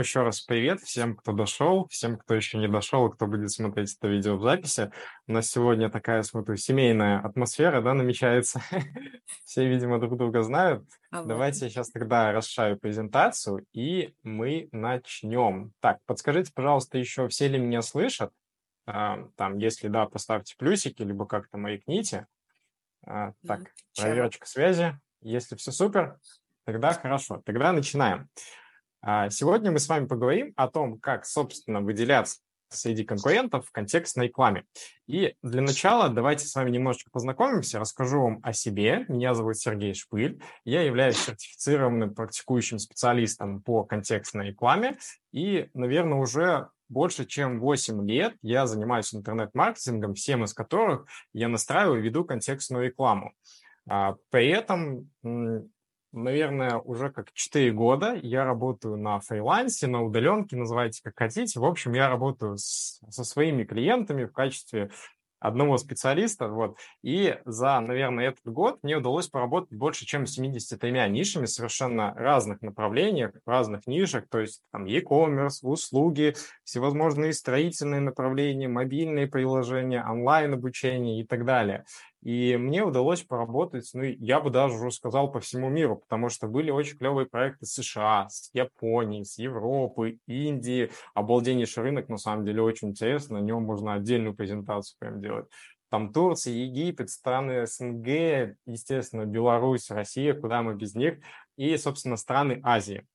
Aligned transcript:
еще 0.00 0.22
раз 0.22 0.40
привет 0.40 0.80
всем, 0.80 1.14
кто 1.14 1.32
дошел, 1.32 1.86
всем, 1.88 2.18
кто 2.18 2.34
еще 2.34 2.58
не 2.58 2.66
дошел, 2.66 3.08
кто 3.10 3.28
будет 3.28 3.52
смотреть 3.52 3.94
это 3.96 4.08
видео 4.08 4.36
в 4.36 4.42
записи. 4.42 4.90
У 5.28 5.32
нас 5.32 5.48
сегодня 5.48 5.88
такая, 5.88 6.24
смотрю, 6.24 6.56
семейная 6.56 7.20
атмосфера, 7.20 7.80
да, 7.80 7.94
намечается. 7.94 8.60
Все, 9.44 9.68
видимо, 9.68 10.00
друг 10.00 10.16
друга 10.18 10.42
знают. 10.42 10.84
А 11.12 11.20
вот. 11.20 11.28
Давайте 11.28 11.66
я 11.66 11.70
сейчас 11.70 11.90
тогда 11.90 12.32
расшаю 12.32 12.76
презентацию, 12.76 13.64
и 13.72 14.14
мы 14.24 14.68
начнем. 14.72 15.72
Так, 15.78 15.98
подскажите, 16.06 16.50
пожалуйста, 16.52 16.98
еще 16.98 17.28
все 17.28 17.46
ли 17.46 17.58
меня 17.60 17.80
слышат? 17.80 18.32
А, 18.86 19.28
Там, 19.36 19.58
если 19.58 19.86
да, 19.86 20.06
поставьте 20.06 20.56
плюсики, 20.58 21.02
либо 21.02 21.24
как-то 21.24 21.56
маякните. 21.56 22.26
А, 23.06 23.32
Так, 23.46 23.60
проверочка 23.96 24.46
связи. 24.48 24.98
Если 25.20 25.54
все 25.54 25.70
супер, 25.70 26.18
тогда 26.64 26.92
хорошо. 26.94 27.42
Тогда 27.46 27.70
начинаем. 27.70 28.22
А, 28.22 28.63
Сегодня 29.30 29.70
мы 29.70 29.78
с 29.78 29.88
вами 29.88 30.06
поговорим 30.06 30.52
о 30.56 30.68
том, 30.68 30.98
как, 30.98 31.26
собственно, 31.26 31.80
выделяться 31.80 32.38
среди 32.68 33.04
конкурентов 33.04 33.66
в 33.66 33.72
контекстной 33.72 34.26
рекламе. 34.26 34.64
И 35.06 35.34
для 35.42 35.62
начала 35.62 36.08
давайте 36.08 36.46
с 36.46 36.54
вами 36.54 36.70
немножечко 36.70 37.10
познакомимся, 37.10 37.78
расскажу 37.78 38.22
вам 38.22 38.40
о 38.42 38.52
себе. 38.52 39.04
Меня 39.08 39.34
зовут 39.34 39.58
Сергей 39.58 39.94
Шпыль, 39.94 40.42
я 40.64 40.82
являюсь 40.82 41.18
сертифицированным 41.18 42.14
практикующим 42.14 42.78
специалистом 42.78 43.62
по 43.62 43.84
контекстной 43.84 44.48
рекламе, 44.48 44.96
и, 45.32 45.68
наверное, 45.74 46.18
уже 46.18 46.68
больше 46.88 47.24
чем 47.24 47.60
8 47.60 48.08
лет 48.08 48.36
я 48.42 48.66
занимаюсь 48.66 49.14
интернет-маркетингом, 49.14 50.14
всем 50.14 50.44
из 50.44 50.52
которых 50.52 51.06
я 51.32 51.48
настраиваю 51.48 52.00
и 52.00 52.02
веду 52.02 52.24
контекстную 52.24 52.86
рекламу. 52.86 53.32
А, 53.88 54.16
При 54.30 54.48
этом, 54.48 55.10
наверное, 56.14 56.78
уже 56.78 57.10
как 57.10 57.32
4 57.32 57.72
года 57.72 58.14
я 58.22 58.44
работаю 58.44 58.96
на 58.96 59.20
фрилансе, 59.20 59.86
на 59.86 60.02
удаленке, 60.02 60.56
называйте 60.56 61.00
как 61.02 61.14
хотите. 61.16 61.60
В 61.60 61.64
общем, 61.64 61.92
я 61.94 62.08
работаю 62.08 62.56
с- 62.58 63.00
со 63.10 63.24
своими 63.24 63.64
клиентами 63.64 64.24
в 64.24 64.32
качестве 64.32 64.90
одного 65.40 65.76
специалиста, 65.76 66.48
вот. 66.48 66.78
И 67.02 67.38
за, 67.44 67.78
наверное, 67.80 68.28
этот 68.28 68.46
год 68.46 68.78
мне 68.82 68.96
удалось 68.96 69.28
поработать 69.28 69.76
больше, 69.76 70.06
чем 70.06 70.24
73 70.26 71.06
нишами 71.08 71.44
совершенно 71.44 72.14
разных 72.14 72.62
направлениях, 72.62 73.32
разных 73.44 73.86
нишах, 73.86 74.26
то 74.30 74.38
есть 74.40 74.62
там 74.72 74.86
e-commerce, 74.86 75.58
услуги, 75.60 76.34
всевозможные 76.64 77.34
строительные 77.34 78.00
направления, 78.00 78.68
мобильные 78.68 79.26
приложения, 79.26 80.02
онлайн-обучение 80.02 81.20
и 81.20 81.26
так 81.26 81.44
далее. 81.44 81.84
И 82.24 82.56
мне 82.56 82.82
удалось 82.82 83.22
поработать, 83.22 83.90
ну, 83.92 84.02
я 84.02 84.40
бы 84.40 84.48
даже 84.48 84.76
уже 84.76 84.90
сказал, 84.90 85.30
по 85.30 85.40
всему 85.40 85.68
миру, 85.68 85.96
потому 85.96 86.30
что 86.30 86.48
были 86.48 86.70
очень 86.70 86.96
клевые 86.96 87.26
проекты 87.26 87.66
с 87.66 87.74
США, 87.74 88.28
с 88.30 88.48
Японии, 88.54 89.24
с 89.24 89.38
Европы, 89.38 90.18
Индии. 90.26 90.90
Обалденнейший 91.12 91.82
рынок, 91.82 92.08
на 92.08 92.16
самом 92.16 92.46
деле, 92.46 92.62
очень 92.62 92.88
интересно, 92.88 93.40
на 93.40 93.44
нем 93.44 93.64
можно 93.64 93.92
отдельную 93.92 94.34
презентацию 94.34 94.96
прям 94.98 95.20
делать. 95.20 95.46
Там 95.90 96.14
Турция, 96.14 96.54
Египет, 96.54 97.10
страны 97.10 97.66
СНГ, 97.66 98.56
естественно, 98.64 99.26
Беларусь, 99.26 99.90
Россия, 99.90 100.32
куда 100.32 100.62
мы 100.62 100.74
без 100.74 100.94
них, 100.94 101.18
и, 101.56 101.76
собственно, 101.76 102.16
страны 102.16 102.58
Азии. 102.62 103.06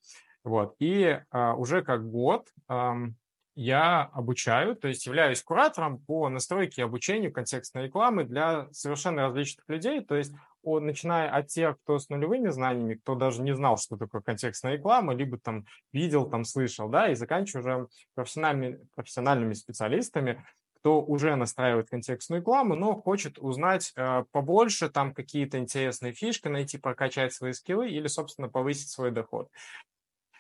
Вот. 0.44 0.76
И 0.78 1.20
а, 1.32 1.56
уже 1.56 1.82
как 1.82 2.08
год 2.10 2.48
ам, 2.68 3.16
я 3.60 4.04
обучаю, 4.14 4.74
то 4.78 4.88
есть 4.88 5.06
являюсь 5.06 5.44
куратором 5.44 6.00
по 6.00 6.30
настройке 6.30 6.82
и 6.82 6.86
обучению 6.86 7.34
контекстной 7.34 7.88
рекламы 7.88 8.24
для 8.24 8.72
совершенно 8.72 9.24
различных 9.24 9.68
людей, 9.68 10.00
то 10.00 10.16
есть 10.16 10.34
о- 10.64 10.80
начиная 10.80 11.30
от 11.30 11.48
тех, 11.48 11.78
кто 11.84 12.00
с 12.00 12.08
нулевыми 12.08 12.48
знаниями, 12.52 12.94
кто 12.94 13.16
даже 13.16 13.42
не 13.42 13.54
знал, 13.54 13.78
что 13.78 13.98
такое 13.98 14.22
контекстная 14.22 14.76
реклама, 14.76 15.14
либо 15.14 15.38
там 15.38 15.66
видел, 15.92 16.30
там 16.30 16.46
слышал, 16.46 16.88
да, 16.88 17.10
и 17.10 17.16
заканчивая 17.16 17.62
уже 17.62 17.88
профессиональными, 18.16 18.80
профессиональными 18.96 19.52
специалистами, 19.52 20.42
кто 20.76 21.02
уже 21.02 21.36
настраивает 21.36 21.90
контекстную 21.90 22.40
рекламу, 22.40 22.76
но 22.76 22.96
хочет 22.96 23.40
узнать 23.40 23.92
э, 23.98 24.24
побольше, 24.32 24.90
там 24.90 25.14
какие-то 25.14 25.58
интересные 25.58 26.14
фишки 26.14 26.48
найти, 26.48 26.78
прокачать 26.78 27.34
свои 27.34 27.52
скиллы 27.52 27.90
или, 27.90 28.08
собственно, 28.08 28.48
повысить 28.48 28.90
свой 28.90 29.12
доход. 29.12 29.50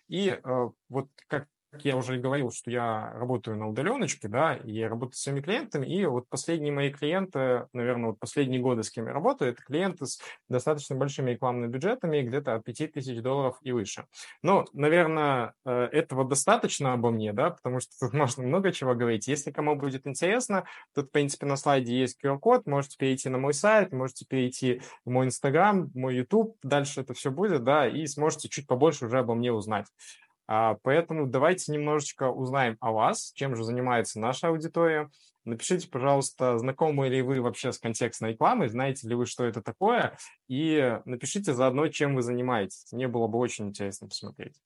И 0.07 0.29
э, 0.29 0.69
вот 0.88 1.09
как 1.27 1.47
как 1.72 1.85
я 1.85 1.96
уже 1.96 2.18
говорил, 2.18 2.52
что 2.52 2.72
я 2.72 3.12
работаю 3.13 3.57
на 3.57 3.69
удаленочке, 3.69 4.28
да, 4.28 4.56
и 4.56 4.72
я 4.72 4.90
работаю 4.90 5.13
с 5.13 5.22
своими 5.22 5.41
клиентами, 5.41 5.85
и 5.85 6.06
вот 6.06 6.28
последние 6.28 6.74
мои 6.74 6.91
клиенты, 6.91 7.68
наверное, 7.74 8.09
вот 8.09 8.19
последние 8.19 8.59
годы, 8.59 8.84
с 8.84 8.90
кем 8.90 9.06
я 9.06 9.13
работаю, 9.13 9.52
это 9.52 9.62
клиенты 9.62 10.07
с 10.07 10.19
достаточно 10.47 10.96
большими 10.96 11.31
рекламными 11.31 11.72
бюджетами, 11.72 12.22
где-то 12.22 12.56
от 12.56 12.63
5000 12.63 13.22
долларов 13.22 13.57
и 13.62 13.72
выше. 13.72 14.06
Ну, 14.41 14.66
наверное, 14.74 15.53
э, 15.66 15.90
этого 15.91 16.28
достаточно 16.28 16.94
обо 16.94 17.12
мне, 17.12 17.34
да, 17.34 17.52
потому 17.52 17.80
что 17.80 17.91
тут 18.00 18.13
можно 18.13 18.44
много 18.44 18.72
чего 18.72 18.96
говорить. 18.96 19.28
Если 19.28 19.51
кому 19.51 19.75
будет 19.75 20.07
интересно, 20.07 20.66
тут, 20.96 21.07
в 21.07 21.12
принципе, 21.12 21.46
на 21.46 21.56
слайде 21.56 22.00
есть 22.00 22.18
QR-код, 22.24 22.66
можете 22.66 22.97
перейти 22.97 23.30
на 23.30 23.38
мой 23.38 23.53
сайт, 23.53 23.94
можете 23.94 24.25
перейти 24.25 24.81
в 25.06 25.12
мой 25.12 25.28
Инстаграм, 25.28 25.91
мой 25.94 26.16
YouTube, 26.16 26.57
дальше 26.63 27.01
это 27.01 27.13
все 27.13 27.30
будет, 27.30 27.63
да, 27.63 27.88
и 27.88 28.07
сможете 28.07 28.50
чуть 28.50 28.66
побольше 28.66 29.06
уже 29.06 29.19
обо 29.19 29.36
мне 29.36 29.51
узнать. 29.51 29.86
А, 30.51 30.79
Поэтому 30.81 31.27
давайте 31.27 31.71
немножечко 31.71 32.31
узнаем 32.31 32.75
о 32.79 32.91
вас, 32.91 33.31
чем 33.35 33.55
же 33.55 33.63
занимается 33.63 34.19
наша 34.19 34.47
аудитория. 34.47 35.11
Напишите, 35.45 35.87
пожалуйста, 35.87 36.57
знакомы 36.57 37.07
ли 37.07 37.21
вы 37.21 37.39
вообще 37.39 37.71
с 37.71 37.77
контекстной 37.77 38.31
рекламой, 38.31 38.67
знаете 38.67 39.07
ли 39.07 39.13
вы, 39.13 39.27
что 39.27 39.45
это 39.45 39.61
такое, 39.61 40.17
и 40.47 40.99
напишите 41.05 41.53
заодно, 41.53 41.88
чем 41.89 42.15
вы 42.15 42.23
занимаетесь. 42.23 42.91
Мне 42.91 43.07
было 43.07 43.27
бы 43.27 43.38
очень 43.38 43.67
интересно 43.67 44.07
посмотреть. 44.07 44.59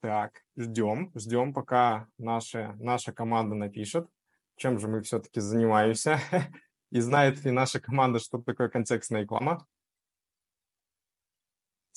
Так, 0.00 0.44
ждем, 0.56 1.10
ждем, 1.16 1.52
пока 1.52 2.06
наша, 2.16 2.76
наша 2.78 3.12
команда 3.12 3.56
напишет, 3.56 4.08
чем 4.54 4.78
же 4.78 4.86
мы 4.86 5.02
все-таки 5.02 5.40
занимаемся, 5.40 6.20
и 6.92 7.00
знает 7.00 7.44
ли 7.44 7.50
наша 7.50 7.80
команда, 7.80 8.20
что 8.20 8.38
такое 8.38 8.68
контекстная 8.68 9.22
реклама. 9.22 9.66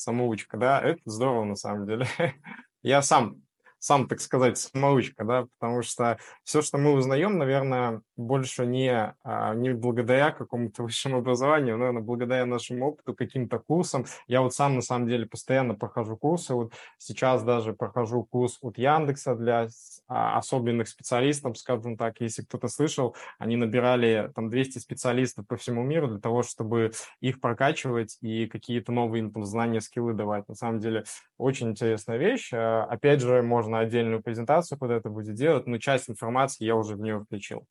Самоучка, 0.04 0.58
да, 0.58 0.82
это 0.82 1.00
здорово 1.06 1.46
на 1.46 1.56
самом 1.56 1.88
деле. 1.88 2.08
Я 2.82 3.02
сам, 3.02 3.43
сам, 3.84 4.08
так 4.08 4.22
сказать, 4.22 4.58
самоучка, 4.58 5.26
да, 5.26 5.48
потому 5.60 5.82
что 5.82 6.18
все, 6.46 6.62
что 6.62 6.78
мы 6.78 6.94
узнаем, 6.94 7.38
наверное, 7.38 8.02
больше 8.16 8.66
не, 8.66 9.14
а, 9.24 9.54
не 9.56 9.74
благодаря 9.74 10.32
какому-то 10.32 10.84
высшему 10.88 11.18
образованию, 11.18 11.78
наверное, 11.78 12.02
благодаря 12.02 12.46
нашему 12.46 12.88
опыту, 12.88 13.14
каким-то 13.14 13.60
курсам. 13.60 14.06
Я 14.26 14.42
вот 14.42 14.54
сам, 14.54 14.76
на 14.76 14.82
самом 14.82 15.10
деле, 15.10 15.26
постоянно 15.26 15.76
прохожу 15.76 16.16
курсы. 16.16 16.54
Вот 16.54 16.72
сейчас 16.98 17.44
даже 17.44 17.74
прохожу 17.74 18.24
курс 18.24 18.58
от 18.62 18.78
Яндекса 18.78 19.36
для 19.36 19.68
а, 20.08 20.38
особенных 20.38 20.88
специалистов, 20.88 21.58
скажем 21.58 21.98
так, 21.98 22.22
если 22.22 22.44
кто-то 22.44 22.70
слышал, 22.70 23.18
они 23.38 23.58
набирали 23.58 24.32
там 24.34 24.50
200 24.50 24.78
специалистов 24.78 25.46
по 25.46 25.58
всему 25.58 25.84
миру 25.84 26.08
для 26.08 26.20
того, 26.20 26.42
чтобы 26.44 26.94
их 27.20 27.42
прокачивать 27.42 28.18
и 28.22 28.48
какие-то 28.48 28.94
новые 28.94 29.30
там, 29.30 29.44
знания, 29.44 29.82
скиллы 29.82 30.14
давать. 30.14 30.48
На 30.48 30.56
самом 30.56 30.80
деле, 30.80 31.04
очень 31.44 31.70
интересная 31.70 32.18
вещь. 32.18 32.52
А, 32.54 32.86
Опять 32.86 33.22
же, 33.22 33.42
можно 33.42 33.80
отдельную 33.80 34.22
презентацию 34.24 34.78
под 34.78 34.92
это 34.92 35.10
будет 35.10 35.36
делать, 35.36 35.68
но 35.68 35.78
часть 35.78 36.10
информации 36.10 36.66
я 36.66 36.76
уже 36.76 36.96
в 36.96 37.02
нее 37.02 37.20
включил. 37.20 37.66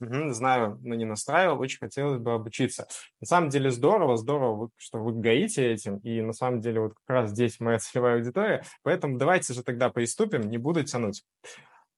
Мгм, 0.00 0.32
знаю, 0.32 0.78
но 0.82 0.94
не 0.94 1.04
настраивал, 1.04 1.58
очень 1.60 1.78
хотелось 1.80 2.20
бы 2.20 2.32
обучиться. 2.32 2.86
На 3.20 3.26
самом 3.26 3.48
деле 3.50 3.70
здорово, 3.70 4.16
здорово, 4.16 4.70
что 4.76 4.98
вы 4.98 5.12
гоите 5.12 5.72
этим, 5.72 5.98
и 5.98 6.20
на 6.22 6.32
самом 6.32 6.60
деле 6.60 6.80
вот 6.80 6.94
как 6.94 7.08
раз 7.08 7.30
здесь 7.30 7.58
моя 7.58 7.78
целевая 7.80 8.16
аудитория, 8.16 8.62
поэтому 8.84 9.18
давайте 9.18 9.54
же 9.54 9.64
тогда 9.64 9.90
приступим, 9.90 10.42
не 10.50 10.58
буду 10.58 10.84
тянуть. 10.84 11.24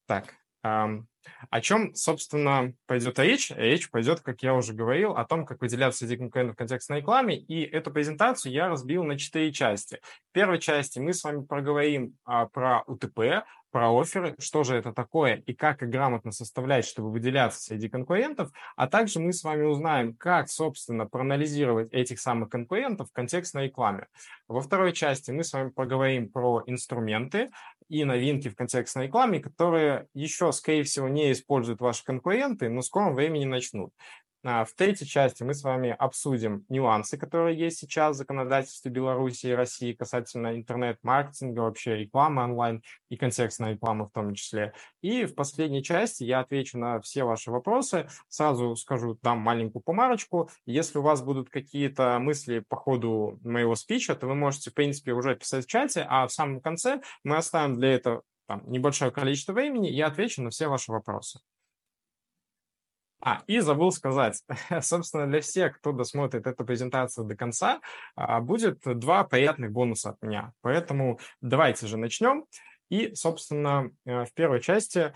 Так, 0.07 0.35
о 0.63 1.61
чем, 1.61 1.95
собственно, 1.95 2.73
пойдет 2.87 3.19
речь? 3.19 3.51
Речь 3.51 3.91
пойдет, 3.91 4.21
как 4.21 4.43
я 4.43 4.55
уже 4.55 4.73
говорил, 4.73 5.13
о 5.13 5.25
том, 5.25 5.45
как 5.47 5.61
выделяться 5.61 6.01
среди 6.01 6.17
конкурентов 6.17 6.55
в 6.57 6.59
контекстной 6.59 6.99
рекламе, 6.99 7.39
и 7.39 7.63
эту 7.63 7.91
презентацию 7.91 8.53
я 8.53 8.69
разбил 8.69 9.05
на 9.05 9.19
четыре 9.19 9.53
части. 9.53 10.01
В 10.31 10.33
первой 10.33 10.59
части 10.59 10.99
мы 10.99 11.13
с 11.13 11.25
вами 11.25 11.45
проговорим 11.45 12.15
а, 12.25 12.47
про 12.47 12.83
УТП, 12.87 13.45
про 13.71 13.91
оферы, 13.93 14.35
что 14.39 14.65
же 14.65 14.75
это 14.75 14.93
такое 14.93 15.37
и 15.47 15.55
как 15.55 15.83
их 15.83 15.91
грамотно 15.91 16.33
составлять, 16.33 16.85
чтобы 16.85 17.11
выделяться 17.11 17.61
среди 17.61 17.89
конкурентов, 17.89 18.51
а 18.77 18.89
также 18.89 19.21
мы 19.21 19.33
с 19.33 19.45
вами 19.45 19.65
узнаем, 19.65 20.15
как, 20.15 20.49
собственно, 20.49 21.07
проанализировать 21.07 21.93
этих 21.93 22.21
самых 22.21 22.49
конкурентов 22.51 23.09
в 23.09 23.13
контекстной 23.13 23.67
рекламе. 23.67 24.09
Во 24.49 24.61
второй 24.61 24.93
части 24.93 25.31
мы 25.31 25.45
с 25.45 25.53
вами 25.53 25.71
поговорим 25.71 26.31
про 26.31 26.63
инструменты 26.67 27.51
и 27.91 28.05
новинки 28.05 28.49
в 28.49 28.55
контекстной 28.55 29.07
рекламе, 29.07 29.41
которые 29.41 30.07
еще, 30.15 30.53
скорее 30.53 30.85
всего, 30.85 31.09
не 31.09 31.33
используют 31.33 31.81
ваши 31.81 32.05
конкуренты, 32.05 32.69
но 32.69 32.81
в 32.81 32.87
скором 32.87 33.15
времени 33.15 33.45
начнут. 33.45 33.93
А, 34.43 34.65
в 34.65 34.73
третьей 34.73 35.07
части 35.07 35.43
мы 35.43 35.53
с 35.53 35.63
вами 35.63 35.95
обсудим 35.99 36.65
нюансы, 36.71 37.19
которые 37.19 37.59
есть 37.59 37.79
сейчас 37.79 38.17
в 38.17 38.19
законодательстве 38.19 38.91
Беларуси 38.91 39.49
и 39.49 39.53
России 39.53 39.93
касательно 39.93 40.57
интернет-маркетинга, 40.57 41.61
вообще 41.61 41.97
рекламы 41.97 42.45
онлайн 42.45 42.83
и 43.11 43.17
контекстной 43.17 43.73
рекламы 43.73 44.07
в 44.07 44.13
том 44.13 44.35
числе. 44.35 44.73
И 45.03 45.27
в 45.27 45.35
последней 45.35 45.83
части 45.83 46.25
я 46.25 46.41
отвечу 46.41 46.79
на 46.79 47.01
все 47.03 47.25
ваши 47.25 47.51
вопросы. 47.51 48.09
Сразу 48.29 48.75
скажу, 48.77 49.19
дам 49.23 49.41
маленькую 49.41 49.83
помарочку. 49.83 50.49
Если 50.65 50.99
у 50.99 51.03
вас 51.03 51.23
будут 51.23 51.51
какие-то 51.51 52.19
мысли 52.19 52.65
по 52.67 52.77
ходу 52.77 53.39
моего 53.43 53.75
спича, 53.75 54.15
то 54.15 54.27
вы 54.27 54.35
можете, 54.35 54.71
в 54.71 54.75
принципе, 54.75 55.13
уже 55.13 55.37
писать 55.37 55.67
в 55.67 55.69
чате, 55.69 56.07
а 56.09 56.27
в 56.27 56.33
самом 56.33 56.63
конце 56.63 57.03
мы 57.25 57.37
оставим 57.37 57.77
для 57.77 57.95
этого 57.95 58.23
там, 58.47 58.63
небольшое 58.67 59.11
количество 59.11 59.53
времени, 59.53 59.91
и 59.91 60.01
отвечу 60.01 60.43
на 60.43 60.49
все 60.49 60.67
ваши 60.67 60.91
вопросы. 60.91 61.41
А, 63.21 63.43
и 63.47 63.61
забыл 63.61 63.93
сказать, 63.93 64.43
собственно, 64.81 65.27
для 65.27 65.41
всех, 65.41 65.79
кто 65.79 65.93
досмотрит 65.93 66.47
эту 66.47 66.65
презентацию 66.65 67.27
до 67.27 67.37
конца, 67.37 67.81
а, 68.17 68.41
будет 68.41 68.81
два 68.85 69.25
приятных 69.25 69.73
бонуса 69.73 70.11
от 70.11 70.23
меня. 70.23 70.53
Поэтому 70.63 71.19
давайте 71.41 71.87
же 71.87 71.97
начнем. 71.97 72.45
И, 72.89 73.15
собственно, 73.15 73.91
э, 74.05 74.25
в 74.25 74.33
первой 74.35 74.61
части 74.61 75.13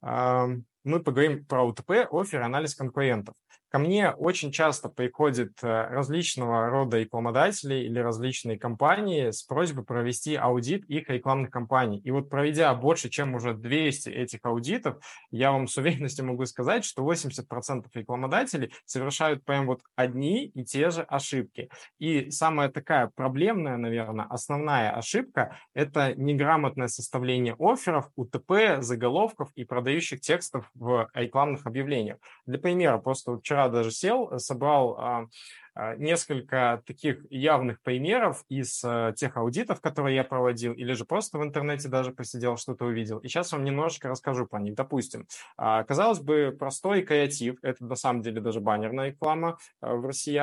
мы 0.00 1.00
поговорим 1.00 1.44
про 1.44 1.64
УТП, 1.64 2.06
офер, 2.10 2.42
анализ 2.42 2.74
конкурентов. 2.74 3.34
Ко 3.70 3.78
мне 3.78 4.12
очень 4.12 4.50
часто 4.50 4.88
приходят 4.88 5.52
э, 5.62 5.66
различного 5.66 6.70
рода 6.70 6.98
рекламодатели 6.98 7.74
или 7.74 7.98
различные 7.98 8.58
компании 8.58 9.30
с 9.30 9.42
просьбой 9.42 9.84
провести 9.84 10.36
аудит 10.36 10.86
их 10.86 11.10
рекламных 11.10 11.50
кампаний. 11.50 11.98
И 11.98 12.10
вот 12.10 12.30
проведя 12.30 12.74
больше, 12.74 13.10
чем 13.10 13.34
уже 13.34 13.52
200 13.52 14.08
этих 14.08 14.40
аудитов, 14.44 14.96
я 15.30 15.52
вам 15.52 15.68
с 15.68 15.76
уверенностью 15.76 16.24
могу 16.24 16.46
сказать, 16.46 16.82
что 16.82 17.02
80% 17.02 17.84
рекламодателей 17.92 18.72
совершают 18.86 19.44
прям 19.44 19.66
вот 19.66 19.82
одни 19.96 20.46
и 20.46 20.64
те 20.64 20.88
же 20.88 21.02
ошибки. 21.02 21.68
И 21.98 22.30
самая 22.30 22.70
такая 22.70 23.08
проблемная, 23.14 23.76
наверное, 23.76 24.24
основная 24.30 24.92
ошибка– 24.92 25.58
это 25.74 26.14
неграмотное 26.14 26.88
составление 26.88 27.54
офферов, 27.58 28.10
УТП, 28.16 28.80
заголовков 28.80 29.50
и 29.56 29.64
продающих 29.64 30.22
текстов 30.22 30.70
в 30.74 31.10
рекламных 31.12 31.66
объявлениях. 31.66 32.16
Для 32.46 32.58
примера, 32.58 32.96
просто 32.96 33.36
вчера 33.36 33.57
вчера 33.58 33.68
даже 33.68 33.90
сел, 33.90 34.30
э, 34.30 34.38
собрал 34.38 34.96
а, 34.98 35.26
а, 35.74 35.96
несколько 35.96 36.82
таких 36.86 37.30
явных 37.30 37.80
примеров 37.82 38.44
из 38.48 38.82
а, 38.84 39.12
тех 39.12 39.36
аудитов, 39.36 39.80
которые 39.80 40.16
я 40.16 40.24
проводил, 40.24 40.72
или 40.72 40.92
же 40.92 41.04
просто 41.04 41.38
в 41.38 41.42
интернете 41.44 41.88
даже 41.88 42.12
посидел, 42.12 42.56
что-то 42.56 42.84
увидел. 42.84 43.18
И 43.18 43.28
сейчас 43.28 43.52
вам 43.52 43.64
немножечко 43.64 44.08
расскажу 44.08 44.46
по 44.46 44.56
них. 44.56 44.74
Допустим, 44.74 45.26
казалось 45.56 46.20
бы, 46.20 46.54
простой 46.58 47.02
креатив, 47.02 47.56
это 47.62 47.84
на 47.84 47.96
самом 47.96 48.22
деле 48.22 48.40
даже 48.40 48.60
баннерная 48.60 49.08
реклама 49.08 49.58
в 49.80 50.06
России. 50.06 50.40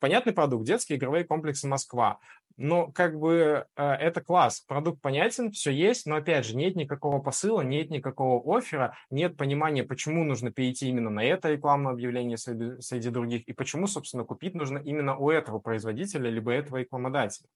Понятный 0.00 0.32
продукт, 0.32 0.64
детские 0.64 0.98
игровые 0.98 1.24
комплексы 1.24 1.66
Москва. 1.66 2.18
Но 2.56 2.90
как 2.90 3.18
бы 3.18 3.66
э, 3.76 3.82
это 3.82 4.22
класс, 4.22 4.60
продукт 4.60 5.02
понятен, 5.02 5.52
все 5.52 5.70
есть, 5.70 6.06
но 6.06 6.16
опять 6.16 6.46
же 6.46 6.56
нет 6.56 6.74
никакого 6.74 7.20
посыла, 7.20 7.60
нет 7.60 7.90
никакого 7.90 8.56
оффера, 8.56 8.96
нет 9.10 9.36
понимания, 9.36 9.82
почему 9.82 10.24
нужно 10.24 10.50
перейти 10.50 10.88
именно 10.88 11.10
на 11.10 11.22
это 11.22 11.50
рекламное 11.50 11.92
объявление 11.92 12.38
среди, 12.38 12.80
среди 12.80 13.10
других 13.10 13.42
и 13.46 13.52
почему, 13.52 13.86
собственно, 13.86 14.24
купить 14.24 14.54
нужно 14.54 14.78
именно 14.78 15.16
у 15.16 15.30
этого 15.30 15.58
производителя 15.58 16.30
либо 16.30 16.50
этого 16.52 16.78
рекламодателя. 16.78 17.48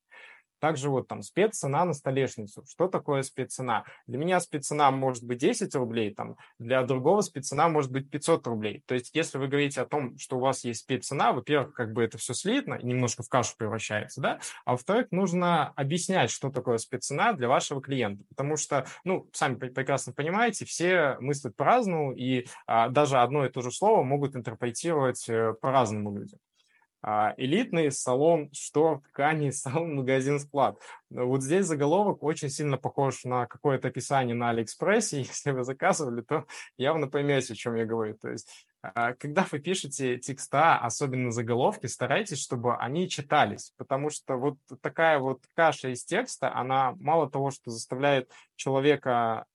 Также 0.61 0.91
вот 0.91 1.09
там 1.09 1.23
спеццена 1.23 1.85
на 1.85 1.95
столешницу. 1.95 2.65
Что 2.69 2.89
такое 2.89 3.23
спеццена? 3.23 3.85
Для 4.07 4.19
меня 4.19 4.41
спеццена 4.41 4.91
может 4.91 5.25
быть 5.25 5.39
10 5.39 5.75
рублей, 5.75 6.15
там, 6.15 6.37
для 6.59 6.83
другого 6.83 7.23
спеццена 7.23 7.69
может 7.69 7.91
быть 7.91 8.11
500 8.11 8.47
рублей. 8.47 8.83
То 8.87 8.95
есть 8.95 9.11
если 9.15 9.39
вы 9.39 9.49
говорите 9.49 9.81
о 9.81 9.87
том, 9.87 10.19
что 10.19 10.37
у 10.37 10.41
вас 10.41 10.65
есть 10.65 10.81
спеццена, 10.81 11.33
во-первых, 11.33 11.75
как 11.75 11.93
бы 11.93 12.03
это 12.03 12.19
все 12.19 12.35
слитно 12.35 12.79
немножко 12.83 13.23
в 13.23 13.29
кашу 13.29 13.55
превращается, 13.57 14.21
да, 14.21 14.41
а 14.65 14.73
во-вторых, 14.73 15.09
нужно 15.11 15.69
объяснять, 15.69 16.31
что 16.31 16.51
такое 16.51 16.79
спеццена 16.79 17.33
для 17.33 17.49
вашего 17.49 17.81
клиента. 17.81 18.25
Потому 18.29 18.57
что, 18.57 18.87
ну, 19.05 19.29
сами 19.33 19.55
прекрасно 19.55 20.13
понимаете, 20.13 20.65
все 20.65 21.17
мыслят 21.21 21.57
по-разному, 21.57 22.13
и 22.13 22.47
а, 22.67 22.89
даже 22.89 23.19
одно 23.19 23.47
и 23.47 23.51
то 23.51 23.63
же 23.63 23.71
слово 23.71 24.03
могут 24.03 24.37
интерпретировать 24.37 25.29
э, 25.29 25.55
по-разному 25.61 26.15
людям. 26.17 26.39
А, 27.03 27.33
элитный 27.39 27.91
салон 27.91 28.51
штор, 28.53 29.01
ткани, 29.09 29.51
салон, 29.51 29.95
магазин, 29.95 30.39
склад. 30.39 30.79
Вот 31.09 31.43
здесь 31.43 31.67
заголовок 31.67 32.23
очень 32.23 32.51
сильно 32.51 32.77
похож 32.77 33.25
на 33.25 33.47
какое-то 33.47 33.89
описание 33.89 34.35
на 34.35 34.51
Алиэкспрессе. 34.51 35.19
Если 35.23 35.51
вы 35.51 35.65
заказывали, 35.65 36.21
то 36.21 36.47
явно 36.77 37.09
поймете, 37.09 37.55
о 37.55 37.57
чем 37.57 37.75
я 37.75 37.87
говорю. 37.87 38.19
То 38.19 38.31
есть, 38.31 38.49
а, 38.83 39.15
когда 39.15 39.47
вы 39.51 39.61
пишете 39.61 40.19
текста, 40.19 40.77
особенно 40.77 41.31
заголовки, 41.33 41.87
старайтесь, 41.87 42.39
чтобы 42.39 42.77
они 42.77 43.09
читались, 43.09 43.73
потому 43.79 44.11
что 44.11 44.37
вот 44.37 44.59
такая 44.83 45.19
вот 45.19 45.43
каша 45.55 45.89
из 45.89 46.05
текста, 46.05 46.55
она 46.55 46.95
мало 47.01 47.31
того, 47.31 47.51
что 47.51 47.71
заставляет 47.71 48.31
человека 48.57 49.47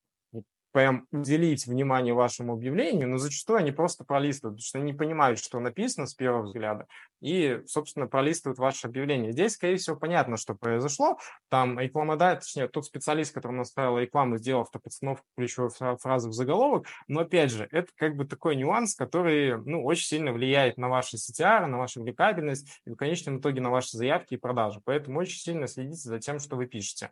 прям 0.76 1.08
уделить 1.14 1.68
внимание 1.68 2.14
вашему 2.14 2.52
объявлению, 2.52 3.08
но 3.08 3.18
зачастую 3.18 3.60
они 3.60 3.72
просто 3.72 4.04
пролистывают, 4.04 4.58
потому 4.58 4.68
что 4.68 4.78
они 4.78 4.92
не 4.92 4.98
понимают, 4.98 5.40
что 5.40 5.62
написано 5.62 6.06
с 6.06 6.14
первого 6.14 6.42
взгляда, 6.42 6.86
и, 7.22 7.62
собственно, 7.66 8.08
пролистывают 8.08 8.60
ваше 8.60 8.88
объявление. 8.88 9.32
Здесь, 9.32 9.54
скорее 9.54 9.78
всего, 9.78 9.96
понятно, 9.96 10.36
что 10.36 10.54
произошло. 10.54 11.18
Там 11.48 11.80
рекламодатель, 11.80 12.42
точнее, 12.42 12.68
тот 12.68 12.86
специалист, 12.86 13.34
который 13.34 13.54
настраивал 13.54 14.00
рекламу, 14.00 14.38
сделал 14.38 14.64
автоподстановку 14.64 15.24
ключевой 15.38 15.70
фразы 15.70 16.28
в 16.28 16.34
заголовок, 16.34 16.88
но, 17.08 17.22
опять 17.22 17.52
же, 17.52 17.70
это 17.72 17.88
как 17.96 18.18
бы 18.18 18.26
такой 18.26 18.58
нюанс, 18.58 18.96
который, 18.96 19.58
ну, 19.64 19.82
очень 19.86 20.08
сильно 20.08 20.34
влияет 20.34 20.78
на 20.78 20.90
ваши 20.90 21.16
CTR, 21.16 21.68
на 21.68 21.78
вашу 21.78 22.02
привлекательность 22.02 22.82
и, 22.86 22.90
в 22.90 22.98
конечном 22.98 23.40
итоге, 23.40 23.62
на 23.62 23.70
ваши 23.70 23.96
заявки 23.96 24.34
и 24.34 24.38
продажи. 24.38 24.82
Поэтому 24.84 25.22
очень 25.22 25.40
сильно 25.40 25.68
следите 25.68 26.10
за 26.10 26.20
тем, 26.20 26.40
что 26.40 26.58
вы 26.58 26.66
пишете. 26.66 27.12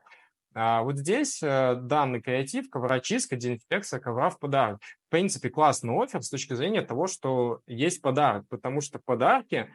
А 0.56 0.84
вот 0.84 0.98
здесь 0.98 1.42
э, 1.42 1.76
данный 1.76 2.22
креатив, 2.22 2.70
коврочистка, 2.70 3.36
дезинфекция 3.36 4.00
ковра 4.00 4.30
в 4.30 4.40
подарок. 4.40 4.80
В 5.08 5.10
принципе, 5.10 5.50
классный 5.50 5.94
офер 5.96 6.22
с 6.22 6.30
точки 6.30 6.54
зрения 6.54 6.82
того, 6.82 7.08
что 7.08 7.62
есть 7.66 8.02
подарок, 8.02 8.46
потому 8.50 8.82
что 8.82 9.00
подарки 9.00 9.70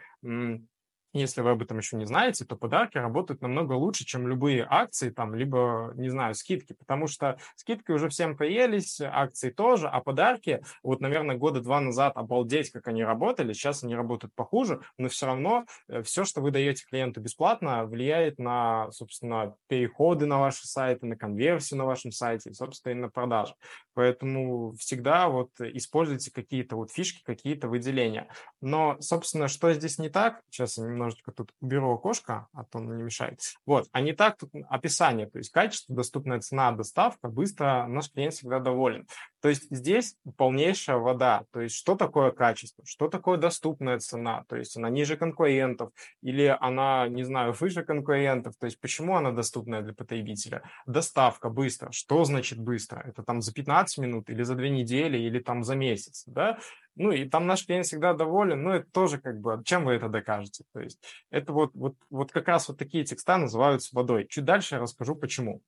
если 1.12 1.40
вы 1.40 1.50
об 1.50 1.62
этом 1.62 1.78
еще 1.78 1.96
не 1.96 2.04
знаете, 2.04 2.44
то 2.44 2.56
подарки 2.56 2.98
работают 2.98 3.40
намного 3.40 3.72
лучше, 3.72 4.04
чем 4.04 4.28
любые 4.28 4.66
акции, 4.68 5.10
там, 5.10 5.34
либо, 5.34 5.92
не 5.94 6.08
знаю, 6.10 6.34
скидки, 6.34 6.74
потому 6.74 7.06
что 7.06 7.38
скидки 7.56 7.90
уже 7.90 8.08
всем 8.08 8.36
поелись, 8.36 9.00
акции 9.00 9.50
тоже, 9.50 9.88
а 9.88 10.00
подарки, 10.00 10.62
вот, 10.82 11.00
наверное, 11.00 11.36
года 11.36 11.60
два 11.60 11.80
назад 11.80 12.12
обалдеть, 12.16 12.70
как 12.70 12.88
они 12.88 13.02
работали, 13.04 13.52
сейчас 13.52 13.82
они 13.82 13.94
работают 13.94 14.34
похуже, 14.34 14.80
но 14.98 15.08
все 15.08 15.26
равно 15.26 15.64
э, 15.88 16.02
все, 16.02 16.24
что 16.24 16.40
вы 16.40 16.50
даете 16.50 16.84
клиенту 16.84 17.20
бесплатно, 17.20 17.84
влияет 17.86 18.38
на, 18.38 18.90
собственно, 18.90 19.54
переходы 19.68 20.26
на 20.26 20.38
ваши 20.38 20.66
сайты, 20.66 21.06
на 21.06 21.16
конверсию 21.16 21.78
на 21.78 21.84
вашем 21.84 22.12
сайте, 22.12 22.52
собственно, 22.52 22.92
и 22.92 22.96
на 22.96 23.08
продажи. 23.08 23.54
Поэтому 23.94 24.72
всегда 24.78 25.28
вот 25.28 25.50
используйте 25.60 26.30
какие-то 26.30 26.76
вот 26.76 26.90
фишки, 26.92 27.22
какие-то 27.24 27.68
выделения. 27.68 28.28
Но, 28.60 28.96
собственно, 29.00 29.48
что 29.48 29.72
здесь 29.72 29.98
не 29.98 30.08
так, 30.08 30.42
сейчас 30.50 30.78
я 30.78 30.84
немножечко 30.98 31.32
тут 31.32 31.52
уберу 31.60 31.92
окошко, 31.92 32.48
а 32.52 32.64
то 32.64 32.78
оно 32.78 32.94
не 32.94 33.02
мешает. 33.02 33.40
Вот, 33.64 33.88
а 33.92 34.00
не 34.00 34.12
так 34.12 34.36
тут 34.36 34.50
описание, 34.68 35.26
то 35.26 35.38
есть 35.38 35.50
качество, 35.50 35.94
доступная 35.94 36.40
цена, 36.40 36.72
доставка, 36.72 37.28
быстро, 37.28 37.86
наш 37.86 38.10
клиент 38.10 38.34
всегда 38.34 38.58
доволен. 38.58 39.06
То 39.40 39.48
есть 39.48 39.68
здесь 39.70 40.16
полнейшая 40.36 40.96
вода. 40.96 41.44
То 41.52 41.60
есть 41.60 41.76
что 41.76 41.94
такое 41.94 42.32
качество, 42.32 42.84
что 42.84 43.08
такое 43.08 43.38
доступная 43.38 43.98
цена, 43.98 44.44
то 44.48 44.56
есть 44.56 44.76
она 44.76 44.90
ниже 44.90 45.16
конкурентов 45.16 45.90
или 46.22 46.56
она, 46.60 47.08
не 47.08 47.22
знаю, 47.22 47.52
выше 47.52 47.84
конкурентов. 47.84 48.54
То 48.58 48.66
есть 48.66 48.80
почему 48.80 49.16
она 49.16 49.30
доступная 49.30 49.82
для 49.82 49.94
потребителя? 49.94 50.62
Доставка 50.86 51.48
быстро. 51.48 51.92
Что 51.92 52.24
значит 52.24 52.58
быстро? 52.58 53.00
Это 53.06 53.22
там 53.22 53.40
за 53.40 53.52
15 53.52 53.98
минут 53.98 54.30
или 54.30 54.42
за 54.42 54.54
две 54.54 54.70
недели 54.70 55.18
или 55.18 55.38
там 55.38 55.62
за 55.62 55.76
месяц, 55.76 56.24
да? 56.26 56.58
Ну 56.98 57.12
и 57.12 57.28
там 57.28 57.46
наш 57.46 57.64
клиент 57.64 57.86
всегда 57.86 58.12
доволен, 58.12 58.62
но 58.62 58.74
это 58.74 58.90
тоже 58.90 59.18
как 59.18 59.40
бы, 59.40 59.62
чем 59.64 59.84
вы 59.84 59.94
это 59.94 60.08
докажете? 60.08 60.64
То 60.72 60.80
есть 60.80 61.00
это 61.30 61.52
вот, 61.52 61.70
вот, 61.74 61.94
вот 62.10 62.32
как 62.32 62.48
раз 62.48 62.68
вот 62.68 62.76
такие 62.76 63.04
текста 63.04 63.36
называются 63.36 63.94
водой. 63.94 64.26
Чуть 64.28 64.44
дальше 64.44 64.74
я 64.74 64.80
расскажу, 64.80 65.14
почему. 65.14 65.62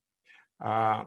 А, 0.59 1.07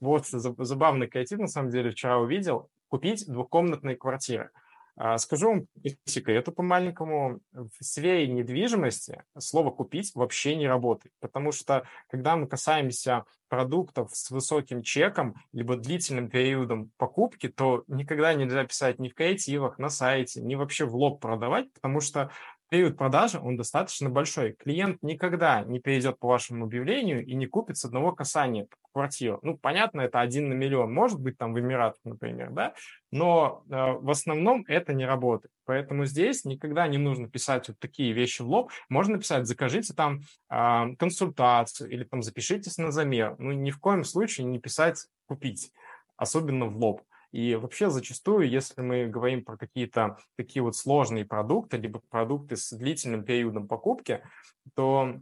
вот 0.00 0.26
забавный 0.26 1.06
креатив, 1.06 1.38
на 1.38 1.46
самом 1.46 1.70
деле, 1.70 1.90
вчера 1.90 2.18
увидел. 2.18 2.68
Купить 2.88 3.24
двухкомнатные 3.26 3.96
квартиры. 3.96 4.50
А, 4.96 5.18
скажу 5.18 5.48
вам 5.48 5.66
секрету 6.04 6.52
по-маленькому. 6.52 7.40
В 7.52 7.84
сфере 7.84 8.28
недвижимости 8.28 9.22
слово 9.38 9.70
«купить» 9.70 10.12
вообще 10.14 10.56
не 10.56 10.68
работает, 10.68 11.14
потому 11.20 11.52
что 11.52 11.86
когда 12.08 12.36
мы 12.36 12.46
касаемся 12.46 13.24
продуктов 13.48 14.10
с 14.14 14.30
высоким 14.30 14.82
чеком, 14.82 15.34
либо 15.52 15.76
длительным 15.76 16.30
периодом 16.30 16.90
покупки, 16.96 17.48
то 17.48 17.84
никогда 17.88 18.32
нельзя 18.34 18.64
писать 18.64 18.98
ни 18.98 19.08
в 19.08 19.14
креативах, 19.14 19.78
на 19.78 19.88
сайте, 19.88 20.40
ни 20.40 20.54
вообще 20.54 20.84
в 20.84 20.94
лоб 20.94 21.20
продавать, 21.20 21.72
потому 21.72 22.00
что 22.00 22.30
период 22.70 22.96
продажи, 22.96 23.38
он 23.38 23.56
достаточно 23.56 24.08
большой. 24.08 24.52
Клиент 24.52 25.02
никогда 25.02 25.62
не 25.62 25.80
перейдет 25.80 26.18
по 26.18 26.28
вашему 26.28 26.64
объявлению 26.64 27.26
и 27.26 27.34
не 27.34 27.46
купит 27.46 27.76
с 27.76 27.84
одного 27.84 28.12
касания. 28.12 28.68
Квартиру. 28.92 29.38
Ну, 29.42 29.56
понятно, 29.56 30.00
это 30.02 30.20
один 30.20 30.48
на 30.48 30.54
миллион, 30.54 30.92
может 30.92 31.20
быть, 31.20 31.38
там 31.38 31.52
в 31.52 31.60
Эмиратах, 31.60 32.00
например, 32.04 32.50
да, 32.50 32.74
но 33.10 33.62
э, 33.70 33.92
в 33.92 34.10
основном 34.10 34.64
это 34.68 34.92
не 34.92 35.04
работает. 35.04 35.52
Поэтому 35.64 36.04
здесь 36.04 36.44
никогда 36.44 36.86
не 36.88 36.98
нужно 36.98 37.28
писать 37.28 37.68
вот 37.68 37.78
такие 37.78 38.12
вещи 38.12 38.42
в 38.42 38.48
лоб. 38.48 38.70
Можно 38.88 39.14
написать, 39.14 39.46
закажите 39.46 39.94
там 39.94 40.20
э, 40.50 40.94
консультацию 40.98 41.90
или 41.90 42.04
там 42.04 42.22
запишитесь 42.22 42.78
на 42.78 42.90
замер. 42.90 43.36
Ну, 43.38 43.52
ни 43.52 43.70
в 43.70 43.78
коем 43.78 44.04
случае 44.04 44.46
не 44.46 44.58
писать 44.58 45.06
купить, 45.26 45.72
особенно 46.16 46.66
в 46.66 46.76
лоб. 46.76 47.02
И 47.32 47.54
вообще 47.54 47.90
зачастую, 47.90 48.48
если 48.48 48.80
мы 48.80 49.06
говорим 49.06 49.44
про 49.44 49.56
какие-то 49.56 50.16
такие 50.36 50.62
вот 50.62 50.74
сложные 50.74 51.24
продукты, 51.24 51.76
либо 51.76 52.00
продукты 52.10 52.56
с 52.56 52.76
длительным 52.76 53.24
периодом 53.24 53.68
покупки, 53.68 54.22
то 54.74 55.20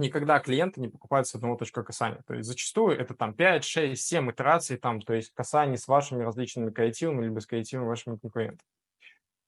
никогда 0.00 0.40
клиенты 0.40 0.80
не 0.80 0.88
покупают 0.88 1.28
с 1.28 1.34
одного 1.34 1.56
точка 1.56 1.82
касания. 1.82 2.22
То 2.26 2.34
есть 2.34 2.48
зачастую 2.48 2.98
это 2.98 3.14
там 3.14 3.34
5, 3.34 3.64
6, 3.64 4.02
7 4.02 4.30
итераций, 4.30 4.76
там, 4.76 5.00
то 5.00 5.14
есть 5.14 5.32
касаний 5.32 5.78
с 5.78 5.86
вашими 5.86 6.22
различными 6.22 6.70
креативами 6.70 7.24
либо 7.24 7.40
с 7.40 7.46
креативами 7.46 7.86
вашими 7.86 8.16
конкурентами. 8.16 8.68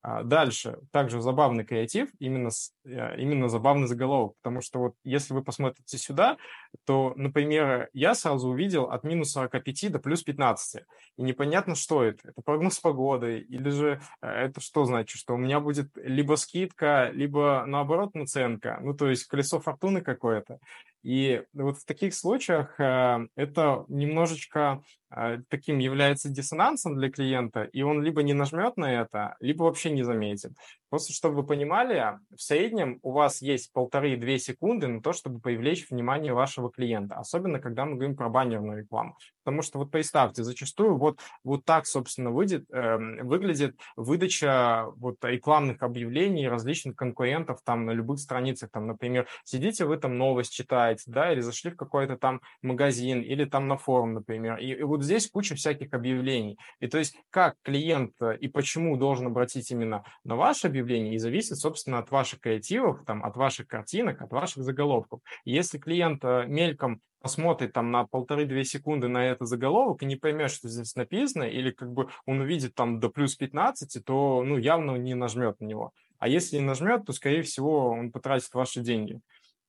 А, 0.04 0.24
дальше, 0.24 0.80
также 0.90 1.20
забавный 1.20 1.64
креатив, 1.64 2.08
именно, 2.18 2.50
э, 2.84 3.20
именно 3.20 3.48
забавный 3.48 3.86
заголовок, 3.86 4.34
потому 4.42 4.60
что 4.60 4.80
вот 4.80 4.94
если 5.04 5.32
вы 5.32 5.44
посмотрите 5.44 5.96
сюда, 5.96 6.38
то, 6.84 7.12
например, 7.14 7.88
я 7.92 8.16
сразу 8.16 8.48
увидел 8.48 8.90
от 8.90 9.04
минус 9.04 9.30
45 9.30 9.92
до 9.92 10.00
плюс 10.00 10.24
15, 10.24 10.82
и 11.18 11.22
непонятно, 11.22 11.76
что 11.76 12.02
это. 12.02 12.30
Это 12.30 12.42
прогноз 12.42 12.80
погоды, 12.80 13.38
или 13.38 13.70
же 13.70 14.00
э, 14.20 14.26
это 14.26 14.60
что 14.60 14.84
значит, 14.86 15.16
что 15.16 15.34
у 15.34 15.38
меня 15.38 15.60
будет 15.60 15.90
либо 15.94 16.34
скидка, 16.34 17.10
либо 17.12 17.62
наоборот 17.68 18.16
наценка, 18.16 18.80
ну 18.82 18.94
то 18.94 19.08
есть 19.08 19.26
колесо 19.26 19.60
фортуны 19.60 20.00
какое-то. 20.00 20.58
И 21.02 21.42
вот 21.52 21.78
в 21.78 21.84
таких 21.84 22.14
случаях 22.14 22.78
э, 22.78 23.26
это 23.34 23.84
немножечко 23.88 24.82
э, 25.10 25.38
таким 25.48 25.78
является 25.78 26.28
диссонансом 26.28 26.96
для 26.96 27.10
клиента, 27.10 27.64
и 27.64 27.82
он 27.82 28.02
либо 28.02 28.22
не 28.22 28.34
нажмет 28.34 28.76
на 28.76 28.92
это, 29.02 29.36
либо 29.40 29.64
вообще 29.64 29.90
не 29.90 30.04
заметит. 30.04 30.52
Просто 30.92 31.14
чтобы 31.14 31.36
вы 31.36 31.44
понимали, 31.44 32.18
в 32.36 32.42
среднем 32.42 32.98
у 33.00 33.12
вас 33.12 33.40
есть 33.40 33.72
полторы-две 33.72 34.38
секунды 34.38 34.88
на 34.88 35.00
то, 35.00 35.14
чтобы 35.14 35.40
привлечь 35.40 35.88
внимание 35.88 36.34
вашего 36.34 36.70
клиента, 36.70 37.14
особенно 37.14 37.60
когда 37.60 37.86
мы 37.86 37.94
говорим 37.94 38.14
про 38.14 38.28
баннерную 38.28 38.80
рекламу. 38.80 39.16
Потому 39.42 39.62
что 39.62 39.78
вот 39.78 39.90
представьте, 39.90 40.44
зачастую 40.44 40.98
вот, 40.98 41.18
вот 41.44 41.64
так, 41.64 41.86
собственно, 41.86 42.30
выйдет, 42.30 42.66
э, 42.70 42.98
выглядит 43.22 43.74
выдача 43.96 44.84
вот 44.96 45.16
рекламных 45.22 45.82
объявлений 45.82 46.46
различных 46.46 46.94
конкурентов 46.94 47.60
там 47.64 47.86
на 47.86 47.92
любых 47.92 48.18
страницах. 48.18 48.70
Там, 48.70 48.86
например, 48.86 49.26
сидите 49.44 49.86
вы 49.86 49.96
там 49.96 50.18
новость 50.18 50.52
читаете, 50.52 51.04
да, 51.06 51.32
или 51.32 51.40
зашли 51.40 51.70
в 51.70 51.76
какой-то 51.76 52.18
там 52.18 52.42
магазин, 52.60 53.22
или 53.22 53.46
там 53.46 53.66
на 53.66 53.78
форум, 53.78 54.12
например. 54.12 54.58
И, 54.58 54.72
и 54.74 54.82
вот 54.82 55.02
здесь 55.02 55.30
куча 55.30 55.54
всяких 55.54 55.94
объявлений. 55.94 56.58
И 56.80 56.86
то 56.86 56.98
есть 56.98 57.16
как 57.30 57.56
клиент 57.62 58.12
и 58.38 58.46
почему 58.46 58.98
должен 58.98 59.28
обратить 59.28 59.70
именно 59.70 60.04
на 60.22 60.36
ваше 60.36 60.66
объявление, 60.66 60.81
объявлений 60.82 61.14
и 61.14 61.18
зависит, 61.18 61.58
собственно, 61.58 61.98
от 61.98 62.10
ваших 62.10 62.40
креативов, 62.40 63.04
там, 63.06 63.24
от 63.24 63.36
ваших 63.36 63.66
картинок, 63.66 64.20
от 64.20 64.30
ваших 64.32 64.62
заголовков. 64.62 65.20
Если 65.44 65.78
клиент 65.78 66.24
э, 66.24 66.44
мельком 66.46 67.00
посмотрит 67.20 67.72
там 67.72 67.90
на 67.90 68.04
полторы-две 68.04 68.64
секунды 68.64 69.08
на 69.08 69.26
этот 69.26 69.48
заголовок 69.48 70.02
и 70.02 70.06
не 70.06 70.16
поймет, 70.16 70.50
что 70.50 70.68
здесь 70.68 70.94
написано, 70.96 71.44
или 71.44 71.70
как 71.70 71.92
бы 71.92 72.08
он 72.26 72.40
увидит 72.40 72.74
там 72.74 73.00
до 73.00 73.08
плюс 73.08 73.36
15, 73.36 74.04
то 74.04 74.42
ну, 74.44 74.58
явно 74.58 74.96
не 74.96 75.14
нажмет 75.14 75.60
на 75.60 75.66
него. 75.66 75.92
А 76.18 76.28
если 76.28 76.58
нажмет, 76.58 77.04
то, 77.06 77.12
скорее 77.12 77.42
всего, 77.42 77.90
он 77.90 78.12
потратит 78.12 78.52
ваши 78.54 78.80
деньги. 78.80 79.20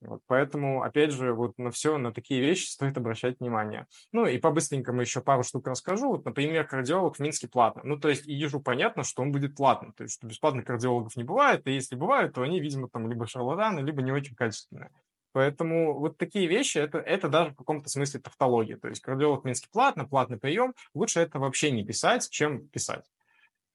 Вот, 0.05 0.21
поэтому, 0.27 0.83
опять 0.83 1.11
же, 1.11 1.33
вот 1.33 1.57
на 1.57 1.71
все, 1.71 1.97
на 1.97 2.11
такие 2.11 2.41
вещи 2.41 2.67
стоит 2.67 2.97
обращать 2.97 3.39
внимание. 3.39 3.87
Ну 4.11 4.25
и 4.25 4.37
по-быстренькому 4.37 5.01
еще 5.01 5.21
пару 5.21 5.43
штук 5.43 5.67
расскажу. 5.67 6.09
Вот, 6.09 6.25
например, 6.25 6.67
кардиолог 6.67 7.15
в 7.15 7.19
Минске 7.19 7.47
платно. 7.47 7.81
Ну, 7.85 7.97
то 7.97 8.09
есть 8.09 8.25
ежу 8.25 8.59
понятно, 8.59 9.03
что 9.03 9.21
он 9.21 9.31
будет 9.31 9.55
платным. 9.55 9.93
То 9.93 10.03
есть, 10.03 10.15
что 10.15 10.27
бесплатных 10.27 10.65
кардиологов 10.65 11.15
не 11.15 11.23
бывает, 11.23 11.65
и 11.67 11.71
если 11.71 11.95
бывают, 11.95 12.33
то 12.33 12.41
они, 12.41 12.59
видимо, 12.59 12.89
там 12.89 13.09
либо 13.09 13.25
шарлатаны, 13.27 13.79
либо 13.79 14.01
не 14.01 14.11
очень 14.11 14.35
качественные. 14.35 14.91
Поэтому 15.33 15.97
вот 15.99 16.17
такие 16.17 16.47
вещи, 16.47 16.77
это, 16.77 16.99
это 16.99 17.27
даже 17.27 17.51
в 17.51 17.55
каком-то 17.55 17.89
смысле 17.89 18.19
тавтология. 18.19 18.77
То 18.77 18.87
есть 18.87 19.01
кардиолог 19.01 19.41
в 19.41 19.45
Минске 19.45 19.67
платно, 19.71 20.05
платный 20.05 20.37
прием. 20.37 20.73
Лучше 20.93 21.21
это 21.21 21.39
вообще 21.39 21.71
не 21.71 21.83
писать, 21.83 22.29
чем 22.29 22.67
писать. 22.67 23.05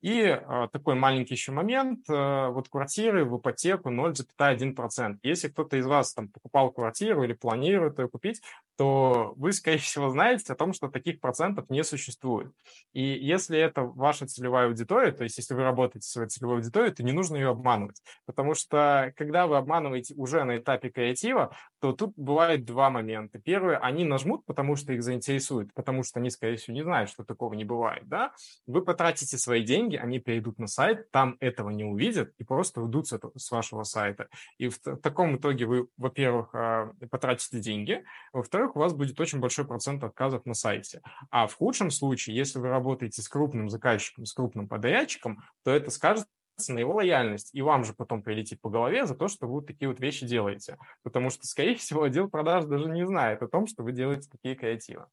И 0.00 0.20
э, 0.20 0.68
такой 0.72 0.94
маленький 0.94 1.34
еще 1.34 1.50
момент, 1.50 2.08
э, 2.08 2.48
вот 2.48 2.68
квартиры 2.68 3.24
в 3.24 3.38
ипотеку 3.38 3.90
0,1%. 3.90 5.18
Если 5.22 5.48
кто-то 5.48 5.76
из 5.76 5.86
вас 5.86 6.14
там 6.14 6.28
покупал 6.28 6.70
квартиру 6.70 7.24
или 7.24 7.32
планирует 7.32 7.98
ее 7.98 8.08
купить, 8.08 8.40
то 8.78 9.35
вы, 9.37 9.52
скорее 9.52 9.78
всего, 9.78 10.08
знаете 10.08 10.52
о 10.52 10.56
том, 10.56 10.73
что 10.73 10.87
таких 10.87 11.20
процентов 11.20 11.68
не 11.68 11.82
существует. 11.82 12.52
И 12.92 13.02
если 13.02 13.58
это 13.58 13.82
ваша 13.82 14.26
целевая 14.26 14.68
аудитория, 14.68 15.11
то 15.11 15.25
есть 15.25 15.37
если 15.37 15.54
вы 15.54 15.64
работаете 15.64 16.06
с 16.06 16.12
своей 16.12 16.28
целевой 16.28 16.58
аудиторией, 16.58 16.94
то 16.94 17.02
не 17.02 17.11
нужно 17.11 17.35
ее 17.37 17.49
обманывать. 17.49 18.00
Потому 18.25 18.54
что 18.54 19.12
когда 19.16 19.49
вы 19.49 19.56
обманываете 19.56 20.14
уже 20.14 20.44
на 20.44 20.58
этапе 20.58 20.90
креатива, 20.90 21.56
то 21.80 21.92
тут 21.92 22.12
бывает 22.16 22.64
два 22.64 22.88
момента. 22.88 23.40
Первое, 23.40 23.78
они 23.78 24.04
нажмут, 24.04 24.47
потому 24.47 24.76
что 24.76 24.92
их 24.92 25.02
заинтересует, 25.02 25.75
потому 25.75 26.04
что 26.04 26.20
они, 26.20 26.30
скорее 26.30 26.54
всего, 26.54 26.75
не 26.75 26.82
знают, 26.82 27.11
что 27.11 27.25
такого 27.25 27.54
не 27.54 27.64
бывает. 27.64 28.06
Да? 28.06 28.32
Вы 28.68 28.85
потратите 28.85 29.38
свои 29.38 29.64
деньги, 29.64 29.97
они 29.97 30.20
перейдут 30.20 30.61
на 30.61 30.68
сайт, 30.68 31.11
там 31.11 31.37
этого 31.40 31.70
не 31.70 31.82
увидят 31.85 32.32
и 32.38 32.44
просто 32.44 32.80
уйдут 32.80 33.08
с, 33.08 33.50
вашего 33.50 33.82
сайта. 33.82 34.28
И 34.56 34.68
в, 34.68 34.78
в 34.85 34.97
таком 34.99 35.37
итоге 35.37 35.66
вы, 35.66 35.88
во-первых, 35.97 36.54
а, 36.54 36.92
потратите 37.11 37.58
деньги, 37.58 38.04
во-вторых, 38.32 38.67
во-вторых, 38.68 38.76
у 38.76 38.78
вас 38.80 38.92
будет 38.92 39.20
очень 39.20 39.40
большой 39.40 39.66
процент 39.66 40.04
отказов 40.04 40.44
на 40.46 40.54
сайте. 40.54 41.00
А 41.30 41.46
в 41.46 41.54
худшем 41.54 41.90
случае, 41.90 42.37
если 42.37 42.58
вы 42.58 42.68
работаете 42.68 43.22
с 43.22 43.28
крупным 43.28 43.68
заказчиком, 43.68 44.26
с 44.26 44.32
крупным 44.32 44.68
подрядчиком, 44.68 45.42
то 45.64 45.70
это 45.70 45.90
скажет 45.90 46.26
на 46.68 46.78
его 46.80 46.94
лояльность, 46.94 47.50
и 47.54 47.62
вам 47.62 47.84
же 47.84 47.94
потом 47.94 48.20
прилетит 48.20 48.60
по 48.60 48.68
голове 48.68 49.06
за 49.06 49.14
то, 49.14 49.28
что 49.28 49.46
вы 49.46 49.62
такие 49.62 49.88
вот 49.88 50.00
вещи 50.00 50.26
делаете. 50.26 50.76
Потому 51.04 51.30
что, 51.30 51.46
скорее 51.46 51.76
всего, 51.76 52.02
отдел 52.04 52.28
продаж 52.28 52.64
даже 52.64 52.88
не 52.90 53.06
знает 53.06 53.42
о 53.42 53.48
том, 53.48 53.66
что 53.66 53.84
вы 53.84 53.92
делаете 53.92 54.28
такие 54.30 54.56
креативы. 54.56 55.06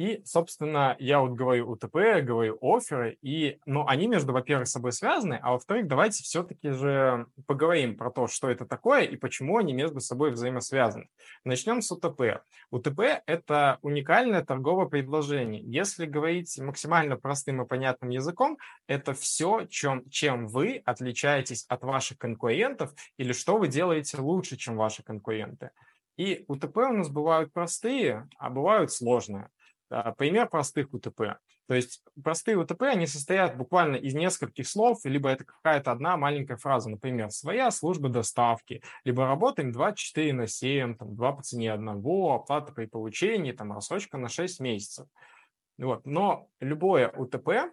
И, 0.00 0.22
собственно, 0.24 0.96
я 0.98 1.20
вот 1.20 1.32
говорю 1.32 1.72
УТП, 1.72 2.22
говорю 2.22 2.56
оферы, 2.62 3.18
и, 3.20 3.58
ну, 3.66 3.86
они 3.86 4.06
между, 4.06 4.32
во-первых, 4.32 4.66
собой 4.66 4.92
связаны, 4.92 5.38
а 5.42 5.52
во-вторых, 5.52 5.88
давайте 5.88 6.22
все-таки 6.22 6.70
же 6.70 7.26
поговорим 7.46 7.98
про 7.98 8.10
то, 8.10 8.26
что 8.26 8.48
это 8.48 8.64
такое 8.64 9.02
и 9.02 9.16
почему 9.16 9.58
они 9.58 9.74
между 9.74 10.00
собой 10.00 10.30
взаимосвязаны. 10.30 11.10
Начнем 11.44 11.82
с 11.82 11.92
УТП. 11.92 12.40
УТП– 12.70 13.00
это 13.26 13.78
уникальное 13.82 14.42
торговое 14.42 14.86
предложение. 14.86 15.60
Если 15.60 16.06
говорить 16.06 16.58
максимально 16.58 17.18
простым 17.18 17.60
и 17.60 17.66
понятным 17.66 18.08
языком, 18.08 18.56
это 18.86 19.12
все, 19.12 19.66
чем, 19.66 20.08
чем 20.08 20.46
вы 20.48 20.80
отличаетесь 20.86 21.66
от 21.68 21.82
ваших 21.82 22.16
конкурентов 22.16 22.94
или 23.18 23.34
что 23.34 23.58
вы 23.58 23.68
делаете 23.68 24.16
лучше, 24.16 24.56
чем 24.56 24.78
ваши 24.78 25.02
конкуренты. 25.02 25.72
И 26.16 26.46
УТП 26.48 26.78
у 26.78 26.92
нас 26.94 27.10
бывают 27.10 27.52
простые, 27.52 28.28
а 28.38 28.48
бывают 28.48 28.92
сложные. 28.92 29.50
А, 29.90 30.12
пример 30.12 30.48
простых 30.48 30.94
УТП. 30.94 31.38
То 31.66 31.74
есть 31.74 32.02
простые 32.22 32.56
УТП, 32.56 32.82
они 32.82 33.06
состоят 33.06 33.56
буквально 33.56 33.96
из 33.96 34.14
нескольких 34.14 34.66
слов, 34.66 35.00
либо 35.04 35.28
это 35.28 35.44
какая-то 35.44 35.90
одна 35.90 36.16
маленькая 36.16 36.56
фраза, 36.56 36.90
например, 36.90 37.30
своя 37.30 37.70
служба 37.70 38.08
доставки, 38.08 38.82
либо 39.04 39.26
работаем 39.26 39.72
24 39.72 40.32
на 40.32 40.46
7, 40.46 40.96
там, 40.96 41.14
2 41.14 41.32
по 41.32 41.42
цене 41.42 41.72
одного, 41.72 42.34
оплата 42.34 42.72
при 42.72 42.86
получении, 42.86 43.52
там, 43.52 43.72
рассрочка 43.72 44.16
на 44.16 44.28
6 44.28 44.60
месяцев. 44.60 45.06
Вот. 45.78 46.06
Но 46.06 46.48
любое 46.60 47.08
УТП 47.08 47.72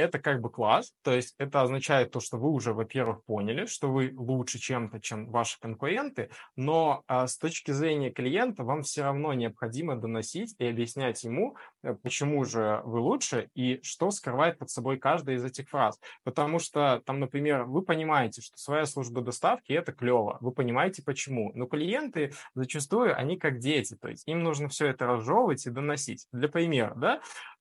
это 0.00 0.18
как 0.18 0.40
бы 0.40 0.50
класс, 0.50 0.92
то 1.02 1.14
есть 1.14 1.34
это 1.38 1.62
означает 1.62 2.10
то, 2.10 2.20
что 2.20 2.38
вы 2.38 2.50
уже, 2.50 2.72
во-первых, 2.72 3.24
поняли, 3.24 3.66
что 3.66 3.90
вы 3.90 4.12
лучше 4.16 4.58
чем-то, 4.58 5.00
чем 5.00 5.30
ваши 5.30 5.58
конкуренты, 5.60 6.30
но 6.56 7.02
а, 7.06 7.26
с 7.26 7.36
точки 7.38 7.70
зрения 7.70 8.10
клиента 8.10 8.64
вам 8.64 8.82
все 8.82 9.02
равно 9.02 9.32
необходимо 9.34 9.96
доносить 9.96 10.54
и 10.58 10.66
объяснять 10.66 11.22
ему, 11.24 11.56
э, 11.82 11.94
почему 11.94 12.44
же 12.44 12.80
вы 12.84 13.00
лучше 13.00 13.50
и 13.54 13.80
что 13.82 14.10
скрывает 14.10 14.58
под 14.58 14.70
собой 14.70 14.98
каждая 14.98 15.36
из 15.36 15.44
этих 15.44 15.68
фраз. 15.68 15.98
Потому 16.24 16.58
что 16.58 17.02
там, 17.04 17.20
например, 17.20 17.64
вы 17.64 17.82
понимаете, 17.82 18.42
что 18.42 18.56
своя 18.56 18.86
служба 18.86 19.20
доставки 19.20 19.72
это 19.72 19.92
клево, 19.92 20.38
вы 20.40 20.52
понимаете 20.52 21.02
почему, 21.02 21.52
но 21.54 21.66
клиенты 21.66 22.32
зачастую, 22.54 23.16
они 23.16 23.38
как 23.38 23.58
дети, 23.58 23.96
то 23.96 24.08
есть 24.08 24.26
им 24.26 24.42
нужно 24.42 24.68
все 24.68 24.86
это 24.86 25.06
разжевывать 25.06 25.66
и 25.66 25.70
доносить. 25.70 26.26
Для 26.32 26.48
примера, 26.48 26.94
да, 26.96 27.20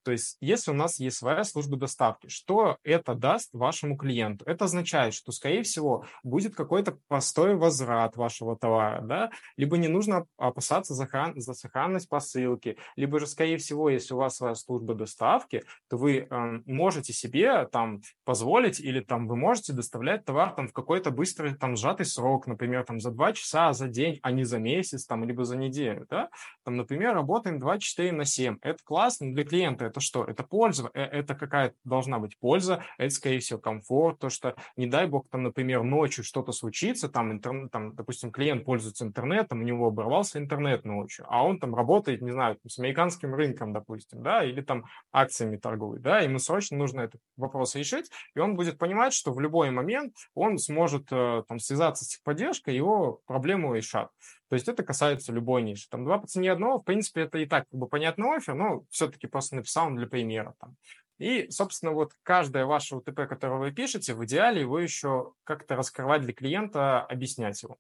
то 0.10 0.14
есть, 0.14 0.38
если 0.42 0.72
у 0.72 0.74
нас 0.74 1.00
есть 1.00 1.18
своя 1.18 1.44
служба 1.44 1.78
доставки, 1.78 2.30
что 2.30 2.78
это 2.82 3.14
даст 3.14 3.54
вашему 3.54 3.96
клиенту? 3.96 4.44
Это 4.48 4.66
означает, 4.66 5.14
что, 5.14 5.32
скорее 5.32 5.62
всего, 5.62 6.04
будет 6.24 6.56
какой-то 6.56 6.98
простой 7.08 7.56
возврат 7.56 8.18
вашего 8.18 8.58
товара, 8.58 9.04
да, 9.04 9.30
либо 9.56 9.78
не 9.78 9.88
нужно 9.88 10.26
опасаться 10.36 10.96
за, 10.96 11.06
хран... 11.06 11.40
за 11.40 11.54
сохранность 11.54 12.10
посылки, 12.10 12.78
либо 12.96 13.20
же, 13.20 13.28
скорее 13.28 13.58
всего, 13.58 13.88
если 13.88 14.16
у 14.16 14.18
вас 14.18 14.38
своя 14.38 14.56
служба 14.56 14.96
доставки, 14.96 15.64
то 15.92 15.98
вы 15.98 16.28
э, 16.28 16.60
можете 16.66 17.14
себе 17.14 17.68
там 17.68 18.02
позволить 18.26 18.80
или 18.80 19.02
там 19.02 19.28
вы 19.28 19.36
можете 19.36 19.74
доставлять 19.74 20.26
товар 20.26 20.56
там 20.56 20.68
в 20.68 20.74
какой-то 20.74 21.12
быстрый 21.12 21.54
там 21.54 21.76
сжатый 21.76 22.08
срок, 22.08 22.48
например, 22.48 22.84
там 22.84 23.00
за 23.00 23.12
два 23.12 23.32
часа, 23.34 23.74
за 23.74 23.88
день, 23.88 24.18
а 24.24 24.32
не 24.32 24.44
за 24.44 24.58
месяц 24.58 25.06
там, 25.06 25.24
либо 25.24 25.46
за 25.46 25.56
неделю, 25.56 26.08
да, 26.10 26.30
там, 26.66 26.78
например, 26.78 27.14
работаем 27.14 27.60
24 27.60 28.12
на 28.12 28.26
7. 28.26 28.58
Это 28.64 28.80
классно 28.84 29.36
для 29.36 29.44
клиента, 29.44 29.86
это 29.86 29.99
что? 30.00 30.24
Это 30.24 30.44
польза, 30.44 30.90
э, 30.94 31.02
это 31.02 31.36
какая 31.36 31.74
должна 31.84 32.20
быть 32.20 32.38
польза, 32.40 32.84
это, 32.98 33.14
скорее 33.14 33.40
всего, 33.40 33.60
комфорт, 33.60 34.20
то, 34.20 34.30
что, 34.30 34.56
не 34.76 34.88
дай 34.88 35.08
бог, 35.08 35.28
там, 35.30 35.44
например, 35.44 35.84
ночью 35.84 36.24
что-то 36.24 36.52
случится, 36.52 37.10
там, 37.10 37.32
интернет, 37.32 37.72
там, 37.72 37.96
допустим, 37.96 38.32
клиент 38.32 38.66
пользуется 38.66 39.06
интернетом, 39.06 39.62
у 39.62 39.64
него 39.64 39.88
оборвался 39.88 40.40
интернет 40.40 40.86
ночью, 40.86 41.26
а 41.30 41.44
он 41.44 41.60
там 41.60 41.76
работает, 41.76 42.22
не 42.22 42.32
знаю, 42.32 42.58
с 42.68 42.80
американским 42.80 43.34
рынком, 43.34 43.74
допустим, 43.74 44.22
да, 44.24 44.44
или 44.44 44.62
там 44.62 44.86
акциями 45.12 45.58
торгует, 45.58 46.02
да, 46.02 46.20
ему 46.20 46.40
срочно 46.40 46.78
нужно 46.78 47.02
этот 47.02 47.22
вопрос 47.38 47.76
решить, 47.76 48.10
и 48.36 48.40
он 48.40 48.56
будет 48.56 48.78
понимать, 48.78 49.14
что 49.14 49.32
в 49.32 49.40
любой 49.40 49.72
момент 49.72 50.16
он 50.34 50.58
сможет 50.58 51.08
э, 51.12 51.44
там 51.48 51.60
связаться 51.60 52.06
с 52.06 52.10
техподдержкой, 52.10 52.76
его 52.76 53.22
проблему 53.26 53.74
решат. 53.74 54.10
То 54.50 54.56
есть 54.56 54.68
это 54.68 54.84
касается 54.84 55.32
любой 55.32 55.62
ниши. 55.62 55.88
Там 55.90 56.04
два 56.04 56.18
по 56.18 56.28
цене 56.28 56.52
одного, 56.52 56.80
в 56.80 56.84
принципе, 56.84 57.22
это 57.22 57.38
и 57.38 57.46
так 57.46 57.66
как 57.70 57.80
бы 57.80 57.88
понятный 57.88 58.36
офер, 58.36 58.56
но 58.56 58.84
все-таки 58.90 59.28
просто 59.28 59.56
написал 59.56 59.92
для 59.92 60.08
примера. 60.08 60.56
Там. 60.60 60.76
И, 61.20 61.50
собственно, 61.52 61.92
вот 61.92 62.14
каждое 62.24 62.66
ваше 62.66 62.96
УТП, 62.96 63.28
которое 63.28 63.60
вы 63.60 63.72
пишете, 63.72 64.14
в 64.14 64.26
идеале 64.26 64.62
его 64.62 64.80
еще 64.80 65.34
как-то 65.44 65.76
раскрывать 65.76 66.22
для 66.22 66.34
клиента, 66.34 67.02
объяснять 67.02 67.62
его. 67.62 67.78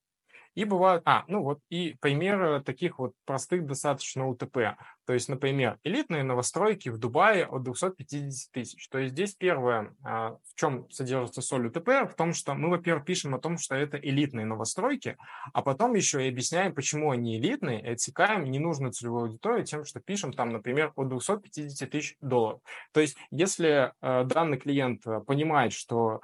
И 0.55 0.65
бывают, 0.65 1.03
а, 1.05 1.23
ну 1.27 1.41
вот, 1.41 1.59
и 1.69 1.95
примеры 2.01 2.61
таких 2.61 2.99
вот 2.99 3.13
простых 3.25 3.65
достаточно 3.65 4.27
УТП. 4.27 4.77
То 5.09 5.13
есть, 5.13 5.27
например, 5.27 5.79
элитные 5.83 6.21
новостройки 6.21 6.89
в 6.89 6.99
Дубае 6.99 7.47
от 7.47 7.63
250 7.63 8.51
тысяч. 8.51 8.87
То 8.89 8.99
есть 8.99 9.13
здесь 9.13 9.33
первое, 9.33 9.95
а, 10.03 10.37
в 10.45 10.53
чем 10.53 10.87
содержится 10.91 11.41
соль 11.41 11.65
УТП, 11.65 12.07
в 12.07 12.13
том, 12.15 12.35
что 12.35 12.53
мы, 12.53 12.69
во-первых, 12.69 13.05
пишем 13.05 13.33
о 13.33 13.39
том, 13.39 13.57
что 13.57 13.73
это 13.73 13.97
элитные 13.97 14.45
новостройки, 14.45 15.17
а 15.51 15.63
потом 15.63 15.95
еще 15.95 16.23
и 16.23 16.29
объясняем, 16.29 16.75
почему 16.75 17.09
они 17.09 17.39
элитные, 17.39 17.81
и 17.81 17.87
отсекаем 17.87 18.43
ненужную 18.43 18.91
целевую 18.91 19.23
аудиторию 19.23 19.65
тем, 19.65 19.83
что 19.83 19.99
пишем 19.99 20.31
там, 20.31 20.49
например, 20.49 20.93
от 20.95 21.09
250 21.09 21.89
тысяч 21.89 22.15
долларов. 22.21 22.61
То 22.91 22.99
есть 22.99 23.17
если 23.31 23.93
э, 24.03 24.23
данный 24.25 24.59
клиент 24.59 25.07
э, 25.07 25.21
понимает, 25.21 25.73
что 25.73 26.21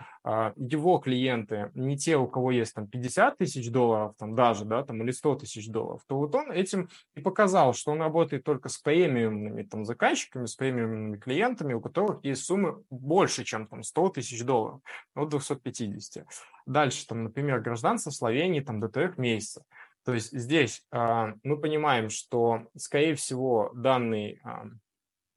его 0.56 0.98
клиенты 0.98 1.70
не 1.76 1.98
те, 1.98 2.18
у 2.18 2.28
кого 2.28 2.50
есть 2.50 2.74
там 2.74 2.88
50 2.88 3.38
тысяч 3.38 3.70
долларов, 3.70 4.16
там 4.18 4.34
даже, 4.34 4.66
да, 4.66 4.84
там 4.84 5.04
или 5.04 5.12
100 5.12 5.36
тысяч 5.36 5.68
долларов, 5.70 6.02
то 6.08 6.18
вот 6.18 6.34
он 6.34 6.52
этим 6.52 6.90
и 7.14 7.22
показал, 7.22 7.76
что 7.76 7.92
он 7.92 8.02
работает 8.02 8.44
только 8.44 8.70
премиумными 8.78 9.64
там, 9.64 9.86
заказчиками, 9.86 10.46
с 10.46 10.56
премиумными 10.56 11.18
клиентами, 11.18 11.74
у 11.74 11.82
которых 11.82 12.24
есть 12.24 12.44
суммы 12.44 12.84
больше, 12.90 13.44
чем 13.44 13.68
там 13.68 13.84
100 13.84 14.10
тысяч 14.10 14.44
долларов, 14.44 14.82
от 15.16 15.30
250. 15.30 16.26
Дальше, 16.66 17.08
там, 17.08 17.24
например, 17.24 17.62
гражданство 17.62 18.12
Словении 18.12 18.62
там, 18.62 18.80
до 18.80 18.90
трех 18.90 19.18
месяцев. 19.18 19.64
То 20.06 20.14
есть 20.14 20.32
здесь 20.32 20.86
э, 20.92 21.34
мы 21.44 21.60
понимаем, 21.60 22.10
что, 22.10 22.68
скорее 22.78 23.16
всего, 23.16 23.72
данный 23.74 24.40
э, 24.44 24.50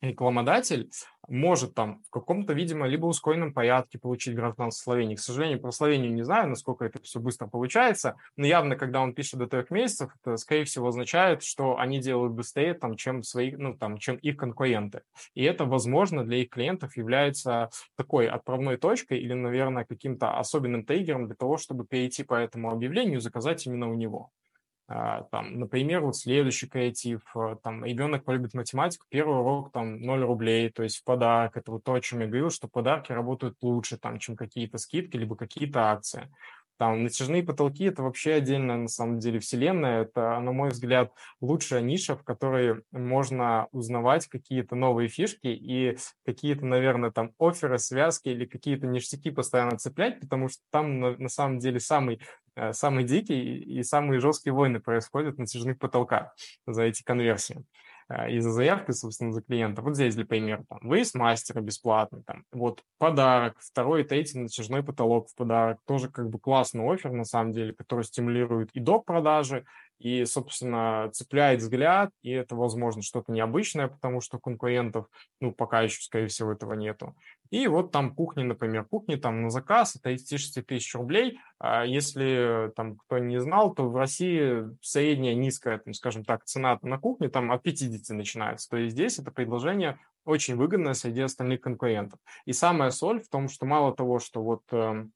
рекламодатель 0.00 0.90
может 1.28 1.75
там 1.75 2.02
в 2.07 2.11
каком-то, 2.11 2.55
видимо, 2.55 2.87
либо 2.87 3.07
ускоренном 3.07 3.52
порядке 3.52 3.99
получить 3.99 4.35
гражданство 4.35 4.83
Словении. 4.83 5.17
К 5.17 5.21
сожалению, 5.21 5.61
про 5.61 5.71
Словению 5.71 6.14
не 6.14 6.23
знаю, 6.23 6.49
насколько 6.49 6.85
это 6.85 7.02
все 7.02 7.21
быстро 7.21 7.47
получается, 7.47 8.17
но 8.37 8.47
явно, 8.47 8.76
когда 8.76 9.02
он 9.02 9.12
пишет 9.12 9.38
до 9.38 9.47
трех 9.47 9.71
месяцев, 9.71 10.11
это, 10.23 10.37
скорее 10.37 10.64
всего, 10.64 10.88
означает, 10.88 11.43
что 11.43 11.78
они 11.78 12.00
делают 12.00 12.33
быстрее, 12.33 12.75
там, 12.75 12.97
чем, 12.97 13.23
свои, 13.23 13.55
ну, 13.55 13.76
там, 13.76 13.99
чем 13.99 14.17
их 14.17 14.37
конкуренты. 14.37 15.02
И 15.35 15.45
это, 15.45 15.67
возможно, 15.67 16.25
для 16.25 16.38
их 16.38 16.49
клиентов 16.49 16.97
является 16.97 17.71
такой 17.97 18.28
отправной 18.28 18.78
точкой 18.78 19.19
или, 19.19 19.35
наверное, 19.35 19.85
каким-то 19.85 20.38
особенным 20.38 20.85
триггером 20.85 21.26
для 21.26 21.37
того, 21.37 21.59
чтобы 21.59 21.87
перейти 21.87 22.23
по 22.25 22.35
этому 22.35 22.71
объявлению 22.71 23.19
и 23.19 23.21
заказать 23.23 23.67
именно 23.67 23.90
у 23.90 23.95
него. 23.95 24.31
А, 24.90 25.25
там, 25.25 25.59
например, 25.59 26.00
вот 26.00 26.16
следующий 26.16 26.66
креатив, 26.66 27.21
э, 27.37 27.57
там, 27.62 27.85
ребенок 27.85 28.25
полюбит 28.25 28.54
математику, 28.54 29.04
первый 29.11 29.38
урок, 29.38 29.71
там, 29.71 30.00
0 30.00 30.25
рублей, 30.25 30.71
то 30.71 30.83
есть 30.83 30.97
в 30.97 31.04
подарок. 31.04 31.59
Это 31.59 31.73
вот 31.73 31.85
то, 31.85 31.92
о 31.92 32.00
чем 32.00 32.21
я 32.21 32.26
говорил, 32.26 32.49
что 32.49 32.68
подарки 32.68 33.12
работают 33.12 33.59
лучше, 33.61 33.99
там, 33.99 34.18
чем 34.18 34.35
какие-то 34.35 34.78
скидки, 34.78 35.18
либо 35.18 35.37
какие-то 35.37 35.90
акции. 35.90 36.30
Там 36.79 37.03
натяжные 37.03 37.43
потолки– 37.43 37.85
это 37.87 38.05
вообще 38.05 38.35
отдельная, 38.35 38.77
на 38.77 38.89
самом 38.89 39.19
деле, 39.19 39.41
вселенная. 39.41 40.03
Это, 40.03 40.39
на 40.39 40.53
мой 40.53 40.71
взгляд, 40.71 41.13
лучшая 41.41 41.81
ниша, 41.81 42.17
в 42.17 42.23
которой 42.23 42.83
можно 42.93 43.67
узнавать 43.73 44.29
какие-то 44.29 44.77
новые 44.77 45.09
фишки 45.09 45.49
и 45.49 45.99
какие-то, 46.25 46.65
наверное, 46.65 47.11
там 47.11 47.33
оферы, 47.39 47.79
связки 47.79 48.29
или 48.29 48.47
какие-то 48.47 48.87
ништяки 48.87 49.31
постоянно 49.31 49.77
цеплять, 49.77 50.21
потому 50.21 50.49
что 50.49 50.63
там, 50.71 51.01
на, 51.01 51.17
на 51.17 51.29
самом 51.29 51.59
деле, 51.59 51.81
самый 51.81 52.21
э, 52.55 52.73
самый 52.73 53.03
дикий 53.03 53.59
и 53.59 53.83
самые 53.83 54.21
жесткие 54.21 54.53
войны 54.53 54.79
происходят 54.79 55.37
на 55.37 55.43
натяжных 55.43 55.79
потолках 55.79 56.33
за 56.67 56.85
эти 56.85 57.03
конверсии. 57.03 57.65
А, 58.09 58.29
и 58.29 58.38
за 58.41 58.50
заявкой, 58.50 58.95
собственно, 58.95 59.33
за 59.33 59.43
клиента. 59.43 59.83
Вот 59.83 59.95
здесь 59.95 60.15
для 60.15 60.25
примера, 60.25 60.65
там, 60.69 60.81
выезд 60.83 61.14
мастера 61.14 61.61
бесплатный, 61.61 62.23
там, 62.23 62.44
вот 62.53 62.83
подарок, 62.99 63.57
второй 63.61 64.03
третий 64.05 64.38
натяжной 64.38 64.83
потолок 64.83 65.29
в 65.29 65.35
подарок, 65.35 65.79
тоже 65.87 66.09
как 66.11 66.31
бы 66.31 66.38
классный 66.38 66.90
офер, 66.90 67.12
на 67.12 67.25
самом 67.25 67.53
деле, 67.53 67.75
который 67.75 68.05
стимулирует 68.05 68.71
и 68.73 68.81
до 68.81 68.99
продажи, 68.99 69.64
и, 69.99 70.25
собственно, 70.25 71.11
цепляет 71.12 71.61
взгляд, 71.61 72.11
и 72.23 72.31
это, 72.31 72.55
возможно, 72.55 73.03
что-то 73.03 73.33
необычное, 73.33 73.88
потому 73.88 74.21
что 74.21 74.38
конкурентов, 74.38 75.07
ну, 75.40 75.53
пока 75.53 75.83
еще, 75.83 76.01
скорее 76.01 76.29
всего, 76.29 76.53
этого 76.53 76.75
нету. 76.75 77.14
И 77.51 77.67
вот 77.67 77.93
там 77.93 78.15
кухни, 78.15 78.43
например, 78.43 78.85
кухни 78.85 79.17
там 79.17 79.43
на 79.43 79.51
заказ 79.51 79.97
от 79.97 80.03
36 80.03 80.67
тысяч 80.67 80.95
рублей. 80.95 81.41
А 81.59 81.85
если 81.85 82.73
там 82.77 82.97
кто 82.97 83.19
не 83.19 83.41
знал, 83.41 83.75
то 83.75 83.89
в 83.89 83.97
России 83.97 84.65
средняя 84.83 85.35
низкая, 85.35 85.79
там, 85.79 85.95
скажем 85.95 86.25
так, 86.25 86.45
цена 86.45 86.79
на 86.83 86.99
кухне 86.99 87.29
там 87.29 87.51
от 87.53 87.63
50 87.63 88.17
начинается. 88.17 88.69
То 88.69 88.77
есть 88.77 88.93
здесь 88.93 89.19
это 89.19 89.31
предложение 89.31 89.99
очень 90.25 90.57
выгодное 90.57 90.95
среди 90.95 91.23
остальных 91.23 91.61
конкурентов. 91.63 92.21
И 92.45 92.53
самая 92.53 92.91
соль 92.91 93.23
в 93.23 93.29
том, 93.29 93.49
что 93.49 93.65
мало 93.65 93.95
того, 93.95 94.19
что 94.19 94.43
вот 94.43 94.63
эм, 94.73 95.13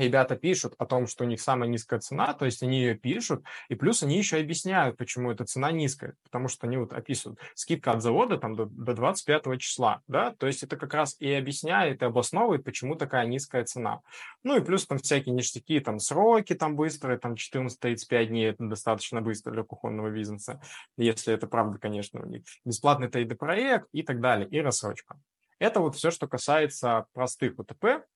ребята 0.00 0.36
пишут 0.36 0.74
о 0.78 0.86
том, 0.86 1.06
что 1.06 1.24
у 1.24 1.26
них 1.26 1.40
самая 1.40 1.68
низкая 1.68 2.00
цена, 2.00 2.34
то 2.34 2.44
есть 2.44 2.62
они 2.62 2.80
ее 2.80 2.94
пишут, 2.94 3.44
и 3.68 3.74
плюс 3.74 4.02
они 4.02 4.18
еще 4.18 4.38
объясняют, 4.38 4.96
почему 4.96 5.30
эта 5.30 5.44
цена 5.44 5.70
низкая, 5.70 6.14
потому 6.24 6.48
что 6.48 6.66
они 6.66 6.76
вот 6.76 6.92
описывают 6.92 7.40
скидка 7.54 7.92
от 7.92 8.02
завода 8.02 8.38
там 8.38 8.54
до, 8.54 8.66
до 8.66 8.94
25 8.94 9.60
числа, 9.60 10.02
да, 10.06 10.34
то 10.38 10.46
есть 10.46 10.62
это 10.62 10.76
как 10.76 10.94
раз 10.94 11.16
и 11.20 11.32
объясняет, 11.32 12.02
и 12.02 12.04
обосновывает, 12.04 12.64
почему 12.64 12.94
такая 12.94 13.26
низкая 13.26 13.64
цена. 13.64 14.00
Ну 14.42 14.56
и 14.56 14.60
плюс 14.60 14.86
там 14.86 14.98
всякие 14.98 15.34
ништяки, 15.34 15.80
там 15.80 15.98
сроки 15.98 16.54
там 16.54 16.76
быстрые, 16.76 17.18
там 17.18 17.34
14-35 17.34 18.26
дней, 18.26 18.50
это 18.50 18.64
достаточно 18.64 19.20
быстро 19.20 19.52
для 19.52 19.62
кухонного 19.62 20.10
бизнеса, 20.10 20.60
если 20.96 21.34
это 21.34 21.46
правда, 21.46 21.78
конечно, 21.78 22.20
у 22.20 22.26
них. 22.26 22.42
Бесплатный 22.64 23.08
3D-проект 23.08 23.88
и 23.92 24.02
так 24.02 24.20
далее, 24.20 24.48
и 24.48 24.60
рассрочка. 24.60 25.18
Это 25.60 25.80
вот 25.80 25.94
все, 25.94 26.10
что 26.10 26.26
касается 26.26 27.06
простых 27.12 27.58
УТП. 27.58 28.06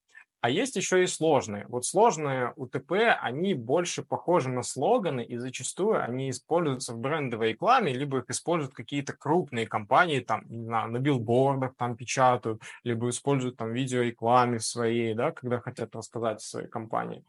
А 0.44 0.50
есть 0.50 0.76
еще 0.76 1.02
и 1.02 1.06
сложные. 1.06 1.64
Вот 1.68 1.86
сложные 1.86 2.52
УТП, 2.56 3.16
они 3.18 3.54
больше 3.54 4.02
похожи 4.02 4.50
на 4.50 4.62
слоганы, 4.62 5.24
и 5.24 5.38
зачастую 5.38 6.04
они 6.04 6.28
используются 6.28 6.92
в 6.92 6.98
брендовой 6.98 7.52
рекламе, 7.52 7.94
либо 7.94 8.18
их 8.18 8.28
используют 8.28 8.74
какие-то 8.74 9.14
крупные 9.14 9.66
компании, 9.66 10.20
там, 10.20 10.44
на, 10.50 10.86
на 10.86 10.98
билбордах 10.98 11.74
там 11.78 11.96
печатают, 11.96 12.60
либо 12.82 13.08
используют 13.08 13.56
там 13.56 13.72
видеорекламе 13.72 14.60
своей, 14.60 15.14
да, 15.14 15.32
когда 15.32 15.60
хотят 15.60 15.96
рассказать 15.96 16.36
о 16.36 16.40
своей 16.40 16.68
компании. 16.68 17.24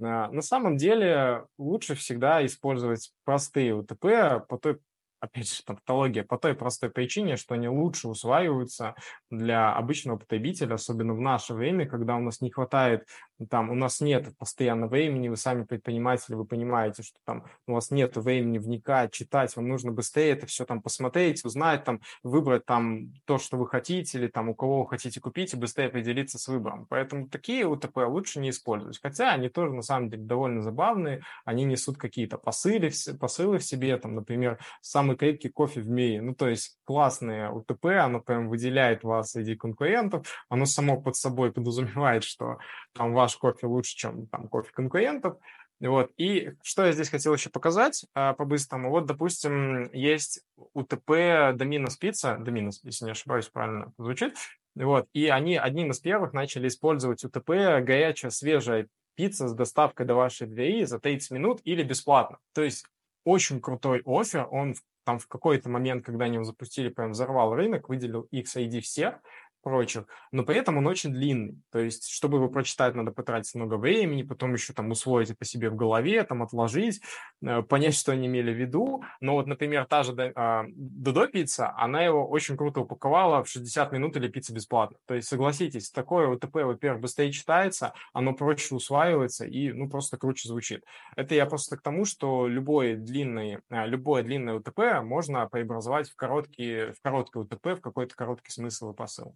А, 0.00 0.30
на 0.30 0.42
самом 0.42 0.76
деле 0.76 1.46
лучше 1.58 1.96
всегда 1.96 2.46
использовать 2.46 3.10
простые 3.24 3.74
УТП 3.74 4.46
по 4.48 4.58
той 4.62 4.78
опять 5.24 5.52
же, 5.52 5.62
тавтология 5.64 6.22
по 6.24 6.38
той 6.38 6.54
простой 6.54 6.90
причине, 6.90 7.36
что 7.36 7.54
они 7.54 7.68
лучше 7.68 8.08
усваиваются 8.08 8.94
для 9.30 9.74
обычного 9.74 10.18
потребителя, 10.18 10.74
особенно 10.74 11.14
в 11.14 11.20
наше 11.20 11.54
время, 11.54 11.86
когда 11.86 12.16
у 12.16 12.20
нас 12.20 12.40
не 12.40 12.50
хватает 12.50 13.06
там 13.50 13.70
у 13.70 13.74
нас 13.74 14.00
нет 14.00 14.36
постоянно 14.38 14.86
времени, 14.86 15.28
вы 15.28 15.36
сами 15.36 15.64
предприниматели, 15.64 16.34
вы 16.34 16.44
понимаете, 16.44 17.02
что 17.02 17.18
там 17.24 17.44
у 17.66 17.74
вас 17.74 17.90
нет 17.90 18.16
времени 18.16 18.58
вникать, 18.58 19.12
читать, 19.12 19.54
вам 19.56 19.68
нужно 19.68 19.92
быстрее 19.92 20.30
это 20.30 20.46
все 20.46 20.64
там 20.64 20.82
посмотреть, 20.82 21.44
узнать, 21.44 21.84
там, 21.84 22.00
выбрать 22.22 22.64
там 22.64 23.12
то, 23.24 23.38
что 23.38 23.56
вы 23.56 23.66
хотите, 23.66 24.18
или 24.18 24.28
там 24.28 24.50
у 24.50 24.54
кого 24.54 24.82
вы 24.82 24.88
хотите 24.88 25.20
купить, 25.20 25.54
и 25.54 25.56
быстрее 25.56 25.86
определиться 25.86 26.38
с 26.38 26.48
выбором. 26.48 26.86
Поэтому 26.88 27.28
такие 27.28 27.66
УТП 27.66 27.98
лучше 28.06 28.40
не 28.40 28.50
использовать. 28.50 29.00
Хотя 29.00 29.32
они 29.32 29.48
тоже 29.48 29.72
на 29.72 29.82
самом 29.82 30.10
деле 30.10 30.22
довольно 30.22 30.62
забавные, 30.62 31.22
они 31.44 31.64
несут 31.64 31.96
какие-то 31.96 32.38
посылы, 32.38 32.90
посылы 33.18 33.58
в 33.58 33.64
себе, 33.64 33.96
там, 33.96 34.14
например, 34.14 34.58
самый 34.80 35.16
крепкий 35.16 35.48
кофе 35.48 35.80
в 35.80 35.88
мире. 35.88 36.22
Ну, 36.22 36.34
то 36.34 36.48
есть 36.48 36.78
классное 36.84 37.50
УТП, 37.50 37.86
оно 37.86 38.20
прям 38.20 38.48
выделяет 38.48 39.04
вас 39.04 39.32
среди 39.32 39.56
конкурентов, 39.56 40.26
оно 40.48 40.66
само 40.66 41.00
под 41.00 41.16
собой 41.16 41.52
подразумевает, 41.52 42.24
что 42.24 42.58
там 42.92 43.12
ваш 43.24 43.36
кофе 43.36 43.66
лучше, 43.66 43.96
чем 43.96 44.26
там 44.26 44.48
кофе 44.48 44.70
конкурентов. 44.72 45.38
Вот. 45.80 46.12
И 46.16 46.52
что 46.62 46.84
я 46.84 46.92
здесь 46.92 47.08
хотел 47.08 47.34
еще 47.34 47.50
показать 47.50 48.04
а, 48.14 48.34
по-быстрому. 48.34 48.90
Вот, 48.90 49.06
допустим, 49.06 49.90
есть 49.92 50.42
УТП 50.72 51.54
Доминос 51.54 51.96
Пицца, 51.96 52.36
Доминос, 52.38 52.80
если 52.84 53.06
не 53.06 53.10
ошибаюсь, 53.10 53.48
правильно 53.48 53.92
звучит. 53.98 54.34
Вот. 54.74 55.08
И 55.12 55.28
они 55.28 55.56
одним 55.56 55.90
из 55.90 56.00
первых 56.00 56.32
начали 56.32 56.68
использовать 56.68 57.24
УТП 57.24 57.48
горячая, 57.82 58.30
свежая 58.30 58.88
пицца 59.14 59.48
с 59.48 59.54
доставкой 59.54 60.06
до 60.06 60.14
вашей 60.14 60.46
двери 60.46 60.84
за 60.84 60.98
30 60.98 61.30
минут 61.30 61.60
или 61.64 61.82
бесплатно. 61.82 62.38
То 62.52 62.62
есть 62.62 62.86
очень 63.24 63.60
крутой 63.60 64.02
офер, 64.04 64.48
он 64.50 64.74
там 65.04 65.18
в 65.18 65.28
какой-то 65.28 65.68
момент, 65.68 66.04
когда 66.04 66.24
они 66.24 66.34
его 66.34 66.44
запустили, 66.44 66.88
прям 66.88 67.12
взорвал 67.12 67.54
рынок, 67.54 67.88
выделил 67.88 68.26
XID 68.32 68.80
всех, 68.80 69.16
прочих, 69.64 70.04
но 70.30 70.44
при 70.44 70.56
этом 70.56 70.76
он 70.78 70.86
очень 70.86 71.12
длинный. 71.12 71.58
То 71.72 71.80
есть, 71.80 72.08
чтобы 72.08 72.36
его 72.36 72.48
прочитать, 72.48 72.94
надо 72.94 73.10
потратить 73.10 73.54
много 73.54 73.76
времени, 73.76 74.22
потом 74.22 74.52
еще 74.52 74.72
там 74.72 74.90
усвоить 74.90 75.30
это 75.30 75.44
себе 75.44 75.70
в 75.70 75.74
голове, 75.74 76.22
там 76.22 76.42
отложить, 76.42 77.00
э, 77.42 77.62
понять, 77.62 77.94
что 77.94 78.12
они 78.12 78.26
имели 78.26 78.52
в 78.52 78.56
виду. 78.56 79.02
Но 79.20 79.32
вот, 79.32 79.46
например, 79.46 79.86
та 79.86 80.02
же 80.02 80.12
Додо 80.14 81.26
пицца, 81.26 81.74
она 81.76 82.02
его 82.02 82.28
очень 82.28 82.56
круто 82.56 82.80
упаковала 82.80 83.42
в 83.42 83.48
60 83.48 83.92
минут 83.92 84.16
или 84.16 84.28
пицца 84.28 84.52
бесплатно. 84.54 84.98
То 85.06 85.14
есть, 85.14 85.28
согласитесь, 85.28 85.90
такое 85.90 86.28
УТП, 86.28 86.54
во-первых, 86.64 87.00
быстрее 87.00 87.32
читается, 87.32 87.94
оно 88.12 88.34
проще 88.34 88.74
усваивается 88.74 89.46
и, 89.46 89.72
ну, 89.72 89.88
просто 89.88 90.18
круче 90.18 90.48
звучит. 90.48 90.84
Это 91.16 91.34
я 91.34 91.46
просто 91.46 91.76
к 91.76 91.82
тому, 91.82 92.04
что 92.04 92.46
любое 92.46 92.96
длинное, 92.96 93.62
э, 93.70 93.86
любое 93.86 94.22
длинное 94.22 94.54
УТП 94.54 95.02
можно 95.02 95.48
преобразовать 95.48 96.10
в 96.10 96.16
короткий, 96.16 96.92
в 96.92 97.00
короткий 97.02 97.38
УТП, 97.38 97.78
в 97.78 97.80
какой-то 97.80 98.14
короткий 98.14 98.50
смысл 98.50 98.92
и 98.92 98.94
посыл. 98.94 99.34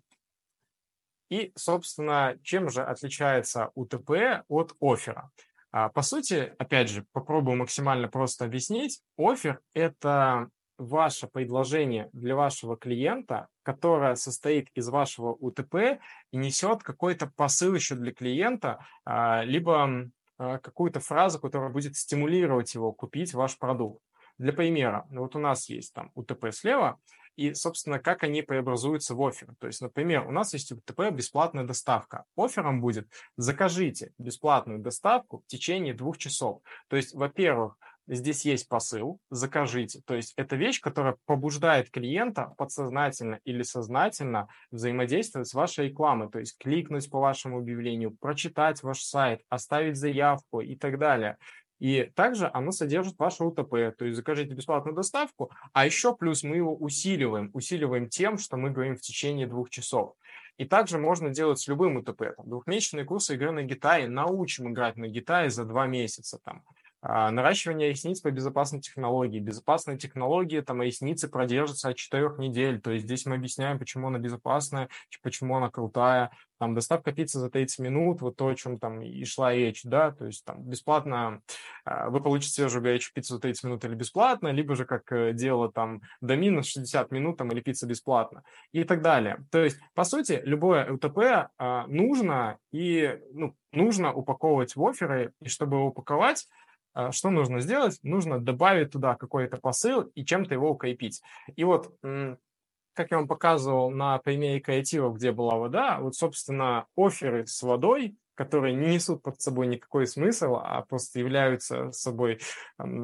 И, 1.30 1.52
собственно, 1.56 2.38
чем 2.42 2.70
же 2.70 2.82
отличается 2.82 3.70
УТП 3.74 4.44
от 4.48 4.74
оффера? 4.80 5.30
А, 5.70 5.88
по 5.90 6.02
сути, 6.02 6.54
опять 6.58 6.88
же, 6.88 7.04
попробую 7.12 7.56
максимально 7.56 8.08
просто 8.08 8.44
объяснить. 8.44 9.02
Офер– 9.18 9.60
это 9.74 10.48
ваше 10.78 11.26
предложение 11.26 12.08
для 12.12 12.36
вашего 12.36 12.76
клиента, 12.76 13.48
которое 13.62 14.14
состоит 14.14 14.68
из 14.74 14.88
вашего 14.88 15.32
УТП 15.32 16.00
и 16.30 16.36
несет 16.36 16.82
какой-то 16.82 17.26
посыл 17.26 17.74
еще 17.74 17.96
для 17.96 18.12
клиента, 18.12 18.86
а, 19.04 19.42
либо 19.42 20.08
а, 20.38 20.58
какую-то 20.58 21.00
фразу, 21.00 21.40
которая 21.40 21.70
будет 21.70 21.96
стимулировать 21.96 22.74
его 22.74 22.92
купить 22.92 23.34
ваш 23.34 23.58
продукт. 23.58 24.02
Для 24.38 24.52
примера, 24.52 25.04
вот 25.10 25.34
у 25.34 25.40
нас 25.40 25.68
есть 25.68 25.92
там 25.92 26.12
УТП 26.14 26.52
слева, 26.52 26.98
и, 27.38 27.54
собственно, 27.54 28.00
как 28.00 28.24
они 28.24 28.42
преобразуются 28.42 29.14
в 29.14 29.24
офер. 29.24 29.54
То 29.60 29.68
есть, 29.68 29.80
например, 29.80 30.26
у 30.26 30.32
нас 30.32 30.52
есть 30.54 30.72
УТП 30.72 31.10
бесплатная 31.12 31.62
доставка. 31.62 32.24
Офером 32.36 32.80
будет 32.80 33.08
закажите 33.36 34.10
бесплатную 34.18 34.80
доставку 34.80 35.38
в 35.38 35.46
течение 35.46 35.94
двух 35.94 36.18
часов. 36.18 36.60
То 36.88 36.96
есть, 36.96 37.14
во-первых, 37.14 37.76
здесь 38.08 38.44
есть 38.44 38.68
посыл, 38.68 39.20
закажите. 39.30 40.00
То 40.04 40.14
есть 40.14 40.32
это 40.36 40.56
вещь, 40.56 40.80
которая 40.80 41.16
побуждает 41.26 41.90
клиента 41.90 42.54
подсознательно 42.56 43.38
или 43.44 43.62
сознательно 43.62 44.48
взаимодействовать 44.72 45.46
с 45.46 45.54
вашей 45.54 45.90
рекламой, 45.90 46.30
то 46.30 46.40
есть 46.40 46.58
кликнуть 46.58 47.08
по 47.08 47.20
вашему 47.20 47.58
объявлению, 47.58 48.16
прочитать 48.18 48.82
ваш 48.82 49.02
сайт, 49.02 49.42
оставить 49.48 49.96
заявку 49.96 50.60
и 50.60 50.74
так 50.74 50.98
далее. 50.98 51.36
И 51.78 52.10
также 52.14 52.50
оно 52.52 52.72
содержит 52.72 53.18
ваше 53.18 53.44
УТП, 53.44 53.96
то 53.96 54.04
есть 54.04 54.16
закажите 54.16 54.54
бесплатную 54.54 54.94
доставку, 54.94 55.50
а 55.72 55.86
еще 55.86 56.14
плюс 56.14 56.42
мы 56.42 56.56
его 56.56 56.74
усиливаем, 56.74 57.50
усиливаем 57.52 58.08
тем, 58.08 58.38
что 58.38 58.56
мы 58.56 58.70
говорим 58.70 58.96
в 58.96 59.00
течение 59.00 59.46
двух 59.46 59.70
часов. 59.70 60.14
И 60.56 60.64
также 60.64 60.98
можно 60.98 61.30
делать 61.30 61.60
с 61.60 61.68
любым 61.68 61.98
УТП. 61.98 62.34
Там, 62.36 62.48
двухмесячные 62.48 63.04
курсы 63.04 63.34
игры 63.34 63.52
на 63.52 63.62
гитаре, 63.62 64.08
научим 64.08 64.70
играть 64.70 64.96
на 64.96 65.06
гитаре 65.06 65.50
за 65.50 65.64
два 65.64 65.86
месяца. 65.86 66.40
Там, 66.44 66.64
наращивание 67.02 67.90
ресниц 67.90 68.20
по 68.20 68.30
безопасной 68.30 68.80
технологии. 68.80 69.40
Безопасные 69.40 69.98
технологии, 69.98 70.60
там 70.60 70.82
ресницы 70.82 71.28
продержатся 71.28 71.90
от 71.90 71.96
4 71.96 72.34
недель. 72.38 72.80
То 72.80 72.90
есть 72.90 73.04
здесь 73.04 73.26
мы 73.26 73.36
объясняем, 73.36 73.78
почему 73.78 74.08
она 74.08 74.18
безопасная, 74.18 74.88
почему 75.22 75.56
она 75.56 75.70
крутая. 75.70 76.30
Там 76.58 76.74
доставка 76.74 77.12
пиццы 77.12 77.38
за 77.38 77.50
30 77.50 77.78
минут, 77.78 78.20
вот 78.20 78.36
то, 78.36 78.48
о 78.48 78.54
чем 78.54 78.78
там 78.78 79.00
и 79.00 79.24
шла 79.24 79.54
речь, 79.54 79.82
да, 79.84 80.10
то 80.10 80.26
есть 80.26 80.44
там 80.44 80.62
бесплатно 80.62 81.40
а, 81.84 82.10
вы 82.10 82.20
получите 82.20 82.52
свежую 82.52 82.82
горячую 82.82 83.14
пиццу 83.14 83.34
за 83.34 83.40
30 83.40 83.64
минут 83.64 83.84
или 83.84 83.94
бесплатно, 83.94 84.48
либо 84.48 84.74
же 84.74 84.84
как 84.84 85.10
э, 85.12 85.32
дело 85.32 85.70
там 85.70 86.02
до 86.20 86.36
минус 86.36 86.66
60 86.66 87.12
минут 87.12 87.38
там 87.38 87.52
или 87.52 87.60
пицца 87.60 87.86
бесплатно 87.86 88.42
и 88.72 88.82
так 88.82 89.02
далее. 89.02 89.44
То 89.52 89.62
есть, 89.62 89.78
по 89.94 90.02
сути, 90.02 90.40
любое 90.44 90.92
ЛТП 90.92 91.50
а, 91.58 91.86
нужно 91.86 92.58
и 92.72 93.18
ну, 93.32 93.54
нужно 93.72 94.12
упаковывать 94.12 94.74
в 94.74 94.84
оферы, 94.84 95.32
и 95.40 95.48
чтобы 95.48 95.86
упаковать, 95.86 96.48
а, 96.48 96.67
что 97.12 97.30
нужно 97.30 97.60
сделать? 97.60 97.98
Нужно 98.02 98.38
добавить 98.40 98.92
туда 98.92 99.14
какой-то 99.14 99.56
посыл 99.56 100.02
и 100.14 100.24
чем-то 100.24 100.54
его 100.54 100.70
укрепить. 100.70 101.22
И 101.56 101.64
вот, 101.64 101.94
как 102.02 103.10
я 103.10 103.18
вам 103.18 103.28
показывал 103.28 103.90
на 103.90 104.18
примере 104.18 104.60
креатива, 104.60 105.12
где 105.12 105.32
была 105.32 105.56
вода, 105.56 105.98
вот, 106.00 106.14
собственно, 106.14 106.86
оферы 106.96 107.46
с 107.46 107.62
водой 107.62 108.16
которые 108.38 108.72
не 108.76 108.94
несут 108.94 109.20
под 109.24 109.40
собой 109.40 109.66
никакой 109.66 110.06
смысл, 110.06 110.60
а 110.62 110.82
просто 110.82 111.18
являются 111.18 111.90
собой 111.90 112.38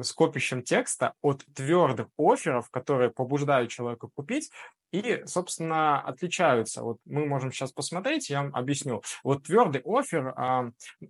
скопищем 0.01 0.63
текста 0.63 1.13
от 1.21 1.43
твердых 1.53 2.07
офферов, 2.17 2.69
которые 2.71 3.09
побуждают 3.09 3.69
человека 3.69 4.07
купить, 4.15 4.49
и, 4.91 5.23
собственно, 5.25 6.01
отличаются. 6.01 6.83
Вот 6.83 6.97
мы 7.05 7.25
можем 7.25 7.51
сейчас 7.51 7.71
посмотреть, 7.71 8.29
я 8.29 8.43
вам 8.43 8.55
объясню. 8.55 9.01
Вот 9.23 9.43
твердый 9.43 9.81
офер, 9.85 10.33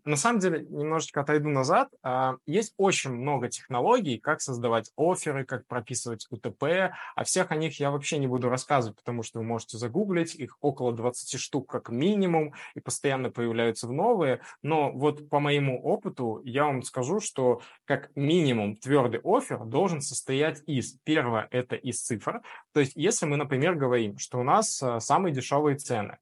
на 0.05 0.15
самом 0.15 0.39
деле, 0.39 0.65
немножечко 0.69 1.21
отойду 1.21 1.49
назад, 1.49 1.89
а, 2.03 2.35
есть 2.45 2.73
очень 2.77 3.11
много 3.11 3.49
технологий, 3.49 4.17
как 4.17 4.41
создавать 4.41 4.91
оферы, 4.97 5.45
как 5.45 5.67
прописывать 5.67 6.27
УТП, 6.29 6.91
о 7.15 7.23
всех 7.23 7.51
о 7.51 7.55
них 7.55 7.79
я 7.79 7.91
вообще 7.91 8.17
не 8.17 8.27
буду 8.27 8.49
рассказывать, 8.49 8.97
потому 8.97 9.23
что 9.23 9.39
вы 9.39 9.45
можете 9.45 9.77
загуглить, 9.77 10.35
их 10.35 10.57
около 10.61 10.93
20 10.93 11.39
штук 11.39 11.69
как 11.69 11.89
минимум, 11.89 12.53
и 12.73 12.79
постоянно 12.79 13.29
появляются 13.29 13.87
в 13.87 13.93
новые, 13.93 14.41
но 14.61 14.91
вот 14.91 15.29
по 15.29 15.39
моему 15.39 15.81
опыту 15.81 16.41
я 16.43 16.65
вам 16.65 16.83
скажу, 16.83 17.19
что 17.19 17.61
как 17.85 18.11
минимум 18.15 18.75
твердый 18.75 19.21
офер 19.23 19.65
должен 19.65 20.01
состоять 20.01 20.61
из, 20.65 20.93
первое, 21.03 21.47
это 21.51 21.75
из 21.75 22.01
цифр, 22.01 22.41
то 22.73 22.79
есть 22.79 22.93
если 22.95 23.25
мы, 23.25 23.37
например, 23.37 23.74
говорим, 23.75 24.17
что 24.17 24.39
у 24.39 24.43
нас 24.43 24.81
э, 24.81 24.99
самые 24.99 25.33
дешевые 25.33 25.77
цены, 25.77 26.17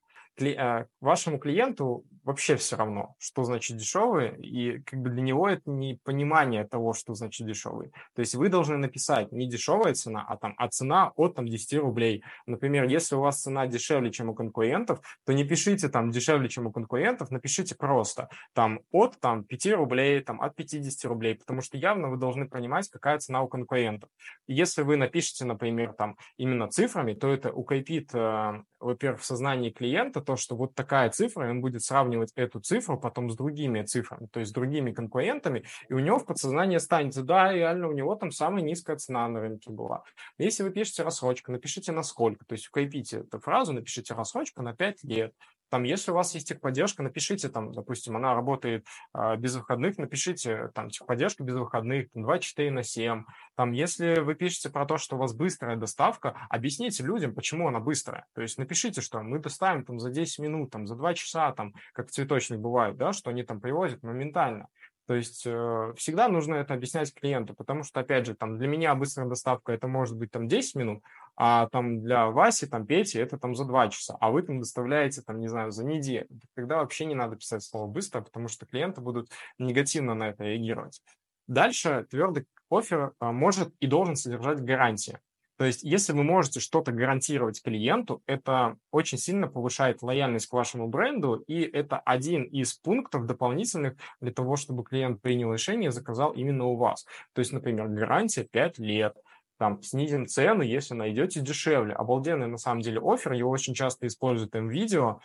вашему 1.02 1.40
клиенту 1.40 2.06
вообще 2.24 2.56
все 2.56 2.76
равно, 2.76 3.16
что 3.20 3.44
значит 3.44 3.78
дешевый, 3.78 4.36
и 4.42 4.80
как 4.80 5.02
бы 5.02 5.10
для 5.10 5.22
него 5.22 5.50
это 5.50 5.70
не 5.70 6.00
понимание 6.04 6.66
того, 6.66 6.94
что 6.94 7.14
значит 7.14 7.46
дешевый. 7.46 7.92
То 8.16 8.22
есть 8.22 8.36
вы 8.36 8.50
должны 8.50 8.78
написать 8.78 9.32
не 9.32 9.48
дешевая 9.48 9.94
цена, 9.94 10.26
а 10.28 10.38
там, 10.38 10.54
а 10.58 10.70
цена 10.70 11.12
от 11.16 11.36
там 11.36 11.48
10 11.48 11.80
рублей. 11.80 12.24
Например, 12.46 12.86
если 12.86 13.16
у 13.16 13.20
вас 13.20 13.42
цена 13.42 13.68
дешевле, 13.68 14.12
чем 14.12 14.30
у 14.30 14.34
конкурентов, 14.34 15.02
то 15.26 15.34
не 15.34 15.44
пишите 15.44 15.90
там 15.90 16.12
дешевле, 16.12 16.48
чем 16.48 16.68
у 16.68 16.72
конкурентов, 16.72 17.30
напишите 17.30 17.76
просто 17.76 18.30
там 18.54 18.80
от 18.92 19.20
там 19.20 19.44
5 19.44 19.74
рублей, 19.74 20.22
там 20.22 20.42
от 20.42 20.56
50 20.56 21.06
рублей, 21.10 21.36
потому 21.36 21.62
что 21.62 21.78
явно 21.78 22.10
вы 22.10 22.18
должны 22.18 22.48
понимать, 22.48 22.90
какая 22.90 23.20
цена 23.20 23.42
у 23.42 23.48
конкурентов. 23.48 24.10
Если 24.48 24.82
вы 24.84 24.96
напишете, 24.96 25.46
например, 25.46 25.94
там 25.94 26.18
именно 26.38 26.70
цифрами, 26.70 27.14
то 27.14 27.32
это 27.32 27.52
укрепит, 27.52 28.14
э, 28.14 28.64
во-первых, 28.80 29.22
в 29.22 29.26
сознании 29.26 29.72
клиента 29.72 30.22
то, 30.24 30.36
что 30.36 30.56
вот 30.56 30.74
такая 30.76 31.10
цифра, 31.10 31.48
и 31.48 31.52
он 31.52 31.62
будет 31.62 31.84
сравнивать 31.84 32.32
эту 32.36 32.60
цифру 32.60 33.00
потом 33.00 33.30
с 33.30 33.36
другими 33.36 33.84
цифрами, 33.84 34.28
то 34.32 34.40
есть 34.40 34.52
с 34.52 34.54
другими 34.54 34.92
конкурентами, 34.92 35.66
и 35.90 35.94
у 35.94 36.00
него 36.00 36.20
в 36.20 36.26
подсознании 36.26 36.78
останется, 36.78 37.24
да, 37.24 37.52
реально 37.52 37.88
у 37.88 37.94
него 37.94 38.16
там 38.16 38.32
самая 38.32 38.64
низкая 38.64 38.98
цена 38.98 39.28
на 39.28 39.42
рынке 39.42 39.70
была. 39.72 40.04
Если 40.38 40.64
вы 40.64 40.72
пишете 40.72 41.04
рассрочка, 41.04 41.52
напишите 41.52 41.92
на 41.92 42.04
сколько, 42.04 42.46
то 42.46 42.54
есть 42.54 42.68
укрепите 42.68 43.20
эту 43.20 43.40
фразу, 43.40 43.74
напишите 43.74 44.14
рассрочка 44.14 44.62
на 44.62 44.74
5 44.74 45.04
лет, 45.04 45.34
Там, 45.74 45.82
если 45.86 46.12
у 46.12 46.14
вас 46.14 46.36
есть 46.36 46.50
техподдержка, 46.50 47.02
напишите 47.02 47.50
там, 47.50 47.74
допустим, 47.74 48.16
она 48.16 48.36
работает 48.36 48.86
э, 49.16 49.38
без 49.38 49.56
выходных, 49.56 49.98
напишите 49.98 50.70
там 50.76 50.92
техподдержка 50.92 51.44
без 51.44 51.56
выходных, 51.56 52.12
там, 52.12 52.22
24 52.22 52.70
на 52.70 52.84
7. 52.84 53.24
Там, 53.56 53.72
если 53.72 54.20
вы 54.20 54.36
пишете 54.36 54.70
про 54.70 54.86
то, 54.86 55.00
что 55.00 55.16
у 55.16 55.20
вас 55.20 55.34
быстрая 55.34 55.76
доставка, 55.76 56.46
объясните 56.52 57.02
людям, 57.02 57.34
почему 57.34 57.70
она 57.70 57.80
быстрая. 57.80 58.28
То 58.36 58.44
есть 58.44 58.60
напишите, 58.60 59.02
что 59.02 59.24
мы 59.24 59.40
доставим 59.40 59.84
там 59.84 60.00
за 60.00 60.12
10 60.12 60.38
минут, 60.38 60.70
там 60.70 60.86
за 60.86 60.96
2 60.96 61.16
часа, 61.16 61.52
там, 61.54 61.74
как 61.94 62.12
цветочник 62.12 62.60
бывает, 62.60 62.96
да, 62.96 63.12
что 63.12 63.32
они 63.32 63.42
там 63.42 63.60
привозят 63.60 64.04
моментально. 64.04 64.68
То 65.06 65.16
есть 65.16 65.44
э, 65.46 65.94
всегда 65.98 66.30
нужно 66.30 66.56
это 66.56 66.76
объяснять 66.76 67.14
клиенту, 67.14 67.54
потому 67.56 67.84
что, 67.84 68.00
опять 68.00 68.26
же, 68.26 68.36
там 68.36 68.58
для 68.58 68.68
меня 68.68 68.96
быстрая 68.96 69.28
доставка 69.28 69.74
это 69.74 69.88
может 69.88 70.16
быть 70.16 70.32
там 70.32 70.48
10 70.48 70.76
минут, 70.76 71.04
а 71.36 71.68
там 71.70 72.02
для 72.02 72.28
Васи, 72.28 72.68
там 72.68 72.86
Пети 72.86 73.18
это 73.18 73.38
там 73.38 73.56
за 73.56 73.66
2 73.66 73.90
часа, 73.90 74.18
а 74.20 74.32
вы 74.32 74.44
там 74.44 74.60
доставляете 74.60 75.22
там, 75.22 75.40
не 75.40 75.48
знаю, 75.48 75.72
за 75.72 75.84
неделю. 75.84 76.28
Тогда 76.56 76.78
вообще 76.78 77.06
не 77.06 77.16
надо 77.16 77.36
писать 77.36 77.64
слово 77.64 77.88
быстро, 77.88 78.22
потому 78.22 78.48
что 78.48 78.66
клиенты 78.66 79.02
будут 79.02 79.30
негативно 79.58 80.14
на 80.14 80.30
это 80.30 80.44
реагировать. 80.44 81.02
Дальше 81.48 82.06
твердый 82.10 82.46
офер 82.70 83.14
а, 83.20 83.32
может 83.32 83.74
и 83.80 83.88
должен 83.88 84.16
содержать 84.16 84.62
гарантии. 84.62 85.20
То 85.58 85.66
есть, 85.66 85.84
если 85.84 86.14
вы 86.14 86.24
можете 86.24 86.60
что-то 86.60 86.92
гарантировать 86.92 87.62
клиенту, 87.62 88.24
это 88.26 88.76
очень 88.92 89.20
сильно 89.20 89.48
повышает 89.48 90.02
лояльность 90.02 90.48
к 90.48 90.54
вашему 90.54 90.88
бренду, 90.88 91.36
и 91.36 91.62
это 91.62 92.00
один 92.00 92.44
из 92.44 92.74
пунктов 92.74 93.28
дополнительных 93.28 93.96
для 94.20 94.32
того, 94.34 94.56
чтобы 94.56 94.84
клиент 94.84 95.22
принял 95.22 95.54
решение 95.54 95.90
и 95.90 95.92
заказал 95.92 96.32
именно 96.32 96.66
у 96.66 96.76
вас. 96.76 97.06
То 97.34 97.40
есть, 97.40 97.54
например, 97.54 97.88
гарантия 97.88 98.44
5 98.44 98.80
лет, 98.80 99.16
там, 99.58 99.82
снизим 99.82 100.28
цену, 100.28 100.62
если 100.62 100.94
найдете 100.94 101.42
дешевле. 101.42 101.94
Обалденный, 101.94 102.48
на 102.48 102.58
самом 102.58 102.82
деле, 102.82 103.00
офер, 103.04 103.34
его 103.34 103.50
очень 103.50 103.74
часто 103.74 104.08
используют 104.08 104.54
в 104.54 104.70
видео, 104.70 105.20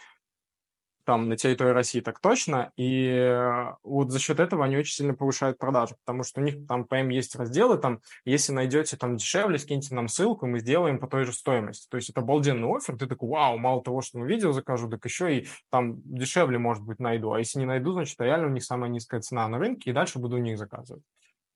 там 1.08 1.30
на 1.30 1.38
территории 1.38 1.70
России 1.70 2.00
так 2.00 2.20
точно, 2.20 2.70
и 2.76 3.06
э, 3.06 3.72
вот 3.82 4.10
за 4.10 4.18
счет 4.18 4.40
этого 4.40 4.66
они 4.66 4.76
очень 4.76 4.92
сильно 4.92 5.14
повышают 5.14 5.56
продажи, 5.56 5.94
потому 6.04 6.22
что 6.22 6.42
у 6.42 6.44
них 6.44 6.66
там 6.66 6.84
прям 6.84 7.08
есть 7.08 7.34
разделы, 7.34 7.78
там, 7.78 8.00
если 8.26 8.52
найдете 8.52 8.98
там 8.98 9.16
дешевле, 9.16 9.58
скиньте 9.58 9.94
нам 9.94 10.08
ссылку, 10.08 10.46
мы 10.46 10.60
сделаем 10.60 10.98
по 10.98 11.06
той 11.06 11.24
же 11.24 11.32
стоимости. 11.32 11.88
То 11.88 11.96
есть 11.96 12.10
это 12.10 12.20
обалденный 12.20 12.68
офер, 12.68 12.98
ты 12.98 13.06
такой, 13.06 13.30
вау, 13.30 13.56
мало 13.56 13.82
того, 13.82 14.02
что 14.02 14.18
мы 14.18 14.28
видео 14.28 14.52
закажу, 14.52 14.90
так 14.90 15.02
еще 15.06 15.34
и 15.34 15.48
там 15.70 16.02
дешевле, 16.04 16.58
может 16.58 16.84
быть, 16.84 17.00
найду, 17.00 17.32
а 17.32 17.38
если 17.38 17.58
не 17.58 17.64
найду, 17.64 17.92
значит, 17.92 18.20
реально 18.20 18.48
у 18.48 18.50
них 18.50 18.62
самая 18.62 18.90
низкая 18.90 19.22
цена 19.22 19.48
на 19.48 19.58
рынке, 19.58 19.88
и 19.88 19.94
дальше 19.94 20.18
буду 20.18 20.36
у 20.36 20.40
них 20.40 20.58
заказывать. 20.58 21.04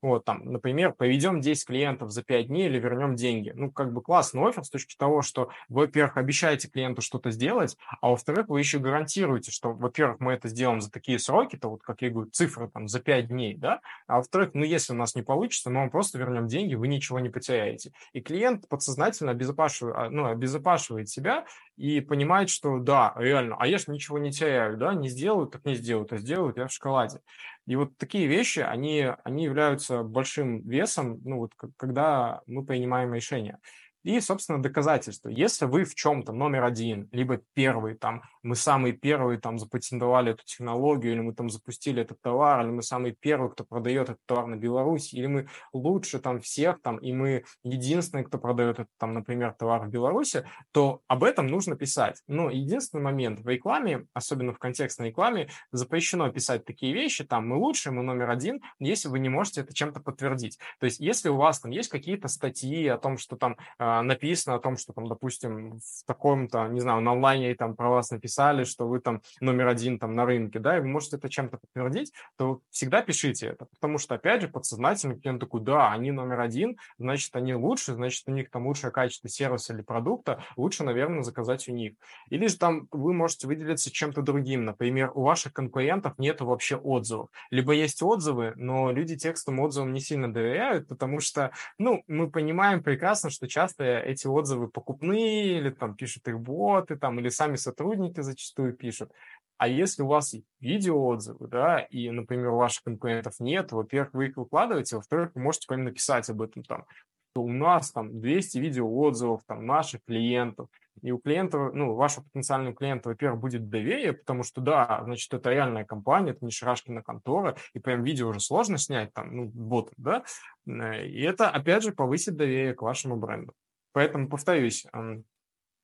Вот 0.03 0.25
там, 0.25 0.43
например, 0.43 0.91
поведем 0.91 1.39
10 1.39 1.65
клиентов 1.65 2.11
за 2.11 2.23
5 2.23 2.47
дней 2.47 2.67
или 2.67 2.77
вернем 2.77 3.15
деньги. 3.15 3.53
Ну, 3.55 3.71
как 3.71 3.93
бы 3.93 4.01
классный 4.01 4.45
офер 4.45 4.65
с 4.65 4.69
точки 4.69 4.97
того, 4.97 5.21
что 5.21 5.49
вы, 5.69 5.83
во-первых, 5.83 6.17
обещаете 6.17 6.67
клиенту 6.67 7.01
что-то 7.01 7.31
сделать, 7.31 7.77
а 8.01 8.09
во-вторых, 8.09 8.49
вы 8.49 8.59
еще 8.59 8.79
гарантируете, 8.79 9.51
что, 9.51 9.71
во-первых, 9.71 10.19
мы 10.19 10.33
это 10.33 10.49
сделаем 10.49 10.81
за 10.81 10.91
такие 10.91 11.19
сроки, 11.19 11.55
то 11.55 11.69
вот, 11.69 11.83
как 11.83 12.01
я 12.01 12.09
говорю, 12.09 12.29
цифры 12.31 12.67
там 12.67 12.89
за 12.89 12.99
5 12.99 13.27
дней, 13.29 13.55
да, 13.55 13.79
а 14.07 14.17
во-вторых, 14.17 14.51
ну, 14.53 14.65
если 14.65 14.91
у 14.91 14.97
нас 14.97 15.15
не 15.15 15.21
получится, 15.21 15.69
мы 15.69 15.77
вам 15.77 15.89
просто 15.89 16.17
вернем 16.17 16.47
деньги, 16.47 16.75
вы 16.75 16.89
ничего 16.89 17.21
не 17.21 17.29
потеряете. 17.29 17.93
И 18.11 18.19
клиент 18.19 18.67
подсознательно 18.67 19.31
обезопашивает, 19.31 20.11
ну, 20.11 20.25
обезопашивает 20.25 21.07
себя 21.07 21.45
и 21.77 22.01
понимает, 22.01 22.49
что 22.49 22.77
да, 22.79 23.13
реально, 23.15 23.55
а 23.57 23.67
я 23.67 23.77
же 23.77 23.85
ничего 23.87 24.19
не 24.19 24.31
теряю, 24.31 24.77
да, 24.77 24.93
не 24.93 25.07
сделаю, 25.07 25.47
так 25.47 25.63
не 25.65 25.75
сделаю, 25.75 26.07
а 26.11 26.17
сделаю 26.17 26.53
я 26.55 26.67
в 26.67 26.71
шоколаде. 26.71 27.21
И 27.65 27.75
вот 27.75 27.97
такие 27.97 28.27
вещи, 28.27 28.59
они, 28.59 29.07
они 29.23 29.45
являются 29.45 30.03
большим 30.03 30.67
весом, 30.67 31.21
ну 31.23 31.37
вот 31.37 31.51
когда 31.77 32.41
мы 32.45 32.65
принимаем 32.65 33.13
решения. 33.13 33.59
И, 34.03 34.19
собственно, 34.19 34.61
доказательства. 34.61 35.29
Если 35.29 35.65
вы 35.65 35.85
в 35.85 35.95
чем-то 35.95 36.33
номер 36.33 36.63
один, 36.63 37.07
либо 37.11 37.41
первый, 37.53 37.95
там, 37.95 38.23
мы 38.41 38.55
самые 38.55 38.93
первые 38.93 39.39
там 39.39 39.57
запатентовали 39.57 40.33
эту 40.33 40.43
технологию, 40.43 41.13
или 41.13 41.21
мы 41.21 41.33
там 41.33 41.49
запустили 41.49 42.01
этот 42.01 42.21
товар, 42.21 42.61
или 42.61 42.71
мы 42.71 42.83
самые 42.83 43.13
первые, 43.13 43.51
кто 43.51 43.63
продает 43.63 44.09
этот 44.09 44.25
товар 44.25 44.47
на 44.47 44.55
Беларуси, 44.55 45.15
или 45.15 45.27
мы 45.27 45.47
лучше 45.71 46.19
там 46.19 46.41
всех, 46.41 46.81
там, 46.81 46.97
и 46.97 47.13
мы 47.13 47.45
единственные, 47.63 48.25
кто 48.25 48.37
продает 48.37 48.79
этот, 48.79 48.89
там, 48.97 49.13
например, 49.13 49.53
товар 49.53 49.85
в 49.85 49.89
Беларуси, 49.89 50.45
то 50.71 51.01
об 51.07 51.23
этом 51.23 51.47
нужно 51.47 51.77
писать. 51.77 52.21
Но 52.27 52.49
единственный 52.49 53.01
момент 53.01 53.39
в 53.39 53.47
рекламе, 53.47 54.05
особенно 54.13 54.53
в 54.53 54.59
контекстной 54.59 55.09
рекламе, 55.09 55.49
запрещено 55.71 56.29
писать 56.29 56.65
такие 56.65 56.93
вещи, 56.93 57.23
там, 57.23 57.47
мы 57.47 57.57
лучше, 57.57 57.91
мы 57.91 58.03
номер 58.03 58.29
один, 58.29 58.61
если 58.79 59.07
вы 59.07 59.19
не 59.19 59.29
можете 59.29 59.61
это 59.61 59.73
чем-то 59.73 60.01
подтвердить. 60.01 60.59
То 60.79 60.85
есть, 60.85 60.99
если 60.99 61.29
у 61.29 61.37
вас 61.37 61.61
там 61.61 61.71
есть 61.71 61.89
какие-то 61.89 62.27
статьи 62.27 62.85
о 62.87 62.97
том, 62.97 63.17
что 63.17 63.37
там 63.37 63.57
а, 63.77 63.92
написано 64.01 64.55
о 64.55 64.59
том, 64.59 64.77
что 64.77 64.93
там, 64.93 65.07
допустим, 65.07 65.79
в 65.79 66.05
таком-то, 66.05 66.67
не 66.67 66.79
знаю, 66.79 67.01
на 67.01 67.11
онлайне 67.11 67.53
там 67.55 67.75
про 67.75 67.89
вас 67.89 68.11
написали, 68.11 68.63
что 68.63 68.87
вы 68.87 68.99
там 68.99 69.21
номер 69.41 69.67
один 69.67 69.99
там 69.99 70.15
на 70.15 70.25
рынке, 70.25 70.59
да, 70.59 70.77
и 70.77 70.81
вы 70.81 70.87
можете 70.87 71.17
это 71.17 71.29
чем-то 71.29 71.57
подтвердить, 71.57 72.13
то 72.37 72.61
всегда 72.71 73.01
пишите 73.01 73.47
это, 73.47 73.65
потому 73.65 73.97
что, 73.97 74.15
опять 74.15 74.41
же, 74.41 74.47
подсознательно 74.47 75.19
клиент 75.19 75.39
такой, 75.39 75.61
да, 75.61 75.91
они 75.91 76.11
номер 76.11 76.39
один, 76.39 76.77
значит, 76.97 77.35
они 77.35 77.53
лучше, 77.53 77.93
значит, 77.93 78.23
у 78.27 78.31
них 78.31 78.49
там 78.49 78.67
лучшее 78.67 78.91
качество 78.91 79.29
сервиса 79.29 79.73
или 79.73 79.81
продукта, 79.81 80.43
лучше, 80.55 80.83
наверное, 80.83 81.23
заказать 81.23 81.67
у 81.67 81.73
них. 81.73 81.93
Или 82.29 82.47
же 82.47 82.57
там 82.57 82.87
вы 82.91 83.13
можете 83.13 83.47
выделиться 83.47 83.91
чем-то 83.91 84.21
другим, 84.21 84.65
например, 84.65 85.11
у 85.13 85.23
ваших 85.23 85.53
конкурентов 85.53 86.17
нет 86.17 86.41
вообще 86.41 86.75
отзывов, 86.75 87.29
либо 87.51 87.73
есть 87.73 88.01
отзывы, 88.01 88.53
но 88.55 88.91
люди 88.91 89.15
текстом 89.17 89.59
отзывам 89.59 89.93
не 89.93 89.99
сильно 89.99 90.31
доверяют, 90.31 90.87
потому 90.87 91.19
что, 91.19 91.51
ну, 91.77 92.03
мы 92.07 92.29
понимаем 92.29 92.83
прекрасно, 92.83 93.29
что 93.29 93.47
часто 93.47 93.82
часто 93.83 94.09
эти 94.09 94.27
отзывы 94.27 94.67
покупные, 94.67 95.57
или 95.57 95.69
там 95.69 95.95
пишут 95.95 96.27
их 96.27 96.39
боты, 96.39 96.95
там, 96.95 97.19
или 97.19 97.29
сами 97.29 97.55
сотрудники 97.55 98.21
зачастую 98.21 98.73
пишут. 98.73 99.11
А 99.57 99.67
если 99.67 100.03
у 100.03 100.07
вас 100.07 100.35
видеоотзывы, 100.59 101.47
да, 101.47 101.79
и, 101.79 102.09
например, 102.09 102.49
ваших 102.51 102.83
конкурентов 102.83 103.39
нет, 103.39 103.71
во-первых, 103.71 104.13
вы 104.13 104.27
их 104.27 104.37
выкладываете, 104.37 104.95
во-вторых, 104.97 105.31
вы 105.35 105.41
можете 105.41 105.67
прямо 105.67 105.83
написать 105.83 106.29
об 106.29 106.41
этом 106.41 106.63
там, 106.63 106.85
что 107.33 107.43
у 107.43 107.51
нас 107.51 107.91
там 107.91 108.19
200 108.19 108.57
видеоотзывов 108.57 109.41
там 109.47 109.65
наших 109.65 110.01
клиентов, 110.05 110.67
и 111.01 111.11
у 111.11 111.17
клиента, 111.17 111.57
ну, 111.73 111.95
вашего 111.95 112.23
потенциального 112.25 112.75
клиента, 112.75 113.09
во-первых, 113.09 113.41
будет 113.41 113.69
доверие, 113.69 114.13
потому 114.13 114.43
что, 114.43 114.61
да, 114.61 115.01
значит, 115.03 115.33
это 115.33 115.49
реальная 115.49 115.85
компания, 115.85 116.31
это 116.31 116.45
не 116.45 116.51
Шарашкина 116.51 117.01
контора, 117.01 117.55
и 117.73 117.79
прям 117.79 118.03
видео 118.03 118.29
уже 118.29 118.39
сложно 118.39 118.77
снять, 118.77 119.13
там, 119.13 119.35
ну, 119.35 119.45
бот, 119.45 119.91
да, 119.97 120.23
э, 120.67 121.07
и 121.07 121.21
это, 121.21 121.49
опять 121.49 121.83
же, 121.83 121.91
повысит 121.91 122.35
доверие 122.35 122.73
к 122.73 122.81
вашему 122.81 123.15
бренду. 123.15 123.53
Поэтому, 123.93 124.27
повторюсь, 124.27 124.85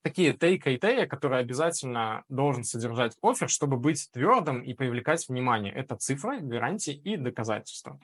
такие 0.02 0.34
три 0.34 0.58
критерия, 0.58 1.08
которые 1.08 1.40
обязательно 1.40 2.24
должен 2.28 2.64
содержать 2.64 3.16
офер, 3.22 3.50
чтобы 3.50 3.78
быть 3.78 4.10
твердым 4.12 4.62
и 4.62 4.74
привлекать 4.74 5.28
внимание. 5.30 5.74
Это 5.74 5.96
цифры, 5.96 6.40
гарантии 6.40 6.94
и 6.94 7.18
доказательства. 7.18 8.00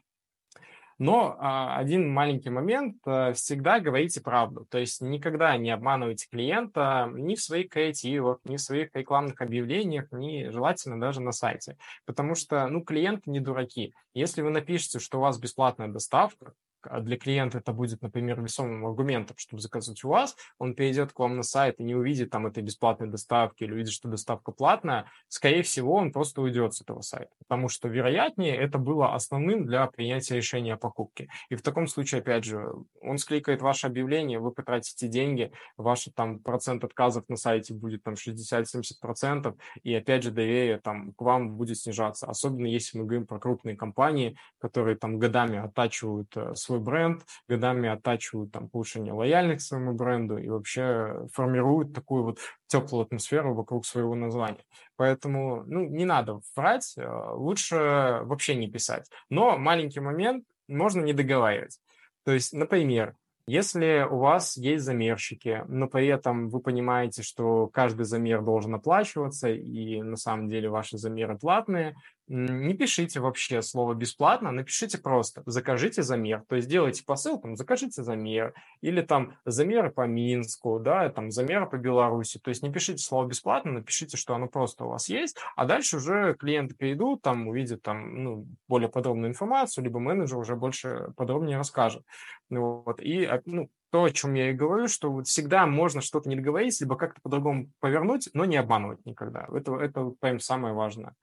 Но 0.97 1.35
а, 1.39 1.77
один 1.77 2.09
маленький 2.09 2.49
момент, 2.49 2.97
а, 3.05 3.33
всегда 3.33 3.81
говорите 3.81 4.21
правду. 4.21 4.65
То 4.69 4.77
есть 4.77 5.01
никогда 5.01 5.57
не 5.57 5.69
обманывайте 5.71 6.27
клиента 6.29 7.11
ни 7.13 7.35
в 7.35 7.41
своих 7.41 7.69
креативах, 7.69 8.39
ни 8.45 8.55
в 8.55 8.61
своих 8.61 8.95
рекламных 8.95 9.41
объявлениях, 9.41 10.09
ни 10.13 10.47
желательно 10.49 10.97
даже 10.99 11.19
на 11.19 11.33
сайте. 11.33 11.77
Потому 12.05 12.35
что, 12.35 12.67
ну, 12.67 12.81
клиенты 12.81 13.29
не 13.29 13.41
дураки. 13.41 13.93
Если 14.13 14.41
вы 14.41 14.51
напишете, 14.51 14.99
что 14.99 15.17
у 15.17 15.21
вас 15.21 15.37
бесплатная 15.37 15.89
доставка, 15.89 16.53
а 16.89 17.01
для 17.01 17.17
клиента 17.17 17.57
это 17.59 17.71
будет, 17.71 18.01
например, 18.01 18.41
весомым 18.41 18.85
аргументом, 18.85 19.37
чтобы 19.37 19.61
заказать 19.61 20.03
у 20.03 20.09
вас, 20.09 20.35
он 20.59 20.75
перейдет 20.75 21.11
к 21.13 21.19
вам 21.19 21.37
на 21.37 21.43
сайт 21.43 21.79
и 21.79 21.83
не 21.83 21.95
увидит 21.95 22.29
там 22.29 22.47
этой 22.47 22.63
бесплатной 22.63 23.07
доставки 23.07 23.63
или 23.63 23.73
увидит, 23.73 23.93
что 23.93 24.07
доставка 24.07 24.51
платная, 24.51 25.05
скорее 25.27 25.63
всего, 25.63 25.93
он 25.93 26.11
просто 26.11 26.41
уйдет 26.41 26.73
с 26.73 26.81
этого 26.81 27.01
сайта, 27.01 27.31
потому 27.39 27.69
что, 27.69 27.87
вероятнее, 27.87 28.55
это 28.55 28.77
было 28.77 29.13
основным 29.13 29.65
для 29.65 29.85
принятия 29.87 30.35
решения 30.35 30.73
о 30.73 30.77
покупке. 30.77 31.29
И 31.49 31.55
в 31.55 31.61
таком 31.61 31.87
случае, 31.87 32.21
опять 32.21 32.43
же, 32.43 32.73
он 33.01 33.17
скликает 33.17 33.61
ваше 33.61 33.87
объявление, 33.87 34.39
вы 34.39 34.51
потратите 34.51 35.07
деньги, 35.07 35.51
ваш 35.77 36.07
там 36.15 36.39
процент 36.39 36.83
отказов 36.83 37.27
на 37.29 37.37
сайте 37.37 37.73
будет 37.73 38.03
там 38.03 38.13
60-70%, 38.13 39.55
и 39.83 39.93
опять 39.93 40.23
же 40.23 40.31
доверие 40.31 40.79
там 40.79 41.13
к 41.13 41.21
вам 41.21 41.57
будет 41.57 41.77
снижаться, 41.77 42.27
особенно 42.27 42.67
если 42.67 42.97
мы 42.97 43.05
говорим 43.05 43.27
про 43.27 43.39
крупные 43.39 43.75
компании, 43.75 44.37
которые 44.59 44.97
там 44.97 45.19
годами 45.19 45.57
оттачивают 45.57 46.35
э, 46.35 46.55
свой 46.55 46.74
свой 46.75 46.79
бренд, 46.79 47.23
годами 47.47 47.89
оттачивают 47.89 48.51
там 48.51 48.69
повышение 48.69 49.13
лояльных 49.13 49.59
к 49.59 49.61
своему 49.61 49.93
бренду 49.93 50.37
и 50.37 50.49
вообще 50.49 51.27
формируют 51.33 51.93
такую 51.93 52.23
вот 52.23 52.39
теплую 52.67 53.03
атмосферу 53.03 53.53
вокруг 53.53 53.85
своего 53.85 54.15
названия. 54.15 54.63
Поэтому, 54.97 55.63
ну, 55.65 55.85
не 55.85 56.05
надо 56.05 56.39
врать, 56.55 56.93
э, 56.97 57.07
лучше 57.33 58.21
вообще 58.23 58.55
не 58.55 58.69
писать. 58.69 59.09
Но 59.29 59.57
маленький 59.57 59.99
момент, 59.99 60.45
можно 60.67 61.01
не 61.01 61.13
договаривать. 61.13 61.79
То 62.25 62.31
есть, 62.31 62.53
например, 62.53 63.15
если 63.47 64.07
у 64.09 64.17
вас 64.17 64.57
есть 64.57 64.83
замерщики, 64.83 65.63
но 65.67 65.87
при 65.87 66.07
этом 66.07 66.49
вы 66.49 66.59
понимаете, 66.59 67.21
что 67.21 67.67
каждый 67.67 68.05
замер 68.05 68.41
должен 68.41 68.73
оплачиваться, 68.73 69.49
и 69.49 70.01
на 70.01 70.15
самом 70.15 70.49
деле 70.49 70.69
ваши 70.69 70.97
замеры 70.97 71.37
платные, 71.37 71.95
не 72.27 72.73
пишите 72.73 73.19
вообще 73.19 73.61
слово 73.61 73.93
«бесплатно», 73.93 74.51
напишите 74.51 74.97
просто 74.97 75.43
«закажите 75.45 76.01
замер». 76.01 76.43
То 76.47 76.55
есть 76.55 76.67
делайте 76.67 77.03
посыл, 77.05 77.39
там, 77.39 77.55
«закажите 77.55 78.03
замер», 78.03 78.53
или 78.81 79.01
там 79.01 79.37
«замеры 79.45 79.91
по 79.91 80.07
Минску», 80.07 80.79
да, 80.79 81.09
там 81.09 81.31
«замеры 81.31 81.67
по 81.67 81.77
Беларуси». 81.77 82.39
То 82.39 82.49
есть 82.49 82.63
не 82.63 82.71
пишите 82.71 83.03
слово 83.03 83.27
«бесплатно», 83.27 83.73
напишите, 83.73 84.17
что 84.17 84.33
оно 84.33 84.47
просто 84.47 84.85
у 84.85 84.89
вас 84.89 85.07
есть, 85.07 85.37
а 85.55 85.65
дальше 85.65 85.97
уже 85.97 86.35
клиенты 86.35 86.73
перейдут, 86.75 87.21
там 87.21 87.47
увидят 87.47 87.81
там, 87.81 88.23
ну, 88.23 88.47
более 88.67 88.89
подробную 88.89 89.29
информацию, 89.29 89.83
либо 89.83 89.99
менеджер 89.99 90.37
уже 90.37 90.55
больше 90.55 91.13
подробнее 91.15 91.57
расскажет. 91.57 92.03
Ну 92.49 92.83
вот. 92.85 92.99
И 93.01 93.29
ну, 93.45 93.69
то, 93.91 94.03
о 94.03 94.11
чем 94.11 94.33
я 94.33 94.49
и 94.49 94.53
говорю, 94.53 94.87
что 94.87 95.11
вот 95.11 95.27
всегда 95.27 95.65
можно 95.65 96.01
что-то 96.01 96.27
не 96.27 96.35
договорить, 96.35 96.79
либо 96.81 96.95
как-то 96.95 97.21
по-другому 97.21 97.69
повернуть, 97.79 98.29
но 98.33 98.45
не 98.45 98.57
обманывать 98.57 99.05
никогда. 99.05 99.47
Это, 99.53 99.75
это 99.77 100.11
прям 100.19 100.39
самое 100.39 100.73
важное. 100.73 101.15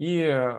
И 0.00 0.50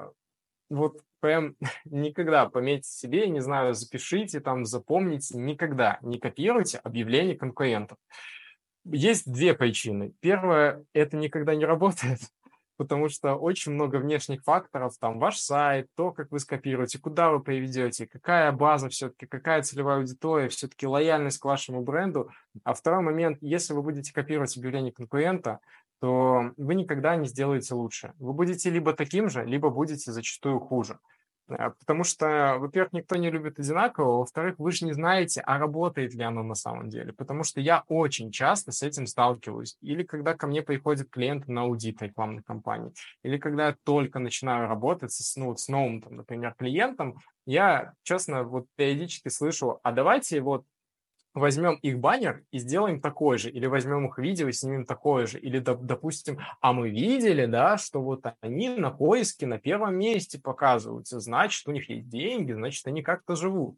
вот 0.70 1.02
прям 1.20 1.56
никогда 1.86 2.48
пометьте 2.48 2.90
себе, 2.90 3.28
не 3.28 3.40
знаю, 3.40 3.74
запишите 3.74 4.40
там, 4.40 4.66
запомните, 4.66 5.38
никогда 5.38 5.98
не 6.02 6.20
копируйте 6.20 6.78
объявления 6.78 7.36
конкурентов. 7.36 7.98
Есть 8.86 9.32
две 9.32 9.54
причины. 9.54 10.14
Первое, 10.20 10.84
это 10.94 11.18
никогда 11.18 11.56
не 11.56 11.66
работает, 11.66 12.20
потому 12.78 13.10
что 13.10 13.34
очень 13.34 13.72
много 13.72 13.96
внешних 13.96 14.44
факторов, 14.44 14.96
там 15.00 15.18
ваш 15.18 15.38
сайт, 15.38 15.88
то, 15.96 16.12
как 16.12 16.32
вы 16.32 16.40
скопируете, 16.40 17.00
куда 17.00 17.32
вы 17.32 17.42
приведете, 17.42 18.06
какая 18.06 18.52
база 18.52 18.90
все-таки, 18.90 19.26
какая 19.26 19.64
целевая 19.64 19.98
аудитория, 19.98 20.50
все-таки 20.50 20.86
лояльность 20.86 21.40
к 21.40 21.46
вашему 21.46 21.82
бренду. 21.82 22.30
А 22.64 22.76
второй 22.76 23.02
момент, 23.02 23.40
если 23.42 23.74
вы 23.74 23.82
будете 23.82 24.14
копировать 24.14 24.56
объявление 24.56 24.92
конкурента, 24.92 25.60
то 26.02 26.52
вы 26.58 26.74
никогда 26.74 27.16
не 27.16 27.28
сделаете 27.28 27.76
лучше. 27.76 28.14
Вы 28.18 28.34
будете 28.34 28.72
либо 28.72 28.94
таким 28.94 29.30
же, 29.30 29.46
либо 29.46 29.70
будете 29.70 30.12
зачастую 30.12 30.60
хуже. 30.60 30.98
Э, 31.48 31.70
потому 31.80 32.04
что, 32.04 32.56
во-первых, 32.58 32.94
никто 32.94 33.18
не 33.18 33.30
любит 33.30 33.60
одинаково, 33.60 34.18
во-вторых, 34.18 34.56
вы 34.58 34.72
же 34.72 34.86
не 34.86 34.94
знаете, 34.94 35.42
а 35.42 35.60
работает 35.60 36.16
ли 36.16 36.24
оно 36.24 36.42
на 36.42 36.56
самом 36.56 36.90
деле. 36.90 37.14
Потому 37.14 37.44
что 37.44 37.62
я 37.62 37.84
очень 37.88 38.32
часто 38.32 38.72
с 38.72 38.82
этим 38.82 39.06
сталкиваюсь. 39.06 39.78
Или 39.82 40.02
когда 40.02 40.34
ко 40.34 40.48
мне 40.48 40.64
приходят 40.64 41.10
клиенты 41.12 41.52
на 41.52 41.62
аудит 41.62 42.02
рекламной 42.02 42.42
кампании, 42.42 42.94
или 43.24 43.38
когда 43.38 43.68
я 43.68 43.76
только 43.84 44.18
начинаю 44.18 44.68
работать 44.68 45.12
с, 45.12 45.36
ну, 45.36 45.56
с 45.56 45.68
новым, 45.68 46.02
там, 46.02 46.16
например, 46.16 46.56
клиентом, 46.58 47.20
я, 47.46 47.94
честно, 48.02 48.44
вот 48.44 48.66
периодически 48.76 49.30
слышу, 49.30 49.80
а 49.84 49.92
давайте 49.92 50.42
вот 50.42 50.66
возьмем 51.34 51.76
их 51.76 52.00
баннер 52.00 52.44
и 52.52 52.60
сделаем 52.60 53.02
такой 53.02 53.38
же, 53.38 53.50
или 53.50 53.66
возьмем 53.66 54.08
их 54.08 54.18
видео 54.18 54.48
и 54.48 54.52
снимем 54.52 54.86
такое 54.86 55.26
же, 55.26 55.40
или, 55.40 55.60
допустим, 55.60 56.40
а 56.60 56.74
мы 56.74 56.90
видели, 56.90 57.46
да, 57.46 57.78
что 57.78 58.02
вот 58.02 58.26
они 58.42 58.70
на 58.70 58.92
поиске 58.92 59.48
на 59.48 59.60
первом 59.60 59.96
месте 59.96 60.40
показываются, 60.40 61.20
значит, 61.20 61.68
у 61.68 61.72
них 61.72 61.90
есть 61.90 62.10
деньги, 62.10 62.52
значит, 62.52 62.86
они 62.88 63.02
как-то 63.02 63.36
живут. 63.36 63.78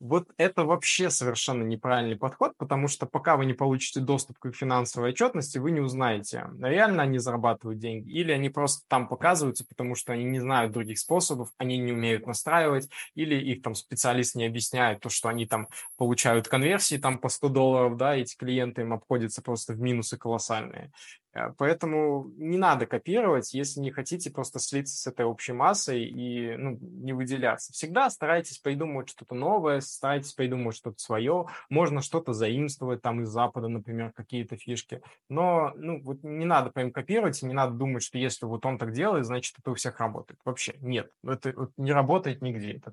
Вот 0.00 0.28
это 0.36 0.64
вообще 0.64 1.10
совершенно 1.10 1.64
неправильный 1.64 2.16
подход, 2.16 2.52
потому 2.56 2.86
что 2.86 3.06
пока 3.06 3.36
вы 3.36 3.46
не 3.46 3.52
получите 3.52 3.98
доступ 3.98 4.38
к 4.38 4.46
их 4.46 4.54
финансовой 4.54 5.10
отчетности, 5.10 5.58
вы 5.58 5.72
не 5.72 5.80
узнаете, 5.80 6.46
реально 6.60 7.02
они 7.02 7.18
зарабатывают 7.18 7.80
деньги 7.80 8.08
или 8.10 8.30
они 8.30 8.48
просто 8.48 8.84
там 8.86 9.08
показываются, 9.08 9.66
потому 9.66 9.96
что 9.96 10.12
они 10.12 10.22
не 10.22 10.38
знают 10.38 10.72
других 10.72 11.00
способов, 11.00 11.48
они 11.58 11.78
не 11.78 11.92
умеют 11.92 12.28
настраивать, 12.28 12.88
или 13.16 13.34
их 13.34 13.62
там 13.62 13.74
специалист 13.74 14.36
не 14.36 14.46
объясняет 14.46 15.00
то, 15.00 15.08
что 15.08 15.28
они 15.28 15.46
там 15.46 15.66
получают 15.96 16.46
конверсии 16.46 16.96
там 16.96 17.18
по 17.18 17.28
100 17.28 17.48
долларов, 17.48 17.96
да, 17.96 18.14
эти 18.14 18.36
клиенты 18.36 18.82
им 18.82 18.92
обходятся 18.92 19.42
просто 19.42 19.72
в 19.72 19.80
минусы 19.80 20.16
колоссальные. 20.16 20.92
Э, 21.38 21.52
поэтому 21.56 22.30
не 22.36 22.58
надо 22.58 22.86
копировать, 22.86 23.54
если 23.54 23.80
не 23.80 23.90
хотите 23.90 24.30
просто 24.30 24.58
слиться 24.58 24.96
с 24.96 25.06
этой 25.06 25.24
общей 25.24 25.52
массой 25.52 26.04
и 26.04 26.56
ну, 26.56 26.78
не 26.80 27.12
выделяться. 27.12 27.72
Всегда 27.72 28.10
старайтесь 28.10 28.58
придумывать 28.58 29.08
что-то 29.08 29.34
новое, 29.34 29.80
старайтесь 29.80 30.32
придумывать 30.32 30.76
что-то 30.76 30.98
свое. 30.98 31.46
Можно 31.70 32.02
что-то 32.02 32.32
заимствовать 32.32 33.02
там 33.02 33.22
из 33.22 33.28
Запада, 33.28 33.68
например, 33.68 34.12
какие-то 34.12 34.56
фишки. 34.56 35.02
Но 35.28 35.72
ну, 35.76 36.00
вот 36.02 36.22
не 36.22 36.44
надо 36.44 36.70
прям 36.70 36.92
копировать, 36.92 37.42
не 37.42 37.54
надо 37.54 37.74
думать, 37.74 38.02
что 38.02 38.18
если 38.18 38.46
вот 38.46 38.66
он 38.66 38.78
так 38.78 38.92
делает, 38.92 39.26
значит, 39.26 39.56
это 39.58 39.70
у 39.70 39.74
всех 39.74 40.00
работает. 40.00 40.40
Вообще 40.44 40.74
нет. 40.80 41.10
Это 41.24 41.52
вот, 41.56 41.72
не 41.76 41.92
работает 41.92 42.42
нигде. 42.42 42.72
Это 42.74 42.92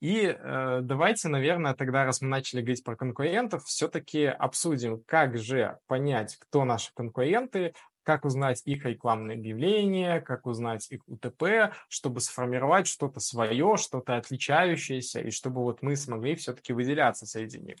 и 0.00 0.26
э, 0.26 0.80
давайте, 0.82 1.28
наверное, 1.28 1.74
тогда, 1.74 2.04
раз 2.04 2.20
мы 2.20 2.28
начали 2.28 2.60
говорить 2.60 2.84
про 2.84 2.96
конкурентов, 2.96 3.64
все-таки 3.64 4.24
обсудим, 4.24 5.02
как 5.06 5.36
же 5.38 5.78
понять, 5.86 6.36
кто 6.36 6.64
наши 6.64 6.92
конкуренты, 6.94 7.74
как 8.04 8.24
узнать 8.24 8.62
их 8.64 8.86
рекламные 8.86 9.36
объявления, 9.36 10.20
как 10.20 10.46
узнать 10.46 10.90
их 10.90 11.02
УТП, 11.06 11.74
чтобы 11.88 12.20
сформировать 12.20 12.86
что-то 12.86 13.20
свое, 13.20 13.76
что-то 13.76 14.16
отличающееся, 14.16 15.20
и 15.20 15.30
чтобы 15.30 15.62
вот 15.62 15.82
мы 15.82 15.94
смогли 15.94 16.34
все-таки 16.36 16.72
выделяться 16.72 17.26
среди 17.26 17.58
них. 17.58 17.76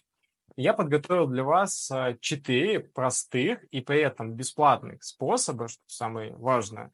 Я 0.56 0.74
подготовил 0.74 1.28
для 1.28 1.44
вас 1.44 1.90
э, 1.90 2.18
четыре 2.20 2.80
простых 2.80 3.62
и 3.70 3.80
при 3.80 4.00
этом 4.00 4.34
бесплатных 4.34 5.04
способа, 5.04 5.68
что 5.68 5.80
самое 5.86 6.34
важное, 6.34 6.90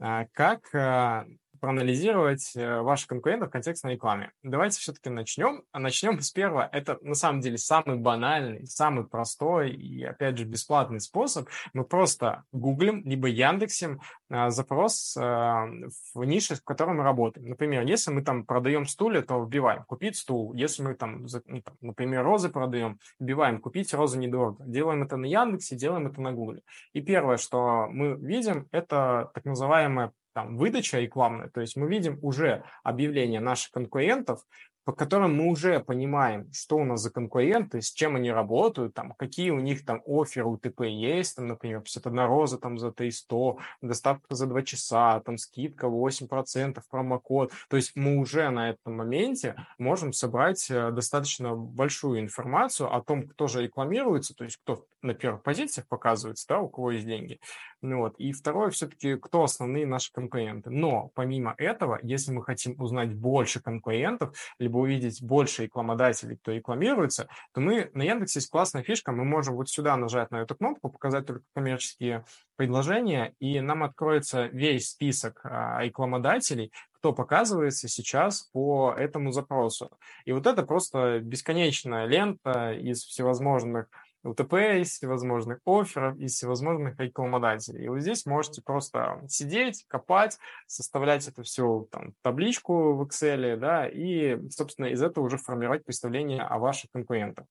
э, 0.00 0.26
как 0.32 0.72
э, 0.72 1.26
проанализировать 1.58 2.52
э, 2.56 2.80
ваших 2.80 3.08
конкурентов 3.08 3.48
в 3.48 3.52
контекстной 3.52 3.94
рекламе. 3.94 4.32
Давайте 4.42 4.78
все-таки 4.78 5.10
начнем. 5.10 5.62
А 5.72 5.78
начнем 5.78 6.20
с 6.20 6.30
первого. 6.30 6.68
Это 6.72 6.98
на 7.02 7.14
самом 7.14 7.40
деле 7.40 7.58
самый 7.58 7.96
банальный, 7.96 8.66
самый 8.66 9.06
простой 9.06 9.70
и, 9.70 10.04
опять 10.04 10.38
же, 10.38 10.44
бесплатный 10.44 11.00
способ. 11.00 11.48
Мы 11.72 11.84
просто 11.84 12.44
гуглим, 12.52 13.02
либо 13.04 13.28
яндексим 13.28 14.00
а, 14.30 14.50
запрос 14.50 15.16
а, 15.18 15.66
в 16.14 16.24
нише, 16.24 16.56
в 16.56 16.64
которой 16.64 16.94
мы 16.94 17.02
работаем. 17.02 17.48
Например, 17.48 17.84
если 17.84 18.10
мы 18.10 18.22
там 18.22 18.44
продаем 18.44 18.86
стулья, 18.86 19.22
то 19.22 19.42
вбиваем 19.42 19.84
«купить 19.84 20.16
стул». 20.16 20.54
Если 20.54 20.82
мы 20.82 20.94
там, 20.94 21.26
ну, 21.46 21.62
например, 21.80 22.24
розы 22.24 22.48
продаем, 22.48 22.98
вбиваем 23.18 23.60
«купить 23.60 23.92
розы 23.94 24.18
недорого». 24.18 24.64
Делаем 24.66 25.02
это 25.02 25.16
на 25.16 25.26
Яндексе, 25.26 25.76
делаем 25.76 26.06
это 26.06 26.20
на 26.20 26.32
Гугле. 26.32 26.62
И 26.92 27.00
первое, 27.00 27.36
что 27.36 27.86
мы 27.88 28.14
видим, 28.16 28.68
это 28.70 29.30
так 29.34 29.44
называемая 29.44 30.12
там, 30.38 30.56
выдача 30.56 31.00
рекламная, 31.00 31.48
то 31.48 31.60
есть 31.60 31.74
мы 31.74 31.88
видим 31.88 32.20
уже 32.22 32.62
объявления 32.84 33.40
наших 33.40 33.72
конкурентов, 33.72 34.46
по 34.88 34.94
которым 34.94 35.36
мы 35.36 35.50
уже 35.50 35.80
понимаем, 35.80 36.50
что 36.50 36.76
у 36.78 36.84
нас 36.84 37.02
за 37.02 37.10
конкуренты, 37.10 37.82
с 37.82 37.90
чем 37.90 38.16
они 38.16 38.32
работают, 38.32 38.94
там, 38.94 39.12
какие 39.18 39.50
у 39.50 39.60
них 39.60 39.84
там 39.84 40.00
оферы 40.06 40.46
УТП 40.46 40.80
есть, 40.84 41.36
там, 41.36 41.46
например, 41.46 41.82
51 41.82 42.24
роза 42.24 42.56
там 42.56 42.78
за 42.78 42.90
300, 42.90 43.56
доставка 43.82 44.34
за 44.34 44.46
2 44.46 44.62
часа, 44.62 45.20
там 45.20 45.36
скидка 45.36 45.88
8%, 45.88 46.80
промокод. 46.90 47.52
То 47.68 47.76
есть 47.76 47.96
мы 47.96 48.16
уже 48.16 48.48
на 48.48 48.70
этом 48.70 48.96
моменте 48.96 49.56
можем 49.76 50.14
собрать 50.14 50.70
э, 50.70 50.90
достаточно 50.90 51.54
большую 51.54 52.20
информацию 52.20 52.90
о 52.90 53.02
том, 53.02 53.28
кто 53.28 53.46
же 53.46 53.62
рекламируется, 53.62 54.34
то 54.34 54.44
есть 54.44 54.56
кто 54.56 54.86
на 55.02 55.12
первых 55.12 55.42
позициях 55.42 55.86
показывается, 55.86 56.46
да, 56.48 56.60
у 56.60 56.68
кого 56.70 56.92
есть 56.92 57.06
деньги. 57.06 57.40
Ну, 57.80 57.98
вот. 57.98 58.14
И 58.18 58.32
второе, 58.32 58.70
все-таки, 58.70 59.16
кто 59.16 59.44
основные 59.44 59.86
наши 59.86 60.12
конкуренты. 60.12 60.70
Но 60.70 61.10
помимо 61.14 61.54
этого, 61.58 62.00
если 62.02 62.32
мы 62.32 62.42
хотим 62.42 62.80
узнать 62.80 63.14
больше 63.14 63.60
конкурентов, 63.60 64.36
либо 64.58 64.77
увидеть 64.78 65.22
больше 65.22 65.64
рекламодателей, 65.64 66.36
кто 66.36 66.52
рекламируется, 66.52 67.28
то 67.52 67.60
мы 67.60 67.90
на 67.94 68.02
Яндексе 68.02 68.38
есть 68.38 68.50
классная 68.50 68.82
фишка, 68.82 69.12
мы 69.12 69.24
можем 69.24 69.54
вот 69.56 69.68
сюда 69.68 69.96
нажать 69.96 70.30
на 70.30 70.42
эту 70.42 70.54
кнопку, 70.56 70.90
показать 70.90 71.26
только 71.26 71.44
коммерческие 71.54 72.24
предложения, 72.56 73.34
и 73.38 73.60
нам 73.60 73.82
откроется 73.82 74.46
весь 74.46 74.90
список 74.90 75.40
а, 75.44 75.82
рекламодателей, 75.82 76.72
кто 76.92 77.12
показывается 77.12 77.88
сейчас 77.88 78.48
по 78.52 78.92
этому 78.96 79.30
запросу. 79.32 79.90
И 80.24 80.32
вот 80.32 80.46
это 80.46 80.62
просто 80.64 81.20
бесконечная 81.20 82.06
лента 82.06 82.72
из 82.72 83.04
всевозможных 83.04 83.88
УТП, 84.24 84.54
из 84.80 84.90
всевозможных 84.90 85.60
офферов, 85.64 86.18
из 86.18 86.34
всевозможных 86.34 86.98
рекламодателей. 86.98 87.84
И 87.84 87.88
вот 87.88 88.00
здесь 88.00 88.26
можете 88.26 88.62
просто 88.62 89.22
сидеть, 89.28 89.84
копать, 89.88 90.38
составлять 90.66 91.26
это 91.28 91.42
все 91.42 91.86
там, 91.90 92.14
табличку 92.22 92.94
в 92.94 93.02
Excel, 93.02 93.56
да, 93.56 93.86
и, 93.88 94.38
собственно, 94.50 94.86
из 94.86 95.02
этого 95.02 95.24
уже 95.24 95.38
формировать 95.38 95.84
представление 95.84 96.42
о 96.42 96.58
ваших 96.58 96.90
конкурентах. 96.90 97.46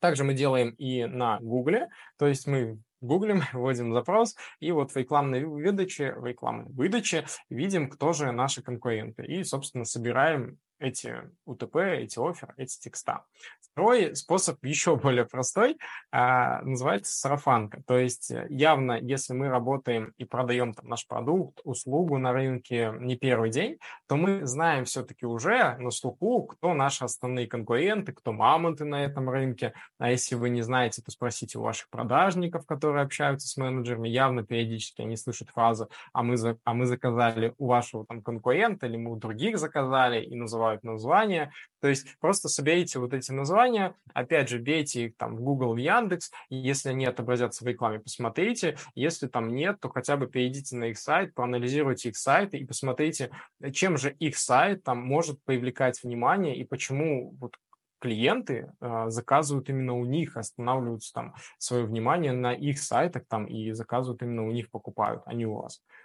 Также 0.00 0.24
мы 0.24 0.34
делаем 0.34 0.70
и 0.70 1.04
на 1.04 1.38
Google, 1.40 1.88
то 2.18 2.26
есть 2.26 2.46
мы 2.46 2.78
гуглим, 3.00 3.42
вводим 3.52 3.92
запрос, 3.92 4.34
и 4.58 4.72
вот 4.72 4.92
в 4.92 4.96
рекламной 4.96 5.44
выдаче, 5.44 6.14
в 6.14 6.24
рекламной 6.24 6.70
выдаче 6.72 7.26
видим, 7.48 7.88
кто 7.88 8.12
же 8.12 8.32
наши 8.32 8.62
конкуренты. 8.62 9.24
И, 9.24 9.44
собственно, 9.44 9.84
собираем 9.84 10.58
эти 10.80 11.30
УТП, 11.44 11.76
эти 11.76 12.18
оферы, 12.18 12.54
эти 12.56 12.78
текста. 12.80 13.24
Второй 13.72 14.16
способ 14.16 14.58
еще 14.64 14.96
более 14.96 15.26
простой, 15.26 15.78
а, 16.10 16.62
называется 16.62 17.12
сарафанка. 17.12 17.82
То 17.86 17.98
есть 17.98 18.30
э, 18.30 18.46
явно, 18.48 18.98
если 19.00 19.32
мы 19.32 19.48
работаем 19.48 20.12
и 20.16 20.24
продаем 20.24 20.74
там, 20.74 20.88
наш 20.88 21.06
продукт, 21.06 21.60
услугу 21.64 22.18
на 22.18 22.32
рынке 22.32 22.92
не 22.98 23.16
первый 23.16 23.50
день, 23.50 23.78
то 24.08 24.16
мы 24.16 24.46
знаем 24.46 24.84
все-таки 24.84 25.26
уже 25.26 25.76
на 25.78 25.90
слуху, 25.90 26.44
кто 26.44 26.74
наши 26.74 27.04
основные 27.04 27.46
конкуренты, 27.46 28.12
кто 28.12 28.32
мамонты 28.32 28.84
на 28.84 29.04
этом 29.04 29.30
рынке. 29.30 29.72
А 29.98 30.10
если 30.10 30.34
вы 30.34 30.50
не 30.50 30.62
знаете, 30.62 31.02
то 31.02 31.10
спросите 31.10 31.58
у 31.58 31.62
ваших 31.62 31.88
продажников, 31.90 32.66
которые 32.66 33.04
общаются 33.04 33.46
с 33.48 33.56
менеджерами. 33.56 34.08
Явно 34.08 34.44
периодически 34.44 35.02
они 35.02 35.16
слышат 35.16 35.50
фразу 35.50 35.88
«а 36.12 36.22
мы, 36.22 36.36
за, 36.36 36.58
а 36.64 36.74
мы 36.74 36.86
заказали 36.86 37.54
у 37.58 37.66
вашего 37.66 38.06
там 38.06 38.22
конкурента» 38.22 38.86
или 38.86 38.96
«мы 38.96 39.12
у 39.12 39.16
других 39.16 39.58
заказали» 39.58 40.22
и 40.22 40.34
называют 40.34 40.69
название. 40.82 41.52
То 41.80 41.88
есть 41.88 42.06
просто 42.20 42.48
соберите 42.48 42.98
вот 42.98 43.14
эти 43.14 43.32
названия, 43.32 43.94
опять 44.14 44.48
же, 44.48 44.58
бейте 44.58 45.06
их 45.06 45.16
там 45.16 45.36
в 45.36 45.40
Google, 45.40 45.74
в 45.74 45.78
Яндекс, 45.78 46.30
если 46.48 46.90
они 46.90 47.06
отобразятся 47.06 47.64
в 47.64 47.66
рекламе, 47.66 48.00
посмотрите, 48.00 48.76
если 48.94 49.26
там 49.26 49.54
нет, 49.54 49.80
то 49.80 49.88
хотя 49.88 50.16
бы 50.16 50.26
перейдите 50.26 50.76
на 50.76 50.84
их 50.84 50.98
сайт, 50.98 51.34
проанализируйте 51.34 52.10
их 52.10 52.16
сайты 52.16 52.58
и 52.58 52.64
посмотрите, 52.64 53.30
чем 53.72 53.96
же 53.96 54.10
их 54.12 54.36
сайт 54.36 54.84
там 54.84 54.98
может 54.98 55.42
привлекать 55.44 56.02
внимание 56.02 56.56
и 56.56 56.64
почему 56.64 57.34
вот 57.40 57.56
клиенты 58.00 58.72
э, 58.80 59.04
заказывают 59.08 59.68
именно 59.68 59.94
у 59.94 60.04
них, 60.04 60.36
останавливаются 60.36 61.12
там 61.12 61.34
свое 61.58 61.84
внимание 61.84 62.32
на 62.32 62.52
их 62.52 62.80
сайтах 62.80 63.24
там 63.28 63.46
и 63.46 63.72
заказывают 63.72 64.22
именно 64.22 64.46
у 64.46 64.50
них, 64.50 64.70
покупают, 64.70 65.22
а 65.26 65.34
не 65.34 65.46
у 65.46 65.56
вас. 65.56 65.82
А, 65.82 65.99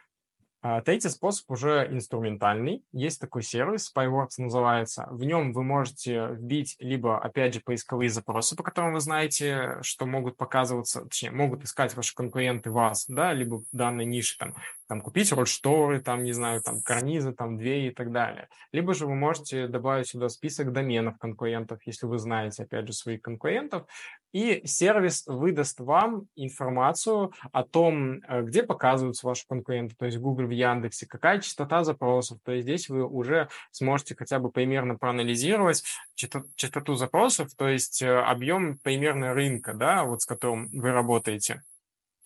третий 0.84 1.10
способ 1.10 1.50
уже 1.52 1.88
инструментальный. 1.92 2.84
Есть 2.92 3.22
такой 3.22 3.44
сервис, 3.44 3.92
Spyworks 3.96 4.36
называется. 4.38 5.08
В 5.12 5.24
нем 5.24 5.54
вы 5.54 5.64
можете 5.64 6.28
вбить 6.32 6.76
либо, 6.80 7.20
опять 7.20 7.54
же, 7.54 7.62
поисковые 7.62 8.10
запросы, 8.10 8.56
по 8.56 8.64
которым 8.64 8.94
вы 8.94 9.00
знаете, 9.00 9.78
что 9.82 10.06
могут 10.06 10.38
показываться, 10.38 11.04
точнее, 11.04 11.32
могут 11.32 11.64
искать 11.64 11.96
ваши 11.96 12.14
конкуренты 12.16 12.72
вас, 12.72 13.06
да, 13.08 13.34
либо 13.34 13.60
в 13.60 13.66
данной 13.72 14.06
нише, 14.06 14.38
там, 14.38 14.56
там 14.88 15.02
купить 15.02 15.32
рольшторы, 15.32 16.02
там, 16.02 16.24
не 16.24 16.34
знаю, 16.34 16.62
там, 16.62 16.82
карнизы, 16.82 17.34
там, 17.34 17.58
двери 17.58 17.90
и 17.90 17.94
так 17.94 18.12
далее. 18.12 18.50
Либо 18.72 18.94
же 18.94 19.08
вы 19.08 19.16
можете 19.16 19.68
добавить 19.68 20.08
сюда 20.08 20.30
список 20.30 20.72
доменов 20.72 21.18
конкурентов, 21.18 21.80
если 21.86 22.06
вы 22.06 22.18
знаете, 22.18 22.64
опять 22.64 22.88
же, 22.88 22.94
своих 22.94 23.22
конкурентов, 23.22 23.88
и 24.36 24.68
сервис 24.68 25.24
выдаст 25.28 25.80
вам 25.80 26.28
информацию 26.36 27.32
о 27.54 27.64
том, 27.64 28.22
э, 28.28 28.42
где 28.42 28.64
показываются 28.64 29.26
ваши 29.26 29.48
конкуренты, 29.48 29.96
то 29.96 30.06
есть 30.06 30.18
Google 30.18 30.48
в 30.48 30.50
Яндексе, 30.50 31.06
какая 31.06 31.40
частота 31.40 31.86
запросов. 31.86 32.40
То 32.44 32.52
есть 32.52 32.64
здесь 32.66 32.90
вы 32.90 33.08
уже 33.08 33.48
сможете 33.72 34.14
хотя 34.14 34.40
бы 34.40 34.52
примерно 34.52 34.98
проанализировать 34.98 35.86
частоту 36.16 36.96
запросов, 36.96 37.52
то 37.56 37.70
есть 37.70 38.02
э, 38.02 38.14
объем 38.14 38.78
примерно 38.80 39.34
рынка, 39.34 39.74
да, 39.74 40.04
вот 40.04 40.22
с 40.22 40.26
которым 40.26 40.68
вы 40.74 40.92
работаете. 40.92 41.64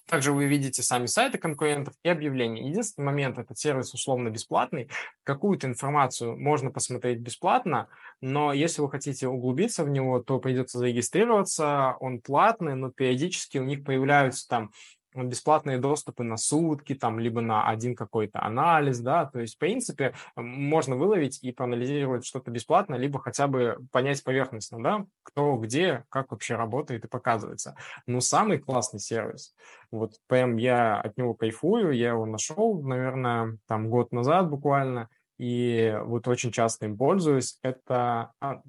Также 0.09 0.31
вы 0.31 0.47
видите 0.47 0.81
сами 0.81 1.05
сайты 1.05 1.37
конкурентов 1.37 1.93
и 2.01 2.09
объявления. 2.09 2.67
Единственный 2.67 3.05
момент, 3.05 3.37
этот 3.37 3.59
сервис 3.59 3.93
условно 3.93 4.29
бесплатный. 4.29 4.89
Какую-то 5.23 5.67
информацию 5.67 6.35
можно 6.35 6.71
посмотреть 6.71 7.19
бесплатно, 7.19 7.89
но 8.19 8.51
если 8.51 8.81
вы 8.81 8.89
хотите 8.89 9.27
углубиться 9.27 9.83
в 9.83 9.89
него, 9.89 10.19
то 10.19 10.39
придется 10.39 10.79
зарегистрироваться. 10.79 11.95
Он 11.99 12.21
платный, 12.21 12.75
но 12.75 12.89
периодически 12.89 13.59
у 13.59 13.63
них 13.63 13.83
появляются 13.83 14.47
там 14.47 14.71
бесплатные 15.13 15.77
доступы 15.77 16.23
на 16.23 16.37
сутки, 16.37 16.93
там, 16.93 17.19
либо 17.19 17.41
на 17.41 17.67
один 17.67 17.95
какой-то 17.95 18.41
анализ, 18.43 18.99
да, 18.99 19.25
то 19.25 19.39
есть, 19.39 19.55
в 19.55 19.57
принципе, 19.57 20.13
можно 20.35 20.95
выловить 20.95 21.43
и 21.43 21.51
проанализировать 21.51 22.25
что-то 22.25 22.51
бесплатно, 22.51 22.95
либо 22.95 23.19
хотя 23.19 23.47
бы 23.47 23.77
понять 23.91 24.23
поверхностно, 24.23 24.81
да, 24.83 25.05
кто 25.23 25.57
где, 25.57 26.05
как 26.09 26.31
вообще 26.31 26.55
работает 26.55 27.05
и 27.05 27.07
показывается. 27.07 27.75
Но 28.05 28.19
самый 28.19 28.59
классный 28.59 28.99
сервис, 28.99 29.55
вот 29.91 30.15
прям 30.27 30.57
я 30.57 30.99
от 30.99 31.17
него 31.17 31.33
кайфую, 31.33 31.91
я 31.91 32.09
его 32.09 32.25
нашел, 32.25 32.81
наверное, 32.81 33.57
там 33.67 33.89
год 33.89 34.11
назад 34.11 34.49
буквально, 34.49 35.09
и 35.37 35.97
вот 36.03 36.27
очень 36.27 36.51
часто 36.51 36.85
им 36.85 36.97
пользуюсь, 36.97 37.57
это, 37.63 38.33
а, 38.41 38.61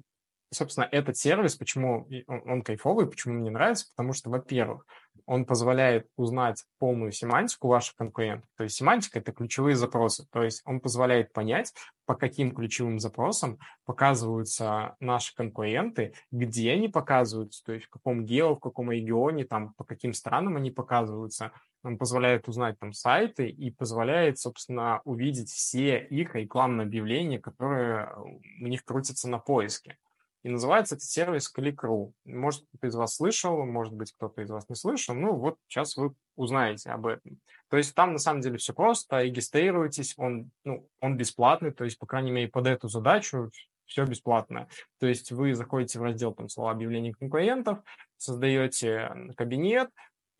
собственно, 0.51 0.87
этот 0.89 1.17
сервис, 1.17 1.55
почему 1.55 2.07
он, 2.27 2.41
он 2.49 2.61
кайфовый, 2.61 3.07
почему 3.07 3.35
мне 3.35 3.51
нравится, 3.51 3.87
потому 3.95 4.13
что, 4.13 4.29
во-первых, 4.29 4.85
он 5.25 5.45
позволяет 5.45 6.07
узнать 6.17 6.65
полную 6.77 7.11
семантику 7.11 7.67
ваших 7.67 7.95
конкурентов. 7.95 8.49
То 8.57 8.63
есть 8.63 8.75
семантика– 8.75 9.19
это 9.19 9.31
ключевые 9.31 9.75
запросы. 9.75 10.25
То 10.31 10.43
есть 10.43 10.61
он 10.65 10.79
позволяет 10.79 11.31
понять, 11.31 11.73
по 12.05 12.15
каким 12.15 12.53
ключевым 12.53 12.99
запросам 12.99 13.57
показываются 13.85 14.95
наши 14.99 15.33
конкуренты, 15.35 16.13
где 16.31 16.71
они 16.71 16.89
показываются, 16.89 17.63
то 17.63 17.71
есть 17.73 17.85
в 17.85 17.89
каком 17.89 18.25
гео, 18.25 18.55
в 18.55 18.59
каком 18.59 18.91
регионе, 18.91 19.45
там, 19.45 19.73
по 19.75 19.83
каким 19.83 20.13
странам 20.13 20.57
они 20.57 20.71
показываются. 20.71 21.51
Он 21.83 21.97
позволяет 21.97 22.47
узнать 22.47 22.77
там 22.79 22.93
сайты 22.93 23.49
и 23.49 23.71
позволяет, 23.71 24.37
собственно, 24.37 25.01
увидеть 25.05 25.49
все 25.49 25.99
их 25.99 26.35
рекламные 26.35 26.85
объявления, 26.85 27.39
которые 27.39 28.13
у 28.61 28.67
них 28.67 28.83
крутятся 28.83 29.29
на 29.29 29.39
поиске. 29.39 29.97
И 30.43 30.49
называется 30.49 30.95
этот 30.95 31.07
сервис 31.07 31.51
Click.ru. 31.55 32.13
Может, 32.25 32.65
кто-то 32.69 32.87
из 32.87 32.95
вас 32.95 33.15
слышал, 33.15 33.65
может 33.65 33.93
быть, 33.93 34.11
кто-то 34.13 34.41
из 34.41 34.49
вас 34.49 34.67
не 34.69 34.75
слышал. 34.75 35.13
Ну, 35.13 35.35
вот 35.35 35.57
сейчас 35.67 35.95
вы 35.97 36.13
узнаете 36.35 36.89
об 36.91 37.05
этом. 37.05 37.39
То 37.69 37.77
есть 37.77 37.93
там 37.93 38.13
на 38.13 38.19
самом 38.19 38.41
деле 38.41 38.57
все 38.57 38.73
просто. 38.73 39.21
Регистрируйтесь, 39.21 40.15
он, 40.17 40.51
ну, 40.63 40.87
он 40.99 41.15
бесплатный, 41.15 41.71
то 41.71 41.83
есть, 41.83 41.99
по 41.99 42.07
крайней 42.07 42.31
мере, 42.31 42.47
под 42.47 42.67
эту 42.67 42.87
задачу 42.87 43.51
все 43.85 44.05
бесплатно. 44.05 44.67
То 44.99 45.07
есть 45.07 45.31
вы 45.31 45.53
заходите 45.53 45.99
в 45.99 46.03
раздел 46.03 46.33
там 46.33 46.49
слова 46.49 46.71
объявлений 46.71 47.11
конкурентов, 47.11 47.79
создаете 48.17 49.11
кабинет, 49.35 49.89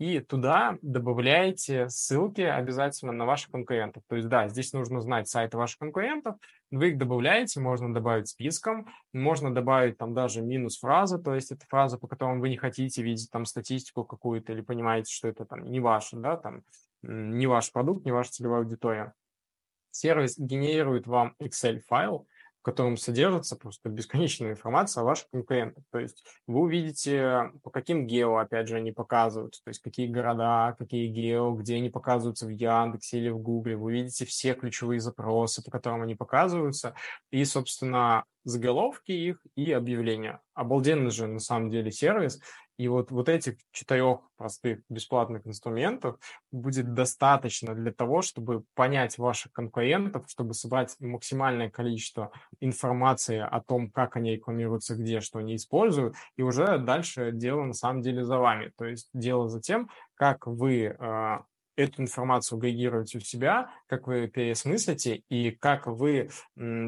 и 0.02 0.20
туда 0.20 0.80
добавляете 0.82 1.88
ссылки 1.88 2.42
обязательно 2.42 3.12
на 3.12 3.28
ваших 3.28 3.52
конкурентов. 3.52 4.02
То 4.08 4.16
есть, 4.16 4.28
да, 4.30 4.48
здесь 4.48 4.74
нужно 4.74 5.00
знать 5.00 5.30
сайты 5.30 5.58
ваших 5.58 5.78
конкурентов, 5.78 6.38
вы 6.72 6.90
их 6.90 6.98
добавляете, 6.98 7.60
можно 7.60 7.94
добавить 7.94 8.28
списком, 8.28 8.88
можно 9.14 9.54
добавить 9.54 10.00
там 10.00 10.16
даже 10.16 10.42
минус 10.42 10.80
фразы, 10.80 11.20
то 11.20 11.36
есть 11.36 11.52
это 11.52 11.68
фраза, 11.70 12.00
по 12.00 12.08
которой 12.08 12.40
вы 12.40 12.50
не 12.50 12.58
хотите 12.58 13.04
видеть 13.04 13.30
там 13.30 13.46
статистику 13.46 14.04
какую-то 14.04 14.54
или 14.54 14.62
понимаете, 14.62 15.14
что 15.14 15.28
это 15.28 15.46
там 15.46 15.70
не 15.70 15.80
ваш, 15.80 16.10
да, 16.14 16.36
там 16.36 16.64
не 17.04 17.46
ваш 17.46 17.72
продукт, 17.72 18.04
не 18.04 18.12
ваша 18.12 18.32
целевая 18.32 18.62
аудитория. 18.62 19.14
Сервис 19.92 20.36
генерирует 20.36 21.06
вам 21.06 21.36
Excel-файл, 21.40 22.26
в 22.62 22.64
котором 22.64 22.96
содержится 22.96 23.56
просто 23.56 23.90
бесконечная 23.90 24.52
информация 24.52 25.02
о 25.02 25.06
ваших 25.06 25.28
конкурентах. 25.32 25.84
То 25.92 25.98
есть 25.98 26.24
вы 26.46 26.62
увидите, 26.62 27.52
по 27.64 27.72
каким 27.72 28.06
гео, 28.06 28.38
опять 28.38 28.68
же, 28.68 28.76
они 28.76 28.92
показываются, 28.92 29.64
то 29.64 29.70
есть 29.70 29.82
какие 29.82 30.06
города, 30.06 30.76
какие 30.78 31.08
гео, 31.08 31.54
где 31.56 31.78
они 31.78 31.90
показываются 31.90 32.46
в 32.46 32.50
Яндексе 32.50 33.18
или 33.18 33.30
в 33.30 33.40
Гугле. 33.40 33.76
Вы 33.76 33.94
видите 33.94 34.26
все 34.26 34.54
ключевые 34.54 35.00
запросы, 35.00 35.64
по 35.64 35.72
которым 35.72 36.04
они 36.04 36.14
показываются, 36.14 36.94
и, 37.32 37.44
собственно, 37.46 38.26
заголовки 38.44 39.12
их 39.12 39.44
и 39.56 39.72
объявления. 39.72 40.40
Обалденный 40.54 41.12
же 41.12 41.26
на 41.26 41.40
самом 41.40 41.72
деле 41.72 41.92
сервис. 41.92 42.40
И 42.78 42.88
вот, 42.88 43.12
вот 43.12 43.30
этих 43.30 43.58
четырех 43.72 44.20
простых 44.38 44.80
бесплатных 44.90 45.46
инструментов 45.46 46.18
будет 46.52 46.94
достаточно 46.94 47.76
для 47.76 47.92
того, 47.92 48.22
чтобы 48.22 48.64
понять 48.74 49.18
ваших 49.18 49.52
конкурентов, 49.52 50.26
чтобы 50.28 50.54
собрать 50.54 50.96
максимальное 51.00 51.70
количество 51.70 52.32
информации 52.60 53.38
о 53.40 53.62
том, 53.62 53.92
как 53.92 54.16
они 54.16 54.34
рекламируются, 54.34 54.96
где, 54.96 55.22
что 55.22 55.40
они 55.40 55.56
используют, 55.56 56.16
и 56.38 56.42
уже 56.42 56.78
дальше 56.80 57.32
дело 57.32 57.64
на 57.64 57.74
самом 57.74 58.02
деле 58.02 58.24
за 58.24 58.38
вами. 58.38 58.72
То 58.78 58.86
есть 58.86 59.10
дело 59.14 59.48
за 59.48 59.62
тем, 59.62 59.90
как 60.16 60.48
вы 60.48 60.96
э, 60.98 61.40
эту 61.76 62.02
информацию 62.02 62.58
агрегируете 62.58 63.18
у 63.18 63.22
себя, 63.22 63.72
как 63.88 64.08
вы 64.08 64.28
переосмыслите 64.28 65.24
и 65.30 65.52
как 65.52 65.88
вы 65.88 66.30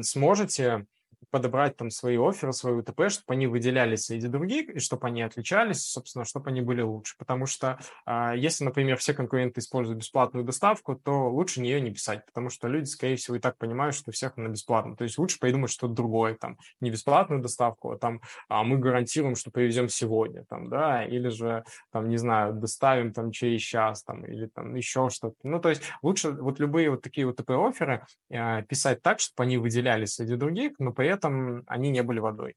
сможете 0.02 0.86
подобрать 1.34 1.76
там 1.76 1.90
свои 1.90 2.16
оферы, 2.16 2.52
свои 2.52 2.74
УТП, 2.74 3.08
чтобы 3.08 3.34
они 3.34 3.48
выделялись 3.48 4.04
среди 4.04 4.28
других, 4.28 4.68
и 4.68 4.78
чтобы 4.78 5.08
они 5.08 5.20
отличались, 5.20 5.84
собственно, 5.84 6.24
чтобы 6.24 6.50
они 6.50 6.60
были 6.60 6.80
лучше. 6.80 7.16
Потому 7.18 7.46
что 7.46 7.80
э, 8.06 8.34
если, 8.36 8.62
например, 8.62 8.98
все 8.98 9.14
конкуренты 9.14 9.58
используют 9.58 9.98
бесплатную 9.98 10.44
доставку, 10.44 10.94
то 10.94 11.28
лучше 11.28 11.60
нее 11.60 11.80
не 11.80 11.90
писать, 11.90 12.24
потому 12.24 12.50
что 12.50 12.68
люди, 12.68 12.84
скорее 12.84 13.16
всего, 13.16 13.34
и 13.34 13.40
так 13.40 13.58
понимают, 13.58 13.96
что 13.96 14.10
у 14.10 14.12
всех 14.12 14.34
она 14.36 14.48
бесплатная. 14.48 14.94
То 14.94 15.02
есть 15.02 15.18
лучше 15.18 15.40
придумать 15.40 15.72
что-то 15.72 15.94
другое, 15.94 16.36
там, 16.36 16.56
не 16.80 16.92
бесплатную 16.92 17.42
доставку, 17.42 17.90
а 17.90 17.98
там 17.98 18.20
а 18.48 18.62
мы 18.62 18.78
гарантируем, 18.78 19.34
что 19.34 19.50
привезем 19.50 19.88
сегодня, 19.88 20.44
там, 20.44 20.68
да, 20.68 21.04
или 21.04 21.30
же, 21.30 21.64
там, 21.90 22.08
не 22.08 22.16
знаю, 22.16 22.54
доставим 22.54 23.12
там 23.12 23.32
через 23.32 23.60
час, 23.60 24.04
там, 24.04 24.24
или 24.24 24.46
там 24.46 24.76
еще 24.76 25.10
что-то. 25.10 25.34
Ну, 25.42 25.58
то 25.58 25.70
есть 25.70 25.82
лучше 26.00 26.30
вот 26.30 26.60
любые 26.60 26.90
вот 26.90 27.02
такие 27.02 27.26
вот 27.26 27.34
ТП-оферы 27.38 28.06
э, 28.30 28.62
писать 28.68 29.02
так, 29.02 29.18
чтобы 29.18 29.42
они 29.42 29.58
выделялись 29.58 30.14
среди 30.14 30.36
других, 30.36 30.74
но 30.78 30.92
при 30.92 31.08
этом 31.08 31.23
этом 31.24 31.64
они 31.66 31.90
не 31.90 32.02
были 32.02 32.18
водой. 32.18 32.56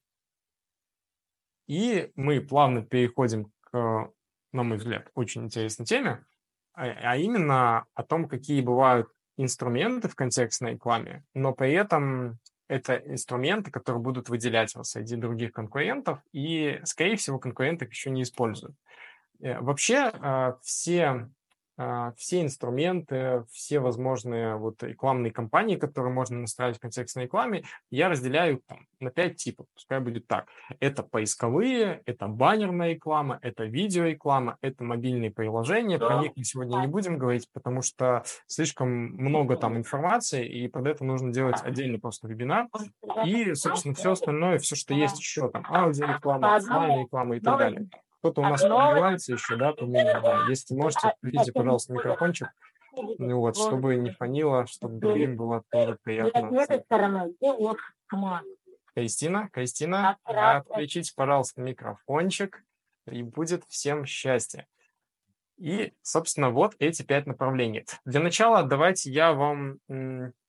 И 1.68 2.12
мы 2.16 2.40
плавно 2.42 2.82
переходим 2.82 3.52
к, 3.62 4.12
на 4.54 4.64
мой 4.64 4.78
взгляд, 4.78 5.10
очень 5.16 5.46
интересной 5.46 5.86
теме, 5.86 6.26
а, 6.74 6.86
а 6.86 7.18
именно 7.18 7.86
о 7.94 8.04
том, 8.04 8.28
какие 8.28 8.62
бывают 8.62 9.10
инструменты 9.38 10.08
в 10.08 10.16
контекстной 10.16 10.74
рекламе, 10.74 11.24
но 11.34 11.54
при 11.54 11.74
этом 11.74 12.40
это 12.68 12.98
инструменты, 12.98 13.72
которые 13.72 14.02
будут 14.02 14.30
выделять 14.30 14.76
вас 14.76 14.92
среди 14.92 15.16
других 15.16 15.52
конкурентов, 15.54 16.20
и, 16.32 16.80
скорее 16.84 17.16
всего, 17.16 17.40
конкуренты 17.40 17.86
их 17.86 17.92
еще 17.92 18.10
не 18.10 18.24
используют. 18.24 18.76
Э, 19.40 19.60
вообще, 19.60 20.12
а, 20.14 20.58
все 20.64 21.30
все 22.16 22.42
инструменты, 22.42 23.46
все 23.52 23.80
возможные 23.80 24.56
вот 24.56 24.82
рекламные 24.82 25.32
кампании, 25.32 25.76
которые 25.76 26.12
можно 26.12 26.40
настраивать 26.40 26.78
в 26.78 26.82
контекстной 26.82 27.26
рекламе, 27.26 27.64
я 27.92 28.10
разделяю 28.10 28.62
там, 28.66 28.88
на 29.00 29.12
пять 29.12 29.36
типов. 29.36 29.68
Пускай 29.74 30.00
будет 30.00 30.28
так. 30.28 30.48
Это 30.80 31.04
поисковые, 31.04 32.02
это 32.06 32.28
баннерная 32.28 32.94
реклама, 32.94 33.38
это 33.42 33.66
видеореклама, 33.66 34.58
это 34.62 34.84
мобильные 34.84 35.32
приложения. 35.32 36.00
Про 36.00 36.22
них 36.22 36.32
мы 36.36 36.44
сегодня 36.44 36.80
не 36.80 36.88
будем 36.88 37.18
говорить, 37.18 37.48
потому 37.54 37.82
что 37.82 38.24
слишком 38.48 38.90
много 38.90 39.56
там 39.56 39.78
информации, 39.78 40.48
и 40.48 40.68
под 40.68 40.88
это 40.88 41.06
нужно 41.06 41.32
делать 41.32 41.62
отдельный 41.64 42.00
просто 42.00 42.28
вебинар. 42.28 42.68
И, 43.26 43.54
собственно, 43.54 43.94
все 43.94 44.12
остальное, 44.14 44.58
все, 44.58 44.76
что 44.76 44.94
есть 44.94 45.20
еще, 45.20 45.50
там, 45.50 45.66
аудиореклама, 45.70 46.58
реклама 46.58 47.36
и 47.36 47.40
так 47.40 47.58
далее. 47.60 47.88
Кто-то 48.20 48.42
у 48.42 48.44
нас 48.46 48.62
пробивается 48.62 49.34
еще, 49.34 49.56
да, 49.58 49.74
помимо, 49.74 50.22
да. 50.22 50.46
Если 50.50 50.74
можете, 50.74 51.14
включите, 51.18 51.52
пожалуйста, 51.52 51.94
микрофончик. 51.94 52.50
Ну 53.20 53.40
вот, 53.40 53.56
чтобы 53.58 53.96
не 53.96 54.10
фонило, 54.12 54.66
чтобы 54.66 55.00
другим 55.00 55.38
было 55.38 55.64
тоже 55.70 55.98
приятно. 56.04 56.50
Кристина, 58.96 59.50
Кристина, 59.54 60.18
отключите, 60.24 61.14
пожалуйста, 61.16 61.62
микрофончик, 61.62 62.64
и 63.06 63.22
будет 63.22 63.64
всем 63.68 64.06
счастье. 64.06 64.68
И, 65.58 65.94
собственно, 66.04 66.52
вот 66.52 66.76
эти 66.78 67.02
пять 67.02 67.26
направлений. 67.26 67.86
Для 68.06 68.20
начала 68.20 68.64
давайте 68.64 69.12
я 69.12 69.34
вам 69.34 69.80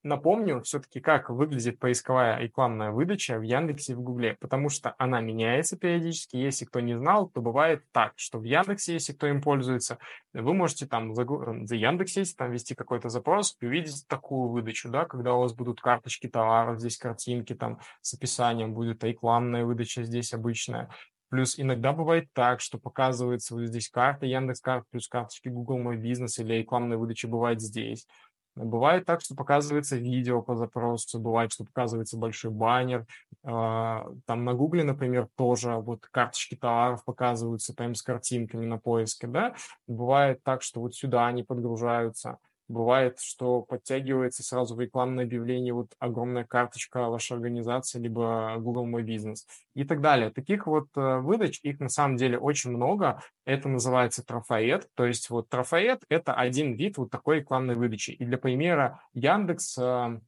напомню 0.03 0.61
все-таки, 0.61 0.99
как 0.99 1.29
выглядит 1.29 1.79
поисковая 1.79 2.37
рекламная 2.39 2.91
выдача 2.91 3.39
в 3.39 3.41
Яндексе 3.41 3.93
и 3.93 3.95
в 3.95 4.01
Гугле, 4.01 4.37
потому 4.39 4.69
что 4.69 4.93
она 4.99 5.19
меняется 5.19 5.77
периодически. 5.77 6.37
Если 6.37 6.65
кто 6.65 6.79
не 6.79 6.95
знал, 6.95 7.27
то 7.27 7.41
бывает 7.41 7.83
так, 7.91 8.13
что 8.17 8.37
в 8.37 8.43
Яндексе, 8.43 8.93
если 8.93 9.13
кто 9.13 9.27
им 9.27 9.41
пользуется, 9.41 9.97
вы 10.33 10.53
можете 10.53 10.85
там 10.85 11.15
за, 11.15 11.25
за 11.63 11.75
Яндексе, 11.75 12.21
если 12.21 12.35
там 12.35 12.51
ввести 12.51 12.75
какой-то 12.75 13.09
запрос, 13.09 13.57
и 13.61 13.65
увидеть 13.65 14.07
такую 14.07 14.49
выдачу, 14.49 14.89
да, 14.89 15.05
когда 15.05 15.33
у 15.33 15.39
вас 15.39 15.53
будут 15.53 15.81
карточки 15.81 16.27
товаров, 16.27 16.79
здесь 16.79 16.97
картинки 16.97 17.55
там 17.55 17.79
с 18.01 18.13
описанием, 18.13 18.73
будет 18.73 19.03
рекламная 19.03 19.65
выдача 19.65 20.03
здесь 20.03 20.33
обычная. 20.33 20.89
Плюс 21.29 21.59
иногда 21.59 21.93
бывает 21.93 22.27
так, 22.33 22.59
что 22.59 22.77
показывается 22.77 23.53
вот 23.55 23.65
здесь 23.65 23.89
карта 23.89 24.25
Яндекс 24.25 24.61
карт 24.61 24.85
плюс 24.89 25.07
карточки 25.07 25.49
Google 25.49 25.77
Мой 25.77 25.97
Бизнес 25.97 26.39
или 26.39 26.55
рекламная 26.55 26.97
выдача 26.97 27.27
бывает 27.27 27.61
здесь. 27.61 28.07
Бывает 28.55 29.05
так, 29.05 29.21
что 29.21 29.35
показывается 29.35 29.95
видео 29.95 30.41
по 30.41 30.55
запросу, 30.55 31.19
бывает, 31.19 31.53
что 31.53 31.63
показывается 31.63 32.17
большой 32.17 32.51
баннер. 32.51 33.05
А, 33.43 34.05
там 34.25 34.43
на 34.43 34.53
Гугле, 34.53 34.83
например, 34.83 35.29
тоже 35.37 35.75
вот 35.75 36.05
карточки 36.11 36.55
товаров 36.55 37.05
показываются 37.05 37.73
прям 37.73 37.95
с 37.95 38.01
картинками 38.01 38.65
на 38.65 38.77
поиске, 38.77 39.27
да. 39.27 39.55
Бывает 39.87 40.43
так, 40.43 40.61
что 40.61 40.81
вот 40.81 40.93
сюда 40.93 41.27
они 41.27 41.43
подгружаются. 41.43 42.37
Бывает, 42.69 43.19
что 43.19 43.63
подтягивается 43.63 44.43
сразу 44.43 44.75
в 44.75 44.79
рекламное 44.79 45.25
объявление 45.25 45.73
вот 45.73 45.87
огромная 45.97 46.43
карточка 46.43 47.09
вашей 47.09 47.33
организации, 47.33 47.97
либо 47.97 48.57
Google 48.59 48.85
Мой 48.85 49.01
Бизнес 49.01 49.47
и 49.73 49.83
так 49.83 50.01
далее. 50.01 50.29
Таких 50.29 50.67
вот 50.67 50.87
э, 50.95 51.17
выдач, 51.17 51.59
их 51.63 51.79
на 51.79 51.89
самом 51.89 52.15
деле 52.15 52.37
очень 52.37 52.69
много. 52.69 53.23
Это 53.43 53.69
называется 53.69 54.23
трафаэт. 54.23 54.87
То 54.93 55.07
есть 55.07 55.31
вот 55.31 55.49
трафаэт– 55.49 56.03
это 56.09 56.35
один 56.35 56.73
вид 56.73 56.99
вот 56.99 57.09
такой 57.09 57.37
рекламной 57.37 57.73
выдачи. 57.73 58.11
И 58.11 58.23
для 58.23 58.37
примера 58.37 59.01
Яндекс 59.13 59.75
э, 59.79 59.81
в 59.81 60.21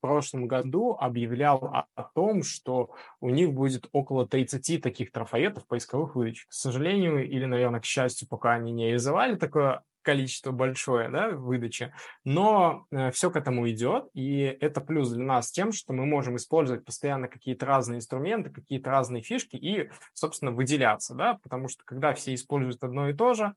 прошлом 0.00 0.46
году 0.46 0.96
объявлял 1.00 1.64
о, 1.64 1.86
о 1.96 2.02
том, 2.14 2.44
что 2.44 2.94
у 3.20 3.30
них 3.30 3.52
будет 3.52 3.88
около 3.90 4.28
30 4.28 4.80
таких 4.80 5.10
трафаэтов 5.10 5.66
поисковых 5.66 6.14
выдач. 6.14 6.46
К 6.46 6.52
сожалению, 6.52 7.28
или, 7.28 7.46
наверное, 7.46 7.80
к 7.80 7.84
счастью, 7.84 8.28
пока 8.28 8.52
они 8.52 8.70
не 8.70 8.86
реализовали 8.86 9.34
такое 9.34 9.82
количество 10.04 10.52
большое, 10.52 11.08
да, 11.08 11.30
выдачи, 11.30 11.92
но 12.24 12.86
э, 12.90 13.10
все 13.10 13.30
к 13.30 13.36
этому 13.36 13.68
идет, 13.70 14.08
и 14.14 14.40
это 14.60 14.80
плюс 14.80 15.10
для 15.10 15.24
нас 15.24 15.50
тем, 15.50 15.72
что 15.72 15.92
мы 15.92 16.06
можем 16.06 16.36
использовать 16.36 16.84
постоянно 16.84 17.26
какие-то 17.26 17.66
разные 17.66 17.98
инструменты, 17.98 18.50
какие-то 18.50 18.90
разные 18.90 19.22
фишки 19.22 19.56
и, 19.56 19.90
собственно, 20.12 20.52
выделяться, 20.52 21.14
да, 21.14 21.38
потому 21.42 21.68
что 21.68 21.84
когда 21.84 22.14
все 22.14 22.34
используют 22.34 22.84
одно 22.84 23.08
и 23.08 23.14
то 23.14 23.34
же, 23.34 23.54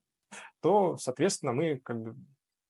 то, 0.61 0.97
соответственно, 0.97 1.53
мы 1.53 1.79
как 1.83 2.01
бы 2.01 2.15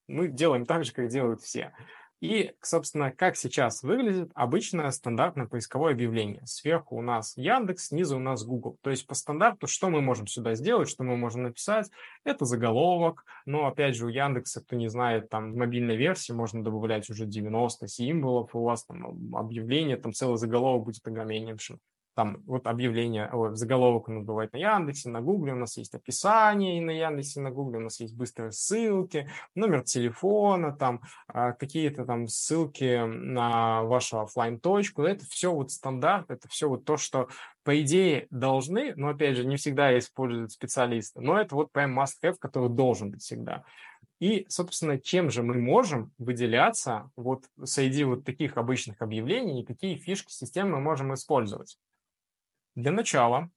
мы 0.08 0.30
делаем 0.30 0.66
так 0.66 0.86
же, 0.86 0.94
как 0.94 1.10
делают 1.10 1.42
все. 1.42 1.74
И, 2.20 2.54
собственно, 2.62 3.12
как 3.12 3.36
сейчас 3.36 3.84
выглядит 3.84 4.32
обычное 4.34 4.90
стандартное 4.90 5.46
поисковое 5.46 5.94
объявление. 5.94 6.42
Сверху 6.46 6.98
у 6.98 7.02
нас 7.02 7.38
Яндекс, 7.38 7.88
снизу 7.88 8.18
у 8.18 8.20
нас 8.20 8.44
Google. 8.44 8.78
То 8.82 8.90
есть 8.90 9.06
по 9.06 9.14
стандарту, 9.14 9.68
что 9.68 9.90
мы 9.90 10.02
можем 10.02 10.26
сюда 10.26 10.56
сделать, 10.56 10.90
что 10.90 11.04
мы 11.04 11.16
можем 11.16 11.44
написать, 11.44 11.92
это 12.24 12.46
заголовок. 12.46 13.24
Но, 13.46 13.68
опять 13.68 13.96
же, 13.96 14.08
у 14.08 14.10
Яндекса, 14.10 14.62
кто 14.62 14.76
не 14.76 14.88
знает, 14.88 15.30
там 15.30 15.54
в 15.54 15.56
мобильной 15.56 15.96
версии 15.96 16.32
можно 16.32 16.64
добавлять 16.64 17.10
уже 17.10 17.26
90 17.26 17.88
символов, 17.88 18.56
у 18.56 18.64
вас 18.64 18.84
там 18.86 19.36
объявление, 19.36 19.98
там 19.98 20.12
целый 20.12 20.38
заголовок 20.38 20.86
будет 20.86 21.08
огромнейшим 21.08 21.80
там 22.18 22.42
вот 22.48 22.66
объявление, 22.66 23.30
ой, 23.32 23.56
заголовок 23.56 24.10
у 24.10 24.22
бывает 24.22 24.52
на 24.52 24.58
Яндексе, 24.58 25.10
на 25.10 25.22
Гугле, 25.22 25.54
у 25.54 25.58
нас 25.58 25.78
есть 25.78 25.94
описание 25.94 26.80
и 26.80 26.82
на 26.82 26.90
Яндексе, 26.90 27.42
на 27.42 27.52
Гугле, 27.52 27.78
у 27.78 27.84
нас 27.84 28.00
есть 28.00 28.16
быстрые 28.16 28.52
ссылки, 28.52 29.30
номер 29.54 29.84
телефона, 29.84 30.72
там 30.76 31.02
а, 31.28 31.52
какие-то 31.52 32.06
там 32.06 32.28
ссылки 32.28 33.06
на 33.06 33.84
вашу 33.84 34.20
офлайн 34.20 34.60
точку 34.60 35.04
это 35.04 35.26
все 35.26 35.54
вот 35.54 35.70
стандарт, 35.70 36.32
это 36.32 36.48
все 36.48 36.68
вот 36.68 36.86
то, 36.86 36.98
что 36.98 37.28
по 37.64 37.80
идее 37.80 38.26
должны, 38.32 38.96
но 38.96 39.10
опять 39.10 39.38
же 39.38 39.46
не 39.46 39.58
всегда 39.58 39.96
используют 40.00 40.52
специалисты, 40.52 41.22
но 41.22 41.40
это 41.40 41.54
вот 41.54 41.72
прям 41.72 42.00
must-have, 42.00 42.38
который 42.40 42.70
должен 42.70 43.12
быть 43.12 43.22
всегда. 43.22 43.64
И, 44.20 44.48
собственно, 44.50 45.00
чем 45.00 45.30
же 45.30 45.44
мы 45.44 45.60
можем 45.60 46.12
выделяться 46.18 47.12
вот 47.16 47.44
среди 47.64 48.04
вот 48.06 48.24
таких 48.26 48.58
обычных 48.58 49.04
объявлений 49.04 49.62
и 49.62 49.66
какие 49.66 49.98
фишки 49.98 50.32
системы 50.32 50.78
мы 50.78 50.82
можем 50.82 51.14
использовать? 51.14 51.78
Для 52.78 52.92
начала 52.92 53.50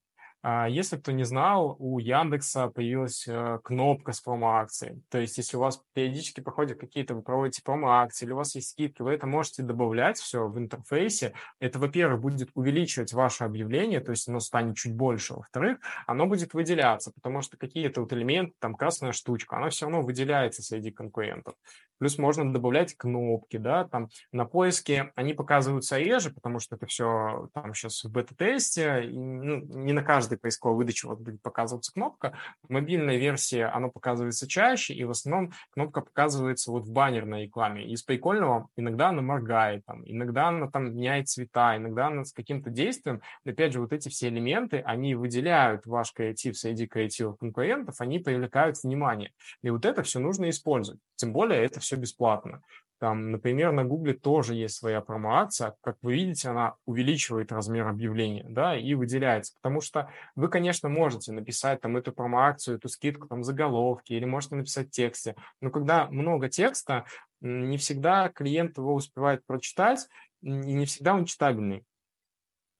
если 0.42 0.96
кто 0.96 1.12
не 1.12 1.24
знал, 1.24 1.76
у 1.78 1.98
Яндекса 1.98 2.68
появилась 2.68 3.28
э, 3.28 3.58
кнопка 3.62 4.12
с 4.12 4.20
промо-акцией. 4.20 5.02
То 5.10 5.18
есть, 5.18 5.36
если 5.36 5.58
у 5.58 5.60
вас 5.60 5.82
периодически 5.92 6.40
проходят 6.40 6.78
какие-то, 6.78 7.14
вы 7.14 7.22
проводите 7.22 7.62
промо-акции, 7.62 8.24
или 8.24 8.32
у 8.32 8.36
вас 8.36 8.54
есть 8.54 8.70
скидки, 8.70 9.02
вы 9.02 9.12
это 9.12 9.26
можете 9.26 9.62
добавлять 9.62 10.18
все 10.18 10.48
в 10.48 10.58
интерфейсе. 10.58 11.34
Это, 11.58 11.78
во-первых, 11.78 12.22
будет 12.22 12.50
увеличивать 12.54 13.12
ваше 13.12 13.44
объявление, 13.44 14.00
то 14.00 14.12
есть 14.12 14.28
оно 14.28 14.40
станет 14.40 14.76
чуть 14.76 14.94
больше. 14.94 15.34
Во-вторых, 15.34 15.78
оно 16.06 16.26
будет 16.26 16.54
выделяться, 16.54 17.12
потому 17.12 17.42
что 17.42 17.58
какие-то 17.58 18.00
вот 18.00 18.12
элементы, 18.12 18.54
там 18.60 18.74
красная 18.74 19.12
штучка, 19.12 19.56
она 19.56 19.68
все 19.68 19.86
равно 19.86 20.02
выделяется 20.02 20.62
среди 20.62 20.90
конкурентов. 20.90 21.54
Плюс 21.98 22.16
можно 22.16 22.50
добавлять 22.50 22.96
кнопки, 22.96 23.58
да, 23.58 23.86
там 23.86 24.08
на 24.32 24.46
поиске 24.46 25.12
они 25.16 25.34
показываются 25.34 25.98
реже, 25.98 26.30
потому 26.30 26.58
что 26.58 26.76
это 26.76 26.86
все 26.86 27.50
там 27.52 27.74
сейчас 27.74 28.04
в 28.04 28.10
бета-тесте, 28.10 29.02
ну, 29.12 29.60
не 29.60 29.92
на 29.92 30.02
каждый 30.02 30.29
каждой 30.30 30.38
поисковой 30.38 30.76
выдаче 30.76 31.08
вот 31.08 31.18
будет 31.18 31.42
показываться 31.42 31.92
кнопка. 31.92 32.36
В 32.62 32.70
мобильной 32.70 33.18
версии 33.18 33.60
оно 33.60 33.90
показывается 33.90 34.46
чаще, 34.46 34.94
и 34.94 35.04
в 35.04 35.10
основном 35.10 35.52
кнопка 35.72 36.00
показывается 36.02 36.70
вот 36.70 36.84
в 36.84 36.92
баннерной 36.92 37.44
рекламе. 37.44 37.84
Из 37.86 38.02
прикольного 38.02 38.68
иногда 38.76 39.08
она 39.08 39.22
моргает, 39.22 39.84
там, 39.86 40.02
иногда 40.04 40.48
она 40.48 40.70
там 40.70 40.94
меняет 40.94 41.28
цвета, 41.28 41.76
иногда 41.76 42.06
она 42.06 42.24
с 42.24 42.32
каким-то 42.32 42.70
действием. 42.70 43.20
И 43.44 43.50
опять 43.50 43.72
же, 43.72 43.80
вот 43.80 43.92
эти 43.92 44.08
все 44.08 44.28
элементы, 44.28 44.78
они 44.78 45.14
выделяют 45.14 45.86
ваш 45.86 46.12
креатив 46.12 46.56
среди 46.56 46.86
креативов 46.86 47.38
конкурентов, 47.38 48.00
они 48.00 48.18
привлекают 48.18 48.76
внимание. 48.82 49.32
И 49.62 49.70
вот 49.70 49.84
это 49.84 50.02
все 50.02 50.20
нужно 50.20 50.48
использовать. 50.50 51.00
Тем 51.16 51.32
более 51.32 51.64
это 51.64 51.80
все 51.80 51.96
бесплатно. 51.96 52.62
Там, 53.00 53.30
например, 53.30 53.72
на 53.72 53.82
Гугле 53.82 54.12
тоже 54.12 54.54
есть 54.54 54.76
своя 54.76 55.00
промоакция. 55.00 55.74
Как 55.80 55.96
вы 56.02 56.12
видите, 56.12 56.50
она 56.50 56.74
увеличивает 56.84 57.50
размер 57.50 57.88
объявления, 57.88 58.44
да, 58.46 58.76
и 58.76 58.92
выделяется. 58.92 59.54
Потому 59.62 59.80
что 59.80 60.10
вы, 60.36 60.48
конечно, 60.48 60.90
можете 60.90 61.32
написать 61.32 61.80
там 61.80 61.96
эту 61.96 62.12
промоакцию, 62.12 62.76
эту 62.76 62.90
скидку 62.90 63.26
там 63.26 63.42
заголовки, 63.42 64.12
или 64.12 64.26
можете 64.26 64.56
написать 64.56 64.90
тексте. 64.90 65.34
Но 65.62 65.70
когда 65.70 66.08
много 66.08 66.50
текста, 66.50 67.06
не 67.40 67.78
всегда 67.78 68.28
клиент 68.28 68.76
его 68.76 68.92
успевает 68.92 69.46
прочитать, 69.46 70.06
и 70.42 70.50
не 70.50 70.84
всегда 70.84 71.14
он 71.14 71.24
читабельный. 71.24 71.86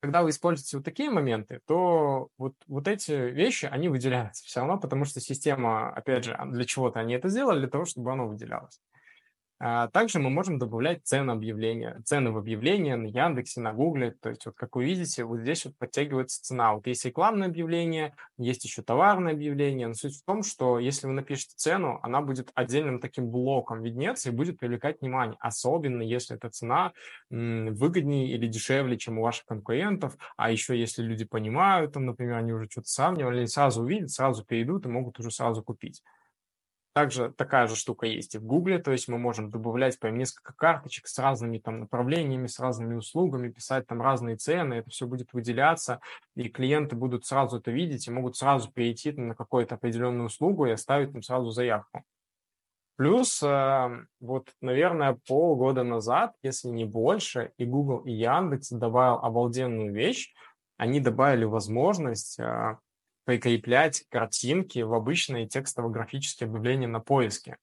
Когда 0.02 0.22
вы 0.22 0.30
используете 0.30 0.76
вот 0.76 0.84
такие 0.84 1.10
моменты, 1.10 1.60
то 1.66 2.28
вот, 2.36 2.54
вот 2.66 2.88
эти 2.88 3.12
вещи, 3.12 3.64
они 3.64 3.88
выделяются 3.88 4.44
все 4.44 4.60
равно, 4.60 4.78
потому 4.78 5.06
что 5.06 5.18
система, 5.20 5.90
опять 5.90 6.24
же, 6.24 6.38
для 6.46 6.66
чего-то 6.66 7.00
они 7.00 7.14
это 7.14 7.30
сделали, 7.30 7.60
для 7.60 7.68
того, 7.68 7.86
чтобы 7.86 8.12
оно 8.12 8.28
выделялось. 8.28 8.80
А 9.62 9.88
также 9.88 10.18
мы 10.18 10.30
можем 10.30 10.58
добавлять 10.58 11.04
цены 11.04 11.32
объявления, 11.32 12.00
цены 12.06 12.30
в 12.30 12.38
объявления 12.38 12.96
на 12.96 13.06
Яндексе, 13.06 13.61
на 13.61 13.74
Гугле. 13.74 14.12
То 14.12 14.30
есть 14.30 14.46
вот 14.46 14.54
как 14.56 14.74
вы 14.74 14.86
видите, 14.86 15.22
вот 15.24 15.40
здесь 15.40 15.66
вот 15.66 15.76
подтягивается 15.76 16.42
цена. 16.42 16.72
Вот 16.72 16.86
есть 16.86 17.04
рекламное 17.04 17.48
объявление, 17.48 18.14
есть 18.38 18.64
еще 18.64 18.80
товарное 18.80 19.34
объявление. 19.34 19.88
Но 19.88 19.92
суть 19.92 20.16
в 20.16 20.24
том, 20.24 20.42
что 20.42 20.78
если 20.78 21.06
вы 21.06 21.12
напишете 21.12 21.52
цену, 21.56 22.00
она 22.02 22.22
будет 22.22 22.50
отдельным 22.54 23.00
таким 23.00 23.28
блоком 23.28 23.82
виднеться 23.82 24.30
и 24.30 24.32
будет 24.32 24.58
привлекать 24.58 25.02
внимание. 25.02 25.36
Особенно 25.40 26.00
если 26.00 26.36
эта 26.36 26.48
цена 26.48 26.92
выгоднее 27.28 28.30
или 28.30 28.46
дешевле, 28.46 28.96
чем 28.96 29.18
у 29.18 29.22
ваших 29.22 29.44
конкурентов. 29.44 30.16
А 30.38 30.50
еще 30.50 30.78
если 30.78 31.02
люди 31.02 31.26
понимают, 31.26 31.92
там, 31.92 32.06
например, 32.06 32.38
они 32.38 32.54
уже 32.54 32.66
что-то 32.70 32.88
сравнивали, 32.88 33.44
сразу 33.44 33.82
увидят, 33.82 34.11
сразу 34.11 34.42
перейдут 34.42 34.86
и 34.86 34.88
могут 34.88 35.20
уже 35.20 35.30
сразу 35.30 35.62
купить. 35.62 36.02
Также 36.93 37.30
такая 37.30 37.68
же 37.68 37.76
штука 37.76 38.07
есть 38.07 38.34
и 38.34 38.38
в 38.38 38.45
Гугле, 38.45 38.78
то 38.78 38.91
есть 38.91 39.07
мы 39.07 39.16
можем 39.16 39.49
добавлять 39.49 40.01
прям 40.01 40.18
несколько 40.18 40.53
карточек 40.55 41.07
с 41.07 41.18
разными 41.20 41.59
там 41.59 41.80
направлениями, 41.80 42.49
с 42.49 42.59
разными 42.59 42.97
услугами, 42.97 43.49
писать 43.49 43.86
там 43.86 44.03
разные 44.03 44.36
цены, 44.36 44.74
это 44.74 44.91
все 44.91 45.07
будет 45.07 45.32
выделяться, 45.32 46.01
и 46.34 46.49
клиенты 46.49 46.97
будут 46.97 47.26
сразу 47.26 47.59
это 47.59 47.70
видеть 47.70 48.09
и 48.09 48.11
могут 48.11 48.36
сразу 48.36 48.72
перейти 48.72 49.12
на 49.12 49.36
какую-то 49.36 49.76
определенную 49.76 50.26
услугу 50.26 50.66
и 50.66 50.72
оставить 50.72 51.12
там 51.12 51.22
сразу 51.22 51.51
заявку. 51.51 52.03
Плюс, 52.97 53.41
э, 53.43 54.05
вот, 54.20 54.53
наверное, 54.61 55.18
полгода 55.26 55.84
назад, 55.84 56.34
если 56.43 56.68
не 56.68 56.84
больше, 56.84 57.53
и 57.57 57.64
Google, 57.64 58.01
и 58.01 58.11
Яндекс 58.11 58.70
добавил 58.70 59.20
обалденную 59.22 59.91
вещь, 59.93 60.34
они 60.76 61.01
добавили 61.01 61.45
возможность 61.45 62.38
э, 62.41 62.76
прикреплять 63.24 64.04
картинки 64.08 64.80
в 64.80 64.94
обычные 64.94 65.46
текстово-графические 65.48 66.48
объявления 66.48 66.88
на 66.88 67.00
поиске. 67.00 67.56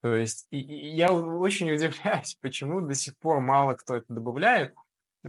То 0.00 0.16
есть 0.16 0.46
и, 0.50 0.60
и 0.60 0.96
я 0.96 1.12
очень 1.12 1.70
удивляюсь, 1.72 2.36
почему 2.40 2.80
до 2.80 2.94
сих 2.94 3.16
пор 3.18 3.40
мало 3.40 3.74
кто 3.74 3.96
это 3.96 4.06
добавляет, 4.08 4.74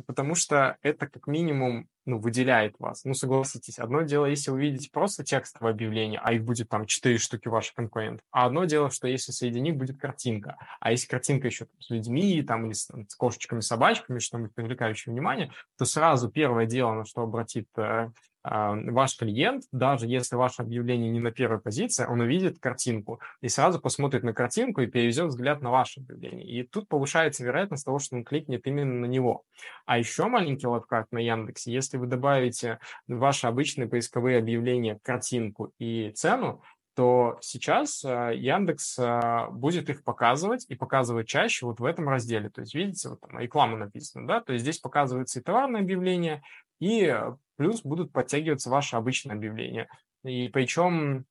потому 0.07 0.35
что 0.35 0.77
это 0.81 1.07
как 1.07 1.27
минимум 1.27 1.87
ну, 2.05 2.19
выделяет 2.19 2.75
вас. 2.79 3.05
Ну, 3.05 3.13
согласитесь, 3.13 3.79
одно 3.79 4.01
дело, 4.01 4.25
если 4.25 4.51
вы 4.51 4.61
видите 4.61 4.89
просто 4.91 5.23
текстовое 5.23 5.71
объявление, 5.71 6.19
а 6.21 6.33
их 6.33 6.43
будет 6.43 6.69
там 6.69 6.85
4 6.85 7.17
штуки 7.17 7.47
ваших 7.47 7.75
конкурентов, 7.75 8.25
а 8.31 8.45
одно 8.45 8.65
дело, 8.65 8.89
что 8.89 9.07
если 9.07 9.31
среди 9.31 9.61
них 9.61 9.75
будет 9.75 9.99
картинка, 9.99 10.57
а 10.79 10.91
если 10.91 11.07
картинка 11.07 11.47
еще 11.47 11.65
там, 11.65 11.79
с 11.79 11.89
людьми 11.89 12.41
там, 12.41 12.65
или 12.65 12.73
с, 12.73 12.87
там, 12.87 13.07
с 13.07 13.15
кошечками, 13.15 13.61
собачками, 13.61 14.19
что-нибудь 14.19 14.53
привлекающее 14.53 15.13
внимание, 15.13 15.51
то 15.77 15.85
сразу 15.85 16.29
первое 16.29 16.65
дело, 16.65 16.93
на 16.93 17.05
что 17.05 17.21
обратит 17.21 17.67
э, 17.77 18.09
ваш 18.43 19.17
клиент, 19.17 19.63
даже 19.71 20.05
если 20.05 20.35
ваше 20.35 20.61
объявление 20.61 21.09
не 21.09 21.19
на 21.19 21.31
первой 21.31 21.59
позиции, 21.59 22.05
он 22.05 22.19
увидит 22.19 22.59
картинку 22.59 23.21
и 23.41 23.47
сразу 23.47 23.79
посмотрит 23.79 24.23
на 24.23 24.33
картинку 24.33 24.81
и 24.81 24.87
переведет 24.87 25.27
взгляд 25.27 25.61
на 25.61 25.71
ваше 25.71 26.01
объявление. 26.01 26.45
И 26.45 26.63
тут 26.63 26.89
повышается 26.89 27.43
вероятность 27.43 27.85
того, 27.85 27.99
что 27.99 28.17
он 28.17 28.23
кликнет 28.23 28.67
именно 28.67 28.93
на 28.93 29.05
него. 29.05 29.43
А 29.85 29.97
еще 29.97 30.27
маленький 30.27 30.67
лайфхак 30.67 31.07
на 31.11 31.19
Яндексе, 31.19 31.71
если 31.71 31.97
вы 31.97 32.07
добавите 32.07 32.79
ваши 33.07 33.47
обычные 33.47 33.87
поисковые 33.87 34.39
объявления 34.39 34.99
картинку 35.03 35.71
и 35.79 36.11
цену, 36.11 36.61
то 36.95 37.37
сейчас 37.41 38.03
э, 38.05 38.33
Яндекс 38.35 38.99
э, 38.99 39.47
будет 39.51 39.89
их 39.89 40.03
показывать 40.03 40.65
и 40.69 40.75
показывать 40.75 41.27
чаще 41.27 41.65
вот 41.65 41.79
в 41.79 41.85
этом 41.85 42.07
разделе. 42.07 42.49
То 42.49 42.61
есть, 42.61 42.75
видите, 42.75 43.09
вот 43.09 43.21
там 43.21 43.39
реклама 43.39 43.77
написана, 43.77 44.27
да, 44.27 44.41
то 44.41 44.53
есть 44.53 44.63
здесь 44.63 44.77
показывается 44.77 45.39
и 45.39 45.43
товарное 45.43 45.81
объявление, 45.81 46.43
и 46.79 47.17
плюс 47.55 47.81
будут 47.83 48.11
подтягиваться 48.11 48.69
ваши 48.69 48.95
обычные 48.95 49.35
объявления. 49.35 49.89
И 50.23 50.47
причем 50.49 51.25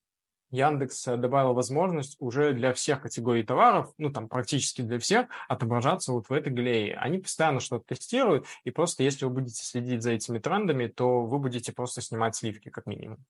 Яндекс 0.52 1.04
добавил 1.04 1.54
возможность 1.54 2.16
уже 2.20 2.52
для 2.52 2.74
всех 2.74 3.00
категорий 3.00 3.42
товаров, 3.42 3.92
ну 3.96 4.12
там 4.12 4.28
практически 4.28 4.82
для 4.82 4.98
всех, 4.98 5.28
отображаться 5.48 6.12
вот 6.12 6.28
в 6.28 6.32
этой 6.32 6.52
галерее. 6.52 6.96
Они 6.96 7.18
постоянно 7.18 7.58
что-то 7.58 7.94
тестируют, 7.94 8.46
и 8.64 8.70
просто 8.70 9.02
если 9.02 9.24
вы 9.24 9.30
будете 9.30 9.64
следить 9.64 10.02
за 10.02 10.12
этими 10.12 10.38
трендами, 10.38 10.88
то 10.88 11.24
вы 11.24 11.38
будете 11.38 11.72
просто 11.72 12.02
снимать 12.02 12.36
сливки 12.36 12.68
как 12.68 12.86
минимум. 12.86 13.24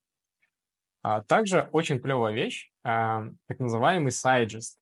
А 1.02 1.22
также 1.22 1.68
очень 1.72 2.00
клевая 2.00 2.34
вещь, 2.34 2.72
а, 2.82 3.28
так 3.46 3.60
называемый 3.60 4.10
сайджест. 4.10 4.78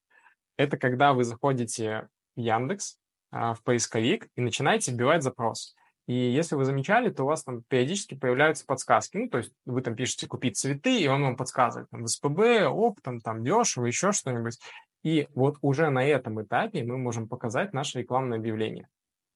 Это 0.57 0.79
когда 0.79 1.13
вы 1.13 1.25
заходите 1.25 2.09
в 2.37 2.41
Яндекс, 2.41 2.99
а, 3.31 3.53
в 3.53 3.63
поисковик 3.63 4.29
и 4.35 4.41
начинаете 4.41 4.93
вбивать 4.93 5.23
запрос. 5.23 5.75
И 6.07 6.15
если 6.15 6.57
вы 6.57 6.65
замечали, 6.65 7.11
то 7.11 7.23
у 7.23 7.27
вас 7.27 7.45
там 7.45 7.63
периодически 7.69 8.15
появляются 8.15 8.67
подсказки. 8.67 9.17
Ну, 9.17 9.29
то 9.29 9.39
есть 9.39 9.53
вы 9.65 9.81
там 9.83 9.95
пишете 9.95 10.27
«купить 10.27 10.57
цветы», 10.57 11.01
и 11.01 11.07
он 11.07 11.23
вам 11.23 11.37
подсказывает 11.37 11.89
там, 11.91 12.03
в 12.03 12.09
СПБ, 12.09 12.69
оптом, 12.69 13.21
там 13.21 13.45
дешево, 13.45 13.87
еще 13.87 14.13
что-нибудь. 14.13 14.59
И 15.03 15.29
вот 15.35 15.59
уже 15.63 15.91
на 15.91 16.05
этом 16.05 16.43
этапе 16.43 16.85
мы 16.85 16.99
можем 16.99 17.29
показать 17.29 17.73
наше 17.73 18.01
рекламное 18.01 18.39
объявление. 18.39 18.89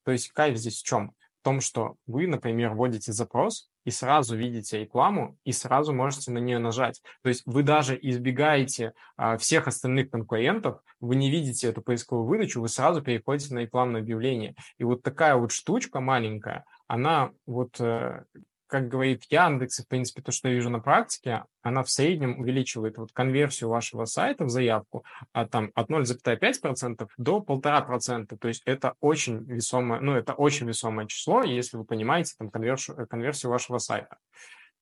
То 0.04 0.12
есть 0.12 0.30
кайф 0.30 0.56
здесь 0.56 0.80
в 0.80 0.84
чем? 0.84 1.12
В 1.40 1.44
том, 1.44 1.60
что 1.60 1.96
вы, 2.06 2.26
например, 2.26 2.74
вводите 2.74 3.12
запрос, 3.12 3.70
и 3.84 3.90
сразу 3.90 4.36
видите 4.36 4.80
рекламу, 4.80 5.36
и 5.44 5.52
сразу 5.52 5.92
можете 5.92 6.30
на 6.30 6.38
нее 6.38 6.58
нажать. 6.58 7.02
То 7.22 7.28
есть 7.28 7.42
вы 7.46 7.62
даже 7.62 7.98
избегаете 8.00 8.92
а, 9.16 9.36
всех 9.36 9.68
остальных 9.68 10.10
конкурентов, 10.10 10.80
вы 11.00 11.16
не 11.16 11.30
видите 11.30 11.68
эту 11.68 11.82
поисковую 11.82 12.26
выдачу, 12.26 12.60
вы 12.60 12.68
сразу 12.68 13.02
переходите 13.02 13.54
на 13.54 13.60
рекламное 13.60 14.00
объявление. 14.00 14.54
И 14.78 14.84
вот 14.84 15.02
такая 15.02 15.36
вот 15.36 15.52
штучка 15.52 16.00
маленькая, 16.00 16.64
она 16.86 17.30
вот 17.46 17.80
э, 17.80 18.24
как 18.66 18.88
говорит 18.88 19.24
Яндекс, 19.30 19.80
и, 19.80 19.82
в 19.82 19.88
принципе, 19.88 20.22
то, 20.22 20.32
что 20.32 20.48
я 20.48 20.54
вижу 20.54 20.70
на 20.70 20.80
практике, 20.80 21.44
она 21.62 21.82
в 21.82 21.90
среднем 21.90 22.38
увеличивает 22.38 22.98
вот 22.98 23.12
конверсию 23.12 23.70
вашего 23.70 24.04
сайта 24.04 24.44
в 24.44 24.50
заявку 24.50 25.04
от, 25.32 25.50
там, 25.50 25.70
от 25.74 25.90
0,5% 25.90 27.08
до 27.16 27.44
1,5%. 27.46 28.36
То 28.36 28.48
есть 28.48 28.62
это 28.64 28.94
очень 29.00 29.44
весомое, 29.44 30.00
ну, 30.00 30.14
это 30.14 30.34
очень 30.34 30.66
весомое 30.66 31.06
число, 31.06 31.42
если 31.42 31.76
вы 31.76 31.84
понимаете 31.84 32.34
там 32.38 32.50
конверсию, 32.50 33.06
конверсию 33.08 33.50
вашего 33.50 33.78
сайта. 33.78 34.18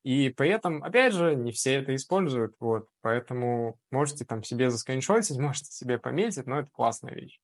И 0.03 0.31
при 0.31 0.51
этом, 0.51 0.83
опять 0.83 1.13
же, 1.13 1.37
не 1.37 1.53
все 1.53 1.75
это 1.75 1.95
используют, 1.95 2.55
вот, 2.59 2.89
поэтому 3.03 3.79
можете 3.91 4.25
там 4.25 4.43
себе 4.43 4.71
заскриншотить, 4.71 5.39
можете 5.39 5.71
себе 5.71 5.99
пометить, 5.99 6.47
но 6.47 6.61
это 6.61 6.71
классная 6.73 7.15
вещь. 7.15 7.39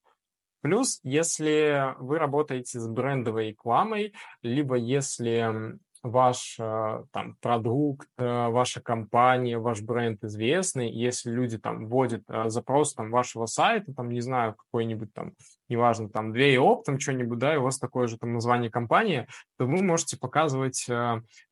Плюс, 0.60 0.98
если 1.04 1.94
вы 1.98 2.18
работаете 2.18 2.80
с 2.80 2.88
брендовой 2.88 3.50
рекламой, 3.50 4.12
либо 4.42 4.74
если 4.74 5.78
ваш 6.02 6.56
э, 6.58 7.04
там 7.12 7.36
продукт, 7.40 8.08
э, 8.18 8.48
ваша 8.48 8.80
компания, 8.80 9.58
ваш 9.58 9.80
бренд 9.82 10.22
известный, 10.24 10.90
если 10.90 11.30
люди 11.30 11.58
там 11.58 11.86
вводят 11.86 12.22
э, 12.28 12.48
запрос 12.48 12.94
там 12.94 13.10
вашего 13.10 13.46
сайта, 13.46 13.92
там, 13.92 14.10
не 14.10 14.20
знаю, 14.20 14.54
какой-нибудь 14.54 15.12
там, 15.12 15.32
неважно, 15.68 16.08
там, 16.08 16.32
две 16.32 16.58
оп, 16.58 16.84
там, 16.84 16.98
что-нибудь, 16.98 17.38
да, 17.38 17.54
и 17.54 17.58
у 17.58 17.62
вас 17.62 17.78
такое 17.78 18.06
же 18.06 18.18
там 18.18 18.32
название 18.32 18.70
компании, 18.70 19.26
то 19.58 19.66
вы 19.66 19.82
можете 19.82 20.18
показывать 20.18 20.86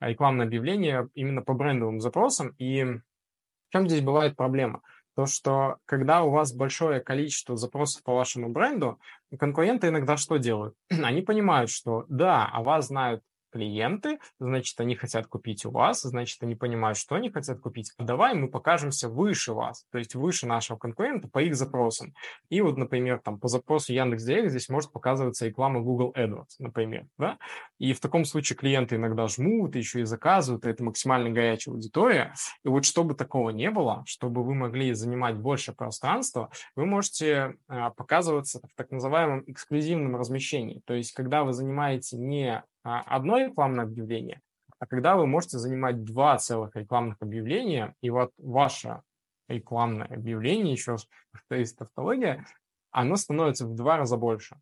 рекламное 0.00 0.46
объявление 0.46 1.08
именно 1.14 1.42
по 1.42 1.54
брендовым 1.54 2.00
запросам. 2.00 2.54
И 2.58 2.84
в 2.84 3.72
чем 3.72 3.88
здесь 3.88 4.00
бывает 4.02 4.36
проблема? 4.36 4.82
То, 5.16 5.24
что 5.24 5.78
когда 5.86 6.22
у 6.22 6.30
вас 6.30 6.52
большое 6.52 7.00
количество 7.00 7.56
запросов 7.56 8.02
по 8.02 8.14
вашему 8.14 8.50
бренду, 8.50 9.00
конкуренты 9.38 9.88
иногда 9.88 10.16
что 10.16 10.36
делают? 10.36 10.74
Они 10.90 11.22
понимают, 11.22 11.70
что 11.70 12.04
да, 12.08 12.46
о 12.46 12.62
вас 12.62 12.88
знают 12.88 13.22
клиенты, 13.56 14.18
значит, 14.38 14.78
они 14.80 14.94
хотят 14.94 15.26
купить 15.26 15.64
у 15.64 15.70
вас, 15.70 16.02
значит, 16.02 16.42
они 16.42 16.54
понимают, 16.54 16.98
что 16.98 17.14
они 17.14 17.30
хотят 17.30 17.60
купить. 17.60 17.92
А 17.96 18.04
давай 18.04 18.34
мы 18.34 18.48
покажемся 18.48 19.08
выше 19.08 19.54
вас, 19.54 19.86
то 19.90 19.98
есть 19.98 20.14
выше 20.14 20.46
нашего 20.46 20.76
конкурента 20.76 21.28
по 21.28 21.42
их 21.42 21.56
запросам. 21.56 22.12
И 22.50 22.60
вот, 22.60 22.76
например, 22.76 23.20
там 23.24 23.38
по 23.38 23.48
запросу 23.48 23.92
Яндекс.Директ 23.92 24.50
здесь 24.50 24.68
может 24.68 24.92
показываться 24.92 25.46
реклама 25.46 25.80
Google 25.80 26.12
AdWords, 26.14 26.56
например, 26.58 27.06
да? 27.18 27.38
И 27.78 27.94
в 27.94 28.00
таком 28.00 28.24
случае 28.24 28.56
клиенты 28.56 28.96
иногда 28.96 29.26
жмут, 29.26 29.74
еще 29.74 30.00
и 30.00 30.04
заказывают, 30.04 30.66
и 30.66 30.70
это 30.70 30.84
максимально 30.84 31.30
горячая 31.30 31.74
аудитория. 31.74 32.34
И 32.62 32.68
вот 32.68 32.84
чтобы 32.84 33.14
такого 33.14 33.50
не 33.50 33.70
было, 33.70 34.02
чтобы 34.06 34.44
вы 34.44 34.54
могли 34.54 34.92
занимать 34.92 35.36
больше 35.36 35.72
пространства, 35.72 36.50
вы 36.74 36.84
можете 36.84 37.54
а, 37.68 37.90
показываться 37.90 38.60
в 38.60 38.74
так 38.76 38.90
называемом 38.90 39.44
эксклюзивном 39.46 40.16
размещении. 40.16 40.82
То 40.84 40.94
есть, 40.94 41.12
когда 41.12 41.44
вы 41.44 41.52
занимаете 41.52 42.16
не 42.16 42.62
одно 42.86 43.38
рекламное 43.38 43.84
объявление, 43.84 44.40
а 44.78 44.86
когда 44.86 45.16
вы 45.16 45.26
можете 45.26 45.58
занимать 45.58 46.04
два 46.04 46.36
целых 46.38 46.76
рекламных 46.76 47.16
объявления, 47.20 47.94
и 48.00 48.10
вот 48.10 48.32
ваше 48.38 49.02
рекламное 49.48 50.06
объявление, 50.06 50.72
еще 50.72 50.92
раз 50.92 51.08
повторюсь, 51.32 51.72
тавтология, 51.72 52.44
оно 52.90 53.16
становится 53.16 53.66
в 53.66 53.74
два 53.74 53.96
раза 53.96 54.16
больше. 54.16 54.56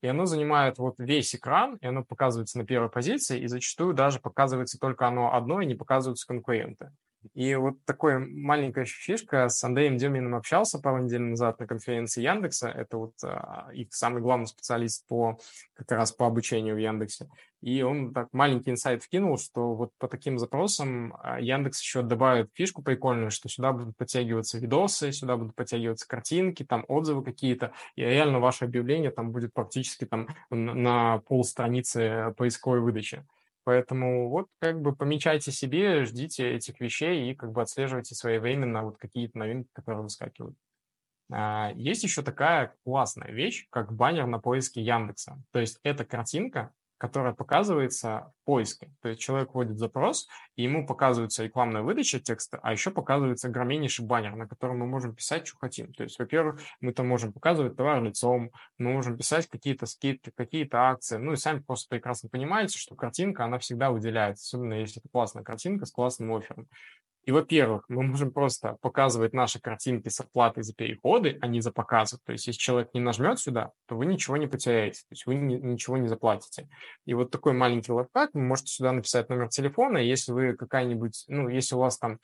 И 0.00 0.06
оно 0.06 0.26
занимает 0.26 0.78
вот 0.78 0.96
весь 0.98 1.34
экран, 1.34 1.76
и 1.76 1.86
оно 1.86 2.04
показывается 2.04 2.58
на 2.58 2.64
первой 2.64 2.90
позиции, 2.90 3.40
и 3.40 3.46
зачастую 3.46 3.94
даже 3.94 4.18
показывается 4.20 4.78
только 4.78 5.06
оно 5.06 5.34
одно, 5.34 5.60
и 5.60 5.66
не 5.66 5.74
показываются 5.74 6.26
конкуренты. 6.26 6.92
И 7.32 7.54
вот 7.54 7.82
такой 7.84 8.18
маленькая 8.18 8.84
фишка. 8.84 9.48
С 9.48 9.62
Андреем 9.64 9.96
Деминым 9.96 10.34
общался 10.34 10.78
пару 10.78 10.98
недель 10.98 11.22
назад 11.22 11.58
на 11.58 11.66
конференции 11.66 12.22
Яндекса. 12.22 12.68
Это 12.68 12.98
вот 12.98 13.14
а, 13.22 13.70
их 13.72 13.94
самый 13.94 14.20
главный 14.20 14.46
специалист 14.46 15.06
по 15.06 15.38
как 15.74 15.90
раз 15.92 16.12
по 16.12 16.26
обучению 16.26 16.74
в 16.74 16.78
Яндексе. 16.78 17.28
И 17.60 17.80
он 17.80 18.12
так 18.12 18.28
маленький 18.32 18.70
инсайт 18.70 19.02
вкинул, 19.02 19.38
что 19.38 19.74
вот 19.74 19.92
по 19.98 20.06
таким 20.06 20.38
запросам 20.38 21.16
а, 21.22 21.40
Яндекс 21.40 21.80
еще 21.80 22.02
добавит 22.02 22.50
фишку 22.52 22.82
прикольную, 22.82 23.30
что 23.30 23.48
сюда 23.48 23.72
будут 23.72 23.96
подтягиваться 23.96 24.58
видосы, 24.58 25.12
сюда 25.12 25.38
будут 25.38 25.54
подтягиваться 25.54 26.06
картинки, 26.06 26.62
там 26.62 26.84
отзывы 26.88 27.24
какие-то, 27.24 27.72
и 27.96 28.02
реально 28.02 28.38
ваше 28.38 28.66
объявление 28.66 29.10
там 29.10 29.32
будет 29.32 29.54
практически 29.54 30.04
там 30.04 30.28
на 30.50 31.18
пол 31.20 31.42
страницы 31.42 32.34
поисковой 32.36 32.80
выдачи. 32.80 33.24
Поэтому 33.64 34.28
вот 34.28 34.48
как 34.60 34.80
бы 34.80 34.94
помечайте 34.94 35.50
себе, 35.50 36.04
ждите 36.04 36.52
этих 36.52 36.80
вещей 36.80 37.30
и 37.30 37.34
как 37.34 37.52
бы 37.52 37.62
отслеживайте 37.62 38.14
своевременно 38.14 38.84
вот 38.84 38.98
какие-то 38.98 39.38
новинки, 39.38 39.68
которые 39.72 40.02
выскакивают. 40.02 40.56
А, 41.32 41.72
есть 41.74 42.02
еще 42.04 42.22
такая 42.22 42.74
классная 42.84 43.30
вещь, 43.30 43.66
как 43.70 43.92
баннер 43.92 44.26
на 44.26 44.38
поиске 44.38 44.82
Яндекса. 44.82 45.42
То 45.50 45.60
есть 45.60 45.80
это 45.82 46.04
картинка, 46.04 46.72
которая 46.98 47.34
показывается 47.34 48.32
в 48.42 48.46
поиске. 48.46 48.90
То 49.02 49.08
есть 49.08 49.20
человек 49.20 49.54
вводит 49.54 49.78
запрос, 49.78 50.28
и 50.56 50.62
ему 50.62 50.86
показывается 50.86 51.44
рекламная 51.44 51.82
выдача 51.82 52.20
текста, 52.20 52.58
а 52.62 52.72
еще 52.72 52.90
показывается 52.90 53.48
огромнейший 53.48 54.04
баннер, 54.04 54.36
на 54.36 54.46
котором 54.46 54.78
мы 54.78 54.86
можем 54.86 55.14
писать, 55.14 55.46
что 55.46 55.58
хотим. 55.58 55.92
То 55.92 56.04
есть, 56.04 56.18
во-первых, 56.18 56.60
мы 56.80 56.92
там 56.92 57.08
можем 57.08 57.32
показывать 57.32 57.76
товар 57.76 58.02
лицом, 58.02 58.50
мы 58.78 58.92
можем 58.92 59.16
писать 59.16 59.48
какие-то 59.48 59.86
скидки, 59.86 60.32
какие-то 60.34 60.88
акции. 60.88 61.16
Ну 61.16 61.32
и 61.32 61.36
сами 61.36 61.60
просто 61.60 61.88
прекрасно 61.88 62.28
понимаете, 62.28 62.78
что 62.78 62.94
картинка, 62.94 63.44
она 63.44 63.58
всегда 63.58 63.90
выделяется, 63.90 64.56
особенно 64.56 64.74
если 64.74 65.00
это 65.00 65.08
классная 65.10 65.42
картинка 65.42 65.86
с 65.86 65.90
классным 65.90 66.34
оффером. 66.34 66.68
И, 67.26 67.32
во-первых, 67.32 67.84
мы 67.88 68.02
можем 68.02 68.30
просто 68.30 68.76
показывать 68.82 69.32
наши 69.32 69.60
картинки 69.60 70.08
с 70.08 70.20
оплатой 70.20 70.62
за 70.62 70.74
переходы, 70.74 71.38
а 71.40 71.46
не 71.46 71.60
за 71.60 71.72
показы. 71.72 72.18
То 72.24 72.32
есть, 72.32 72.46
если 72.46 72.58
человек 72.58 72.90
не 72.92 73.00
нажмет 73.00 73.38
сюда, 73.38 73.72
то 73.86 73.96
вы 73.96 74.06
ничего 74.06 74.36
не 74.36 74.46
потеряете, 74.46 75.00
то 75.00 75.12
есть 75.12 75.26
вы 75.26 75.34
ни, 75.34 75.54
ничего 75.54 75.96
не 75.96 76.08
заплатите. 76.08 76.68
И 77.06 77.14
вот 77.14 77.30
такой 77.30 77.54
маленький 77.54 77.92
лайфхак, 77.92 78.30
вы 78.34 78.42
можете 78.42 78.72
сюда 78.72 78.92
написать 78.92 79.28
номер 79.30 79.48
телефона, 79.48 79.98
если 79.98 80.32
вы 80.32 80.54
какая-нибудь, 80.54 81.24
ну, 81.28 81.48
если 81.48 81.74
у 81.74 81.78
вас 81.78 81.98
там 81.98 82.18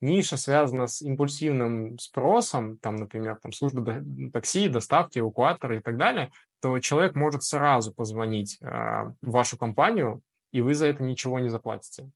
ниша 0.00 0.36
связана 0.36 0.86
с 0.86 1.02
импульсивным 1.02 1.98
спросом, 1.98 2.78
там, 2.78 2.96
например, 2.96 3.38
там, 3.42 3.52
служба 3.52 4.02
такси, 4.32 4.68
доставки, 4.68 5.18
эвакуаторы 5.18 5.78
и 5.78 5.80
так 5.80 5.96
далее, 5.96 6.30
то 6.60 6.78
человек 6.78 7.14
может 7.14 7.42
сразу 7.42 7.92
позвонить 7.92 8.58
э, 8.60 8.66
в 8.66 9.30
вашу 9.30 9.58
компанию, 9.58 10.22
и 10.52 10.60
вы 10.60 10.74
за 10.74 10.86
это 10.86 11.02
ничего 11.02 11.38
не 11.38 11.48
заплатите. 11.48 12.10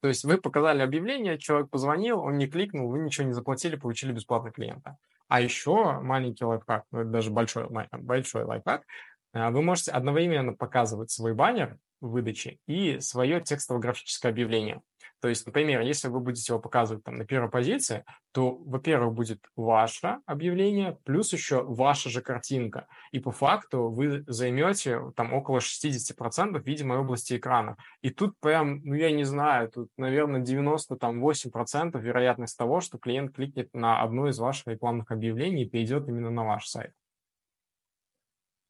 То 0.00 0.08
есть 0.08 0.24
вы 0.24 0.38
показали 0.38 0.82
объявление, 0.82 1.38
человек 1.38 1.70
позвонил, 1.70 2.20
он 2.20 2.38
не 2.38 2.46
кликнул, 2.46 2.88
вы 2.88 3.00
ничего 3.00 3.26
не 3.26 3.32
заплатили, 3.32 3.76
получили 3.76 4.12
бесплатно 4.12 4.50
клиента. 4.50 4.96
А 5.26 5.40
еще 5.40 6.00
маленький 6.00 6.44
лайфхак, 6.44 6.84
ну, 6.90 7.04
даже 7.04 7.30
большой, 7.30 7.68
большой 7.92 8.44
лайфхак, 8.44 8.84
а, 9.32 9.50
вы 9.50 9.62
можете 9.62 9.90
одновременно 9.90 10.54
показывать 10.54 11.10
свой 11.10 11.34
баннер 11.34 11.76
в 12.00 12.10
выдаче 12.10 12.58
и 12.66 13.00
свое 13.00 13.40
текстово-графическое 13.40 14.30
объявление. 14.30 14.80
То 15.20 15.28
есть, 15.28 15.46
например, 15.46 15.80
если 15.80 16.08
вы 16.08 16.20
будете 16.20 16.52
его 16.52 16.60
показывать 16.60 17.02
там 17.02 17.16
на 17.16 17.24
первой 17.24 17.50
позиции, 17.50 18.04
то, 18.32 18.54
во-первых, 18.54 19.14
будет 19.14 19.44
ваше 19.56 20.18
объявление, 20.26 20.98
плюс 21.04 21.32
еще 21.32 21.64
ваша 21.64 22.08
же 22.08 22.20
картинка. 22.20 22.86
И 23.10 23.18
по 23.18 23.32
факту 23.32 23.88
вы 23.88 24.22
займете 24.28 25.00
там 25.16 25.32
около 25.32 25.58
60% 25.58 26.62
видимой 26.62 26.98
области 26.98 27.36
экрана. 27.36 27.76
И 28.00 28.10
тут 28.10 28.38
прям, 28.40 28.80
ну 28.84 28.94
я 28.94 29.10
не 29.10 29.24
знаю, 29.24 29.70
тут, 29.70 29.90
наверное, 29.96 30.42
98% 30.42 32.00
вероятность 32.00 32.56
того, 32.56 32.80
что 32.80 32.98
клиент 32.98 33.34
кликнет 33.34 33.74
на 33.74 34.02
одно 34.02 34.28
из 34.28 34.38
ваших 34.38 34.68
рекламных 34.68 35.10
объявлений 35.10 35.64
и 35.64 35.68
перейдет 35.68 36.08
именно 36.08 36.30
на 36.30 36.44
ваш 36.44 36.68
сайт. 36.68 36.92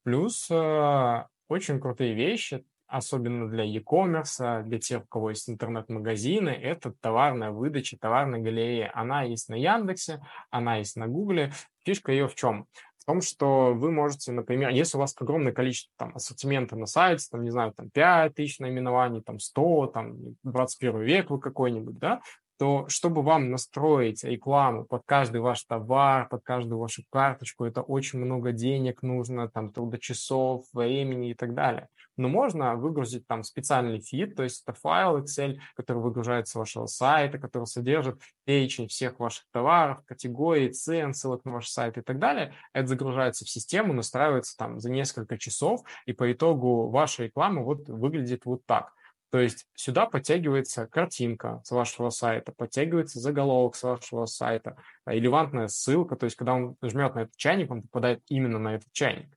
Плюс 0.03 0.49
э, 0.49 1.23
очень 1.47 1.79
крутые 1.79 2.15
вещи 2.15 2.65
особенно 2.89 3.47
для 3.47 3.63
e-commerce, 3.63 4.63
для 4.63 4.79
тех, 4.79 5.03
у 5.03 5.07
кого 5.07 5.29
есть 5.29 5.49
интернет-магазины, 5.49 6.49
это 6.49 6.91
товарная 6.99 7.51
выдача, 7.51 7.97
товарная 7.97 8.39
галерея. 8.39 8.91
Она 8.93 9.23
есть 9.23 9.47
на 9.49 9.55
Яндексе, 9.55 10.21
она 10.49 10.77
есть 10.77 10.95
на 10.97 11.07
Гугле. 11.07 11.53
Фишка 11.85 12.11
ее 12.11 12.27
в 12.27 12.35
чем? 12.35 12.65
В 12.97 13.05
том, 13.05 13.21
что 13.21 13.73
вы 13.73 13.91
можете, 13.91 14.31
например, 14.31 14.69
если 14.69 14.97
у 14.97 14.99
вас 14.99 15.15
огромное 15.19 15.53
количество 15.53 15.91
там, 15.97 16.15
ассортимента 16.15 16.75
на 16.75 16.85
сайте, 16.85 17.25
там, 17.31 17.43
не 17.43 17.49
знаю, 17.49 17.73
там 17.73 17.89
5 17.89 18.35
тысяч 18.35 18.59
наименований, 18.59 19.21
там 19.21 19.39
100, 19.39 19.87
там 19.87 20.17
21 20.43 21.01
век 21.01 21.29
вы 21.29 21.39
какой-нибудь, 21.39 21.97
да, 21.97 22.21
то 22.59 22.87
чтобы 22.89 23.23
вам 23.23 23.49
настроить 23.49 24.23
рекламу 24.23 24.83
под 24.83 25.03
каждый 25.05 25.41
ваш 25.41 25.63
товар, 25.63 26.27
под 26.29 26.43
каждую 26.43 26.77
вашу 26.77 27.03
карточку, 27.09 27.65
это 27.65 27.81
очень 27.81 28.19
много 28.19 28.51
денег 28.51 29.01
нужно, 29.01 29.49
там 29.49 29.71
трудочасов, 29.71 30.65
времени 30.73 31.31
и 31.31 31.33
так 31.33 31.55
далее 31.55 31.87
но 32.19 32.27
можно 32.27 32.75
выгрузить 32.75 33.25
там 33.27 33.43
специальный 33.43 34.01
фид, 34.01 34.35
то 34.35 34.43
есть 34.43 34.63
это 34.65 34.77
файл 34.77 35.17
Excel, 35.19 35.57
который 35.73 35.99
выгружается 35.99 36.51
с 36.51 36.55
вашего 36.55 36.85
сайта, 36.85 37.39
который 37.39 37.65
содержит 37.65 38.21
перечень 38.43 38.89
всех 38.89 39.19
ваших 39.19 39.45
товаров, 39.51 40.03
категорий, 40.05 40.69
цен, 40.69 41.13
ссылок 41.13 41.45
на 41.45 41.53
ваш 41.53 41.69
сайт 41.69 41.97
и 41.97 42.01
так 42.01 42.19
далее. 42.19 42.53
Это 42.73 42.87
загружается 42.87 43.45
в 43.45 43.49
систему, 43.49 43.93
настраивается 43.93 44.57
там 44.57 44.79
за 44.79 44.91
несколько 44.91 45.37
часов, 45.37 45.81
и 46.05 46.11
по 46.11 46.29
итогу 46.31 46.89
ваша 46.89 47.23
реклама 47.23 47.61
вот 47.61 47.87
выглядит 47.87 48.45
вот 48.45 48.65
так. 48.65 48.91
То 49.31 49.39
есть 49.39 49.67
сюда 49.75 50.05
подтягивается 50.07 50.87
картинка 50.87 51.61
с 51.63 51.71
вашего 51.71 52.09
сайта, 52.09 52.51
подтягивается 52.51 53.19
заголовок 53.19 53.75
с 53.75 53.83
вашего 53.83 54.25
сайта, 54.25 54.77
релевантная 55.05 55.67
ссылка, 55.67 56.15
то 56.15 56.25
есть 56.25 56.35
когда 56.35 56.55
он 56.55 56.75
жмет 56.81 57.15
на 57.15 57.19
этот 57.21 57.35
чайник, 57.35 57.69
он 57.69 57.83
попадает 57.83 58.21
именно 58.27 58.57
на 58.59 58.75
этот 58.75 58.91
чайник 58.91 59.29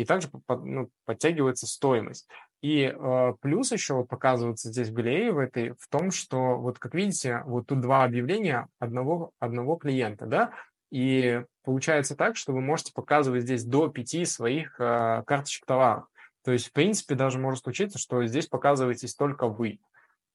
и 0.00 0.04
также 0.06 0.28
ну, 0.48 0.90
подтягивается 1.04 1.66
стоимость. 1.66 2.26
И 2.62 2.82
э, 2.84 3.34
плюс 3.40 3.70
еще 3.70 3.94
вот 3.94 4.08
показывается 4.08 4.70
здесь 4.70 4.88
в 4.88 4.94
галерее 4.94 5.32
в 5.32 5.38
этой 5.38 5.72
в 5.78 5.88
том, 5.90 6.10
что 6.10 6.56
вот 6.56 6.78
как 6.78 6.94
видите, 6.94 7.42
вот 7.44 7.66
тут 7.66 7.82
два 7.82 8.04
объявления 8.04 8.68
одного, 8.78 9.32
одного 9.38 9.76
клиента, 9.76 10.24
да, 10.24 10.52
и 10.90 11.42
получается 11.64 12.16
так, 12.16 12.36
что 12.36 12.52
вы 12.52 12.62
можете 12.62 12.92
показывать 12.94 13.42
здесь 13.42 13.64
до 13.64 13.88
пяти 13.88 14.24
своих 14.24 14.80
э, 14.80 15.22
карточек 15.26 15.66
товаров. 15.66 16.04
То 16.44 16.52
есть, 16.52 16.68
в 16.68 16.72
принципе, 16.72 17.14
даже 17.14 17.38
может 17.38 17.62
случиться, 17.62 17.98
что 17.98 18.24
здесь 18.26 18.46
показываетесь 18.46 19.14
только 19.14 19.46
вы. 19.46 19.80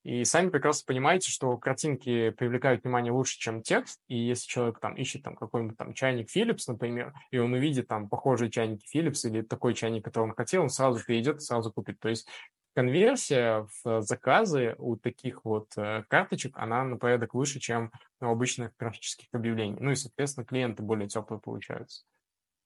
И 0.05 0.23
сами 0.23 0.49
прекрасно 0.49 0.83
понимаете, 0.85 1.31
что 1.31 1.57
картинки 1.57 2.29
привлекают 2.29 2.83
внимание 2.83 3.11
лучше, 3.11 3.39
чем 3.39 3.63
текст. 3.63 3.99
И 4.07 4.15
если 4.15 4.47
человек 4.47 4.79
там 4.79 4.93
ищет 4.93 5.23
там 5.23 5.35
какой-нибудь 5.35 5.77
там 5.77 5.95
чайник 5.95 6.29
Philips, 6.29 6.65
например, 6.67 7.11
и 7.31 7.39
он 7.39 7.53
увидит 7.53 7.87
там 7.87 8.07
похожие 8.07 8.51
чайники 8.51 8.85
Philips 8.95 9.27
или 9.27 9.41
такой 9.41 9.73
чайник, 9.73 10.05
который 10.05 10.25
он 10.25 10.35
хотел, 10.35 10.61
он 10.61 10.69
сразу 10.69 11.03
перейдет 11.03 11.37
и 11.37 11.39
сразу 11.39 11.73
купит. 11.73 11.99
То 11.99 12.09
есть 12.09 12.27
конверсия 12.75 13.67
в 13.83 14.01
заказы 14.03 14.75
у 14.77 14.95
таких 14.95 15.43
вот 15.43 15.69
э, 15.75 16.03
карточек, 16.07 16.55
она 16.55 16.83
на 16.83 16.97
порядок 16.97 17.33
выше, 17.33 17.59
чем 17.59 17.91
у 18.21 18.25
обычных 18.25 18.77
графических 18.77 19.29
объявлений. 19.31 19.77
Ну 19.79 19.89
и, 19.89 19.95
соответственно, 19.95 20.45
клиенты 20.45 20.83
более 20.83 21.07
теплые 21.07 21.41
получаются. 21.41 22.05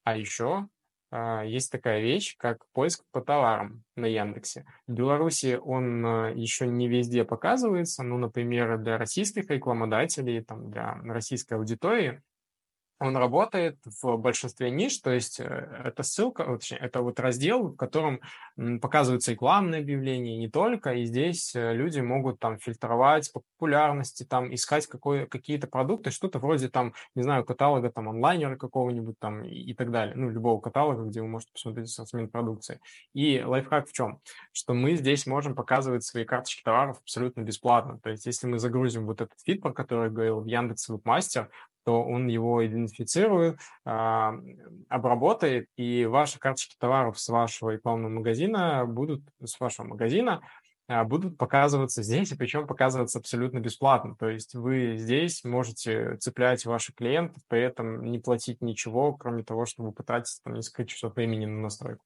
А 0.04 0.18
еще 0.18 0.68
есть 1.12 1.72
такая 1.72 2.02
вещь, 2.02 2.36
как 2.38 2.66
поиск 2.74 3.04
по 3.12 3.22
товарам 3.22 3.84
на 3.96 4.06
Яндексе. 4.06 4.66
В 4.88 4.94
Беларуси 4.94 5.60
он 5.62 6.06
а, 6.06 6.32
еще 6.32 6.68
не 6.68 6.88
везде 6.88 7.24
показывается, 7.24 8.04
ну, 8.04 8.18
например, 8.18 8.78
для 8.78 8.98
российских 8.98 9.50
рекламодателей, 9.50 10.44
там, 10.44 10.70
для 10.70 11.00
российской 11.04 11.56
аудитории 11.56 12.22
он 13.00 13.16
работает 13.16 13.78
в 14.02 14.18
большинстве 14.18 14.70
ниш, 14.70 14.98
то 15.00 15.12
есть 15.12 15.40
э, 15.40 15.82
это 15.86 16.04
ссылка, 16.04 16.44
точнее, 16.44 16.80
это 16.80 17.02
вот 17.02 17.20
раздел, 17.20 17.70
в 17.70 17.76
котором 17.76 18.20
показываются 18.82 19.32
рекламные 19.32 19.80
объявления, 19.80 20.38
не 20.38 20.50
только, 20.50 20.94
и 20.94 21.06
здесь 21.06 21.56
э, 21.56 21.74
люди 21.74 22.02
могут 22.02 22.40
там 22.40 22.60
фильтровать 22.60 23.32
по 23.32 23.40
популярности, 23.40 24.26
там 24.26 24.54
искать 24.54 24.86
какой, 24.88 25.28
какие-то 25.28 25.68
продукты, 25.68 26.12
что-то 26.12 26.40
вроде 26.40 26.68
там, 26.68 26.94
не 27.16 27.24
знаю, 27.24 27.46
каталога 27.46 27.90
там 27.90 28.10
онлайнера 28.10 28.58
какого-нибудь 28.58 29.18
там 29.18 29.46
и, 29.46 29.50
и 29.50 29.74
так 29.74 29.92
далее, 29.92 30.16
ну, 30.16 30.30
любого 30.30 30.60
каталога, 30.60 31.04
где 31.04 31.22
вы 31.22 31.28
можете 31.28 31.54
посмотреть 31.54 31.88
ассортимент 31.88 32.34
продукции. 32.34 32.82
И 33.14 33.42
лайфхак 33.42 33.88
в 33.88 33.94
чем? 33.94 34.20
Что 34.52 34.74
мы 34.74 34.96
здесь 34.96 35.26
можем 35.26 35.56
показывать 35.56 36.04
свои 36.04 36.26
карточки 36.26 36.64
товаров 36.64 37.00
абсолютно 37.02 37.42
бесплатно, 37.42 37.98
то 37.98 38.10
есть 38.10 38.26
если 38.26 38.48
мы 38.48 38.60
загрузим 38.60 39.06
вот 39.06 39.22
этот 39.22 39.40
фид, 39.46 39.62
про 39.62 39.72
который 39.72 40.06
я 40.06 40.10
говорил, 40.10 40.42
в 40.42 40.46
Яндекс 40.46 40.90
Вебмастер, 40.90 41.50
то 41.90 42.04
он 42.04 42.28
его 42.28 42.64
идентифицирует, 42.64 43.58
а, 43.84 44.36
обработает, 44.90 45.70
и 45.76 46.06
ваши 46.06 46.38
карточки 46.38 46.76
товаров 46.78 47.20
с 47.20 47.28
вашего 47.30 47.72
рекламного 47.72 48.12
магазина 48.12 48.86
будут, 48.86 49.24
с 49.44 49.60
вашего 49.60 49.88
магазина 49.88 50.42
а, 50.88 51.04
будут 51.04 51.36
показываться 51.40 52.04
здесь, 52.04 52.32
и 52.32 52.38
причем 52.38 52.68
показываться 52.68 53.18
абсолютно 53.18 53.58
бесплатно. 53.58 54.16
То 54.20 54.30
есть 54.30 54.54
вы 54.54 54.98
здесь 54.98 55.44
можете 55.44 56.18
цеплять 56.18 56.64
ваших 56.64 56.94
клиентов, 56.94 57.42
при 57.48 57.64
этом 57.64 58.04
не 58.04 58.20
платить 58.20 58.62
ничего, 58.62 59.14
кроме 59.14 59.44
того, 59.44 59.66
чтобы 59.66 59.92
потратить 59.92 60.40
там 60.44 60.54
несколько 60.54 60.86
часов 60.86 61.16
времени 61.16 61.48
на 61.48 61.60
настройку. 61.60 62.06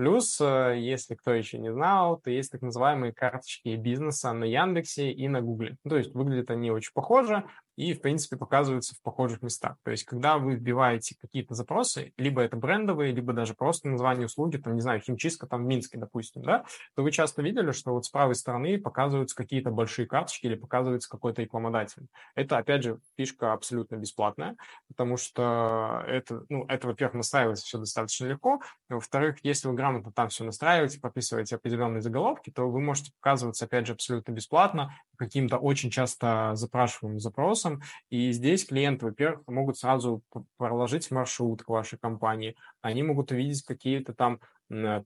Плюс, 0.00 0.40
э, 0.40 0.76
если 0.78 1.14
кто 1.14 1.34
еще 1.34 1.58
не 1.58 1.70
знал, 1.70 2.18
то 2.18 2.30
есть 2.30 2.50
так 2.50 2.62
называемые 2.62 3.12
карточки 3.12 3.76
бизнеса 3.76 4.32
на 4.32 4.44
Яндексе 4.44 5.12
и 5.12 5.28
на 5.28 5.42
Гугле. 5.42 5.76
То 5.86 5.98
есть 5.98 6.14
выглядят 6.14 6.50
они 6.50 6.70
очень 6.70 6.92
похоже, 6.94 7.44
и, 7.76 7.94
в 7.94 8.00
принципе, 8.00 8.36
показываются 8.36 8.94
в 8.94 9.02
похожих 9.02 9.42
местах. 9.42 9.76
То 9.84 9.90
есть, 9.90 10.04
когда 10.04 10.38
вы 10.38 10.54
вбиваете 10.54 11.16
какие-то 11.20 11.54
запросы, 11.54 12.12
либо 12.16 12.42
это 12.42 12.56
брендовые, 12.56 13.12
либо 13.12 13.32
даже 13.32 13.54
просто 13.54 13.88
название 13.88 14.26
услуги, 14.26 14.56
там, 14.56 14.74
не 14.74 14.80
знаю, 14.80 15.00
химчистка 15.00 15.46
там 15.46 15.64
в 15.64 15.66
Минске, 15.66 15.98
допустим, 15.98 16.42
да, 16.42 16.64
то 16.94 17.02
вы 17.02 17.10
часто 17.10 17.42
видели, 17.42 17.72
что 17.72 17.92
вот 17.92 18.04
с 18.04 18.10
правой 18.10 18.34
стороны 18.34 18.78
показываются 18.78 19.36
какие-то 19.36 19.70
большие 19.70 20.06
карточки 20.06 20.46
или 20.46 20.54
показывается 20.54 21.08
какой-то 21.08 21.42
рекламодатель. 21.42 22.06
Это, 22.34 22.58
опять 22.58 22.82
же, 22.82 22.98
фишка 23.16 23.52
абсолютно 23.52 23.96
бесплатная, 23.96 24.56
потому 24.88 25.16
что 25.16 26.04
это, 26.06 26.44
ну, 26.48 26.64
это, 26.68 26.86
во-первых, 26.88 27.14
настраивается 27.14 27.64
все 27.64 27.78
достаточно 27.78 28.26
легко, 28.26 28.60
во-вторых, 28.88 29.38
если 29.42 29.68
вы 29.68 29.74
грамотно 29.74 30.12
там 30.12 30.28
все 30.28 30.44
настраиваете, 30.44 31.00
прописываете 31.00 31.56
определенные 31.56 32.02
заголовки, 32.02 32.50
то 32.50 32.68
вы 32.70 32.80
можете 32.80 33.12
показываться, 33.20 33.64
опять 33.64 33.86
же, 33.86 33.92
абсолютно 33.92 34.32
бесплатно 34.32 34.94
каким-то 35.16 35.58
очень 35.58 35.90
часто 35.90 36.52
запрашиваемым 36.54 37.20
запросом, 37.20 37.59
запросом. 37.60 37.82
И 38.10 38.32
здесь 38.32 38.64
клиенты, 38.64 39.06
во-первых, 39.06 39.46
могут 39.46 39.78
сразу 39.78 40.22
проложить 40.56 41.10
маршрут 41.10 41.62
к 41.62 41.68
вашей 41.68 41.98
компании. 41.98 42.56
Они 42.80 43.02
могут 43.02 43.30
увидеть 43.30 43.62
какие-то 43.62 44.14
там 44.14 44.40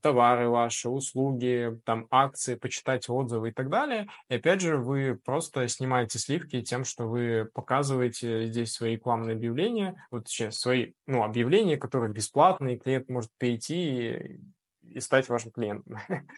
товары 0.02 0.50
ваши, 0.50 0.90
услуги, 0.90 1.80
там 1.86 2.06
акции, 2.10 2.54
почитать 2.54 3.08
отзывы 3.08 3.48
и 3.48 3.52
так 3.52 3.70
далее. 3.70 4.08
И 4.28 4.34
опять 4.34 4.60
же, 4.60 4.76
вы 4.76 5.18
просто 5.24 5.66
снимаете 5.68 6.18
сливки 6.18 6.60
тем, 6.60 6.84
что 6.84 7.08
вы 7.08 7.48
показываете 7.54 8.46
здесь 8.48 8.72
свои 8.72 8.92
рекламные 8.92 9.36
объявления, 9.36 10.06
вот 10.10 10.28
сейчас 10.28 10.58
свои 10.58 10.92
ну, 11.06 11.22
объявления, 11.22 11.78
которые 11.78 12.12
бесплатные, 12.12 12.78
клиент 12.78 13.08
может 13.08 13.30
перейти 13.38 14.40
и, 14.82 14.96
и 14.96 15.00
стать 15.00 15.28
вашим 15.28 15.50
клиентом. 15.50 15.96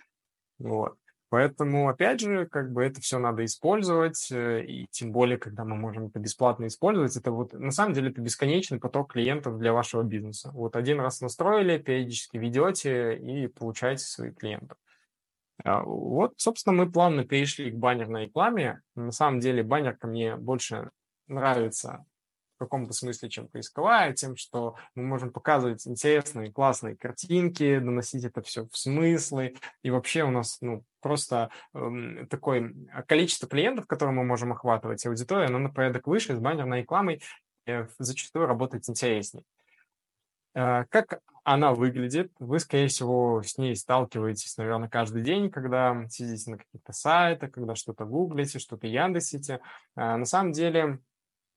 Вот. 0.58 0.96
Поэтому, 1.36 1.90
опять 1.90 2.20
же, 2.20 2.46
как 2.46 2.72
бы 2.72 2.82
это 2.82 3.02
все 3.02 3.18
надо 3.18 3.44
использовать, 3.44 4.32
э, 4.32 4.64
и 4.64 4.86
тем 4.90 5.12
более, 5.12 5.36
когда 5.36 5.64
мы 5.64 5.76
можем 5.76 6.06
это 6.06 6.18
бесплатно 6.18 6.66
использовать, 6.66 7.14
это 7.14 7.30
вот, 7.30 7.52
на 7.52 7.72
самом 7.72 7.92
деле, 7.92 8.08
это 8.08 8.22
бесконечный 8.22 8.80
поток 8.80 9.12
клиентов 9.12 9.58
для 9.58 9.74
вашего 9.74 10.02
бизнеса. 10.02 10.50
Вот 10.54 10.76
один 10.76 10.98
раз 10.98 11.20
настроили, 11.20 11.76
периодически 11.76 12.38
ведете 12.38 13.18
и 13.18 13.48
получаете 13.48 14.04
своих 14.04 14.36
клиентов. 14.36 14.78
А, 15.62 15.82
вот, 15.82 16.32
собственно, 16.38 16.74
мы 16.74 16.90
плавно 16.90 17.26
перешли 17.26 17.70
к 17.70 17.74
баннерной 17.74 18.24
рекламе. 18.24 18.80
На 18.94 19.12
самом 19.12 19.40
деле, 19.40 19.62
баннерка 19.62 20.06
мне 20.06 20.36
больше 20.36 20.88
нравится 21.28 22.06
в 22.56 22.58
каком-то 22.58 22.92
смысле, 22.92 23.28
чем 23.28 23.48
поисковая, 23.48 24.12
тем, 24.14 24.36
что 24.36 24.76
мы 24.94 25.04
можем 25.04 25.30
показывать 25.30 25.86
интересные, 25.86 26.50
классные 26.50 26.96
картинки, 26.96 27.78
доносить 27.78 28.24
это 28.24 28.42
все 28.42 28.66
в 28.66 28.76
смыслы, 28.76 29.54
и 29.82 29.90
вообще 29.90 30.24
у 30.24 30.30
нас, 30.30 30.58
ну, 30.62 30.84
просто 31.00 31.50
э, 31.74 32.26
такое 32.30 32.74
количество 33.06 33.46
клиентов, 33.48 33.86
которые 33.86 34.14
мы 34.14 34.24
можем 34.24 34.52
охватывать, 34.52 35.04
аудитория, 35.06 35.46
оно 35.46 35.58
на 35.58 35.70
порядок 35.70 36.06
выше, 36.06 36.34
с 36.34 36.38
баннерной 36.38 36.80
рекламой 36.80 37.22
э, 37.66 37.86
зачастую 37.98 38.46
работать 38.46 38.88
интереснее. 38.88 39.44
Э, 40.54 40.84
как 40.88 41.20
она 41.44 41.74
выглядит? 41.74 42.32
Вы, 42.38 42.58
скорее 42.58 42.88
всего, 42.88 43.42
с 43.42 43.58
ней 43.58 43.76
сталкиваетесь, 43.76 44.56
наверное, 44.56 44.88
каждый 44.88 45.22
день, 45.22 45.50
когда 45.50 46.06
сидите 46.08 46.50
на 46.50 46.58
каких-то 46.58 46.92
сайтах, 46.92 47.52
когда 47.52 47.74
что-то 47.74 48.04
гуглите, 48.04 48.58
что-то 48.58 48.86
яндексите. 48.86 49.60
Э, 49.94 50.16
на 50.16 50.24
самом 50.24 50.52
деле 50.52 50.98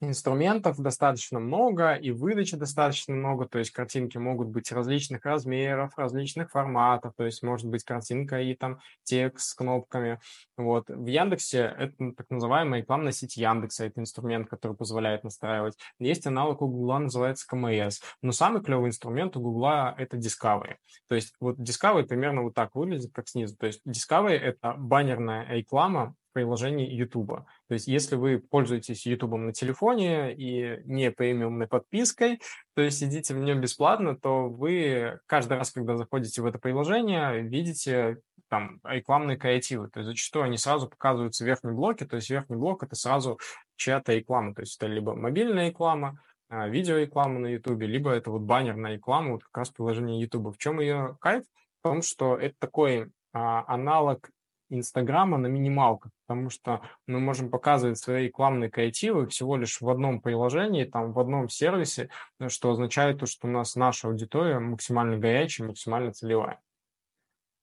инструментов 0.02 0.80
достаточно 0.80 1.40
много 1.40 1.94
и 1.94 2.12
выдачи 2.12 2.56
достаточно 2.56 3.14
много, 3.14 3.48
то 3.48 3.60
есть 3.60 3.72
картинки 3.72 4.18
могут 4.18 4.48
быть 4.48 4.72
различных 4.72 5.26
размеров, 5.26 5.98
различных 5.98 6.52
форматов, 6.52 7.14
то 7.18 7.26
есть 7.26 7.44
может 7.44 7.68
быть 7.68 7.84
картинка 7.84 8.40
и 8.42 8.56
там 8.56 8.80
текст 9.04 9.50
с 9.50 9.54
кнопками. 9.54 10.20
Вот. 10.58 10.90
В 10.90 11.06
Яндексе 11.06 11.76
это 11.78 12.12
так 12.14 12.30
называемая 12.30 12.82
рекламная 12.82 13.12
сеть 13.12 13.38
Яндекса, 13.38 13.86
это 13.86 14.00
инструмент, 14.02 14.50
который 14.50 14.76
позволяет 14.76 15.24
настраивать. 15.24 15.78
Есть 16.00 16.28
аналог 16.28 16.62
у 16.62 16.68
Гугла, 16.68 17.00
называется 17.00 17.46
КМС, 17.48 18.02
но 18.22 18.32
самый 18.32 18.62
клевый 18.62 18.90
инструмент 18.90 19.36
у 19.36 19.42
Гугла 19.42 19.94
это 19.98 20.18
Discovery. 20.18 20.76
То 21.08 21.16
есть 21.16 21.34
вот 21.40 21.58
Discovery 21.58 22.04
примерно 22.04 22.44
вот 22.44 22.54
так 22.54 22.76
выглядит, 22.76 23.12
как 23.14 23.28
снизу. 23.28 23.58
То 23.58 23.68
есть 23.68 23.82
Discovery 23.86 24.38
это 24.38 24.76
баннерная 24.78 25.46
реклама 25.50 26.16
приложении 26.34 26.90
YouTube. 26.90 27.46
То 27.68 27.74
есть, 27.74 27.88
если 27.88 28.16
вы 28.16 28.40
пользуетесь 28.40 29.06
YouTube 29.06 29.36
на 29.36 29.54
телефоне 29.54 30.34
и 30.34 30.82
не 30.86 31.12
премиумной 31.12 31.68
подпиской, 31.68 32.42
то 32.76 32.82
есть 32.82 33.00
сидите 33.00 33.34
в 33.34 33.40
нем 33.40 33.62
бесплатно, 33.62 34.18
то 34.18 34.50
вы 34.50 35.20
каждый 35.26 35.58
раз, 35.58 35.72
когда 35.72 35.98
заходите 35.98 36.42
в 36.42 36.46
это 36.46 36.60
приложение, 36.60 37.42
видите 37.42 38.20
там 38.50 38.80
рекламные 38.84 39.38
креативы. 39.38 39.90
То 39.90 40.00
есть 40.00 40.10
зачастую 40.10 40.46
они 40.46 40.58
сразу 40.58 40.90
показываются 40.90 41.44
в 41.44 41.48
верхнем 41.48 41.76
блоке, 41.76 42.06
то 42.06 42.16
есть 42.16 42.30
верхний 42.30 42.58
блок 42.58 42.84
это 42.84 42.96
сразу 42.96 43.40
чья-то 43.76 44.14
реклама. 44.14 44.54
То 44.54 44.62
есть 44.62 44.78
это 44.78 44.88
либо 44.88 45.16
мобильная 45.16 45.70
реклама, 45.70 46.20
а, 46.50 46.68
видеореклама 46.68 47.40
на 47.40 47.48
YouTube, 47.48 47.82
либо 47.82 48.12
это 48.12 48.32
вот 48.32 48.42
баннерная 48.42 48.94
реклама, 48.94 49.34
вот 49.34 49.44
как 49.44 49.58
раз 49.58 49.70
приложение 49.70 50.20
YouTube. 50.20 50.56
В 50.56 50.58
чем 50.58 50.80
ее 50.80 51.18
кайф? 51.22 51.44
В 51.80 51.84
том, 51.84 52.02
что 52.02 52.36
это 52.36 52.56
такой 52.60 53.12
а, 53.34 53.64
аналог 53.68 54.30
Инстаграма 54.70 55.38
на 55.38 55.48
минималках, 55.48 56.12
потому 56.26 56.50
что 56.50 56.82
мы 57.08 57.20
можем 57.20 57.50
показывать 57.50 57.98
свои 57.98 58.26
рекламные 58.26 58.70
креативы 58.70 59.28
всего 59.28 59.58
лишь 59.58 59.82
в 59.82 59.90
одном 59.90 60.22
приложении, 60.22 60.86
там, 60.86 61.12
в 61.14 61.20
одном 61.20 61.50
сервисе, 61.50 62.10
э, 62.40 62.50
что 62.50 62.72
означает 62.72 63.20
то, 63.20 63.26
что 63.26 63.48
у 63.48 63.52
нас 63.52 63.76
наша 63.76 64.08
аудитория 64.08 64.60
максимально 64.60 65.18
горячая, 65.18 65.68
максимально 65.68 66.14
целевая. 66.14 66.62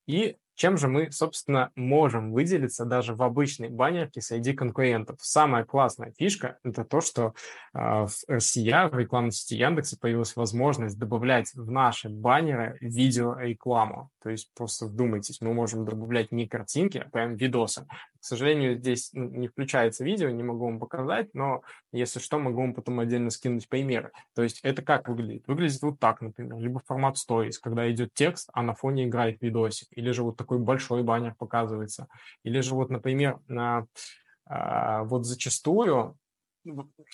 И 0.06 0.36
чем 0.56 0.78
же 0.78 0.88
мы, 0.88 1.12
собственно, 1.12 1.70
можем 1.76 2.32
выделиться 2.32 2.84
даже 2.84 3.14
в 3.14 3.22
обычной 3.22 3.68
баннерке 3.68 4.22
среди 4.22 4.54
конкурентов? 4.54 5.18
Самая 5.20 5.64
классная 5.64 6.12
фишка– 6.18 6.58
это 6.64 6.84
то, 6.84 7.00
что 7.00 7.34
э, 7.74 7.78
в 7.78 8.10
RCA, 8.28 8.88
в 8.90 8.98
рекламной 8.98 9.32
сети 9.32 9.56
Яндекса, 9.56 9.98
появилась 9.98 10.34
возможность 10.34 10.98
добавлять 10.98 11.52
в 11.54 11.70
наши 11.70 12.08
баннеры 12.08 12.78
видеорекламу. 12.80 14.10
То 14.22 14.30
есть 14.30 14.50
просто 14.54 14.86
вдумайтесь, 14.86 15.40
мы 15.40 15.54
можем 15.54 15.84
добавлять 15.84 16.32
не 16.32 16.48
картинки, 16.48 16.98
а 16.98 17.08
прям 17.08 17.36
видосы. 17.36 17.86
К 18.18 18.24
сожалению, 18.24 18.76
здесь 18.76 19.10
ну, 19.12 19.28
не 19.30 19.46
включается 19.46 20.02
видео, 20.02 20.30
не 20.30 20.42
могу 20.42 20.64
вам 20.64 20.80
показать, 20.80 21.32
но 21.32 21.62
если 21.92 22.18
что, 22.18 22.40
могу 22.40 22.60
вам 22.60 22.74
потом 22.74 22.98
отдельно 22.98 23.30
скинуть 23.30 23.68
примеры. 23.68 24.10
То 24.34 24.42
есть 24.42 24.58
это 24.64 24.82
как 24.82 25.08
выглядит? 25.08 25.46
Выглядит 25.46 25.80
вот 25.82 26.00
так, 26.00 26.20
например, 26.22 26.58
либо 26.58 26.82
формат 26.84 27.16
stories, 27.16 27.52
когда 27.62 27.88
идет 27.88 28.14
текст, 28.14 28.48
а 28.52 28.62
на 28.62 28.74
фоне 28.74 29.04
играет 29.04 29.40
видосик, 29.42 29.86
или 29.92 30.10
же 30.10 30.24
вот 30.24 30.36
такой 30.46 30.58
большой 30.60 31.02
баннер 31.02 31.34
показывается. 31.34 32.06
Или 32.44 32.60
же 32.60 32.74
вот, 32.74 32.88
например, 32.88 33.40
на, 33.48 33.86
а, 34.46 35.02
вот 35.02 35.26
зачастую 35.26 36.16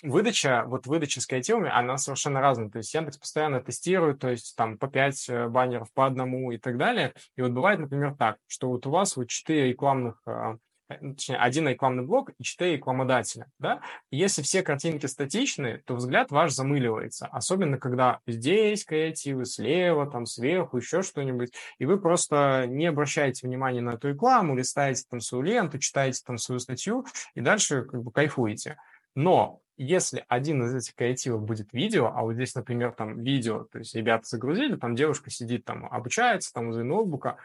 выдача, 0.03 0.63
вот 0.67 0.85
выдача 0.85 1.19
с 1.19 1.25
креативами, 1.25 1.69
она 1.69 1.97
совершенно 1.97 2.41
разная. 2.41 2.69
То 2.69 2.77
есть 2.77 2.93
Яндекс 2.93 3.17
постоянно 3.17 3.59
тестирует, 3.59 4.19
то 4.19 4.29
есть 4.29 4.55
там 4.55 4.77
по 4.77 4.87
5 4.87 5.29
э, 5.29 5.47
баннеров 5.47 5.91
по 5.93 6.05
одному 6.05 6.51
и 6.51 6.57
так 6.57 6.77
далее. 6.77 7.13
И 7.35 7.41
вот 7.41 7.51
бывает, 7.51 7.79
например, 7.79 8.15
так, 8.17 8.37
что 8.47 8.69
вот 8.69 8.85
у 8.85 8.91
вас 8.91 9.15
вот 9.17 9.27
4 9.27 9.69
рекламных 9.69 10.21
а, 10.25 10.57
точнее, 10.87 11.37
один 11.37 11.67
рекламный 11.67 12.03
блок 12.03 12.31
и 12.37 12.43
четыре 12.43 12.77
рекламодателя. 12.77 13.47
Да? 13.59 13.81
Если 14.11 14.41
все 14.41 14.63
картинки 14.63 15.05
статичные, 15.05 15.79
то 15.79 15.95
взгляд 15.95 16.31
ваш 16.31 16.53
замыливается. 16.53 17.27
Особенно, 17.27 17.77
когда 17.77 18.19
здесь 18.27 18.85
креативы, 18.85 19.45
слева, 19.45 20.09
там 20.09 20.25
сверху, 20.25 20.77
еще 20.77 21.01
что-нибудь. 21.01 21.53
И 21.79 21.85
вы 21.85 21.99
просто 21.99 22.65
не 22.67 22.87
обращаете 22.87 23.47
внимания 23.47 23.81
на 23.81 23.91
эту 23.91 24.09
рекламу, 24.09 24.55
листаете 24.55 25.03
там 25.09 25.19
свою 25.19 25.43
ленту, 25.43 25.79
читаете 25.79 26.21
там 26.25 26.37
свою 26.37 26.59
статью 26.59 27.05
и 27.35 27.41
дальше 27.41 27.83
как 27.83 28.03
бы 28.03 28.11
кайфуете. 28.11 28.77
Но 29.15 29.61
если 29.77 30.25
один 30.27 30.63
из 30.63 30.75
этих 30.75 30.95
креативов 30.95 31.43
будет 31.43 31.73
видео, 31.73 32.11
а 32.15 32.21
вот 32.21 32.33
здесь, 32.33 32.53
например, 32.55 32.93
там 32.93 33.21
видео, 33.21 33.65
то 33.65 33.79
есть 33.79 33.95
ребята 33.95 34.27
загрузили, 34.27 34.75
там 34.75 34.95
девушка 34.95 35.29
сидит, 35.29 35.65
там 35.65 35.85
обучается, 35.85 36.53
там 36.53 36.67
возле 36.67 36.83
ноутбука, 36.83 37.37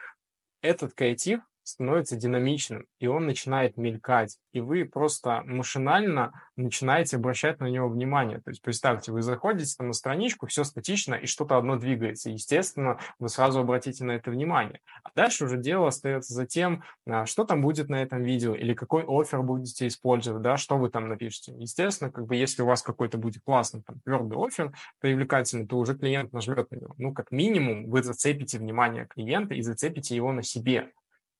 этот 0.60 0.94
креатив 0.94 1.40
становится 1.68 2.16
динамичным, 2.16 2.86
и 2.98 3.06
он 3.06 3.26
начинает 3.26 3.76
мелькать, 3.76 4.38
и 4.52 4.60
вы 4.60 4.84
просто 4.84 5.42
машинально 5.44 6.32
начинаете 6.56 7.16
обращать 7.16 7.60
на 7.60 7.66
него 7.66 7.88
внимание. 7.88 8.40
То 8.40 8.50
есть 8.50 8.62
представьте, 8.62 9.12
вы 9.12 9.22
заходите 9.22 9.74
там 9.76 9.88
на 9.88 9.92
страничку, 9.92 10.46
все 10.46 10.64
статично, 10.64 11.14
и 11.14 11.26
что-то 11.26 11.58
одно 11.58 11.76
двигается. 11.76 12.30
Естественно, 12.30 12.98
вы 13.18 13.28
сразу 13.28 13.60
обратите 13.60 14.04
на 14.04 14.12
это 14.12 14.30
внимание. 14.30 14.80
А 15.04 15.10
дальше 15.14 15.44
уже 15.44 15.58
дело 15.58 15.88
остается 15.88 16.32
за 16.34 16.46
тем, 16.46 16.82
а, 17.06 17.26
что 17.26 17.44
там 17.44 17.62
будет 17.62 17.88
на 17.88 18.02
этом 18.02 18.22
видео, 18.22 18.54
или 18.54 18.74
какой 18.74 19.04
офер 19.06 19.42
будете 19.42 19.86
использовать, 19.86 20.42
да, 20.42 20.56
что 20.56 20.78
вы 20.78 20.90
там 20.90 21.08
напишете. 21.08 21.54
Естественно, 21.56 22.10
как 22.10 22.26
бы 22.26 22.36
если 22.36 22.62
у 22.62 22.66
вас 22.66 22.82
какой-то 22.82 23.18
будет 23.18 23.42
классный 23.44 23.82
там 23.82 24.00
твердый 24.00 24.38
офер, 24.38 24.72
привлекательный, 25.00 25.66
то 25.66 25.76
уже 25.78 25.96
клиент 25.96 26.32
нажмет 26.32 26.70
на 26.70 26.76
него. 26.76 26.94
Ну, 26.98 27.12
как 27.12 27.30
минимум, 27.30 27.90
вы 27.90 28.02
зацепите 28.02 28.58
внимание 28.58 29.06
клиента 29.06 29.54
и 29.54 29.60
зацепите 29.60 30.16
его 30.16 30.32
на 30.32 30.42
себе. 30.42 30.92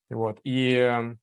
Вот. 0.09 0.39
И 0.43 1.15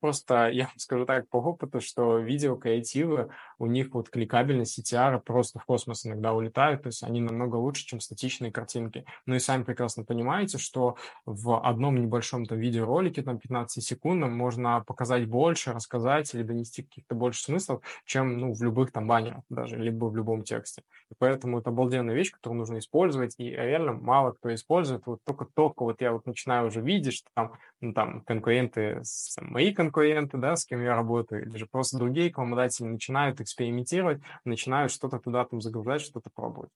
Просто 0.00 0.48
я 0.48 0.64
вам 0.64 0.78
скажу 0.78 1.04
так 1.04 1.28
по 1.28 1.36
опыту, 1.36 1.80
что 1.80 2.18
видео-креативы, 2.18 3.30
у 3.58 3.66
них 3.66 3.92
вот 3.92 4.08
кликабельность 4.08 4.78
CTR 4.78 5.20
просто 5.20 5.58
в 5.58 5.64
космос 5.64 6.06
иногда 6.06 6.32
улетают, 6.32 6.82
то 6.82 6.88
есть 6.88 7.02
они 7.02 7.20
намного 7.20 7.56
лучше, 7.56 7.86
чем 7.86 8.00
статичные 8.00 8.50
картинки. 8.50 9.04
Ну 9.26 9.34
и 9.34 9.38
сами 9.38 9.62
прекрасно 9.62 10.04
понимаете, 10.04 10.58
что 10.58 10.96
в 11.26 11.60
одном 11.60 12.00
небольшом 12.00 12.46
там 12.46 12.58
видеоролике, 12.58 13.22
там 13.22 13.38
15 13.38 13.84
секунд, 13.84 14.26
можно 14.26 14.82
показать 14.86 15.26
больше, 15.26 15.72
рассказать 15.72 16.34
или 16.34 16.42
донести 16.42 16.82
каких-то 16.82 17.14
больше 17.14 17.42
смыслов, 17.42 17.82
чем 18.04 18.38
ну, 18.38 18.54
в 18.54 18.62
любых 18.62 18.92
там 18.92 19.06
баннерах 19.06 19.42
даже, 19.50 19.76
либо 19.76 20.06
в 20.06 20.16
любом 20.16 20.42
тексте. 20.42 20.82
И 21.10 21.14
поэтому 21.18 21.58
это 21.58 21.70
обалденная 21.70 22.14
вещь, 22.14 22.30
которую 22.30 22.58
нужно 22.58 22.78
использовать, 22.78 23.34
и 23.38 23.50
реально 23.50 23.92
мало 23.92 24.32
кто 24.32 24.54
использует. 24.54 25.02
Вот 25.06 25.20
только-только 25.24 25.82
вот 25.82 26.00
я 26.00 26.12
вот 26.12 26.26
начинаю 26.26 26.68
уже 26.68 26.80
видеть, 26.80 27.14
что 27.14 27.28
там, 27.34 27.52
ну, 27.80 27.92
там 27.92 28.22
конкуренты, 28.22 29.02
мои 29.40 29.72
конкуренты, 29.72 29.89
да, 30.38 30.56
с 30.56 30.64
кем 30.64 30.82
я 30.82 30.94
работаю, 30.94 31.46
или 31.46 31.56
же 31.56 31.66
просто 31.66 31.98
другие 31.98 32.28
рекламодатели 32.28 32.86
начинают 32.86 33.40
экспериментировать, 33.40 34.20
начинают 34.44 34.92
что-то 34.92 35.18
туда 35.18 35.44
там 35.44 35.60
загружать, 35.60 36.02
что-то 36.02 36.30
пробовать. 36.34 36.70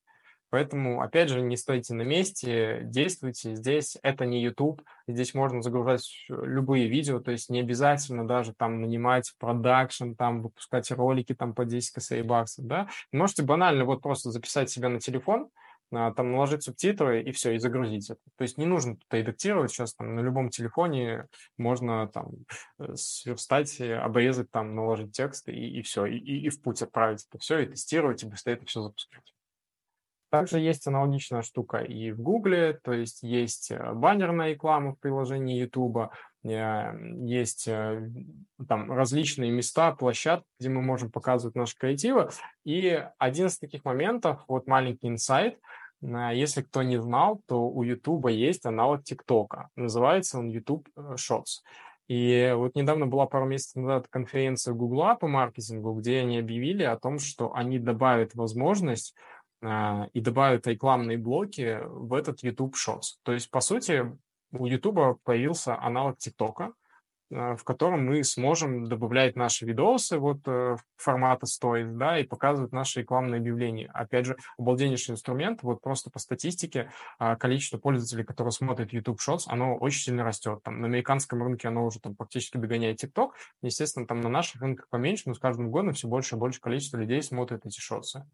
Поэтому, 0.55 1.03
опять 1.03 1.31
же, 1.31 1.41
не 1.41 1.57
стойте 1.57 1.95
на 1.95 2.03
месте, 2.03 2.83
действуйте. 2.85 3.57
Здесь 3.57 3.99
это 4.05 4.25
не 4.25 4.41
YouTube, 4.41 4.83
здесь 5.09 5.35
можно 5.35 5.63
загружать 5.63 6.09
любые 6.29 6.87
видео, 6.87 7.19
то 7.19 7.33
есть 7.33 7.51
не 7.51 7.59
обязательно 7.59 8.25
даже 8.25 8.55
там 8.55 8.81
нанимать 8.81 9.33
продакшн, 9.41 10.13
там 10.13 10.43
выпускать 10.43 10.89
ролики 10.93 11.35
там 11.35 11.55
по 11.55 11.65
10 11.65 11.91
косарей 11.91 12.23
баксов, 12.23 12.67
да. 12.67 12.89
Можете 13.11 13.43
банально 13.43 13.85
вот 13.85 14.01
просто 14.01 14.31
записать 14.31 14.71
себя 14.71 14.89
на 14.89 15.01
телефон, 15.01 15.49
там 16.17 16.33
наложить 16.33 16.63
субтитры 16.63 17.23
и 17.23 17.33
все, 17.33 17.53
и 17.53 17.59
загрузить 17.59 18.11
это. 18.11 18.21
То 18.37 18.43
есть 18.43 18.59
не 18.59 18.67
нужно 18.67 18.97
тут 18.97 19.13
редактировать, 19.13 19.71
сейчас 19.71 19.95
там 19.95 20.15
на 20.15 20.21
любом 20.21 20.51
телефоне 20.51 21.29
можно 21.57 22.09
там 22.09 22.33
э, 22.79 22.95
сверстать, 22.97 23.81
обрезать, 23.81 24.51
там 24.51 24.75
наложить 24.75 25.13
текст 25.13 25.49
и, 25.49 25.79
и 25.79 25.83
все, 25.83 26.07
и, 26.07 26.17
и, 26.17 26.47
и 26.47 26.49
в 26.49 26.61
путь 26.61 26.83
отправить 26.83 27.27
это 27.29 27.39
все, 27.39 27.61
и 27.61 27.67
тестировать, 27.67 28.23
и 28.23 28.27
быстрее 28.27 28.55
это 28.55 28.67
все 28.67 28.83
запускать. 28.83 29.23
Также 30.31 30.59
есть 30.59 30.87
аналогичная 30.87 31.43
штука 31.43 31.79
и 31.79 32.11
в 32.11 32.21
Гугле, 32.21 32.81
то 32.83 32.93
есть 32.93 33.23
есть 33.23 33.71
э, 33.71 33.93
баннерная 33.93 34.51
реклама 34.51 34.93
в 34.93 34.99
приложении 34.99 35.61
YouTube, 35.61 36.11
э, 36.43 36.93
есть 37.23 37.69
там 38.69 38.93
различные 38.93 39.51
места, 39.51 39.93
площадки, 39.93 40.47
где 40.59 40.69
мы 40.69 40.83
можем 40.83 41.11
показывать 41.11 41.55
наши 41.55 41.77
креативы. 41.77 42.31
И 42.65 43.07
один 43.19 43.47
из 43.47 43.59
таких 43.59 43.85
моментов, 43.85 44.45
вот 44.49 44.67
маленький 44.67 45.09
инсайт, 45.09 45.59
если 46.33 46.63
кто 46.63 46.83
не 46.83 47.01
знал, 47.01 47.41
то 47.47 47.69
у 47.69 47.83
YouTube 47.83 48.29
есть 48.29 48.67
аналог 48.67 49.05
ТикТока. 49.05 49.71
Называется 49.77 50.39
он 50.39 50.49
YouTube 50.49 50.89
Shorts. 50.97 51.63
И 52.09 52.53
вот 52.55 52.75
недавно 52.75 53.07
была 53.07 53.27
пару 53.27 53.47
месяцев 53.47 53.77
назад 53.77 54.09
конференция 54.09 54.75
Google 54.75 55.17
по 55.17 55.27
маркетингу, 55.27 55.95
где 55.95 56.21
они 56.21 56.39
объявили 56.39 56.83
о 56.83 56.99
том, 56.99 57.19
что 57.19 57.55
они 57.55 57.79
добавят 57.79 58.35
возможность 58.35 59.15
а, 59.63 60.09
и 60.13 60.21
добавят 60.21 60.67
рекламные 60.67 61.17
блоки 61.17 61.81
в 61.83 62.13
этот 62.13 62.43
YouTube 62.43 62.75
Shorts. 62.75 63.17
То 63.23 63.33
есть, 63.33 63.51
по 63.51 63.61
сути, 63.61 64.05
у 64.53 64.67
YouTube 64.67 65.19
появился 65.25 65.81
аналог 65.81 66.19
ТикТока, 66.19 66.75
в 67.31 67.65
котором 67.65 68.07
мы 68.07 68.23
сможем 68.25 68.87
добавлять 68.87 69.37
наши 69.37 69.65
видосы 69.65 70.19
вот 70.19 70.39
э, 70.47 70.77
формата 70.97 71.47
стоит, 71.47 71.97
да, 71.97 72.19
и 72.19 72.25
показывать 72.25 72.73
наши 72.73 73.01
рекламные 73.01 73.39
объявления. 73.39 73.91
Опять 73.93 74.27
же, 74.27 74.37
обалденнейший 74.59 75.13
инструмент, 75.13 75.63
вот 75.63 75.81
просто 75.81 76.11
по 76.11 76.19
статистике 76.19 76.91
а, 77.19 77.37
количество 77.37 77.79
пользователей, 77.79 78.25
которые 78.25 78.53
смотрят 78.53 78.93
YouTube 78.93 79.21
Shorts, 79.21 79.45
оно 79.47 79.77
очень 79.77 80.01
сильно 80.01 80.25
растет. 80.25 80.63
Там 80.63 80.81
на 80.81 80.87
американском 80.87 81.43
рынке 81.43 81.69
оно 81.69 81.87
уже 81.87 82.01
там 82.01 82.15
практически 82.15 82.57
догоняет 82.57 83.03
TikTok. 83.03 83.31
Естественно, 83.63 84.07
там 84.07 84.21
на 84.21 84.29
наших 84.29 84.61
рынках 84.63 84.89
поменьше, 84.89 85.25
но 85.27 85.35
с 85.35 85.39
каждым 85.39 85.71
годом 85.71 85.93
все 85.93 86.09
больше 86.09 86.37
и 86.37 86.39
больше 86.39 86.61
количество 86.61 86.99
людей 86.99 87.23
смотрят 87.23 87.67
эти 87.67 87.81
шотсы. 87.81 88.25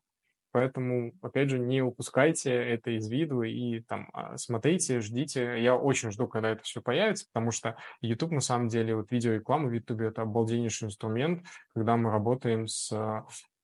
Поэтому, 0.53 1.13
опять 1.23 1.51
же, 1.51 1.59
не 1.59 1.83
упускайте 1.83 2.53
это 2.53 2.91
из 2.91 3.09
виду 3.09 3.43
и 3.43 3.81
там 3.81 4.09
а, 4.13 4.37
смотрите, 4.37 5.01
ждите. 5.01 5.63
Я 5.63 5.77
очень 5.77 6.11
жду, 6.11 6.27
когда 6.27 6.51
это 6.51 6.63
все 6.63 6.83
появится, 6.83 7.27
потому 7.33 7.51
что 7.51 7.77
YouTube, 8.01 8.33
на 8.33 8.41
самом 8.41 8.69
деле, 8.69 8.97
вот 8.97 9.11
видеореклама 9.11 9.69
в 9.69 9.73
YouTube— 9.73 10.01
это 10.03 10.23
обалденнейший 10.23 10.87
инструмент, 10.87 11.45
когда 11.75 11.97
мы 11.97 12.11
работаем 12.11 12.67
с, 12.67 12.93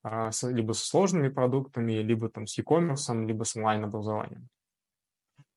а, 0.03 0.31
с 0.31 0.49
либо 0.49 0.73
со 0.73 0.87
сложными 0.87 1.29
продуктами, 1.29 1.93
либо 1.95 2.29
там 2.29 2.47
с 2.47 2.57
e-commerce, 2.59 3.27
либо 3.27 3.45
с 3.45 3.57
онлайн-образованием. 3.57 4.49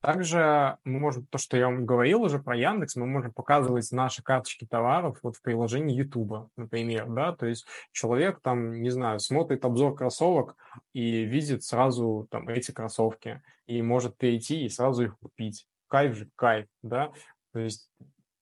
Также 0.02 0.78
мы 0.86 1.00
можем, 1.00 1.26
то, 1.26 1.38
что 1.38 1.58
я 1.58 1.66
вам 1.66 1.86
говорил 1.86 2.22
уже 2.22 2.40
про 2.40 2.56
Яндекс, 2.56 2.96
мы 2.96 3.06
можем 3.06 3.34
показывать 3.34 3.92
наши 3.92 4.24
карточки 4.24 4.66
товаров 4.66 5.20
вот 5.24 5.36
в 5.36 5.42
приложении 5.42 5.96
YouTube, 5.96 6.50
например, 6.56 7.08
да, 7.10 7.36
то 7.36 7.46
есть 7.46 7.66
человек 7.92 8.40
там, 8.42 8.82
не 8.82 8.92
знаю, 8.92 9.20
смотрит 9.20 9.66
обзор 9.66 9.96
кроссовок 9.96 10.56
и 10.94 11.24
видит 11.24 11.64
сразу 11.64 12.28
там 12.32 12.48
эти 12.48 12.72
кроссовки 12.72 13.42
и 13.66 13.82
может 13.82 14.18
перейти 14.18 14.66
и 14.66 14.70
сразу 14.70 15.04
их 15.04 15.18
купить. 15.20 15.68
Кайф 15.88 16.16
же, 16.16 16.30
кайф, 16.36 16.68
да, 16.82 17.12
то 17.52 17.60
есть 17.60 17.90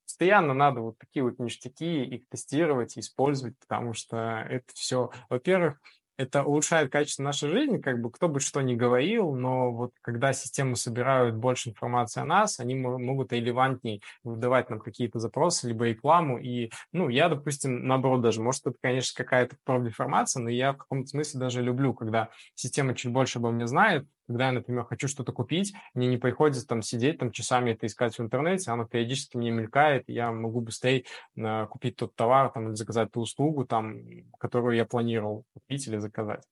постоянно 0.05 0.53
надо 0.53 0.81
вот 0.81 0.97
такие 0.97 1.23
вот 1.23 1.39
ништяки 1.39 2.03
их 2.03 2.27
тестировать, 2.29 2.97
использовать, 2.97 3.57
потому 3.59 3.93
что 3.93 4.45
это 4.49 4.65
все, 4.73 5.11
во-первых, 5.29 5.79
это 6.17 6.43
улучшает 6.43 6.91
качество 6.91 7.23
нашей 7.23 7.49
жизни, 7.49 7.77
как 7.77 8.01
бы 8.01 8.11
кто 8.11 8.27
бы 8.27 8.39
что 8.39 8.61
ни 8.61 8.75
говорил, 8.75 9.33
но 9.35 9.71
вот 9.71 9.91
когда 10.01 10.33
системы 10.33 10.75
собирают 10.75 11.35
больше 11.35 11.69
информации 11.69 12.21
о 12.21 12.25
нас, 12.25 12.59
они 12.59 12.75
могут 12.75 13.31
релевантней 13.31 14.01
выдавать 14.23 14.69
нам 14.69 14.79
какие-то 14.79 15.19
запросы, 15.19 15.67
либо 15.67 15.85
рекламу, 15.85 16.39
и, 16.39 16.71
ну, 16.91 17.09
я, 17.09 17.29
допустим, 17.29 17.87
наоборот 17.87 18.21
даже, 18.21 18.41
может, 18.41 18.65
это, 18.65 18.77
конечно, 18.81 19.23
какая-то 19.23 19.55
информация, 19.67 20.41
но 20.41 20.49
я 20.49 20.73
в 20.73 20.77
каком-то 20.77 21.07
смысле 21.07 21.39
даже 21.39 21.61
люблю, 21.61 21.93
когда 21.93 22.29
система 22.55 22.95
чуть 22.95 23.11
больше 23.11 23.37
обо 23.39 23.51
мне 23.51 23.67
знает, 23.67 24.07
когда 24.27 24.47
я, 24.47 24.51
например, 24.51 24.83
хочу 24.83 25.07
что-то 25.07 25.31
купить, 25.31 25.73
мне 25.93 26.07
не 26.07 26.17
приходится 26.17 26.67
там 26.67 26.81
сидеть, 26.81 27.19
там 27.19 27.31
часами 27.31 27.71
это 27.71 27.87
искать 27.87 28.17
в 28.17 28.21
интернете, 28.21 28.71
оно 28.71 28.85
периодически 28.85 29.37
мне 29.37 29.51
мелькает, 29.51 30.03
я 30.07 30.31
могу 30.31 30.61
быстрее 30.61 31.05
э, 31.35 31.65
купить 31.67 31.95
тот 31.95 32.15
товар 32.15 32.51
там, 32.51 32.67
или 32.67 32.75
заказать 32.75 33.11
ту 33.11 33.21
услугу, 33.21 33.65
там, 33.65 34.03
которую 34.37 34.75
я 34.75 34.85
планировал 34.85 35.45
купить 35.53 35.87
или 35.87 35.97
заказать. 35.97 36.43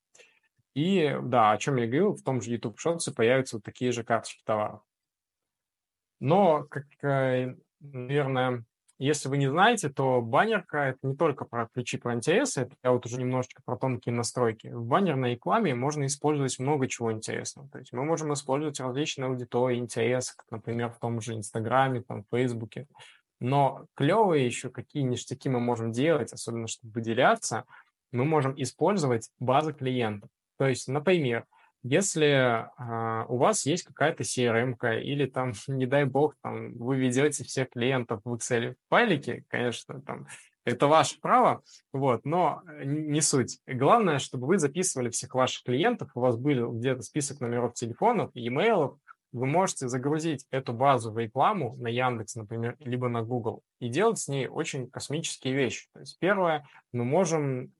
И 0.74 1.18
да, 1.24 1.52
о 1.52 1.58
чем 1.58 1.78
я 1.78 1.86
говорил, 1.86 2.16
в 2.16 2.24
том 2.24 2.42
же 2.42 2.52
YouTube 2.52 2.78
Shorts 2.84 3.14
появятся 3.14 3.58
вот 3.58 3.64
такие 3.64 3.92
же 3.92 4.04
карточки 4.04 4.42
товаров. 4.46 4.82
Но, 6.20 6.64
как, 6.64 6.86
э, 7.04 7.56
наверное, 7.80 8.66
если 8.98 9.28
вы 9.28 9.38
не 9.38 9.48
знаете, 9.48 9.90
то 9.90 10.22
баннерка— 10.22 10.78
это 10.90 11.00
не 11.04 11.16
только 11.16 11.44
про 11.46 11.68
ключи 11.68 11.98
про 11.98 12.14
интересы, 12.14 12.62
это 12.62 12.76
я 12.84 12.92
вот 12.92 13.06
уже 13.06 13.18
немножечко 13.18 13.62
про 13.66 13.76
тонкие 13.76 14.16
настройки. 14.16 14.68
В 14.68 14.86
баннерной 14.86 15.32
рекламе 15.32 15.76
можно 15.76 16.06
использовать 16.06 16.58
много 16.60 16.88
чего 16.88 17.12
интересного. 17.12 17.68
То 17.70 17.80
есть 17.80 17.92
мы 17.92 18.06
можем 18.06 18.34
использовать 18.34 18.80
различные 18.80 19.28
аудитории, 19.28 19.78
интересы, 19.78 20.34
как, 20.38 20.46
например, 20.50 20.92
в 20.92 21.00
том 21.00 21.20
же 21.20 21.36
Инстаграме, 21.36 22.04
там, 22.04 22.24
Фейсбуке. 22.32 22.88
Но 23.42 23.86
клевые 23.96 24.46
еще 24.46 24.70
какие 24.70 25.04
ништяки 25.04 25.50
мы 25.50 25.60
можем 25.60 25.92
делать, 25.92 26.32
особенно 26.32 26.68
чтобы 26.68 26.94
выделяться, 26.94 27.66
мы 28.14 28.24
можем 28.24 28.54
использовать 28.56 29.30
базы 29.40 29.74
клиентов. 29.74 30.30
То 30.58 30.68
есть, 30.68 30.88
например, 30.88 31.46
если 31.88 32.66
э, 32.66 33.26
у 33.28 33.38
вас 33.38 33.68
есть 33.68 33.84
какая-то 33.84 34.24
CRM 34.24 34.76
или 35.02 35.28
там, 35.28 35.54
не 35.68 35.86
дай 35.86 36.06
бог, 36.06 36.36
там, 36.42 36.74
вы 36.74 36.98
ведете 36.98 37.44
всех 37.44 37.70
клиентов 37.70 38.22
в 38.24 38.34
Excel 38.34 38.76
файлике, 38.90 39.44
конечно, 39.50 40.02
там, 40.02 40.26
это 40.64 40.88
ваше 40.88 41.22
право, 41.22 41.62
вот, 41.94 42.26
но 42.26 42.64
не 42.84 43.22
суть. 43.22 43.60
Главное, 43.68 44.18
чтобы 44.18 44.48
вы 44.48 44.58
записывали 44.58 45.12
всех 45.12 45.36
ваших 45.36 45.64
клиентов, 45.64 46.10
у 46.16 46.22
вас 46.22 46.38
был 46.38 46.72
где-то 46.72 47.04
список 47.04 47.40
номеров 47.40 47.76
телефонов, 47.76 48.32
e-mail, 48.34 48.98
вы 49.32 49.46
можете 49.46 49.88
загрузить 49.88 50.48
эту 50.50 50.74
базу 50.74 51.12
в 51.12 51.20
рекламу 51.20 51.76
на 51.78 51.88
Яндекс, 51.88 52.36
например, 52.36 52.78
либо 52.80 53.10
на 53.10 53.22
Google 53.22 53.62
и 53.80 53.90
делать 53.90 54.18
с 54.18 54.28
ней 54.28 54.48
очень 54.48 54.90
космические 54.90 55.54
вещи. 55.54 55.88
То 55.94 56.00
есть 56.00 56.18
первое, 56.20 56.66
мы 56.94 57.04
можем 57.04 57.74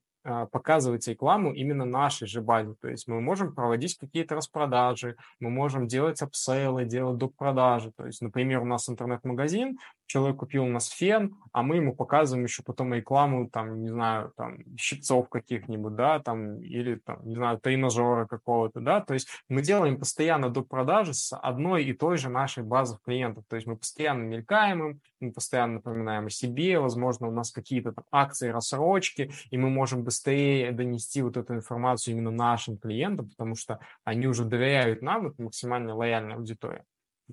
показывать 0.50 1.06
рекламу 1.08 1.52
именно 1.52 1.84
нашей 1.84 2.26
же 2.26 2.40
базе. 2.40 2.74
То 2.80 2.88
есть 2.88 3.06
мы 3.06 3.20
можем 3.20 3.54
проводить 3.54 3.96
какие-то 3.96 4.34
распродажи, 4.34 5.16
мы 5.40 5.50
можем 5.50 5.86
делать 5.86 6.20
upsell 6.22 6.68
ы, 6.68 6.84
делать 6.84 7.18
доп. 7.18 7.36
продажи. 7.36 7.92
То 7.96 8.06
есть, 8.06 8.22
например, 8.22 8.62
у 8.62 8.64
нас 8.64 8.88
интернет-магазин, 8.88 9.78
человек 10.06 10.36
купил 10.36 10.64
у 10.64 10.68
нас 10.68 10.88
фен, 10.88 11.36
а 11.52 11.62
мы 11.62 11.76
ему 11.76 11.94
показываем 11.94 12.44
еще 12.44 12.62
потом 12.62 12.94
рекламу, 12.94 13.48
там, 13.50 13.82
не 13.82 13.88
знаю, 13.88 14.32
там, 14.36 14.58
щипцов 14.78 15.28
каких-нибудь, 15.28 15.94
да, 15.94 16.20
там, 16.20 16.60
или, 16.60 16.96
там, 16.96 17.26
не 17.26 17.34
знаю, 17.34 17.58
тренажера 17.58 18.26
какого-то, 18.26 18.80
да, 18.80 19.00
то 19.00 19.14
есть 19.14 19.28
мы 19.48 19.62
делаем 19.62 19.98
постоянно 19.98 20.50
доп. 20.50 20.68
продажи 20.68 21.14
с 21.14 21.36
одной 21.36 21.84
и 21.84 21.92
той 21.92 22.18
же 22.18 22.28
нашей 22.28 22.62
базы 22.62 22.98
клиентов, 23.04 23.44
то 23.48 23.56
есть 23.56 23.66
мы 23.66 23.76
постоянно 23.76 24.22
мелькаем 24.22 24.84
им, 24.84 25.00
мы 25.20 25.32
постоянно 25.32 25.74
напоминаем 25.74 26.26
о 26.26 26.30
себе, 26.30 26.78
возможно, 26.78 27.28
у 27.28 27.32
нас 27.32 27.50
какие-то 27.50 27.92
там 27.92 28.04
акции, 28.10 28.48
рассрочки, 28.48 29.30
и 29.50 29.58
мы 29.58 29.70
можем 29.70 30.04
быстрее 30.04 30.72
донести 30.72 31.22
вот 31.22 31.36
эту 31.36 31.54
информацию 31.54 32.14
именно 32.14 32.30
нашим 32.30 32.78
клиентам, 32.78 33.28
потому 33.30 33.54
что 33.54 33.80
они 34.04 34.26
уже 34.26 34.44
доверяют 34.44 35.02
нам, 35.02 35.28
это 35.28 35.42
максимально 35.42 35.94
лояльная 35.94 36.36
аудитория. 36.36 36.84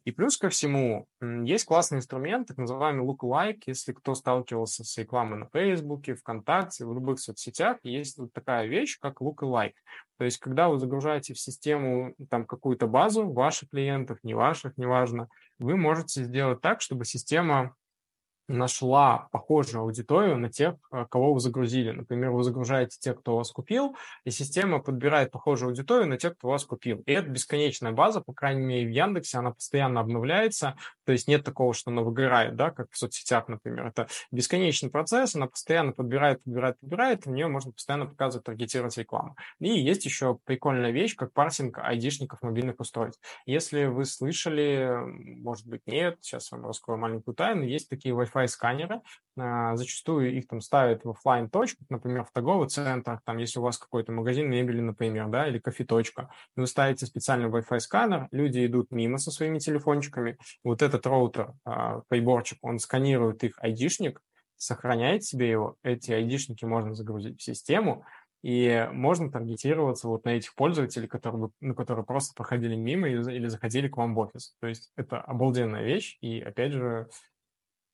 И 0.06 0.12
плюс 0.12 0.38
ко 0.38 0.50
всему, 0.50 1.08
есть 1.22 1.66
классный 1.66 2.00
инструмент, 2.00 2.48
так 2.48 2.58
называемый 2.58 3.06
lookalike. 3.06 3.62
Если 3.68 3.94
кто 3.94 4.16
сталкивался 4.16 4.84
с 4.84 4.98
рекламой 4.98 5.39
на 5.39 5.48
Фейсбуке, 5.54 6.16
ВКонтакте, 6.16 6.86
в 6.86 6.94
любых 6.94 7.20
соцсетях, 7.20 7.78
есть 7.84 8.18
вот 8.18 8.34
такая 8.34 8.66
вещь, 8.68 8.98
как 9.00 9.22
lookalike. 9.22 9.76
То 10.18 10.26
есть, 10.26 10.39
когда 10.39 10.70
вы 10.70 10.80
загружаете 10.80 11.34
в 11.34 11.39
систему 11.39 12.16
там 12.30 12.46
какую-то 12.46 12.88
базу 12.88 13.32
ваших 13.32 13.70
клиентов, 13.70 14.20
не 14.24 14.34
ваших, 14.34 14.78
неважно, 14.78 15.30
вы 15.60 15.78
можете 15.78 16.24
сделать 16.24 16.62
так, 16.62 16.82
чтобы 16.82 17.06
система 17.06 17.76
нашла 18.54 19.28
похожую 19.32 19.82
аудиторию 19.82 20.38
на 20.38 20.49
тех, 20.49 20.76
э, 20.91 21.06
кого 21.10 21.34
вы 21.34 21.39
загрузили. 21.39 21.91
Например, 21.91 22.32
вы 22.32 22.43
загружаете 22.43 22.97
тех, 22.99 23.20
кто 23.20 23.38
вас 23.38 23.51
купил, 23.51 23.95
и 24.24 24.32
система 24.32 24.80
подбирает 24.80 25.32
похожую 25.32 25.70
аудиторию 25.70 26.08
на 26.08 26.18
тех, 26.18 26.38
кто 26.38 26.49
вас 26.49 26.64
купил. 26.66 27.04
И 27.06 27.12
это 27.12 27.30
бесконечная 27.30 27.91
база, 27.91 28.22
по 28.22 28.34
крайней 28.34 28.66
мере, 28.66 28.88
в 28.88 28.91
Яндексе 28.91 29.39
она 29.39 29.51
постоянно 29.51 29.99
обновляется, 29.99 30.76
то 31.06 31.12
есть 31.12 31.28
нет 31.28 31.43
такого, 31.43 31.74
что 31.74 31.91
она 31.91 32.01
выгорает, 32.01 32.56
да, 32.56 32.72
как 32.72 32.91
в 32.91 32.97
соцсетях, 32.97 33.47
например. 33.47 33.88
Это 33.88 34.08
бесконечный 34.32 34.89
процесс, 34.89 35.36
она 35.36 35.47
постоянно 35.47 35.91
подбирает, 35.91 36.43
подбирает, 36.43 36.80
подбирает, 36.80 37.26
и 37.26 37.30
в 37.30 37.34
нее 37.34 37.47
можно 37.47 37.72
постоянно 37.72 38.06
показывать, 38.06 38.45
таргетировать 38.45 38.97
рекламу. 38.97 39.36
И 39.60 39.70
есть 39.70 40.06
еще 40.06 40.38
прикольная 40.45 40.91
вещь, 40.91 41.16
как 41.16 41.34
парсинг 41.34 41.80
айдишников 41.80 42.41
мобильных 42.41 42.80
устройств. 42.80 43.22
Если 43.45 43.86
вы 43.86 44.06
слышали, 44.06 44.97
может 45.41 45.68
быть, 45.68 45.82
нет, 45.88 46.18
сейчас 46.22 46.51
вам 46.51 46.66
раскрою 46.66 46.99
маленькую 46.99 47.36
тайну, 47.36 47.64
есть 47.64 47.89
такие 47.89 48.14
Wi-Fi 48.14 48.43
Wi-Fi 48.44 48.48
сканеры. 48.48 49.02
А, 49.38 49.76
зачастую 49.76 50.36
их 50.38 50.48
там 50.48 50.62
ставят 50.62 51.04
в 51.04 51.10
офлайн 51.10 51.50
точках, 51.50 51.89
например, 51.89 52.24
в 52.24 52.32
торговых 52.32 52.70
центрах, 52.70 53.22
там, 53.26 53.38
если 53.38 53.60
у 53.60 53.64
вас 53.64 53.78
какой-то 53.78 54.12
магазин 54.12 54.50
мебели, 54.50 54.80
например, 54.80 55.28
да, 55.30 55.48
или 55.48 55.60
кофе-точка, 55.60 56.30
вы 56.56 56.68
ставите 56.68 57.06
специальный 57.06 57.50
Wi-Fi 57.50 57.80
сканер, 57.80 58.28
люди 58.32 58.66
идут 58.66 58.91
мимо 58.91 59.18
со 59.18 59.32
своими 59.32 59.60
телефончиками, 59.60 60.38
вот 60.64 60.82
этот 60.82 61.06
роутер, 61.08 61.54
а, 61.66 62.02
приборчик, 62.10 62.60
он 62.62 62.80
сканирует 62.80 63.44
их 63.44 63.58
айдишник, 63.60 64.22
сохраняет 64.56 65.24
себе 65.24 65.50
его, 65.50 65.78
эти 65.84 66.12
айдишники 66.12 66.66
можно 66.66 66.94
загрузить 66.94 67.39
в 67.39 67.44
систему, 67.44 68.06
и 68.44 68.89
можно 68.91 69.32
таргетироваться 69.32 70.10
вот 70.10 70.26
на 70.26 70.32
этих 70.32 70.54
пользователей, 70.54 71.08
которые, 71.08 71.50
ну, 71.62 71.74
которые 71.74 72.06
просто 72.06 72.34
проходили 72.36 72.76
мимо 72.76 73.08
или 73.08 73.48
заходили 73.48 73.88
к 73.88 73.96
вам 73.96 74.14
в 74.14 74.20
офис. 74.20 74.54
То 74.60 74.68
есть 74.68 74.91
это 74.98 75.22
обалденная 75.22 75.84
вещь, 75.84 76.18
и 76.20 76.41
опять 76.41 76.74
же, 76.74 77.08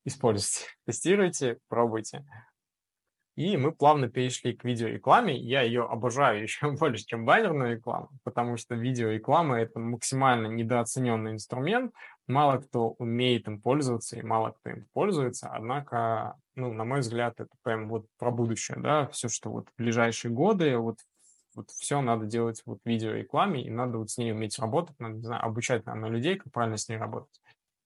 используйте, 0.05 0.65
тестируйте, 0.85 1.57
пробуйте. 1.67 2.25
И 3.35 3.55
мы 3.55 3.71
плавно 3.71 4.09
перешли 4.09 4.51
к 4.53 4.65
видеорекламе. 4.65 5.37
Я 5.37 5.61
ее 5.61 5.85
обожаю 5.85 6.41
еще 6.43 6.71
больше, 6.71 7.05
чем 7.05 7.25
баннерную 7.25 7.77
рекламу, 7.77 8.09
потому 8.25 8.57
что 8.57 8.75
видеореклама– 8.75 9.59
это 9.61 9.79
максимально 9.79 10.47
недооцененный 10.47 11.31
инструмент. 11.31 11.93
Мало 12.27 12.57
кто 12.57 12.89
умеет 12.99 13.47
им 13.47 13.61
пользоваться 13.61 14.17
и 14.17 14.21
мало 14.21 14.51
кто 14.51 14.71
им 14.71 14.87
пользуется. 14.91 15.49
Однако, 15.49 16.35
ну, 16.55 16.73
на 16.73 16.83
мой 16.83 16.99
взгляд, 16.99 17.39
это 17.39 17.55
прям 17.63 17.87
вот 17.87 18.07
про 18.17 18.29
будущее, 18.29 18.77
да, 18.77 19.07
все, 19.07 19.29
что 19.29 19.49
вот 19.51 19.69
в 19.69 19.75
ближайшие 19.77 20.31
годы, 20.33 20.77
вот 20.77 20.97
вот 21.55 21.71
все 21.71 22.01
надо 22.01 22.25
делать 22.25 22.61
вот 22.65 22.79
в 22.83 22.87
видеорекламе, 22.87 23.63
и 23.63 23.69
надо 23.69 23.97
вот 23.97 24.09
с 24.09 24.17
ней 24.17 24.31
уметь 24.31 24.59
работать, 24.59 24.97
надо, 24.99 25.15
не 25.15 25.23
знаю, 25.23 25.43
обучать, 25.43 25.85
наверное, 25.85 26.09
людей, 26.09 26.35
как 26.37 26.53
правильно 26.53 26.77
с 26.77 26.87
ней 26.87 26.97
работать. 26.97 27.41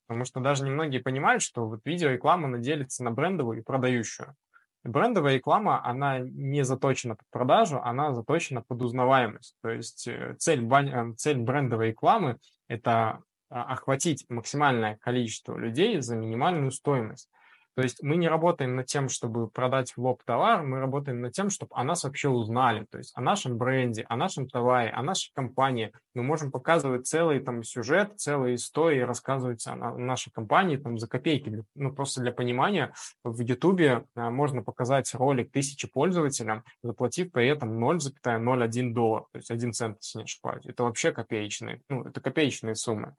Потому 0.06 0.24
что 0.24 0.40
даже 0.40 0.64
немногие 0.64 1.02
понимают, 1.02 1.42
что 1.42 1.66
вот 1.66 1.80
видеореклама, 1.84 2.48
она 2.48 2.58
делится 2.58 3.02
на 3.02 3.10
брендовую 3.10 3.60
и 3.60 3.62
продающую. 3.62 4.34
брендовая 4.82 5.34
реклама, 5.34 5.84
она 5.84 6.18
не 6.18 6.64
заточена 6.64 7.16
под 7.16 7.26
продажу, 7.30 7.80
она 7.82 8.12
заточена 8.12 8.62
под 8.62 8.82
узнаваемость. 8.82 9.56
То 9.62 9.70
есть 9.70 10.06
э, 10.06 10.36
цель, 10.38 10.60
бань, 10.60 11.16
цель 11.16 11.38
брендовой 11.38 11.88
рекламы– 11.88 12.38
это 12.68 13.22
а, 13.50 13.62
охватить 13.72 14.24
максимальное 14.28 14.96
количество 14.96 15.56
людей 15.56 16.00
за 16.00 16.16
минимальную 16.16 16.70
стоимость. 16.70 17.30
То 17.74 17.82
есть 17.82 18.02
мы 18.02 18.16
не 18.16 18.28
работаем 18.28 18.76
над 18.76 18.86
тем, 18.86 19.08
чтобы 19.08 19.48
продать 19.48 19.92
в 19.92 19.98
лоб 19.98 20.22
товар, 20.24 20.62
мы 20.62 20.78
работаем 20.78 21.20
над 21.20 21.32
тем, 21.32 21.50
чтобы 21.50 21.72
о 21.74 21.82
нас 21.82 22.04
вообще 22.04 22.28
узнали, 22.28 22.86
то 22.88 22.98
есть 22.98 23.12
о 23.16 23.20
нашем 23.20 23.58
бренде, 23.58 24.04
о 24.08 24.16
нашем 24.16 24.48
товаре, 24.48 24.90
о 24.90 25.02
нашей 25.02 25.32
компании. 25.34 25.92
Мы 26.14 26.22
можем 26.22 26.52
показывать 26.52 27.06
целый 27.06 27.40
там 27.40 27.64
сюжет, 27.64 28.12
целые 28.16 28.54
истории, 28.54 29.00
рассказывать 29.00 29.66
о 29.66 29.74
нашей 29.74 30.30
компании 30.30 30.76
там 30.76 30.98
за 30.98 31.08
копейки. 31.08 31.64
Ну, 31.74 31.92
просто 31.92 32.20
для 32.20 32.32
понимания, 32.32 32.92
в 33.24 33.40
Ютубе 33.40 34.04
а, 34.14 34.30
можно 34.30 34.62
показать 34.62 35.12
ролик 35.14 35.50
тысячи 35.50 35.88
пользователям, 35.88 36.64
заплатив 36.82 37.32
при 37.32 37.48
этом 37.48 37.82
0,01 37.82 38.92
доллар, 38.92 39.22
то 39.32 39.38
есть 39.38 39.50
1 39.50 39.72
цент, 39.72 39.98
если 40.00 40.18
не 40.18 40.24
ошибаюсь. 40.24 40.66
Это 40.66 40.84
вообще 40.84 41.12
копеечные, 41.12 41.80
ну, 41.88 42.04
это 42.04 42.20
копеечные 42.20 42.76
суммы. 42.76 43.16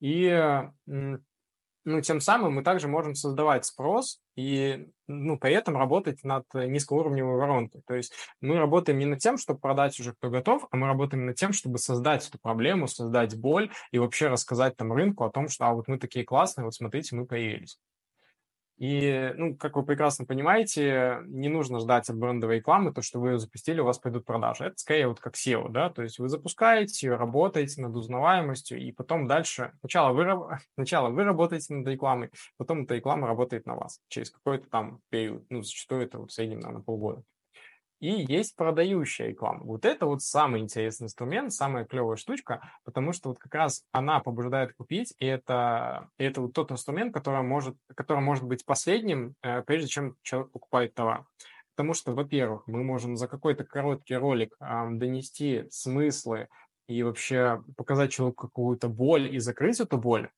И 0.00 0.28
ну, 1.84 2.00
тем 2.00 2.20
самым 2.20 2.54
мы 2.54 2.62
также 2.62 2.88
можем 2.88 3.14
создавать 3.14 3.64
спрос 3.64 4.20
и, 4.36 4.86
ну, 5.06 5.38
при 5.38 5.52
этом 5.52 5.76
работать 5.76 6.22
над 6.24 6.44
низкоуровневой 6.54 7.36
воронкой. 7.36 7.82
То 7.86 7.94
есть 7.94 8.12
мы 8.40 8.58
работаем 8.58 8.98
не 8.98 9.06
над 9.06 9.18
тем, 9.18 9.36
чтобы 9.36 9.60
продать 9.60 9.98
уже 9.98 10.12
кто 10.14 10.30
готов, 10.30 10.66
а 10.70 10.76
мы 10.76 10.86
работаем 10.86 11.26
над 11.26 11.36
тем, 11.36 11.52
чтобы 11.52 11.78
создать 11.78 12.28
эту 12.28 12.38
проблему, 12.38 12.86
создать 12.86 13.36
боль 13.36 13.70
и 13.90 13.98
вообще 13.98 14.28
рассказать 14.28 14.76
там 14.76 14.92
рынку 14.92 15.24
о 15.24 15.30
том, 15.30 15.48
что 15.48 15.66
а 15.66 15.74
вот 15.74 15.88
мы 15.88 15.98
такие 15.98 16.24
классные, 16.24 16.64
вот 16.64 16.74
смотрите, 16.74 17.16
мы 17.16 17.26
появились. 17.26 17.78
И, 18.82 19.32
ну, 19.36 19.54
как 19.54 19.76
вы 19.76 19.84
прекрасно 19.84 20.26
понимаете, 20.26 21.20
не 21.26 21.48
нужно 21.48 21.78
ждать 21.78 22.10
от 22.10 22.18
брендовой 22.18 22.56
рекламы, 22.56 22.92
то, 22.92 23.00
что 23.00 23.20
вы 23.20 23.30
ее 23.30 23.38
запустили, 23.38 23.78
у 23.78 23.84
вас 23.84 24.00
пойдут 24.00 24.24
продажи. 24.24 24.64
Это 24.64 24.76
скорее 24.76 25.06
вот 25.06 25.20
как 25.20 25.36
SEO, 25.36 25.68
да, 25.68 25.88
то 25.88 26.02
есть 26.02 26.18
вы 26.18 26.28
запускаете, 26.28 27.14
работаете 27.14 27.80
над 27.80 27.94
узнаваемостью, 27.94 28.80
и 28.80 28.90
потом 28.90 29.28
дальше, 29.28 29.70
сначала 29.78 30.12
вы, 30.12 30.58
сначала 30.74 31.10
вы 31.10 31.22
работаете 31.22 31.74
над 31.74 31.86
рекламой, 31.86 32.30
потом 32.56 32.82
эта 32.82 32.96
реклама 32.96 33.28
работает 33.28 33.66
на 33.66 33.76
вас 33.76 34.00
через 34.08 34.32
какой-то 34.32 34.68
там 34.68 34.98
период, 35.10 35.44
ну, 35.48 35.62
зачастую 35.62 36.02
это 36.02 36.18
вот 36.18 36.32
в 36.32 36.34
среднем, 36.34 36.58
наверное, 36.58 36.82
полгода 36.82 37.22
и 38.02 38.26
есть 38.28 38.56
продающая 38.56 39.28
реклама. 39.28 39.60
Вот 39.62 39.84
это 39.84 40.06
вот 40.06 40.22
самый 40.22 40.60
интересный 40.60 41.04
инструмент, 41.04 41.52
самая 41.52 41.84
клевая 41.84 42.16
штучка, 42.16 42.60
потому 42.82 43.12
что 43.12 43.28
вот 43.28 43.38
как 43.38 43.54
раз 43.54 43.84
она 43.92 44.18
побуждает 44.18 44.74
купить, 44.74 45.14
и 45.20 45.26
это, 45.26 46.08
это 46.18 46.40
вот 46.40 46.52
тот 46.52 46.72
инструмент, 46.72 47.14
который 47.14 47.42
может, 47.42 47.76
который 47.94 48.18
может 48.18 48.42
быть 48.42 48.64
последним, 48.64 49.36
э, 49.42 49.62
прежде 49.62 49.86
чем 49.86 50.16
человек 50.22 50.50
покупает 50.50 50.94
товар. 50.94 51.26
Потому 51.76 51.94
что, 51.94 52.12
во-первых, 52.12 52.66
мы 52.66 52.82
можем 52.82 53.16
за 53.16 53.28
какой-то 53.28 53.62
короткий 53.62 54.16
ролик 54.16 54.56
э, 54.58 54.88
донести 54.90 55.66
смыслы 55.70 56.48
и 56.88 57.04
вообще 57.04 57.62
показать 57.76 58.10
человеку 58.10 58.48
какую-то 58.48 58.88
боль 58.88 59.32
и 59.32 59.38
закрыть 59.38 59.78
эту 59.78 59.96
боль. 59.96 60.28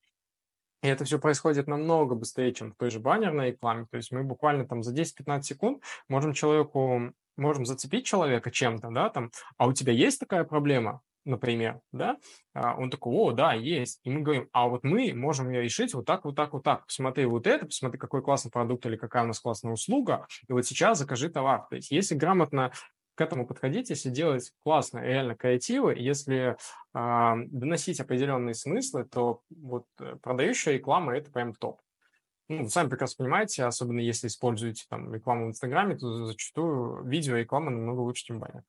И 0.84 0.86
это 0.86 1.06
все 1.06 1.18
происходит 1.18 1.66
намного 1.66 2.14
быстрее, 2.14 2.52
чем 2.52 2.72
в 2.72 2.76
той 2.76 2.90
же 2.90 3.00
баннерной 3.00 3.52
рекламе. 3.52 3.86
То 3.90 3.96
есть 3.96 4.12
мы 4.12 4.22
буквально 4.22 4.68
там 4.68 4.82
за 4.82 4.92
10-15 4.94 5.42
секунд 5.42 5.82
можем 6.08 6.34
человеку 6.34 7.14
можем 7.36 7.64
зацепить 7.64 8.04
человека 8.04 8.50
чем-то, 8.50 8.90
да, 8.90 9.08
там, 9.08 9.30
а 9.56 9.66
у 9.66 9.72
тебя 9.72 9.94
есть 9.94 10.20
такая 10.20 10.44
проблема, 10.44 11.00
например, 11.24 11.80
да, 11.90 12.18
а 12.52 12.76
он 12.76 12.90
такой, 12.90 13.14
о, 13.14 13.32
да, 13.32 13.54
есть. 13.54 13.98
И 14.04 14.10
мы 14.10 14.20
говорим, 14.20 14.48
а 14.52 14.68
вот 14.68 14.84
мы 14.84 15.12
можем 15.14 15.50
ее 15.50 15.62
решить 15.62 15.94
вот 15.94 16.04
так, 16.04 16.26
вот 16.26 16.36
так, 16.36 16.52
вот 16.52 16.62
так. 16.62 16.86
Посмотри 16.86 17.24
вот 17.24 17.46
это, 17.46 17.66
посмотри, 17.66 17.98
какой 17.98 18.22
классный 18.22 18.50
продукт 18.50 18.84
или 18.86 18.96
какая 18.96 19.24
у 19.24 19.26
нас 19.26 19.40
классная 19.40 19.72
услуга, 19.72 20.26
и 20.48 20.52
вот 20.52 20.66
сейчас 20.66 20.98
закажи 20.98 21.30
товар. 21.30 21.66
То 21.70 21.76
есть 21.76 21.90
если 21.90 22.14
грамотно 22.14 22.72
к 23.14 23.20
этому 23.20 23.46
подходить, 23.46 23.90
если 23.90 24.10
делать 24.10 24.52
классно, 24.64 24.98
реально 24.98 25.36
креативы, 25.36 25.94
если 25.96 26.56
э, 26.94 27.34
доносить 27.46 28.00
определенные 28.00 28.54
смыслы, 28.54 29.04
то 29.04 29.40
вот 29.50 29.86
э, 30.00 30.16
продающая 30.22 30.74
реклама– 30.74 31.16
это 31.16 31.30
прям 31.30 31.54
топ 31.54 31.80
ну, 32.48 32.68
сами 32.68 32.88
прекрасно 32.88 33.24
понимаете, 33.24 33.64
особенно 33.64 34.00
если 34.00 34.26
используете 34.26 34.84
там 34.88 35.12
рекламу 35.14 35.46
в 35.46 35.48
Инстаграме, 35.48 35.96
то 35.96 36.26
зачастую 36.26 37.04
видео 37.04 37.36
реклама 37.36 37.70
намного 37.70 38.00
лучше, 38.00 38.24
чем 38.24 38.38
баннер. 38.38 38.62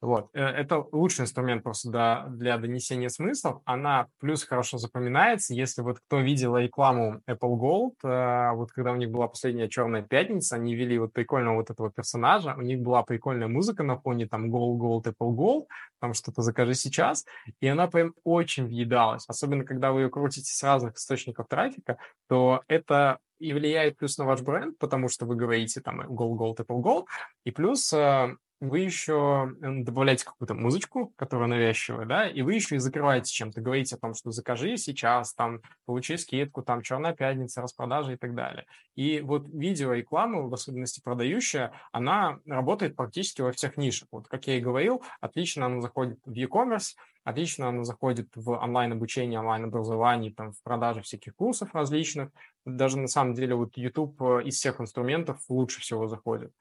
Вот. 0.00 0.28
Э, 0.32 0.44
это 0.44 0.84
лучший 0.92 1.24
инструмент 1.24 1.64
просто 1.64 1.90
для, 1.90 2.26
для 2.28 2.58
донесения 2.58 3.08
смыслов. 3.08 3.60
Она 3.64 4.06
плюс 4.20 4.44
хорошо 4.44 4.78
запоминается. 4.78 5.54
Если 5.54 5.82
вот 5.82 5.98
кто 5.98 6.20
видел 6.20 6.56
рекламу 6.56 7.20
Apple 7.28 7.58
Gold, 7.58 7.94
э, 8.04 8.52
вот 8.54 8.70
когда 8.70 8.92
у 8.92 8.96
них 8.96 9.10
была 9.10 9.26
последняя 9.26 9.68
Черная 9.68 10.02
пятница, 10.02 10.56
они 10.56 10.76
вели 10.76 10.98
вот 10.98 11.12
прикольного 11.12 11.56
вот 11.56 11.70
этого 11.70 11.90
персонажа, 11.90 12.54
у 12.56 12.62
них 12.62 12.80
была 12.80 13.02
прикольная 13.02 13.48
музыка 13.48 13.82
на 13.82 13.98
фоне, 13.98 14.28
там 14.28 14.54
Gold, 14.54 14.78
Gold, 14.78 15.04
Apple 15.04 15.34
Gold, 15.34 15.66
там 16.00 16.14
что-то 16.14 16.42
закажи 16.42 16.74
сейчас, 16.74 17.24
и 17.60 17.66
она 17.66 17.88
прям 17.88 18.14
очень 18.22 18.66
въедалась. 18.66 19.24
Особенно, 19.26 19.64
когда 19.64 19.90
вы 19.90 20.02
ее 20.02 20.10
крутите 20.10 20.52
с 20.52 20.62
разных 20.62 20.94
источников 20.96 21.48
трафика, 21.48 21.98
то 22.28 22.62
это 22.68 23.18
и 23.40 23.52
влияет 23.52 23.96
плюс 23.96 24.18
на 24.18 24.24
ваш 24.24 24.42
бренд, 24.42 24.78
потому 24.78 25.08
что 25.08 25.26
вы 25.26 25.36
говорите 25.36 25.80
там 25.80 26.00
Gold, 26.02 26.36
Gold, 26.36 26.56
Apple 26.56 26.82
Gold, 26.82 27.06
и 27.44 27.50
плюс 27.50 27.92
э, 27.92 28.36
вы 28.60 28.80
еще 28.80 29.52
добавляете 29.60 30.24
какую-то 30.24 30.54
музычку, 30.54 31.12
которая 31.16 31.48
навязчивая, 31.48 32.06
да, 32.06 32.28
и 32.28 32.42
вы 32.42 32.54
еще 32.54 32.76
и 32.76 32.78
закрываете 32.78 33.32
чем-то, 33.32 33.60
говорите 33.60 33.94
о 33.94 33.98
том, 33.98 34.14
что 34.14 34.32
закажи 34.32 34.76
сейчас, 34.76 35.32
там, 35.34 35.60
получи 35.86 36.16
скидку, 36.16 36.62
там, 36.62 36.82
черная 36.82 37.14
пятница, 37.14 37.62
распродажа 37.62 38.12
и 38.12 38.16
так 38.16 38.34
далее. 38.34 38.66
И 38.96 39.20
вот 39.20 39.48
видеореклама, 39.52 40.42
в 40.42 40.52
особенности 40.52 41.00
продающая, 41.00 41.72
она 41.92 42.40
работает 42.46 42.96
практически 42.96 43.42
во 43.42 43.52
всех 43.52 43.76
нишах. 43.76 44.08
Вот, 44.10 44.26
как 44.28 44.46
я 44.48 44.58
и 44.58 44.60
говорил, 44.60 45.02
отлично 45.20 45.66
она 45.66 45.80
заходит 45.80 46.18
в 46.24 46.32
e-commerce, 46.32 46.96
отлично 47.22 47.68
она 47.68 47.84
заходит 47.84 48.28
в 48.34 48.50
онлайн-обучение, 48.50 49.38
онлайн-образование, 49.38 50.32
там, 50.32 50.52
в 50.52 50.62
продаже 50.62 51.02
всяких 51.02 51.36
курсов 51.36 51.74
различных. 51.74 52.30
Даже 52.64 52.98
на 52.98 53.08
самом 53.08 53.34
деле 53.34 53.54
вот 53.54 53.76
YouTube 53.76 54.20
э, 54.20 54.42
из 54.44 54.56
всех 54.56 54.80
инструментов 54.80 55.38
лучше 55.48 55.80
всего 55.80 56.06
заходит. 56.08 56.52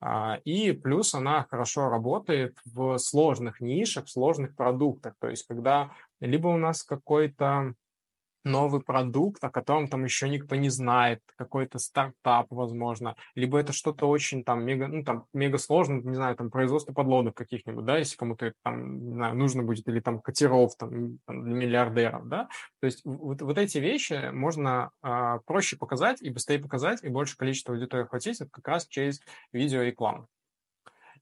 А, 0.00 0.38
и 0.44 0.72
плюс 0.72 1.14
она 1.14 1.46
хорошо 1.50 1.88
работает 1.88 2.56
в 2.64 2.96
сложных 2.98 3.60
нишах, 3.60 4.06
в 4.06 4.10
сложных 4.10 4.56
продуктах. 4.56 5.14
То 5.20 5.28
есть 5.28 5.46
когда 5.46 5.90
либо 6.20 6.48
у 6.48 6.56
нас 6.56 6.82
какой-то 6.82 7.74
новый 8.44 8.80
продукт, 8.80 9.42
о 9.44 9.50
котором 9.50 9.88
там 9.88 10.04
еще 10.04 10.28
никто 10.28 10.56
не 10.56 10.68
знает, 10.68 11.20
какой-то 11.36 11.78
стартап, 11.78 12.46
возможно, 12.50 13.16
либо 13.34 13.58
это 13.58 13.72
что-то 13.72 14.06
очень 14.06 14.44
там 14.44 14.64
мега, 14.64 14.88
ну 14.88 15.04
там 15.04 15.26
мега 15.32 15.58
сложно, 15.58 16.00
не 16.00 16.14
знаю, 16.14 16.36
там 16.36 16.50
производство 16.50 16.92
подлодок 16.92 17.36
каких-нибудь, 17.36 17.84
да, 17.84 17.98
если 17.98 18.16
кому-то 18.16 18.52
там, 18.62 19.08
не 19.08 19.14
знаю, 19.14 19.36
нужно 19.36 19.62
будет, 19.62 19.86
или 19.88 20.00
там 20.00 20.20
катеров 20.20 20.76
там, 20.76 21.18
там 21.26 21.44
для 21.44 21.54
миллиардеров, 21.54 22.28
да, 22.28 22.48
то 22.80 22.86
есть 22.86 23.02
вот, 23.04 23.42
вот 23.42 23.58
эти 23.58 23.78
вещи 23.78 24.30
можно 24.32 24.90
а, 25.02 25.38
проще 25.40 25.76
показать 25.76 26.22
и 26.22 26.30
быстрее 26.30 26.58
показать, 26.58 27.02
и 27.02 27.08
больше 27.08 27.36
количество 27.36 27.74
аудитории 27.74 28.04
охватить, 28.04 28.40
это 28.40 28.50
как 28.50 28.66
раз 28.68 28.86
через 28.86 29.20
видеорекламу. 29.52 30.28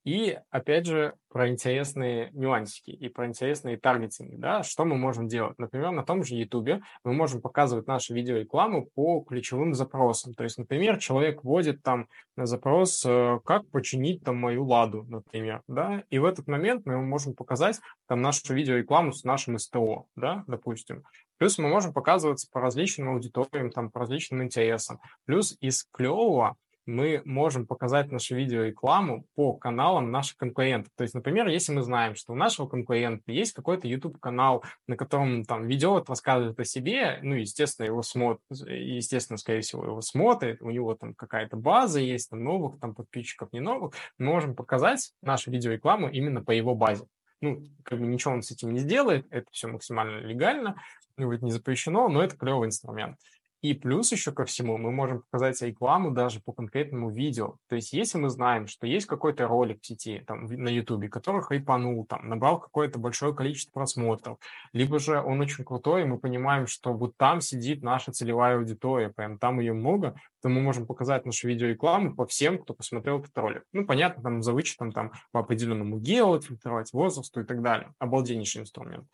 И, 0.05 0.39
опять 0.51 0.87
же, 0.87 1.15
про 1.29 1.49
интересные 1.49 2.31
нюансики 2.33 2.91
и 2.91 3.09
про 3.09 3.27
интересные 3.27 3.77
таргетинги, 3.77 4.37
да, 4.37 4.63
что 4.63 4.85
мы 4.85 4.97
можем 4.97 5.29
делать. 5.29 5.59
Например, 5.59 5.91
на 5.91 6.03
том 6.03 6.25
же 6.25 6.35
YouTube 6.35 6.83
мы 7.05 7.13
можем 7.13 7.41
показывать 7.41 7.87
нашу 7.87 8.15
видеорекламу 8.15 8.87
по 8.95 9.21
ключевым 9.21 9.75
запросам. 9.75 10.35
То 10.35 10.45
есть, 10.45 10.59
например, 10.59 10.99
человек 10.99 11.45
вводит 11.45 11.83
там 11.83 12.09
на 12.37 12.47
запрос, 12.47 13.05
э, 13.05 13.41
как 13.45 13.69
починить 13.71 14.25
там 14.25 14.37
мою 14.37 14.65
ладу, 14.65 15.05
например, 15.09 15.63
да, 15.69 16.05
и 16.09 16.19
в 16.19 16.25
этот 16.25 16.47
момент 16.47 16.87
мы 16.87 17.01
можем 17.03 17.35
показать 17.35 17.81
там 18.07 18.23
нашу 18.23 18.55
видеорекламу 18.55 19.13
с 19.13 19.25
нашим 19.25 19.59
СТО, 19.59 20.07
да, 20.17 20.45
допустим. 20.47 21.05
Плюс 21.39 21.59
мы 21.59 21.69
можем 21.69 21.93
показываться 21.93 22.49
по 22.51 22.61
различным 22.61 23.11
аудиториям, 23.11 23.71
там, 23.71 23.91
по 23.91 24.01
различным 24.01 24.43
интересам. 24.43 25.01
Плюс 25.25 25.57
из 25.61 25.85
клевого 25.93 26.57
мы 26.89 27.21
можем 27.27 27.67
показать 27.67 28.11
нашу 28.11 28.35
видеорекламу 28.35 29.27
по 29.35 29.53
каналам 29.53 30.11
наших 30.11 30.39
конкурентов. 30.39 30.91
То 30.97 31.03
есть, 31.03 31.15
например, 31.15 31.47
если 31.49 31.73
мы 31.73 31.83
знаем, 31.83 32.15
что 32.15 32.33
у 32.33 32.37
нашего 32.37 32.67
конкурента 32.67 33.31
есть 33.31 33.53
какой-то 33.53 33.87
YouTube-канал, 33.87 34.65
на 34.87 34.97
котором 34.97 35.45
там 35.45 35.67
ведет, 35.67 36.09
рассказывает 36.09 36.59
о 36.59 36.65
себе, 36.65 37.19
ну, 37.23 37.35
естественно, 37.35 37.87
его 37.87 38.03
смотрит, 38.03 38.41
естественно, 38.51 39.37
скорее 39.37 39.61
всего, 39.61 39.85
его 39.85 40.01
смотрит, 40.01 40.63
у 40.63 40.71
него 40.71 40.95
там 40.95 41.15
какая-то 41.15 41.57
база 41.57 42.01
есть, 42.01 42.31
там 42.31 42.43
новых 42.43 42.81
там 42.81 42.95
подписчиков, 42.95 43.53
не 43.53 43.61
новых, 43.61 43.93
мы 44.17 44.27
можем 44.27 44.55
показать 44.55 45.13
нашу 45.21 45.51
видеорекламу 45.51 46.09
именно 46.09 46.43
по 46.43 46.53
его 46.53 46.75
базе. 46.75 47.05
Ну, 47.43 47.63
как 47.85 48.01
бы 48.01 48.07
ничего 48.07 48.33
он 48.33 48.43
с 48.43 48.51
этим 48.51 48.73
не 48.73 48.81
сделает, 48.81 49.27
это 49.31 49.47
все 49.53 49.69
максимально 49.69 50.21
легально, 50.21 50.81
это 51.17 51.45
не 51.45 51.51
запрещено, 51.51 52.09
но 52.09 52.23
это 52.23 52.37
клевый 52.37 52.67
инструмент. 52.67 53.19
И 53.61 53.75
плюс 53.75 54.13
еще 54.13 54.31
ко 54.31 54.45
всему 54.45 54.79
мы 54.79 54.93
можем 54.93 55.23
показать 55.23 55.61
рекламу 55.63 56.13
даже 56.13 56.41
по 56.41 56.53
конкретному 56.53 57.11
видео. 57.11 57.57
То 57.69 57.75
есть 57.75 57.93
если 57.93 58.19
мы 58.19 58.31
знаем, 58.31 58.69
что 58.69 58.87
есть 58.87 59.07
какой-то 59.07 59.49
ролик 59.49 59.83
в 59.83 59.87
сети, 59.87 60.23
там, 60.27 60.47
на 60.47 60.69
YouTube, 60.69 61.11
который 61.11 61.43
хайпанул, 61.43 62.07
там, 62.07 62.29
набрал 62.29 62.61
какое-то 62.61 63.01
большое 63.01 63.35
количество 63.35 63.73
просмотров, 63.73 64.39
либо 64.73 65.01
же 65.01 65.21
он 65.21 65.41
очень 65.41 65.65
крутой, 65.65 66.03
и 66.03 66.05
мы 66.05 66.19
понимаем, 66.19 66.69
что 66.69 66.93
вот 66.93 67.17
там 67.17 67.41
сидит 67.41 67.83
наша 67.83 68.13
целевая 68.13 68.59
аудитория, 68.59 69.09
прям 69.09 69.39
там 69.39 69.59
ее 69.59 69.73
много, 69.73 70.15
то 70.41 70.49
мы 70.49 70.61
можем 70.61 70.87
показать 70.87 71.27
нашу 71.27 71.49
видеорекламу 71.49 72.15
по 72.15 72.27
всем, 72.27 72.59
кто 72.59 72.75
посмотрел 72.75 73.19
этот 73.19 73.37
ролик. 73.37 73.65
Ну, 73.73 73.85
понятно, 73.85 74.23
там 74.23 74.43
за 74.43 74.53
вычетом 74.53 74.93
там 74.93 75.13
по 75.33 75.41
определенному 75.41 75.99
гео, 75.99 76.41
фильтровать 76.41 76.93
возрасту 76.93 77.41
и 77.41 77.45
так 77.45 77.61
далее. 77.63 77.93
Обалденнейший 77.99 78.63
инструмент. 78.63 79.09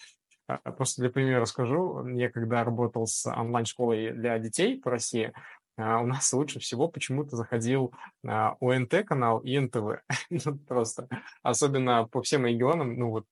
А, 0.46 0.60
а 0.62 0.72
просто 0.72 1.02
для 1.02 1.10
примера 1.10 1.40
расскажу. 1.40 2.06
Я 2.08 2.30
когда 2.30 2.64
работал 2.64 3.06
с 3.06 3.26
онлайн-школой 3.26 4.12
для 4.12 4.38
детей 4.38 4.78
по 4.80 4.90
России, 4.90 5.32
а, 5.76 6.00
у 6.00 6.06
нас 6.06 6.32
лучше 6.32 6.60
всего 6.60 6.88
почему-то 6.88 7.36
заходил 7.36 7.92
ОНТ-канал 8.22 9.40
и 9.40 9.58
НТВ. 9.58 10.02
Ну, 10.30 10.58
просто. 10.58 11.08
Особенно 11.42 12.06
по 12.06 12.22
всем 12.22 12.46
регионам, 12.46 12.98
ну 12.98 13.10
вот, 13.10 13.26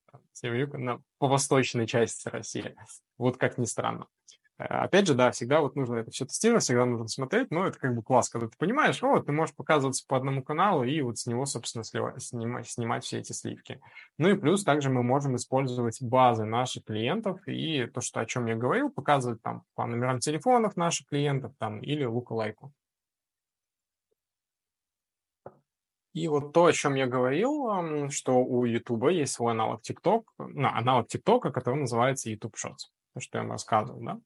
по 1.18 1.28
восточной 1.28 1.86
части 1.86 2.28
России. 2.28 2.74
Вот 3.18 3.36
как 3.36 3.58
ни 3.58 3.64
странно. 3.64 4.06
Э, 4.62 4.84
опять 4.84 5.06
же, 5.06 5.14
да, 5.14 5.30
всегда 5.30 5.60
вот 5.60 5.76
нужно 5.76 5.96
это 5.96 6.10
все 6.10 6.24
тестировать, 6.24 6.62
всегда 6.62 6.84
нужно 6.84 7.08
смотреть, 7.08 7.50
но 7.50 7.66
это 7.66 7.78
как 7.78 7.94
бы 7.94 8.02
класс, 8.02 8.28
когда 8.28 8.48
ты 8.48 8.56
понимаешь, 8.56 9.02
о, 9.02 9.20
ты 9.20 9.32
можешь 9.32 9.54
показываться 9.54 10.04
по 10.06 10.16
одному 10.16 10.42
каналу 10.42 10.84
и 10.84 11.00
вот 11.00 11.18
с 11.18 11.26
него, 11.26 11.46
собственно, 11.46 11.84
сливать, 11.84 12.22
снимать, 12.22 12.68
снимать 12.68 13.04
все 13.04 13.18
эти 13.18 13.32
сливки. 13.32 13.80
Ну 14.18 14.28
и 14.28 14.36
плюс 14.36 14.64
также 14.64 14.90
мы 14.90 15.02
можем 15.02 15.36
использовать 15.36 16.00
базы 16.02 16.44
наших 16.44 16.84
клиентов 16.84 17.40
и 17.46 17.86
то, 17.86 18.00
что 18.00 18.20
о 18.20 18.26
чем 18.26 18.46
я 18.46 18.56
говорил, 18.56 18.90
показывать 18.90 19.42
там 19.42 19.64
по 19.74 19.86
номерам 19.86 20.20
телефонов 20.20 20.76
наших 20.76 21.08
клиентов 21.08 21.52
там 21.58 21.80
или 21.80 22.04
лука-лайку. 22.04 22.72
И 26.12 26.28
вот 26.28 26.52
то, 26.52 26.66
о 26.66 26.72
чем 26.72 26.94
я 26.94 27.06
говорил, 27.06 28.10
что 28.10 28.44
у 28.44 28.66
YouTube 28.66 29.08
есть 29.10 29.32
свой 29.32 29.52
аналог 29.52 29.80
TikTok, 29.80 30.24
ну, 30.36 30.68
аналог 30.68 31.06
TikTok, 31.06 31.50
который 31.50 31.80
называется 31.80 32.28
YouTube 32.28 32.54
Shorts 32.54 32.90
то, 33.14 33.20
что 33.20 33.38
я 33.38 33.42
вам 33.42 33.52
рассказывал, 33.52 34.00
да. 34.00 34.18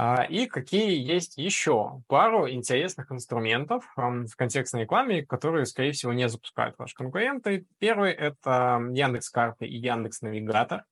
А, 0.00 0.22
и 0.22 0.46
какие 0.46 0.96
есть 0.96 1.38
еще 1.38 2.02
пару 2.06 2.48
интересных 2.48 3.10
инструментов 3.10 3.84
в 3.96 4.36
контекстной 4.36 4.82
рекламе, 4.82 5.26
которые, 5.26 5.66
скорее 5.66 5.90
всего, 5.90 6.12
не 6.12 6.28
запускают 6.28 6.78
ваши 6.78 6.94
конкуренты. 6.94 7.66
Первый– 7.78 8.12
это 8.12 8.80
Яндекс 8.92 9.28
Карты 9.28 9.66
и 9.66 9.76
Яндекс 9.76 10.22
Навигатор. 10.22 10.84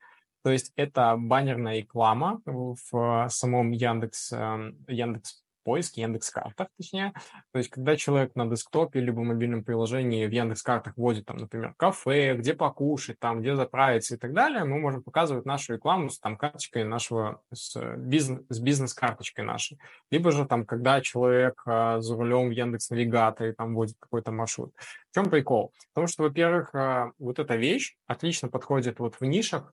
То 0.42 0.50
есть 0.50 0.72
это 0.74 1.16
баннерная 1.16 1.78
реклама 1.78 2.40
в 2.44 3.28
самом 3.28 3.70
Яндекс, 3.70 4.32
эм, 4.32 4.84
Яндекс 4.88 5.45
поиске, 5.66 6.02
Яндекс.Картах, 6.02 6.68
точнее. 6.78 7.12
То 7.52 7.58
есть, 7.58 7.70
когда 7.70 7.96
человек 7.96 8.36
на 8.36 8.46
десктопе 8.46 9.00
либо 9.00 9.24
мобильном 9.24 9.64
приложении 9.64 10.24
в 10.24 10.30
Яндекс.Картах 10.30 10.96
вводит, 10.96 11.26
там, 11.26 11.38
например, 11.38 11.74
кафе, 11.76 12.36
где 12.36 12.54
покушать, 12.54 13.18
там, 13.18 13.40
где 13.40 13.56
заправиться 13.56 14.14
и 14.14 14.18
так 14.18 14.32
далее, 14.32 14.62
мы 14.62 14.78
можем 14.78 15.02
показывать 15.02 15.44
нашу 15.44 15.74
рекламу 15.74 16.08
с 16.08 16.20
там, 16.20 16.36
карточкой 16.36 16.84
нашего, 16.84 17.42
с, 17.52 17.76
бизнес, 17.96 18.42
с 18.48 18.60
бизнес-карточкой 18.60 19.44
нашей. 19.44 19.80
Либо 20.12 20.30
же 20.30 20.46
там, 20.46 20.64
когда 20.64 21.00
человек 21.00 21.60
а, 21.66 22.00
за 22.00 22.14
рулем 22.14 22.48
в 22.48 22.52
Яндекс-навигаторе 22.52 23.52
там 23.52 23.74
вводит 23.74 23.96
какой-то 23.98 24.30
маршрут. 24.30 24.72
В 25.10 25.14
чем 25.14 25.28
прикол? 25.28 25.72
Потому 25.92 26.06
что, 26.06 26.22
во-первых, 26.22 26.72
а, 26.76 27.10
вот 27.18 27.40
эта 27.40 27.56
вещь 27.56 27.96
отлично 28.06 28.48
подходит 28.48 29.00
вот 29.00 29.16
в 29.18 29.24
нишах, 29.24 29.72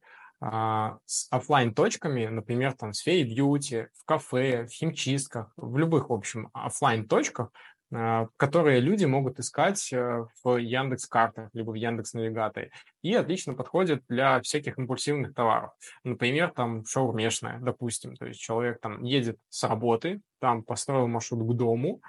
с 1.05 1.27
офлайн 1.31 1.73
точками 1.73 2.25
например, 2.25 2.73
там 2.73 2.91
в 2.91 2.95
сфере 2.95 3.23
бьюти, 3.23 3.87
в 3.93 4.05
кафе, 4.05 4.65
в 4.65 4.71
химчистках, 4.71 5.53
в 5.55 5.77
любых, 5.77 6.09
в 6.09 6.13
общем, 6.13 6.49
офлайн 6.53 7.07
точках 7.07 7.51
а, 7.95 8.27
которые 8.37 8.79
люди 8.79 9.05
могут 9.05 9.39
искать 9.39 9.93
э, 9.93 10.25
в 10.43 10.57
Яндекс 10.57 11.05
картах 11.05 11.49
либо 11.53 11.71
в 11.71 11.75
Яндекс 11.75 12.13
навигаторе 12.13 12.71
и 13.03 13.13
отлично 13.13 13.53
подходят 13.53 14.01
для 14.09 14.41
всяких 14.41 14.79
импульсивных 14.79 15.35
товаров. 15.35 15.71
Например, 16.03 16.51
там 16.51 16.85
шаурмешная, 16.85 17.59
допустим, 17.59 18.15
то 18.15 18.25
есть 18.25 18.39
человек 18.39 18.79
там 18.81 19.03
едет 19.03 19.37
с 19.49 19.63
работы, 19.67 20.21
там 20.39 20.63
построил 20.63 21.07
маршрут 21.07 21.47
к 21.47 21.55
дому, 21.55 22.01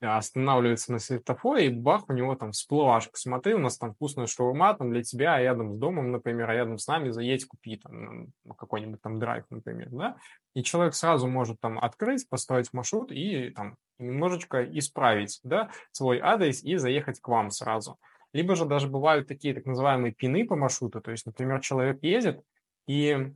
останавливается 0.00 0.92
на 0.92 0.98
светофоре, 0.98 1.66
и 1.66 1.68
бах, 1.70 2.08
у 2.08 2.12
него 2.12 2.34
там 2.34 2.52
всплывашка. 2.52 3.16
Смотри, 3.16 3.54
у 3.54 3.58
нас 3.58 3.78
там 3.78 3.94
вкусная 3.94 4.26
шаурма 4.26 4.74
там 4.74 4.90
для 4.90 5.02
тебя 5.02 5.34
а 5.34 5.40
рядом 5.40 5.74
с 5.74 5.78
домом, 5.78 6.10
например, 6.10 6.50
а 6.50 6.54
рядом 6.54 6.78
с 6.78 6.86
нами 6.86 7.10
заедь, 7.10 7.46
купи 7.46 7.76
там 7.76 8.28
какой-нибудь 8.56 9.00
там 9.00 9.18
драйв, 9.18 9.44
например, 9.50 9.88
да. 9.90 10.16
И 10.54 10.62
человек 10.62 10.94
сразу 10.94 11.26
может 11.28 11.60
там 11.60 11.78
открыть, 11.78 12.28
построить 12.28 12.72
маршрут 12.72 13.12
и 13.12 13.50
там 13.50 13.76
немножечко 13.98 14.64
исправить, 14.78 15.40
да, 15.42 15.70
свой 15.92 16.18
адрес 16.20 16.62
и 16.62 16.76
заехать 16.76 17.20
к 17.20 17.28
вам 17.28 17.50
сразу. 17.50 17.98
Либо 18.32 18.56
же 18.56 18.64
даже 18.64 18.88
бывают 18.88 19.26
такие 19.28 19.54
так 19.54 19.66
называемые 19.66 20.12
пины 20.12 20.46
по 20.46 20.56
маршруту, 20.56 21.00
то 21.00 21.10
есть, 21.10 21.26
например, 21.26 21.60
человек 21.60 22.02
едет, 22.02 22.42
и 22.86 23.32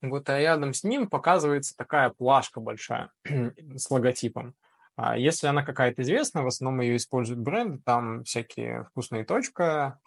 вот 0.00 0.28
рядом 0.28 0.74
с 0.74 0.84
ним 0.84 1.08
показывается 1.08 1.76
такая 1.76 2.10
плашка 2.10 2.60
большая 2.60 3.10
с 3.24 3.90
логотипом. 3.90 4.54
А 5.00 5.16
если 5.16 5.46
она 5.46 5.62
какая-то 5.62 6.02
известная, 6.02 6.42
в 6.42 6.48
основном 6.48 6.80
ее 6.80 6.96
используют 6.96 7.38
бренды, 7.38 7.78
там 7.84 8.24
всякие 8.24 8.82
вкусные 8.90 9.24
точка, 9.24 10.00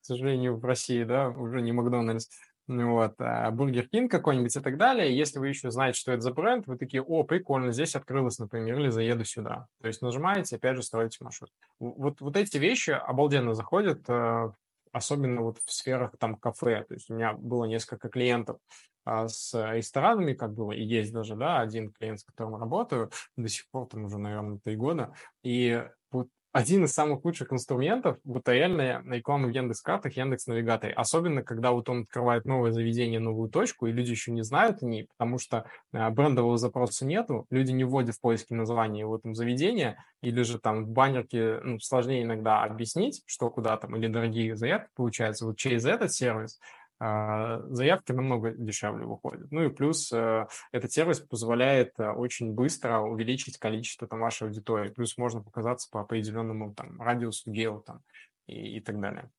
к 0.00 0.04
сожалению, 0.06 0.56
в 0.56 0.64
России, 0.64 1.02
да, 1.02 1.30
уже 1.30 1.60
не 1.60 1.72
Макдональдс, 1.72 2.28
ну 2.68 2.92
вот, 2.92 3.14
а 3.18 3.50
Бургер 3.50 3.88
Кинг 3.88 4.08
какой-нибудь 4.08 4.54
и 4.54 4.60
так 4.60 4.76
далее. 4.76 5.16
Если 5.16 5.40
вы 5.40 5.48
еще 5.48 5.72
знаете, 5.72 5.98
что 5.98 6.12
это 6.12 6.20
за 6.20 6.30
бренд, 6.30 6.68
вы 6.68 6.78
такие, 6.78 7.02
о, 7.02 7.24
прикольно, 7.24 7.72
здесь 7.72 7.96
открылось, 7.96 8.38
например, 8.38 8.78
или 8.78 8.88
заеду 8.88 9.24
сюда. 9.24 9.66
То 9.80 9.88
есть 9.88 10.00
нажимаете, 10.00 10.54
опять 10.54 10.76
же, 10.76 10.84
строите 10.84 11.18
маршрут. 11.22 11.50
Вот, 11.80 12.20
вот 12.20 12.36
эти 12.36 12.56
вещи 12.56 12.90
обалденно 12.90 13.52
заходят 13.52 14.04
э, 14.06 14.52
особенно 14.92 15.42
вот 15.42 15.58
в 15.64 15.72
сферах 15.72 16.12
там 16.20 16.36
кафе. 16.36 16.84
То 16.86 16.94
есть 16.94 17.10
у 17.10 17.14
меня 17.14 17.32
было 17.32 17.64
несколько 17.64 18.08
клиентов 18.08 18.58
с 19.06 19.54
ресторанами, 19.72 20.34
как 20.34 20.54
было, 20.54 20.72
и 20.72 20.82
есть 20.82 21.12
даже, 21.12 21.36
да, 21.36 21.60
один 21.60 21.92
клиент, 21.92 22.20
с 22.20 22.24
которым 22.24 22.56
работаю, 22.56 23.10
до 23.36 23.48
сих 23.48 23.68
пор 23.70 23.86
там 23.86 24.04
уже, 24.04 24.18
наверное, 24.18 24.58
три 24.62 24.76
года, 24.76 25.12
и 25.42 25.84
вот 26.10 26.28
один 26.56 26.84
из 26.84 26.94
самых 26.94 27.22
лучших 27.22 27.52
инструментов, 27.52 28.16
вот 28.24 28.48
реально 28.48 29.02
реклама 29.04 29.46
в 29.48 29.50
Яндекс.Картах, 29.50 30.16
Яндекс.Навигаторе. 30.16 30.94
Особенно, 30.94 31.42
когда 31.42 31.72
вот 31.72 31.90
он 31.90 32.04
открывает 32.04 32.46
новое 32.46 32.72
заведение, 32.72 33.20
новую 33.20 33.50
точку, 33.50 33.86
и 33.86 33.92
люди 33.92 34.12
еще 34.12 34.32
не 34.32 34.42
знают 34.42 34.82
о 34.82 34.86
ней, 34.86 35.06
потому 35.06 35.38
что 35.38 35.66
э, 35.92 36.08
брендового 36.08 36.56
запроса 36.56 37.04
нету, 37.04 37.44
люди 37.50 37.72
не 37.72 37.84
вводят 37.84 38.16
в 38.16 38.22
поиске 38.22 38.54
название 38.54 39.04
в 39.04 39.14
этом 39.14 39.34
заведения, 39.34 40.02
или 40.22 40.40
же 40.44 40.58
там 40.58 40.86
в 40.86 40.88
баннерке 40.88 41.60
ну, 41.62 41.78
сложнее 41.78 42.22
иногда 42.22 42.62
объяснить, 42.62 43.22
что 43.26 43.50
куда 43.50 43.76
там, 43.76 43.94
или 43.94 44.06
дорогие 44.06 44.56
заявки 44.56 44.88
получаются 44.94 45.44
вот 45.44 45.58
через 45.58 45.84
этот 45.84 46.14
сервис, 46.14 46.58
а, 46.58 46.85
заявки 46.98 48.12
намного 48.12 48.52
дешевле 48.52 49.04
выходят. 49.04 49.50
Ну 49.50 49.64
и 49.64 49.68
плюс 49.68 50.10
э, 50.12 50.46
этот 50.72 50.92
сервис 50.92 51.20
позволяет 51.20 51.92
э, 51.98 52.10
очень 52.10 52.54
быстро 52.54 53.00
увеличить 53.00 53.58
количество 53.58 54.08
там 54.08 54.20
вашей 54.20 54.48
аудитории. 54.48 54.90
Плюс 54.90 55.18
можно 55.18 55.42
показаться 55.42 55.88
по 55.90 56.00
определенному 56.00 56.74
там 56.74 57.00
радиусу, 57.00 57.50
гео 57.50 57.80
там 57.80 58.00
и, 58.46 58.78
и 58.78 58.80
так 58.80 58.98
далее. 58.98 59.30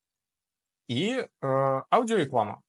И 0.88 1.18
э, 1.18 1.28
аудиореклама. 1.42 2.62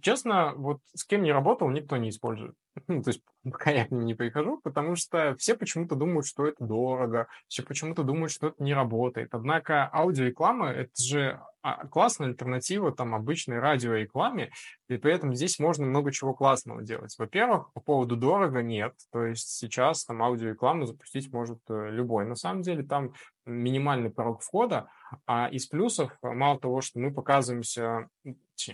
Честно, 0.00 0.52
вот 0.54 0.80
с 0.94 1.04
кем 1.04 1.22
не 1.22 1.32
работал, 1.32 1.68
никто 1.68 1.96
не 1.96 2.10
использует. 2.10 2.54
Ну, 2.88 3.02
то 3.02 3.10
есть 3.10 3.22
пока 3.44 3.70
я 3.70 3.86
к 3.86 3.90
ним 3.90 4.04
не 4.04 4.14
прихожу, 4.14 4.60
потому 4.62 4.96
что 4.96 5.34
все 5.36 5.54
почему-то 5.56 5.94
думают, 5.94 6.26
что 6.26 6.46
это 6.46 6.64
дорого, 6.64 7.28
все 7.48 7.62
почему-то 7.62 8.02
думают, 8.02 8.32
что 8.32 8.48
это 8.48 8.62
не 8.62 8.72
работает. 8.74 9.34
Однако 9.34 9.88
аудиореклама— 9.92 10.70
это 10.70 11.02
же 11.02 11.32
а, 11.32 11.51
классная 11.90 12.28
альтернатива 12.28 12.92
там 12.92 13.14
обычной 13.14 13.58
радиорекламе, 13.58 14.50
и 14.88 14.96
при 14.96 15.14
этом 15.14 15.34
здесь 15.34 15.58
можно 15.58 15.86
много 15.86 16.12
чего 16.12 16.34
классного 16.34 16.82
делать. 16.82 17.14
Во-первых, 17.18 17.72
по 17.72 17.80
поводу 17.80 18.16
дорого 18.16 18.62
нет, 18.62 18.94
то 19.10 19.24
есть 19.24 19.48
сейчас 19.48 20.04
там 20.04 20.22
аудиорекламу 20.22 20.86
запустить 20.86 21.32
может 21.32 21.58
э, 21.68 21.90
любой. 21.90 22.26
На 22.26 22.34
самом 22.34 22.62
деле 22.62 22.82
там 22.82 23.12
минимальный 23.46 24.10
порог 24.10 24.42
входа, 24.42 24.88
а 25.26 25.48
из 25.48 25.66
плюсов, 25.66 26.16
мало 26.22 26.58
того, 26.58 26.80
что 26.80 26.98
мы 26.98 27.12
показываемся, 27.12 28.08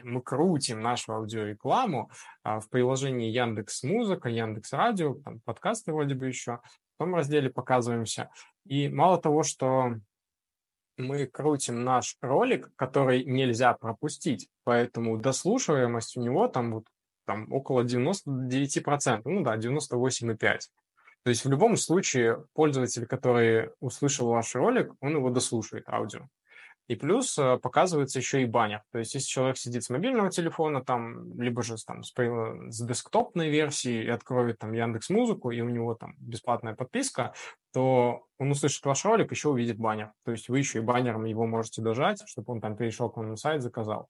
мы 0.03 0.21
крутим 0.21 0.81
нашу 0.81 1.15
аудиорекламу 1.15 2.11
а, 2.43 2.61
в 2.61 2.69
приложении 2.69 3.31
Яндекс 3.31 3.83
Музыка, 3.83 4.29
Яндекс 4.29 4.73
Радио, 4.73 5.15
там 5.15 5.41
подкасты 5.41 5.93
вроде 5.93 6.15
бы 6.15 6.27
еще, 6.27 6.61
в 6.97 6.99
том 6.99 7.15
разделе 7.15 7.49
показываемся. 7.49 8.31
И 8.67 8.89
мало 8.89 9.19
того, 9.19 9.43
что 9.43 9.95
мы 10.99 11.27
крутим 11.27 11.85
наш 11.85 12.17
ролик, 12.21 12.71
который 12.77 13.25
нельзя 13.25 13.73
пропустить, 13.73 14.49
поэтому 14.65 15.17
дослушиваемость 15.17 16.17
у 16.17 16.21
него 16.21 16.49
там 16.49 16.75
вот 16.75 16.85
там 17.25 17.53
около 17.53 17.85
99%, 17.85 19.23
ну 19.25 19.43
да, 19.43 19.57
98,5%. 19.57 20.59
То 21.25 21.31
есть 21.31 21.45
в 21.45 21.51
любом 21.51 21.77
случае 21.77 22.45
пользователь, 22.55 23.07
который 23.07 23.71
услышал 23.81 24.29
ваш 24.29 24.55
ролик, 24.55 24.93
он 25.01 25.17
его 25.17 25.31
дослушает, 25.31 25.89
аудио. 25.89 26.27
И 26.89 26.97
плюс 26.97 27.39
э, 27.39 27.59
показывается 27.59 28.19
еще 28.19 28.43
и 28.43 28.47
баннер. 28.47 28.83
То 28.93 28.99
есть 28.99 29.15
если 29.15 29.29
человек 29.29 29.59
сидит 29.59 29.85
с 29.85 29.91
мобильного 29.91 30.31
телефона, 30.31 30.83
там, 30.83 31.39
либо 31.39 31.63
же 31.63 31.77
там, 31.87 32.03
с, 32.03 32.13
с 32.15 32.87
десктопной 32.87 33.51
версии 33.51 34.05
и 34.05 34.09
откроет 34.09 34.59
там 34.59 34.73
Яндекс 34.73 35.11
Музыку, 35.11 35.51
и 35.51 35.61
у 35.61 35.69
него 35.69 35.95
там 35.95 36.15
бесплатная 36.19 36.75
подписка, 36.75 37.35
то 37.75 38.25
он 38.39 38.51
услышит 38.51 38.85
ваш 38.87 39.05
ролик, 39.05 39.31
еще 39.31 39.51
увидит 39.51 39.77
баннер. 39.77 40.13
То 40.25 40.33
есть 40.33 40.49
вы 40.49 40.59
еще 40.59 40.79
и 40.79 40.83
баннером 40.83 41.27
его 41.27 41.47
можете 41.47 41.83
дожать, 41.83 42.23
чтобы 42.27 42.55
он 42.55 42.61
там 42.63 42.75
перешел 42.75 43.11
к 43.11 43.19
вам 43.19 43.29
на 43.29 43.37
сайт, 43.37 43.63
заказал. 43.63 44.09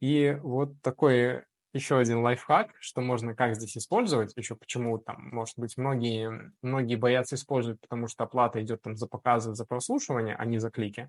И 0.00 0.36
вот 0.42 0.80
такой 0.82 1.44
еще 1.72 1.98
один 1.98 2.18
лайфхак, 2.18 2.72
что 2.80 3.00
можно 3.00 3.34
как 3.34 3.54
здесь 3.54 3.78
использовать, 3.78 4.36
еще 4.36 4.56
почему 4.56 4.98
там, 4.98 5.30
может 5.30 5.58
быть, 5.58 5.78
многие, 5.78 6.52
многие 6.62 6.96
боятся 6.96 7.36
использовать, 7.36 7.80
потому 7.80 8.08
что 8.08 8.24
оплата 8.24 8.60
идет 8.60 8.82
там 8.82 8.96
за 8.96 9.06
показы, 9.06 9.54
за 9.54 9.64
прослушивание, 9.64 10.34
а 10.36 10.44
не 10.44 10.58
за 10.58 10.70
клики. 10.70 11.08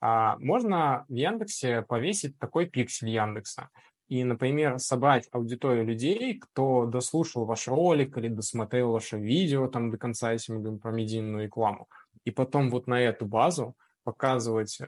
А 0.00 0.36
можно 0.38 1.04
в 1.08 1.14
Яндексе 1.14 1.82
повесить 1.82 2.38
такой 2.38 2.66
пиксель 2.66 3.10
Яндекса 3.10 3.68
и, 4.08 4.24
например, 4.24 4.78
собрать 4.78 5.28
аудиторию 5.30 5.84
людей, 5.84 6.38
кто 6.38 6.86
дослушал 6.86 7.44
ваш 7.44 7.68
ролик 7.68 8.16
или 8.18 8.28
досмотрел 8.28 8.90
ваше 8.90 9.18
видео 9.18 9.68
там 9.68 9.90
до 9.90 9.98
конца, 9.98 10.32
если 10.32 10.52
мы 10.52 10.60
говорим 10.60 10.80
про 10.80 10.90
медийную 10.90 11.44
рекламу, 11.44 11.86
и 12.24 12.30
потом 12.30 12.70
вот 12.70 12.86
на 12.86 13.00
эту 13.00 13.26
базу 13.26 13.76
показывать 14.02 14.80
э, 14.80 14.86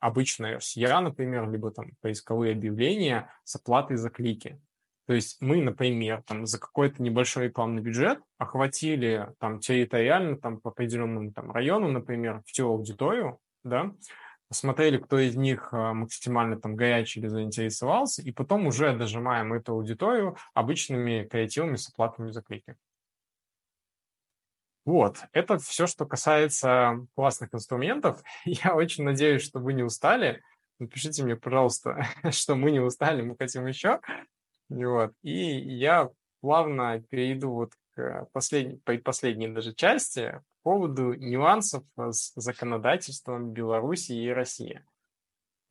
обычные 0.00 0.58
RCA, 0.58 1.00
например, 1.00 1.50
либо 1.50 1.70
там 1.70 1.92
поисковые 2.02 2.52
объявления 2.52 3.30
с 3.44 3.56
оплатой 3.56 3.96
за 3.96 4.10
клики. 4.10 4.60
То 5.06 5.14
есть 5.14 5.38
мы, 5.40 5.62
например, 5.62 6.22
там, 6.26 6.44
за 6.44 6.60
какой-то 6.60 7.02
небольшой 7.02 7.44
рекламный 7.44 7.80
бюджет 7.80 8.20
охватили 8.36 9.30
там 9.38 9.60
территориально 9.60 10.36
там, 10.36 10.60
по 10.60 10.68
определенному 10.68 11.32
там, 11.32 11.50
району, 11.50 11.88
например, 11.88 12.42
всю 12.44 12.68
аудиторию, 12.68 13.38
да, 13.64 13.94
посмотрели, 14.48 14.98
кто 14.98 15.18
из 15.18 15.36
них 15.36 15.68
э, 15.72 15.92
максимально 15.92 16.58
там 16.60 16.74
горячий 16.74 17.20
или 17.20 17.28
заинтересовался, 17.28 18.22
и 18.22 18.32
потом 18.32 18.66
уже 18.66 18.96
дожимаем 18.96 19.52
эту 19.52 19.72
аудиторию 19.72 20.36
обычными 20.54 21.24
креативами 21.24 21.76
с 21.76 21.88
оплатами 21.88 22.30
за 22.30 22.42
клики. 22.42 22.76
Вот, 24.84 25.18
это 25.32 25.58
все, 25.58 25.86
что 25.86 26.06
касается 26.06 27.06
классных 27.14 27.54
инструментов. 27.54 28.22
Я 28.44 28.74
очень 28.74 29.04
надеюсь, 29.04 29.42
что 29.42 29.60
вы 29.60 29.74
не 29.74 29.82
устали. 29.82 30.42
Напишите 30.78 31.22
мне, 31.24 31.36
пожалуйста, 31.36 32.06
что 32.30 32.54
мы 32.54 32.70
не 32.70 32.80
устали, 32.80 33.20
мы 33.20 33.36
хотим 33.36 33.66
еще. 33.66 34.00
Вот. 34.70 35.12
И 35.22 35.32
я 35.32 36.10
плавно 36.40 37.02
перейду 37.10 37.50
вот 37.52 37.72
к 37.94 38.28
последней, 38.32 38.76
предпоследней 38.76 39.48
даже 39.48 39.74
части 39.74 40.40
поводу 40.68 41.14
нюансов 41.14 41.82
с 41.96 42.32
законодательством 42.36 43.52
Беларуси 43.52 44.12
и 44.12 44.28
России. 44.28 44.84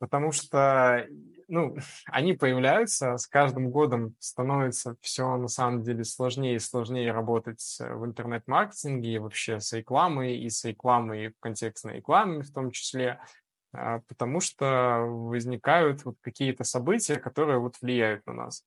Потому 0.00 0.32
что 0.32 1.06
ну, 1.46 1.76
они 2.06 2.32
появляются, 2.32 3.16
с 3.16 3.28
каждым 3.28 3.70
годом 3.70 4.16
становится 4.18 4.96
все 5.00 5.36
на 5.36 5.46
самом 5.46 5.82
деле 5.82 6.02
сложнее 6.02 6.56
и 6.56 6.58
сложнее 6.58 7.12
работать 7.12 7.62
в 7.78 8.06
интернет-маркетинге 8.06 9.12
и 9.12 9.18
вообще 9.18 9.60
с 9.60 9.72
рекламой, 9.72 10.36
и 10.36 10.50
с 10.50 10.64
рекламой 10.64 11.28
в 11.28 11.38
контекстной 11.38 11.98
рекламе 11.98 12.42
в 12.42 12.52
том 12.52 12.72
числе, 12.72 13.20
а, 13.72 14.00
потому 14.08 14.40
что 14.40 15.04
возникают 15.06 16.04
вот 16.04 16.16
какие-то 16.22 16.64
события, 16.64 17.20
которые 17.20 17.60
вот 17.60 17.76
влияют 17.80 18.26
на 18.26 18.32
нас. 18.32 18.64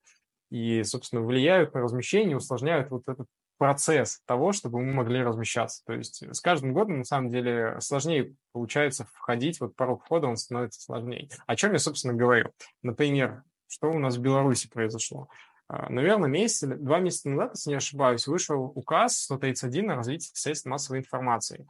И, 0.49 0.81
собственно, 0.83 1.23
влияют 1.23 1.73
на 1.73 1.81
размещение, 1.81 2.37
усложняют 2.37 2.89
вот 2.89 3.03
этот 3.09 3.27
процесс 3.61 4.23
того, 4.25 4.53
чтобы 4.53 4.79
мы 4.79 4.91
могли 4.91 5.21
размещаться. 5.21 5.83
То 5.85 5.93
есть 5.93 6.23
с 6.23 6.41
каждым 6.41 6.73
годом, 6.73 6.97
на 6.97 7.03
самом 7.03 7.29
деле, 7.29 7.79
сложнее 7.79 8.33
получается 8.53 9.05
входить, 9.13 9.59
вот 9.59 9.75
порог 9.75 10.03
входа 10.03 10.25
он 10.25 10.35
становится 10.35 10.81
сложнее. 10.81 11.29
О 11.45 11.55
чем 11.55 11.73
я, 11.73 11.77
собственно, 11.77 12.15
говорю? 12.15 12.49
Например, 12.81 13.43
что 13.67 13.91
у 13.91 13.99
нас 13.99 14.17
в 14.17 14.19
Беларуси 14.19 14.67
произошло? 14.67 15.29
А, 15.67 15.91
Наверное, 15.91 16.27
месяц, 16.27 16.67
два 16.67 16.97
месяца 16.97 17.29
назад, 17.29 17.51
если 17.53 17.69
не 17.69 17.75
ошибаюсь, 17.75 18.25
вышел 18.25 18.63
указ 18.63 19.19
131 19.19 19.91
о 19.91 19.95
развитии 19.97 20.31
средств 20.33 20.65
массовой 20.65 20.97
информации. 20.97 21.67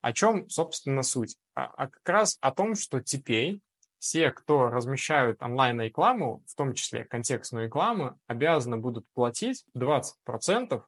О 0.00 0.14
чем, 0.14 0.48
собственно, 0.48 1.02
суть? 1.02 1.36
А, 1.54 1.66
а 1.66 1.88
как 1.88 2.08
раз 2.08 2.38
о 2.40 2.50
том, 2.50 2.76
что 2.76 3.02
теперь 3.02 3.60
все, 3.98 4.30
кто 4.30 4.68
размещают 4.68 5.42
онлайн-рекламу, 5.42 6.42
в 6.46 6.54
том 6.54 6.72
числе 6.72 7.04
контекстную 7.04 7.66
рекламу, 7.66 8.18
обязаны 8.26 8.78
будут 8.78 9.04
платить 9.12 9.66
20% 9.76 10.82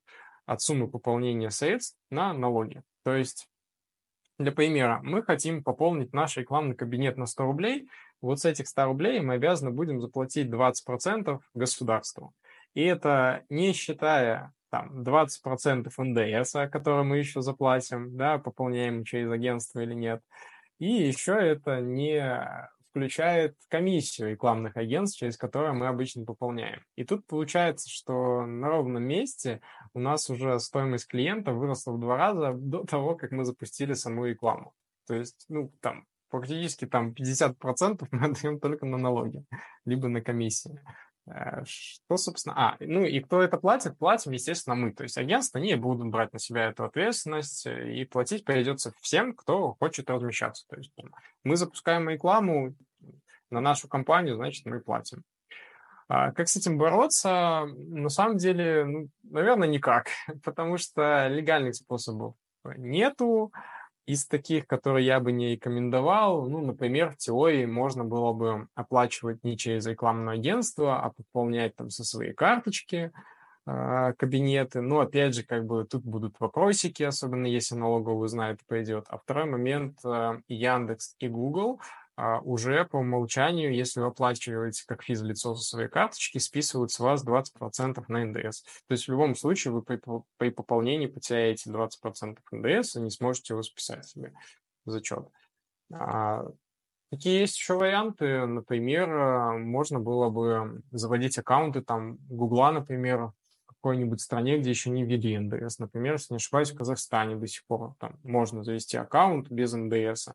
от 0.48 0.62
суммы 0.62 0.88
пополнения 0.88 1.50
средств 1.50 1.96
на 2.10 2.32
налоги. 2.32 2.82
То 3.04 3.14
есть, 3.14 3.48
для 4.38 4.50
примера, 4.50 5.00
мы 5.02 5.22
хотим 5.22 5.62
пополнить 5.62 6.14
наш 6.14 6.36
рекламный 6.36 6.74
кабинет 6.74 7.16
на 7.18 7.26
100 7.26 7.44
рублей. 7.44 7.88
Вот 8.22 8.40
с 8.40 8.44
этих 8.44 8.66
100 8.66 8.84
рублей 8.86 9.20
мы 9.20 9.34
обязаны 9.34 9.70
будем 9.70 10.00
заплатить 10.00 10.48
20% 10.48 11.38
государству. 11.54 12.32
И 12.74 12.82
это 12.82 13.44
не 13.50 13.72
считая 13.72 14.52
там 14.70 15.02
20% 15.02 15.90
НДС, 15.96 16.52
который 16.72 17.04
мы 17.04 17.18
еще 17.18 17.42
заплатим, 17.42 18.16
да, 18.16 18.38
пополняем 18.38 19.04
через 19.04 19.30
агентство 19.30 19.80
или 19.80 19.94
нет. 19.94 20.22
И 20.78 20.86
еще 20.86 21.32
это 21.32 21.80
не 21.80 22.68
включает 22.98 23.54
комиссию 23.68 24.30
рекламных 24.30 24.76
агентств, 24.76 25.20
через 25.20 25.36
которые 25.36 25.72
мы 25.72 25.86
обычно 25.86 26.24
пополняем. 26.24 26.82
И 26.96 27.04
тут 27.04 27.24
получается, 27.26 27.88
что 27.88 28.44
на 28.44 28.68
ровном 28.68 29.04
месте 29.04 29.60
у 29.94 30.00
нас 30.00 30.28
уже 30.28 30.58
стоимость 30.58 31.06
клиента 31.06 31.52
выросла 31.52 31.92
в 31.92 32.00
два 32.00 32.16
раза 32.16 32.54
до 32.54 32.84
того, 32.84 33.14
как 33.14 33.30
мы 33.30 33.44
запустили 33.44 33.92
саму 33.92 34.26
рекламу. 34.26 34.72
То 35.06 35.14
есть, 35.14 35.44
ну, 35.48 35.72
там, 35.80 36.06
практически 36.28 36.86
там 36.86 37.12
50% 37.12 38.08
мы 38.10 38.26
отдаем 38.26 38.58
только 38.58 38.84
на 38.84 38.98
налоги, 38.98 39.44
либо 39.84 40.08
на 40.08 40.20
комиссии. 40.20 40.80
Э, 41.28 41.62
что, 41.64 42.16
собственно... 42.16 42.54
А, 42.56 42.76
ну 42.80 43.04
и 43.04 43.20
кто 43.20 43.42
это 43.42 43.58
платит? 43.58 43.98
Платим, 43.98 44.32
естественно, 44.32 44.76
мы. 44.76 44.92
То 44.92 45.02
есть 45.02 45.18
агентства 45.18 45.58
не 45.58 45.76
будут 45.76 46.08
брать 46.08 46.32
на 46.32 46.38
себя 46.38 46.68
эту 46.68 46.84
ответственность, 46.84 47.66
э, 47.66 47.92
и 47.94 48.04
платить 48.04 48.44
придется 48.44 48.92
всем, 49.00 49.34
кто 49.34 49.74
хочет 49.74 50.10
размещаться. 50.10 50.64
То 50.68 50.76
есть 50.76 50.92
мы 51.44 51.56
запускаем 51.56 52.08
рекламу, 52.08 52.74
на 53.50 53.60
нашу 53.60 53.88
компанию, 53.88 54.36
значит, 54.36 54.66
мы 54.66 54.80
платим. 54.80 55.22
А 56.08 56.32
как 56.32 56.48
с 56.48 56.56
этим 56.56 56.78
бороться? 56.78 57.66
На 57.76 58.08
самом 58.08 58.38
деле, 58.38 58.84
ну, 58.84 59.08
наверное, 59.24 59.68
никак, 59.68 60.08
потому 60.42 60.78
что 60.78 61.28
легальных 61.28 61.74
способов 61.74 62.34
нету. 62.76 63.52
Из 64.06 64.26
таких, 64.26 64.66
которые 64.66 65.04
я 65.04 65.20
бы 65.20 65.32
не 65.32 65.52
рекомендовал, 65.52 66.48
ну, 66.48 66.64
например, 66.64 67.10
в 67.10 67.18
теории 67.18 67.66
можно 67.66 68.04
было 68.06 68.32
бы 68.32 68.66
оплачивать 68.74 69.44
не 69.44 69.58
через 69.58 69.84
рекламное 69.86 70.36
агентство, 70.36 71.02
а 71.02 71.10
пополнять 71.10 71.76
там 71.76 71.90
со 71.90 72.04
своей 72.04 72.32
карточки 72.32 73.12
э, 73.66 74.14
кабинеты. 74.16 74.80
Но, 74.80 75.00
опять 75.00 75.34
же, 75.34 75.42
как 75.42 75.66
бы 75.66 75.84
тут 75.84 76.04
будут 76.04 76.40
вопросики, 76.40 77.02
особенно 77.02 77.44
если 77.44 77.74
налоговый 77.74 78.30
знает, 78.30 78.60
пойдет. 78.66 79.04
А 79.10 79.18
второй 79.18 79.44
момент, 79.44 79.98
э, 80.02 80.40
Яндекс 80.48 81.14
и 81.18 81.28
Google 81.28 81.78
уже 82.44 82.84
по 82.84 82.96
умолчанию, 82.96 83.74
если 83.74 84.00
вы 84.00 84.06
оплачиваете 84.06 84.84
как 84.86 85.02
физлицо 85.02 85.54
со 85.54 85.62
своей 85.62 85.88
карточки, 85.88 86.38
списывают 86.38 86.90
с 86.90 86.98
вас 86.98 87.24
20% 87.24 88.04
на 88.08 88.24
НДС. 88.24 88.62
То 88.62 88.92
есть 88.92 89.06
в 89.06 89.10
любом 89.10 89.36
случае 89.36 89.72
вы 89.72 89.82
при, 89.82 90.00
при 90.36 90.50
пополнении 90.50 91.06
потеряете 91.06 91.70
20% 91.70 92.38
НДС 92.50 92.96
и 92.96 93.00
не 93.00 93.10
сможете 93.10 93.54
его 93.54 93.62
списать 93.62 94.04
себе 94.06 94.32
в 94.84 94.90
зачет. 94.90 95.28
А, 95.92 96.44
какие 97.10 97.40
есть 97.40 97.56
еще 97.56 97.74
варианты? 97.74 98.46
Например, 98.46 99.08
а, 99.10 99.52
можно 99.58 100.00
было 100.00 100.28
бы 100.28 100.82
заводить 100.90 101.38
аккаунты 101.38 101.82
там 101.82 102.16
Гугла, 102.28 102.72
например, 102.72 103.32
какой-нибудь 103.80 104.20
стране, 104.20 104.58
где 104.58 104.70
еще 104.70 104.90
не 104.90 105.04
ввели 105.04 105.38
НДС. 105.38 105.78
Например, 105.78 106.14
если 106.14 106.34
не 106.34 106.38
ошибаюсь, 106.38 106.72
в 106.72 106.76
Казахстане 106.76 107.36
до 107.36 107.46
сих 107.46 107.64
пор 107.66 107.94
там 107.98 108.18
можно 108.22 108.64
завести 108.64 108.96
аккаунт 108.96 109.50
без 109.50 109.72
НДС. 109.72 110.28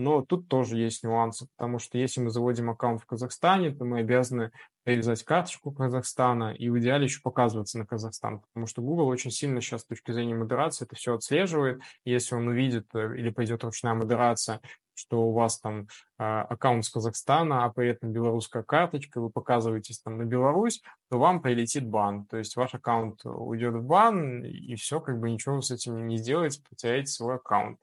Но 0.00 0.22
тут 0.22 0.48
тоже 0.48 0.78
есть 0.78 1.04
нюансы, 1.04 1.46
потому 1.58 1.78
что 1.78 1.98
если 1.98 2.22
мы 2.22 2.30
заводим 2.30 2.70
аккаунт 2.70 3.02
в 3.02 3.06
Казахстане, 3.06 3.70
то 3.70 3.84
мы 3.84 3.98
обязаны 3.98 4.50
реализовать 4.86 5.22
карточку 5.24 5.72
Казахстана 5.72 6.54
и 6.54 6.70
в 6.70 6.78
идеале 6.78 7.04
еще 7.04 7.20
показываться 7.20 7.78
на 7.78 7.84
Казахстан, 7.84 8.40
потому 8.40 8.66
что 8.66 8.80
Google 8.80 9.08
очень 9.08 9.30
сильно 9.30 9.60
сейчас 9.60 9.82
с 9.82 9.84
точки 9.84 10.12
зрения 10.12 10.34
модерации 10.34 10.86
это 10.86 10.96
все 10.96 11.14
отслеживает. 11.14 11.82
Если 12.06 12.34
он 12.34 12.48
увидит 12.48 12.86
э, 12.94 13.14
или 13.18 13.28
пойдет 13.28 13.62
ручная 13.62 13.92
модерация, 13.92 14.62
что 14.94 15.20
у 15.20 15.32
вас 15.32 15.60
там 15.60 15.82
э, 16.18 16.24
аккаунт 16.24 16.86
с 16.86 16.88
Казахстана, 16.88 17.66
а 17.66 17.70
при 17.70 17.90
этом 17.90 18.10
белорусская 18.10 18.62
карточка, 18.62 19.20
вы 19.20 19.28
показываетесь 19.28 20.00
там 20.00 20.16
на 20.16 20.24
Беларусь, 20.24 20.82
то 21.10 21.18
вам 21.18 21.42
прилетит 21.42 21.86
бан. 21.86 22.24
То 22.24 22.38
есть 22.38 22.56
ваш 22.56 22.74
аккаунт 22.74 23.20
уйдет 23.26 23.74
в 23.74 23.82
бан, 23.82 24.44
и 24.44 24.74
все, 24.76 24.98
как 25.00 25.20
бы 25.20 25.30
ничего 25.30 25.60
с 25.60 25.70
этим 25.70 26.06
не 26.06 26.16
сделаете, 26.16 26.62
потеряете 26.66 27.08
свой 27.08 27.34
аккаунт. 27.34 27.78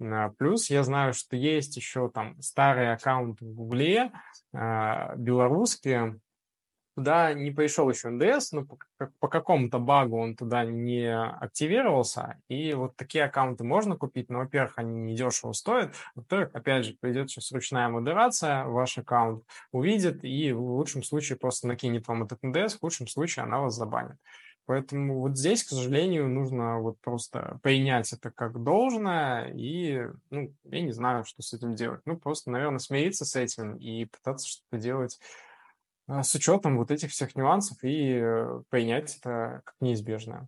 А, 0.00 0.30
плюс 0.30 0.70
я 0.70 0.82
знаю, 0.82 1.12
что 1.14 1.36
есть 1.36 1.76
еще 1.76 2.10
там 2.10 2.40
старый 2.40 2.92
аккаунт 2.92 3.40
в 3.40 3.54
Гугле, 3.54 4.12
а, 4.52 5.14
белорусские, 5.16 6.20
туда 6.96 7.32
не 7.32 7.50
пришел 7.50 7.88
еще 7.88 8.10
НДС, 8.10 8.52
но 8.52 8.66
по, 9.20 9.28
какому-то 9.28 9.78
багу 9.78 10.18
он 10.18 10.36
туда 10.36 10.64
не 10.64 11.06
активировался. 11.10 12.40
И 12.48 12.74
вот 12.74 12.96
такие 12.96 13.24
аккаунты 13.24 13.64
можно 13.64 13.96
купить, 13.96 14.28
но, 14.28 14.40
во-первых, 14.40 14.74
они 14.76 15.12
недешево 15.12 15.52
стоят. 15.52 15.94
Во-вторых, 16.14 16.50
опять 16.52 16.84
же, 16.84 16.96
придет 17.00 17.30
сейчас 17.30 17.52
ручная 17.52 17.88
модерация, 17.88 18.64
ваш 18.64 18.98
аккаунт 18.98 19.44
увидит 19.72 20.24
и 20.24 20.52
в 20.52 20.60
лучшем 20.60 21.02
случае 21.02 21.38
просто 21.38 21.68
накинет 21.68 22.06
вам 22.08 22.24
этот 22.24 22.42
НДС, 22.42 22.74
в 22.74 22.80
худшем 22.80 23.06
случае 23.06 23.44
она 23.44 23.60
вас 23.60 23.74
забанит. 23.74 24.16
Поэтому 24.70 25.18
вот 25.18 25.36
здесь, 25.36 25.64
к 25.64 25.70
сожалению, 25.70 26.28
нужно 26.28 26.78
вот 26.78 27.00
просто 27.00 27.58
принять 27.60 28.12
это 28.12 28.30
как 28.30 28.62
должное 28.62 29.52
и, 29.52 30.06
ну, 30.30 30.54
я 30.62 30.80
не 30.80 30.92
знаю, 30.92 31.24
что 31.24 31.42
с 31.42 31.52
этим 31.52 31.74
делать. 31.74 32.02
Ну, 32.04 32.16
просто, 32.16 32.52
наверное, 32.52 32.78
смириться 32.78 33.24
с 33.24 33.34
этим 33.34 33.74
и 33.74 34.04
пытаться 34.04 34.46
что-то 34.46 34.78
делать 34.78 35.18
а, 36.06 36.22
с 36.22 36.32
учетом 36.36 36.78
вот 36.78 36.92
этих 36.92 37.10
всех 37.10 37.34
нюансов 37.34 37.82
и 37.82 38.12
э, 38.12 38.62
принять 38.68 39.16
это 39.16 39.62
как 39.64 39.74
неизбежное. 39.80 40.46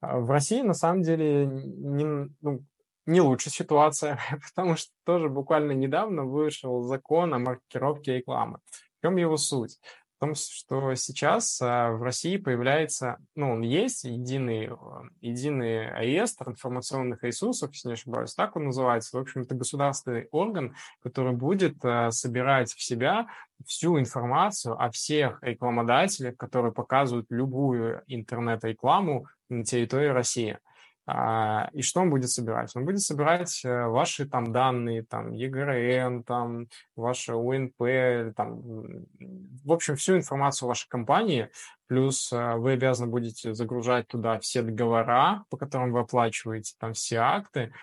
А 0.00 0.20
в 0.20 0.30
России, 0.30 0.62
на 0.62 0.72
самом 0.72 1.02
деле, 1.02 1.44
не, 1.44 2.30
ну, 2.40 2.64
не 3.04 3.20
лучшая 3.20 3.52
ситуация, 3.52 4.18
потому 4.54 4.76
что 4.76 4.90
тоже 5.04 5.28
буквально 5.28 5.72
недавно 5.72 6.24
вышел 6.24 6.80
закон 6.84 7.34
о 7.34 7.38
маркировке 7.38 8.16
рекламы. 8.16 8.60
В 8.70 9.06
чем 9.06 9.16
его 9.16 9.36
суть? 9.36 9.78
Том, 10.20 10.34
что 10.34 10.94
сейчас 10.94 11.60
а, 11.60 11.90
в 11.90 12.02
России 12.02 12.36
появляется, 12.36 13.18
ну, 13.34 13.52
он 13.52 13.62
есть, 13.62 14.04
единый, 14.04 14.68
а, 14.68 15.02
единый 15.20 15.90
реестр 16.00 16.50
информационных 16.50 17.22
ресурсов, 17.24 17.72
если 17.72 17.88
не 17.88 17.94
ошибаюсь, 17.94 18.34
так 18.34 18.56
он 18.56 18.66
называется. 18.66 19.16
В 19.16 19.20
общем, 19.20 19.42
это 19.42 19.54
государственный 19.54 20.28
орган, 20.30 20.74
который 21.02 21.32
будет 21.32 21.76
а, 21.84 22.10
собирать 22.10 22.72
в 22.72 22.82
себя 22.82 23.26
всю 23.66 23.98
информацию 23.98 24.80
о 24.80 24.90
всех 24.90 25.42
рекламодателях, 25.42 26.36
которые 26.36 26.72
показывают 26.72 27.26
любую 27.30 28.02
интернет-рекламу 28.06 29.26
на 29.48 29.64
территории 29.64 30.08
России. 30.08 30.58
А, 31.06 31.68
и 31.72 31.82
что 31.82 32.00
он 32.00 32.10
будет 32.10 32.30
собирать? 32.30 32.74
Он 32.74 32.86
будет 32.86 33.00
собирать 33.00 33.62
э, 33.64 33.86
ваши 33.86 34.26
там 34.26 34.52
данные, 34.52 35.02
там 35.02 35.32
ЕГРН, 35.32 36.22
там 36.22 36.68
ваше 36.96 37.34
УНП, 37.34 38.34
там, 38.34 38.62
в 39.64 39.72
общем, 39.72 39.96
всю 39.96 40.16
информацию 40.16 40.66
вашей 40.66 40.88
компании, 40.88 41.50
плюс 41.88 42.32
э, 42.32 42.54
вы 42.56 42.72
обязаны 42.72 43.10
будете 43.10 43.52
загружать 43.52 44.08
туда 44.08 44.38
все 44.40 44.62
договора, 44.62 45.44
по 45.50 45.58
которым 45.58 45.92
вы 45.92 46.00
оплачиваете, 46.00 46.74
там 46.78 46.94
все 46.94 47.18
акты, 47.18 47.74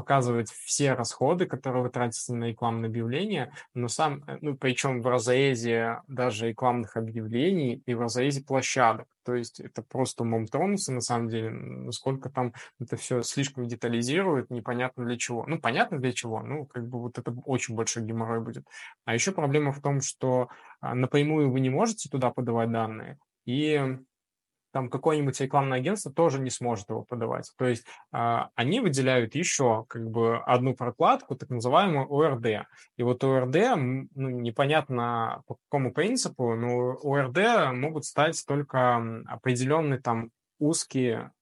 показывать 0.00 0.50
все 0.50 0.94
расходы, 0.94 1.44
которые 1.44 1.82
вы 1.82 1.90
тратите 1.90 2.32
на 2.32 2.44
рекламные 2.44 2.88
объявления, 2.88 3.52
но 3.74 3.88
сам, 3.88 4.24
э, 4.26 4.38
ну, 4.40 4.56
причем 4.56 5.02
в 5.02 5.06
разрезе 5.06 6.00
даже 6.08 6.48
рекламных 6.48 6.96
объявлений 6.96 7.82
и 7.84 7.94
в 7.94 8.00
разрезе 8.00 8.42
площадок. 8.42 9.06
То 9.24 9.34
есть 9.34 9.60
это 9.60 9.82
просто 9.82 10.22
умом 10.22 10.46
тронуться, 10.46 10.90
на 10.92 11.02
самом 11.02 11.28
деле, 11.28 11.50
насколько 11.50 12.30
там 12.30 12.54
это 12.80 12.96
все 12.96 13.20
слишком 13.22 13.68
детализирует, 13.68 14.48
непонятно 14.48 15.04
для 15.04 15.18
чего. 15.18 15.44
Ну, 15.46 15.60
понятно 15.60 15.98
для 15.98 16.12
чего, 16.12 16.40
ну, 16.40 16.64
как 16.64 16.88
бы 16.88 16.98
вот 16.98 17.18
это 17.18 17.30
очень 17.44 17.74
большой 17.74 18.04
геморрой 18.04 18.40
будет. 18.40 18.64
А 19.04 19.12
еще 19.12 19.32
проблема 19.32 19.72
в 19.72 19.82
том, 19.82 20.00
что 20.00 20.48
а, 20.80 20.94
напрямую 20.94 21.52
вы 21.52 21.60
не 21.60 21.68
можете 21.68 22.08
туда 22.08 22.30
подавать 22.30 22.72
данные, 22.72 23.18
и 23.44 23.98
там 24.72 24.88
какое-нибудь 24.88 25.40
рекламное 25.40 25.78
агентство 25.78 26.12
тоже 26.12 26.40
не 26.40 26.50
сможет 26.50 26.88
его 26.90 27.02
подавать. 27.02 27.50
То 27.56 27.66
есть 27.66 27.84
э, 28.12 28.38
они 28.54 28.80
выделяют 28.80 29.34
еще 29.34 29.84
как 29.88 30.10
бы 30.10 30.38
одну 30.38 30.74
прокладку, 30.74 31.36
так 31.36 31.50
называемую 31.50 32.12
ОРД. 32.12 32.66
И 32.96 33.02
вот 33.02 33.22
ОРД, 33.24 33.76
ну, 33.76 34.28
непонятно 34.28 35.42
по 35.46 35.56
какому 35.68 35.92
принципу, 35.92 36.54
но 36.54 36.98
ОРД 37.02 37.72
могут 37.74 38.04
стать 38.04 38.42
только 38.46 39.22
определенные 39.26 40.00
там 40.00 40.30
узкие 40.60 41.32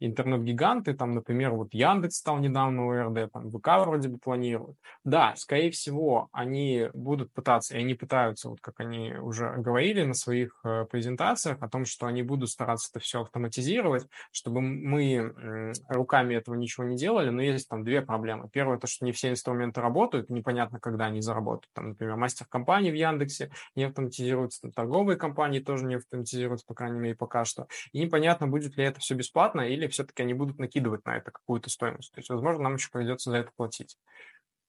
интернет-гиганты, 0.00 0.94
там, 0.94 1.12
например, 1.12 1.52
вот 1.52 1.68
Яндекс 1.72 2.16
стал 2.16 2.38
недавно 2.38 2.88
ОРД, 2.88 3.32
там 3.32 3.50
ВК 3.50 3.68
вроде 3.80 4.08
бы 4.08 4.18
планируют. 4.18 4.76
Да, 5.04 5.34
скорее 5.36 5.70
всего, 5.70 6.28
они 6.32 6.88
будут 6.92 7.32
пытаться, 7.32 7.76
и 7.76 7.80
они 7.80 7.94
пытаются, 7.94 8.48
вот 8.48 8.60
как 8.60 8.80
они 8.80 9.14
уже 9.14 9.54
говорили 9.58 10.02
на 10.04 10.14
своих 10.14 10.60
э, 10.64 10.86
презентациях, 10.90 11.58
о 11.60 11.68
том, 11.68 11.84
что 11.84 12.06
они 12.06 12.22
будут 12.22 12.50
стараться 12.50 12.90
это 12.92 13.00
все 13.00 13.22
автоматизировать, 13.22 14.06
чтобы 14.32 14.60
мы 14.60 15.72
руками 15.88 16.34
этого 16.34 16.54
ничего 16.54 16.84
не 16.84 16.96
делали, 16.96 17.30
но 17.30 17.42
есть 17.42 17.68
там 17.68 17.84
две 17.84 18.02
проблемы. 18.02 18.48
Первое, 18.50 18.78
то, 18.78 18.86
что 18.86 19.04
не 19.04 19.12
все 19.12 19.30
инструменты 19.30 19.80
работают, 19.80 20.30
непонятно, 20.30 20.80
когда 20.80 21.06
они 21.06 21.20
заработают. 21.20 21.70
Там, 21.74 21.90
например, 21.90 22.16
мастер-компании 22.16 22.90
в 22.90 22.94
Яндексе 22.94 23.50
не 23.76 23.84
автоматизируются, 23.84 24.62
там, 24.62 24.72
торговые 24.72 25.16
компании 25.16 25.60
тоже 25.60 25.86
не 25.86 25.96
автоматизируются, 25.96 26.66
по 26.66 26.74
крайней 26.74 26.98
мере, 26.98 27.14
пока 27.14 27.44
что. 27.44 27.66
И 27.92 28.00
непонятно, 28.00 28.46
будет 28.46 28.76
ли 28.76 28.84
это 28.84 29.00
все 29.00 29.11
бесплатно, 29.14 29.62
или 29.62 29.86
все-таки 29.86 30.22
они 30.22 30.34
будут 30.34 30.58
накидывать 30.58 31.04
на 31.04 31.16
это 31.16 31.30
какую-то 31.30 31.70
стоимость. 31.70 32.12
То 32.12 32.20
есть, 32.20 32.30
возможно, 32.30 32.64
нам 32.64 32.74
еще 32.74 32.88
придется 32.90 33.30
за 33.30 33.38
это 33.38 33.50
платить. 33.56 33.96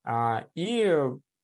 А, 0.03 0.45
и 0.55 0.95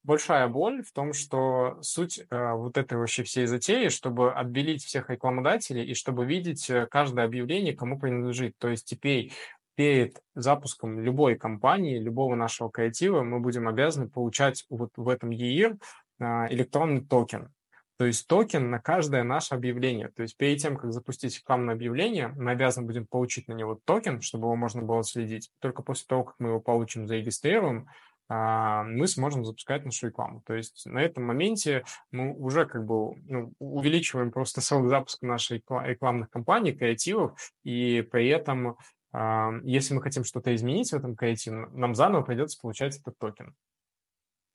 большая 0.03 0.47
боль 0.47 0.83
в 0.83 0.91
том, 0.91 1.13
что 1.13 1.77
суть 1.81 2.19
э, 2.19 2.53
вот 2.53 2.77
этой 2.77 2.97
вообще 2.97 3.23
всей 3.23 3.45
затеи, 3.45 3.89
чтобы 3.89 4.33
отбелить 4.33 4.83
всех 4.83 5.09
рекламодателей 5.09 5.83
и 5.83 5.93
чтобы 5.93 6.25
видеть 6.25 6.69
э, 6.69 6.87
каждое 6.87 7.25
объявление, 7.25 7.75
кому 7.75 7.99
принадлежит. 7.99 8.57
То 8.57 8.69
есть 8.69 8.85
теперь 8.87 9.31
перед 9.75 10.21
запуском 10.35 10.99
любой 10.99 11.35
кампании, 11.35 11.99
любого 11.99 12.35
нашего 12.35 12.69
креатива 12.69 13.23
мы 13.23 13.39
будем 13.39 13.67
обязаны 13.67 14.09
получать 14.09 14.65
вот 14.69 14.91
в 14.97 15.07
этом 15.07 15.29
ЕРИР 15.29 15.77
а, 16.19 16.47
электронный 16.49 17.01
токен. 17.05 17.53
То 17.99 18.05
есть 18.05 18.27
токен 18.27 18.69
на 18.71 18.79
каждое 18.79 19.23
наше 19.23 19.55
объявление. 19.55 20.07
То 20.07 20.21
есть 20.21 20.37
перед 20.37 20.59
тем, 20.59 20.77
как 20.77 20.93
запустить 20.93 21.37
рекламное 21.37 21.75
объявление, 21.75 22.29
мы 22.29 22.51
обязаны 22.51 22.87
будем 22.87 23.05
получить 23.05 23.49
на 23.49 23.53
него 23.53 23.77
токен, 23.83 24.21
чтобы 24.21 24.45
его 24.45 24.55
можно 24.55 24.81
было 24.81 25.03
следить. 25.03 25.51
Только 25.59 25.83
после 25.83 26.05
того, 26.07 26.23
как 26.23 26.35
мы 26.39 26.47
его 26.47 26.61
получим, 26.61 27.07
зарегистрируем, 27.09 27.89
а, 28.29 28.83
мы 28.83 29.05
сможем 29.05 29.43
запускать 29.43 29.83
нашу 29.83 30.07
рекламу. 30.07 30.41
То 30.45 30.53
есть 30.53 30.85
на 30.85 30.99
этом 30.99 31.25
моменте 31.25 31.83
мы 32.09 32.33
уже 32.33 32.65
как 32.65 32.85
бы 32.85 33.17
ну, 33.27 33.51
увеличиваем 33.59 34.31
просто 34.31 34.61
срок 34.61 34.87
запуска 34.87 35.25
нашей 35.25 35.61
рекламных 35.67 36.29
кампаний, 36.29 36.71
креативов, 36.71 37.37
и 37.65 38.01
при 38.09 38.29
этом, 38.29 38.77
а, 39.11 39.51
если 39.63 39.93
мы 39.93 40.01
хотим 40.01 40.23
что-то 40.23 40.55
изменить 40.55 40.91
в 40.91 40.95
этом 40.95 41.17
креативе, 41.17 41.67
нам 41.73 41.95
заново 41.95 42.21
придется 42.21 42.61
получать 42.61 42.97
этот 42.97 43.17
токен. 43.17 43.55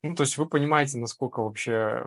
Ну, 0.02 0.14
то 0.14 0.22
есть 0.22 0.38
вы 0.38 0.46
понимаете, 0.46 0.96
насколько 0.96 1.42
вообще 1.42 2.06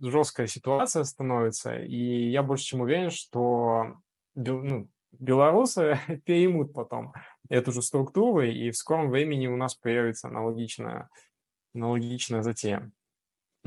жесткая 0.00 0.46
ситуация 0.46 1.04
становится, 1.04 1.76
и 1.76 2.30
я 2.30 2.42
больше 2.42 2.64
чем 2.64 2.80
уверен, 2.80 3.10
что 3.10 3.96
ну, 4.34 4.88
белорусы 5.12 5.98
переймут 6.24 6.72
потом 6.72 7.12
эту 7.48 7.72
же 7.72 7.82
структуру, 7.82 8.42
и 8.42 8.70
в 8.70 8.76
скором 8.76 9.10
времени 9.10 9.46
у 9.46 9.56
нас 9.56 9.74
появится 9.74 10.28
аналогичная, 10.28 11.08
аналогичная 11.74 12.42
затея. 12.42 12.90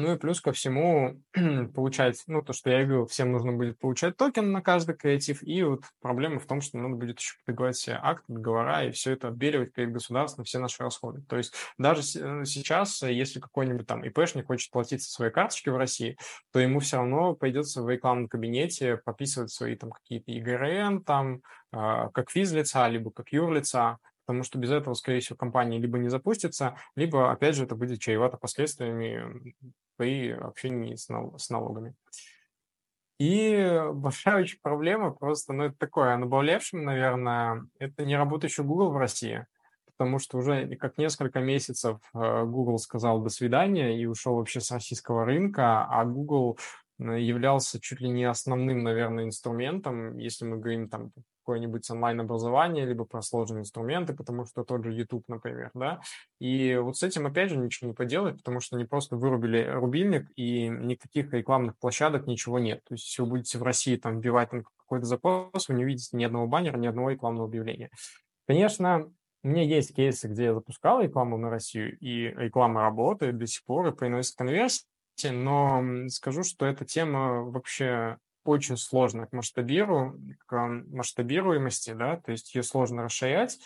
Ну 0.01 0.13
и 0.13 0.17
плюс 0.17 0.41
ко 0.41 0.51
всему 0.51 1.21
получать, 1.75 2.23
ну 2.25 2.41
то, 2.41 2.53
что 2.53 2.71
я 2.71 2.83
говорил, 2.83 3.05
всем 3.05 3.31
нужно 3.31 3.53
будет 3.53 3.77
получать 3.77 4.17
токен 4.17 4.51
на 4.51 4.61
каждый 4.61 4.95
креатив, 4.95 5.43
и 5.43 5.61
вот 5.61 5.83
проблема 6.01 6.39
в 6.39 6.47
том, 6.47 6.59
что 6.59 6.79
надо 6.79 6.95
будет 6.95 7.19
еще 7.19 7.35
все 7.73 7.99
акты, 8.01 8.33
договора, 8.33 8.85
и 8.85 8.91
все 8.91 9.11
это 9.11 9.27
отбеливать 9.27 9.73
перед 9.73 9.91
государством, 9.91 10.43
все 10.43 10.57
наши 10.57 10.81
расходы. 10.81 11.21
То 11.29 11.37
есть 11.37 11.53
даже 11.77 12.01
э, 12.01 12.45
сейчас, 12.45 13.03
если 13.03 13.39
какой-нибудь 13.39 13.85
там 13.85 14.03
ИПшник 14.03 14.47
хочет 14.47 14.71
платить 14.71 15.03
со 15.03 15.11
своей 15.11 15.31
карточки 15.31 15.69
в 15.69 15.77
России, 15.77 16.17
то 16.51 16.59
ему 16.59 16.79
все 16.79 16.97
равно 16.97 17.35
придется 17.35 17.83
в 17.83 17.89
рекламном 17.89 18.27
кабинете 18.27 18.97
подписывать 18.97 19.51
свои 19.51 19.75
там 19.75 19.91
какие-то 19.91 20.31
ИГРН, 20.31 21.03
там, 21.03 21.41
а, 21.71 22.09
как 22.09 22.31
физлица, 22.31 22.87
либо 22.87 23.11
как 23.11 23.31
юрлица, 23.31 23.99
потому 24.25 24.43
что 24.43 24.57
без 24.59 24.71
этого, 24.71 24.93
скорее 24.93 25.19
всего, 25.19 25.35
компания 25.35 25.77
либо 25.77 25.97
не 25.97 26.09
запустится, 26.09 26.75
либо, 26.95 27.31
опять 27.31 27.55
же, 27.55 27.65
это 27.65 27.75
будет 27.75 27.99
чревато 27.99 28.37
последствиями 28.37 29.53
при 30.01 30.31
общении 30.31 30.95
с, 30.95 31.09
нал- 31.09 31.37
с 31.37 31.51
налогами. 31.51 31.93
И 33.19 33.79
большая 33.93 34.41
очень 34.41 34.57
проблема 34.63 35.11
просто, 35.11 35.53
ну, 35.53 35.65
это 35.65 35.77
такое, 35.77 36.17
наболевшим, 36.17 36.83
наверное, 36.83 37.67
это 37.77 38.03
не 38.03 38.17
работающий 38.17 38.63
Google 38.63 38.89
в 38.89 38.97
России, 38.97 39.45
потому 39.85 40.17
что 40.17 40.39
уже 40.39 40.75
как 40.77 40.97
несколько 40.97 41.39
месяцев 41.39 41.99
э, 42.15 42.45
Google 42.45 42.79
сказал 42.79 43.21
«до 43.21 43.29
свидания» 43.29 43.95
и 43.95 44.07
ушел 44.07 44.37
вообще 44.37 44.59
с 44.59 44.71
российского 44.71 45.23
рынка, 45.23 45.85
а 45.85 46.03
Google 46.03 46.57
являлся 46.97 47.79
чуть 47.79 48.01
ли 48.01 48.09
не 48.09 48.23
основным, 48.23 48.81
наверное, 48.81 49.25
инструментом, 49.25 50.17
если 50.17 50.45
мы 50.45 50.57
говорим 50.57 50.89
там 50.89 51.11
какое-нибудь 51.43 51.89
онлайн-образование, 51.89 52.85
либо 52.85 53.05
про 53.05 53.21
сложные 53.21 53.61
инструменты, 53.61 54.13
потому 54.13 54.45
что 54.45 54.63
тот 54.63 54.83
же 54.83 54.93
YouTube, 54.93 55.25
например, 55.27 55.71
да, 55.73 55.99
и 56.39 56.77
вот 56.77 56.97
с 56.97 57.03
этим, 57.03 57.27
опять 57.27 57.49
же, 57.49 57.57
ничего 57.57 57.89
не 57.89 57.93
поделать, 57.93 58.37
потому 58.37 58.59
что 58.59 58.75
они 58.75 58.85
просто 58.85 59.15
вырубили 59.15 59.67
рубильник, 59.67 60.27
и 60.35 60.67
никаких 60.67 61.33
рекламных 61.33 61.77
площадок, 61.77 62.27
ничего 62.27 62.59
нет. 62.59 62.81
То 62.85 62.93
есть, 62.93 63.07
если 63.07 63.21
вы 63.23 63.29
будете 63.29 63.57
в 63.57 63.63
России 63.63 63.95
там 63.95 64.19
вбивать 64.19 64.49
там 64.49 64.63
какой-то 64.77 65.05
запрос, 65.05 65.67
вы 65.67 65.75
не 65.75 65.83
увидите 65.83 66.15
ни 66.17 66.23
одного 66.23 66.47
баннера, 66.47 66.77
ни 66.77 66.87
одного 66.87 67.09
рекламного 67.09 67.47
объявления. 67.47 67.89
Конечно, 68.47 69.11
у 69.43 69.47
меня 69.47 69.63
есть 69.63 69.95
кейсы, 69.95 70.27
где 70.27 70.45
я 70.45 70.53
запускал 70.53 71.01
рекламу 71.01 71.37
на 71.37 71.49
Россию, 71.49 71.97
и 71.99 72.27
реклама 72.27 72.81
работает 72.81 73.37
до 73.37 73.47
сих 73.47 73.63
пор 73.63 73.87
и 73.87 73.95
приносит 73.95 74.35
конверсии, 74.35 74.85
но 75.31 76.07
скажу, 76.09 76.43
что 76.43 76.65
эта 76.65 76.85
тема 76.85 77.43
вообще 77.43 78.17
очень 78.43 78.77
сложно 78.77 79.27
к 79.27 79.33
масштабиру, 79.33 80.19
к 80.45 80.55
масштабируемости, 80.91 81.93
да, 81.93 82.17
то 82.17 82.31
есть 82.31 82.53
ее 82.55 82.63
сложно 82.63 83.03
расширять. 83.03 83.59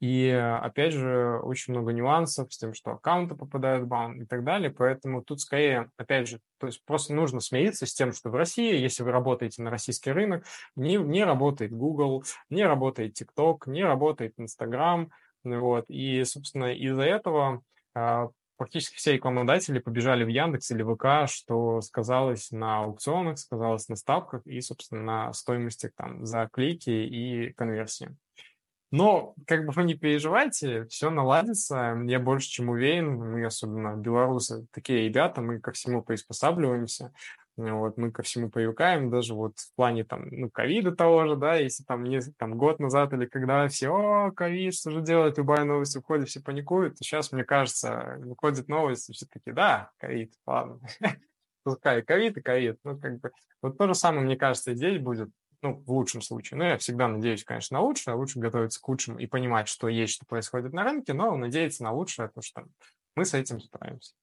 И, 0.00 0.30
опять 0.30 0.92
же, 0.92 1.40
очень 1.42 1.72
много 1.72 1.92
нюансов 1.92 2.52
с 2.52 2.58
тем, 2.58 2.72
что 2.72 2.92
аккаунты 2.92 3.34
попадают 3.34 3.84
в 3.84 3.88
бан 3.88 4.22
и 4.22 4.26
так 4.26 4.44
далее. 4.44 4.70
Поэтому 4.70 5.22
тут 5.22 5.40
скорее, 5.40 5.90
опять 5.96 6.28
же, 6.28 6.38
то 6.58 6.68
есть 6.68 6.84
просто 6.84 7.14
нужно 7.14 7.40
смириться 7.40 7.84
с 7.84 7.94
тем, 7.94 8.12
что 8.12 8.30
в 8.30 8.36
России, 8.36 8.76
если 8.76 9.02
вы 9.02 9.10
работаете 9.10 9.60
на 9.62 9.70
российский 9.70 10.12
рынок, 10.12 10.44
не, 10.76 10.96
не 10.96 11.24
работает 11.24 11.72
Google, 11.72 12.22
не 12.48 12.64
работает 12.64 13.20
TikTok, 13.20 13.62
не 13.66 13.82
работает 13.82 14.34
Instagram. 14.38 15.10
Вот. 15.42 15.86
И, 15.88 16.22
собственно, 16.22 16.72
из-за 16.72 17.02
этого 17.02 17.62
а, 17.94 18.28
практически 18.58 18.96
все 18.96 19.14
рекламодатели 19.14 19.78
побежали 19.78 20.24
в 20.24 20.28
Яндекс 20.28 20.70
или 20.70 20.82
ВК, 20.82 21.30
что 21.30 21.80
сказалось 21.80 22.50
на 22.50 22.80
аукционах, 22.80 23.38
сказалось 23.38 23.88
на 23.88 23.96
ставках 23.96 24.46
и, 24.46 24.60
собственно, 24.60 25.02
на 25.02 25.32
стоимости 25.32 25.90
там 25.96 26.26
за 26.26 26.48
клики 26.52 26.90
и 26.90 27.52
конверсии. 27.54 28.14
Но, 28.90 29.34
как 29.46 29.66
бы 29.66 29.72
вы 29.72 29.84
не 29.84 29.94
переживайте, 29.94 30.86
все 30.86 31.10
наладится. 31.10 31.96
Я 32.06 32.18
больше 32.18 32.48
чем 32.48 32.70
уверен, 32.70 33.16
мы, 33.16 33.44
особенно 33.44 33.96
белорусы, 33.96 34.66
такие 34.72 35.04
ребята, 35.04 35.40
мы 35.40 35.60
ко 35.60 35.72
всему 35.72 36.02
приспосабливаемся. 36.02 37.12
Вот, 37.58 37.96
мы 37.96 38.12
ко 38.12 38.22
всему 38.22 38.50
привыкаем, 38.50 39.10
даже 39.10 39.34
вот 39.34 39.58
в 39.58 39.74
плане 39.74 40.04
там, 40.04 40.28
ну, 40.30 40.48
ковида 40.48 40.94
того 40.94 41.26
же, 41.26 41.34
да, 41.34 41.56
если 41.56 41.82
там, 41.82 42.04
не, 42.04 42.20
там 42.38 42.56
год 42.56 42.78
назад 42.78 43.12
или 43.12 43.26
когда 43.26 43.66
все, 43.66 43.88
о, 43.88 44.30
ковид, 44.30 44.74
что 44.74 44.92
же 44.92 45.00
делать, 45.00 45.38
любая 45.38 45.64
новость 45.64 45.96
уходит, 45.96 46.28
все 46.28 46.40
паникуют, 46.40 46.96
то 46.96 47.04
сейчас, 47.04 47.32
мне 47.32 47.42
кажется, 47.42 48.18
выходит 48.20 48.68
новость, 48.68 49.10
и 49.10 49.12
все 49.12 49.26
таки 49.26 49.50
да, 49.50 49.90
ковид, 49.98 50.32
ладно, 50.46 50.78
пускай 51.64 52.02
ковид 52.02 52.36
и 52.36 52.42
ковид, 52.42 52.78
ну, 52.84 52.96
как 52.96 53.18
бы, 53.18 53.32
вот 53.60 53.76
то 53.76 53.88
же 53.88 53.94
самое, 53.96 54.24
мне 54.24 54.36
кажется, 54.36 54.76
здесь 54.76 55.00
будет, 55.00 55.28
ну, 55.60 55.82
в 55.84 55.90
лучшем 55.90 56.22
случае. 56.22 56.58
Ну, 56.58 56.64
я 56.64 56.78
всегда 56.78 57.08
надеюсь, 57.08 57.42
конечно, 57.42 57.78
на 57.78 57.82
лучшее, 57.82 58.14
а 58.14 58.16
лучше 58.16 58.38
готовиться 58.38 58.80
к 58.80 58.88
лучшему 58.88 59.18
и 59.18 59.26
понимать, 59.26 59.66
что 59.66 59.88
есть, 59.88 60.14
что 60.14 60.26
происходит 60.26 60.72
на 60.72 60.84
рынке, 60.84 61.12
но 61.12 61.34
надеяться 61.36 61.82
на 61.82 61.90
лучшее, 61.90 62.28
потому 62.28 62.44
что 62.44 62.64
мы 63.16 63.24
с 63.24 63.34
этим 63.34 63.60
справимся. 63.60 64.14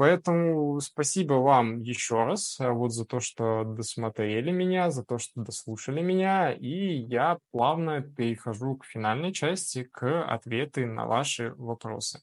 Поэтому 0.00 0.80
спасибо 0.80 1.34
вам 1.34 1.82
еще 1.82 2.24
раз 2.24 2.58
э, 2.58 2.70
вот 2.70 2.90
за 2.90 3.04
то, 3.04 3.20
что 3.20 3.64
досмотрели 3.64 4.50
меня, 4.50 4.90
за 4.90 5.04
то, 5.04 5.18
что 5.18 5.42
дослушали 5.42 6.00
меня, 6.00 6.54
и 6.54 6.96
я 6.96 7.38
плавно 7.50 8.00
перехожу 8.00 8.78
к 8.78 8.86
финальной 8.86 9.34
части, 9.34 9.84
к 9.84 10.24
ответы 10.24 10.86
на 10.86 11.04
ваши 11.04 11.52
вопросы. 11.56 12.22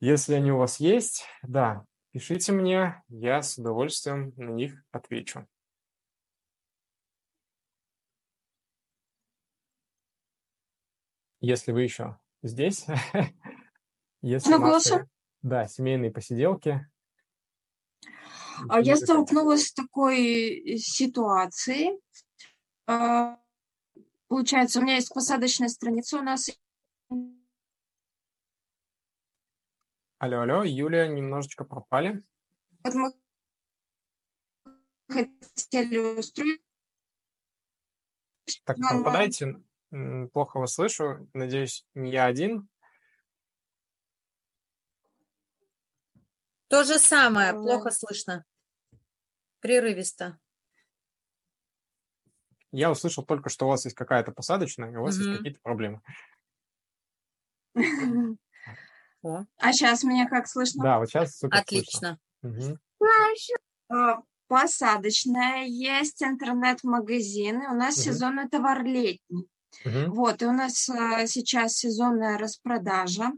Если 0.00 0.32
они 0.32 0.50
у 0.50 0.56
вас 0.56 0.80
есть, 0.80 1.26
да, 1.42 1.84
пишите 2.10 2.52
мне, 2.52 3.02
я 3.08 3.42
с 3.42 3.58
удовольствием 3.58 4.32
на 4.38 4.52
них 4.52 4.82
отвечу. 4.92 5.46
Если 11.40 11.70
вы 11.70 11.82
еще 11.82 12.18
здесь, 12.42 12.86
если 14.22 14.54
наши... 14.54 15.06
Да, 15.46 15.68
семейные 15.68 16.10
посиделки. 16.10 16.84
А 18.68 18.80
я 18.80 18.96
столкнулась 18.96 19.68
с 19.68 19.72
такой 19.72 20.76
ситуацией. 20.76 22.00
А, 22.88 23.38
получается, 24.26 24.80
у 24.80 24.82
меня 24.82 24.96
есть 24.96 25.14
посадочная 25.14 25.68
страница, 25.68 26.18
у 26.18 26.22
нас... 26.22 26.50
Алло, 30.18 30.40
алло, 30.40 30.64
Юлия, 30.64 31.06
немножечко 31.06 31.64
пропали. 31.64 32.24
Вот 32.82 32.94
мы 32.94 33.14
хотели 35.08 36.18
устроить... 36.18 36.60
Так, 38.64 38.78
пропадайте. 38.78 39.62
Плохо 40.32 40.58
вас 40.58 40.74
слышу. 40.74 41.28
Надеюсь, 41.34 41.86
не 41.94 42.10
я 42.10 42.24
один. 42.24 42.68
То 46.68 46.84
же 46.84 46.98
самое, 46.98 47.52
плохо 47.52 47.90
слышно. 47.90 48.44
Прерывисто. 49.60 50.38
Я 52.72 52.90
услышал 52.90 53.24
только, 53.24 53.48
что 53.48 53.66
у 53.66 53.68
вас 53.68 53.84
есть 53.84 53.96
какая-то 53.96 54.32
посадочная, 54.32 54.92
и 54.92 54.96
у 54.96 55.02
вас 55.02 55.16
угу. 55.16 55.24
есть 55.24 55.36
какие-то 55.38 55.60
проблемы. 55.62 56.00
А 59.58 59.72
сейчас 59.72 60.04
меня 60.04 60.28
как 60.28 60.46
слышно? 60.46 60.84
Да, 60.84 60.98
вот 61.00 61.08
сейчас 61.08 61.36
супер 61.38 61.58
Отлично. 61.58 62.20
Угу. 62.42 62.78
Посадочная, 64.46 65.64
есть 65.64 66.22
интернет-магазины, 66.22 67.68
у 67.68 67.74
нас 67.74 67.96
угу. 67.96 68.02
сезонный 68.04 68.48
товар 68.48 68.84
летний. 68.84 69.48
Угу. 69.84 70.14
Вот, 70.14 70.42
и 70.42 70.46
у 70.46 70.52
нас 70.52 70.88
а, 70.88 71.26
сейчас 71.26 71.74
сезонная 71.74 72.38
распродажа. 72.38 73.32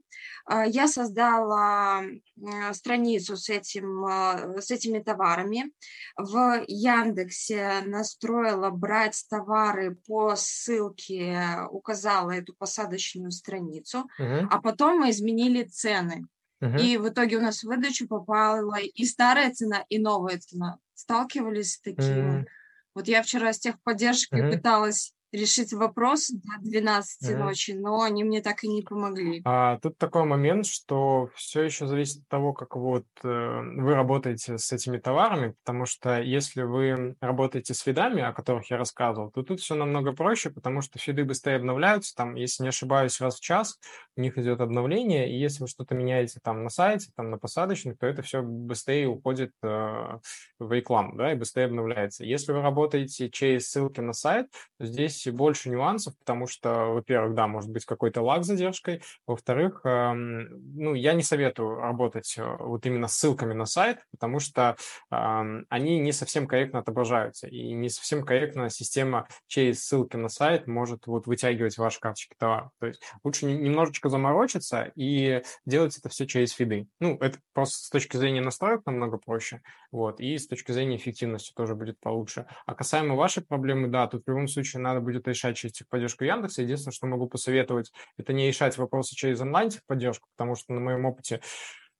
А, 0.46 0.66
я 0.66 0.88
создала 0.88 2.00
а, 2.00 2.72
страницу 2.72 3.36
с, 3.36 3.50
этим, 3.50 4.05
а, 4.05 4.60
с 4.60 4.70
этими 4.70 5.00
товарами. 5.00 5.70
В 6.16 6.64
Яндексе 6.66 7.82
настроила 7.84 8.70
брать 8.70 9.22
товары 9.28 9.96
по 10.06 10.34
ссылке, 10.36 11.66
указала 11.70 12.30
эту 12.30 12.55
посадочную 12.55 13.30
страницу, 13.30 14.09
угу. 14.18 14.48
а 14.50 14.60
потом 14.62 15.00
мы 15.00 15.10
изменили 15.10 15.64
цены. 15.64 16.26
Угу. 16.60 16.76
И 16.78 16.96
в 16.96 17.09
итоге 17.09 17.36
у 17.36 17.40
нас 17.40 17.62
в 17.62 17.66
выдачу 17.66 18.09
попала 18.09 18.78
и 18.80 19.05
старая 19.05 19.52
цена, 19.52 19.84
и 19.88 19.98
новая 19.98 20.38
цена. 20.38 20.78
Сталкивались 20.94 21.74
с 21.74 21.80
таким. 21.80 22.40
Угу. 22.40 22.46
Вот 22.94 23.06
я 23.06 23.22
вчера 23.22 23.52
с 23.52 23.59
техподдержкой 23.59 24.42
угу. 24.42 24.56
пыталась 24.56 25.12
решить 25.32 25.72
вопрос 25.72 26.30
до 26.30 26.70
12 26.70 27.22
mm-hmm. 27.30 27.36
ночи, 27.36 27.70
но 27.72 28.02
они 28.02 28.24
мне 28.24 28.40
так 28.40 28.64
и 28.64 28.68
не 28.68 28.82
помогли. 28.82 29.42
А, 29.44 29.78
тут 29.78 29.98
такой 29.98 30.24
момент, 30.24 30.66
что 30.66 31.28
все 31.34 31.62
еще 31.62 31.86
зависит 31.86 32.22
от 32.22 32.28
того, 32.28 32.52
как 32.52 32.76
вот 32.76 33.05
э, 33.22 33.62
вы 33.76 33.94
работаете 33.94 34.59
с 34.59 34.72
этими 34.72 34.98
товарами, 34.98 35.55
потому 35.64 35.86
что 35.86 36.20
если 36.20 36.62
вы 36.62 37.16
работаете 37.20 37.74
с 37.74 37.80
фидами, 37.80 38.22
о 38.22 38.32
которых 38.32 38.70
я 38.70 38.78
рассказывал, 38.78 39.30
то 39.30 39.42
тут 39.42 39.60
все 39.60 39.74
намного 39.74 40.12
проще, 40.12 40.50
потому 40.50 40.80
что 40.80 40.98
фиды 40.98 41.24
быстрее 41.24 41.56
обновляются, 41.56 42.14
там, 42.14 42.34
если 42.34 42.62
не 42.62 42.70
ошибаюсь, 42.70 43.20
раз 43.20 43.38
в 43.38 43.42
час 43.42 43.78
у 44.16 44.20
них 44.20 44.38
идет 44.38 44.60
обновление, 44.60 45.30
и 45.30 45.38
если 45.38 45.62
вы 45.62 45.68
что-то 45.68 45.94
меняете 45.94 46.40
там 46.42 46.64
на 46.64 46.70
сайте, 46.70 47.10
там 47.14 47.30
на 47.30 47.38
посадочных, 47.38 47.98
то 47.98 48.06
это 48.06 48.22
все 48.22 48.42
быстрее 48.42 49.09
уходит 49.09 49.52
э, 49.62 50.18
в 50.59 50.72
рекламу, 50.72 51.16
да, 51.16 51.32
и 51.32 51.36
быстрее 51.36 51.66
обновляется. 51.66 52.24
Если 52.24 52.52
вы 52.52 52.62
работаете 52.62 53.30
через 53.30 53.68
ссылки 53.70 54.00
на 54.00 54.12
сайт, 54.12 54.46
то 54.78 54.86
здесь 54.86 55.17
здесь 55.22 55.34
больше 55.34 55.70
нюансов, 55.70 56.16
потому 56.18 56.46
что, 56.46 56.86
во-первых, 56.86 57.34
да, 57.34 57.46
может 57.46 57.70
быть 57.70 57.84
какой-то 57.84 58.22
лаг 58.22 58.44
с 58.44 58.46
задержкой, 58.46 59.02
во-вторых, 59.26 59.80
эм, 59.84 60.48
ну, 60.74 60.94
я 60.94 61.14
не 61.14 61.22
советую 61.22 61.76
работать 61.76 62.34
э, 62.38 62.56
вот 62.58 62.86
именно 62.86 63.08
ссылками 63.08 63.54
на 63.54 63.66
сайт, 63.66 63.98
потому 64.10 64.40
что 64.40 64.76
эм, 65.10 65.66
они 65.68 65.98
не 65.98 66.12
совсем 66.12 66.46
корректно 66.46 66.80
отображаются, 66.80 67.46
и 67.46 67.72
не 67.72 67.88
совсем 67.88 68.24
корректно 68.24 68.70
система 68.70 69.28
через 69.46 69.84
ссылки 69.84 70.16
на 70.16 70.28
сайт 70.28 70.66
может 70.66 71.06
вот 71.06 71.26
вытягивать 71.26 71.78
ваши 71.78 72.00
карточки 72.00 72.34
товара. 72.38 72.70
То 72.80 72.86
есть 72.86 73.02
лучше 73.24 73.46
немножечко 73.46 74.08
заморочиться 74.08 74.92
и 74.94 75.42
делать 75.66 75.96
это 75.98 76.08
все 76.08 76.26
через 76.26 76.52
фиды. 76.52 76.88
Ну, 77.00 77.16
это 77.20 77.38
просто 77.52 77.86
с 77.86 77.90
точки 77.90 78.16
зрения 78.16 78.40
настроек 78.40 78.86
намного 78.86 79.18
проще, 79.18 79.62
вот, 79.90 80.20
и 80.20 80.36
с 80.38 80.46
точки 80.46 80.72
зрения 80.72 80.96
эффективности 80.96 81.52
тоже 81.54 81.74
будет 81.74 81.98
получше. 82.00 82.46
А 82.66 82.74
касаемо 82.74 83.14
вашей 83.14 83.44
проблемы, 83.44 83.88
да, 83.88 84.06
тут 84.06 84.24
в 84.24 84.28
любом 84.28 84.48
случае 84.48 84.82
надо 84.82 85.00
будет 85.09 85.26
решать 85.26 85.56
через 85.56 85.72
техподдержку 85.72 86.24
Яндекса. 86.24 86.62
Единственное, 86.62 86.93
что 86.93 87.06
могу 87.06 87.28
посоветовать, 87.28 87.93
это 88.18 88.32
не 88.32 88.47
решать 88.47 88.76
вопросы 88.76 89.14
через 89.14 89.40
онлайн-техподдержку, 89.40 90.28
потому 90.36 90.55
что 90.55 90.72
на 90.74 90.80
моем 90.80 91.06
опыте 91.06 91.40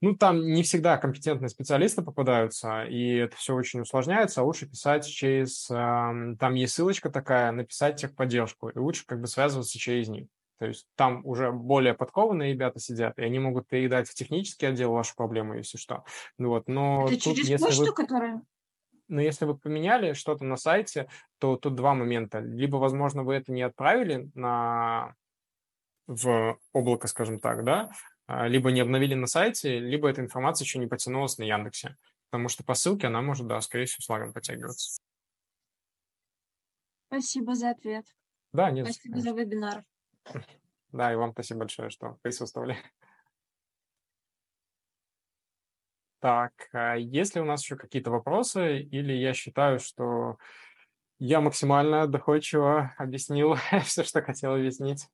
ну, 0.01 0.15
там 0.15 0.47
не 0.53 0.63
всегда 0.63 0.97
компетентные 0.97 1.49
специалисты 1.49 2.03
попадаются, 2.03 2.85
и 2.85 3.17
это 3.17 3.37
все 3.37 3.55
очень 3.55 3.81
усложняется, 3.81 4.41
а 4.41 4.45
лучше 4.45 4.69
писать 4.69 5.05
через... 5.05 5.69
Э, 5.71 6.37
там 6.39 6.55
есть 6.55 6.75
ссылочка 6.75 7.11
такая, 7.11 7.51
написать 7.51 8.01
техподдержку, 8.01 8.69
и 8.69 8.79
лучше 8.79 9.05
как 9.07 9.21
бы 9.21 9.27
связываться 9.27 9.77
через 9.77 10.09
них. 10.09 10.29
То 10.59 10.67
есть 10.67 10.87
там 10.97 11.25
уже 11.25 11.51
более 11.53 11.95
подкованные 11.95 12.53
ребята 12.53 12.79
сидят, 12.79 13.19
и 13.19 13.23
они 13.23 13.39
могут 13.39 13.67
передать 13.69 14.09
в 14.09 14.15
технический 14.15 14.67
отдел 14.67 14.93
вашу 14.93 15.15
проблему, 15.17 15.55
если 15.55 15.79
что. 15.79 16.05
Вот, 16.37 16.69
но 16.69 17.07
это 17.09 17.25
тут, 17.25 17.37
через 17.37 17.61
почту, 17.61 17.87
вы... 17.87 17.93
которая... 17.93 18.43
Но 19.09 19.21
если 19.21 19.47
вы 19.47 19.57
поменяли 19.57 20.13
что-то 20.13 20.45
на 20.45 20.57
сайте, 20.57 21.09
то 21.39 21.57
тут 21.57 21.75
два 21.75 21.95
момента. 21.95 22.41
Либо, 22.41 22.77
возможно, 22.77 23.23
вы 23.23 23.35
это 23.35 23.53
не 23.53 23.63
отправили 23.63 24.31
на 24.35 25.15
в 26.07 26.59
облако, 26.73 27.07
скажем 27.07 27.39
так, 27.39 27.65
да, 27.65 27.91
а, 28.27 28.49
либо 28.49 28.71
не 28.71 28.81
обновили 28.81 29.15
на 29.15 29.27
сайте, 29.27 29.79
либо 29.79 30.09
эта 30.09 30.23
информация 30.23 30.65
еще 30.65 30.79
не 30.79 30.87
потянулась 30.87 31.39
на 31.39 31.45
Яндексе. 31.45 31.97
Потому 32.31 32.49
что 32.49 32.65
по 32.65 32.75
ссылке 32.75 33.07
она 33.07 33.23
может, 33.23 33.47
да, 33.47 33.61
скорее 33.61 33.87
всего, 33.87 34.03
с 34.03 34.09
лагом 34.09 34.33
подтягиваться. 34.33 35.01
Спасибо 37.07 37.55
за 37.55 37.71
ответ. 37.71 38.07
Да, 38.53 38.71
нет. 38.71 38.87
Спасибо 38.87 39.21
за 39.21 39.31
вебинар. 39.31 39.85
Да, 40.91 41.13
и 41.13 41.17
вам 41.17 41.33
спасибо 41.33 41.61
большое, 41.61 41.91
что 41.91 42.17
присутствовали. 42.23 42.79
Так, 46.21 46.53
а 46.73 46.97
есть 46.97 47.37
ли 47.37 47.41
у 47.41 47.45
нас 47.45 47.63
еще 47.63 47.77
какие-то 47.77 48.11
вопросы, 48.11 48.81
или 48.81 49.13
я 49.13 49.35
считаю, 49.35 49.79
что 49.79 50.37
я 51.19 51.41
максимально 51.41 52.07
доходчиво 52.07 52.95
объяснил 52.99 53.57
все, 53.85 54.03
что 54.03 54.23
хотел 54.23 54.55
объяснить? 54.55 55.09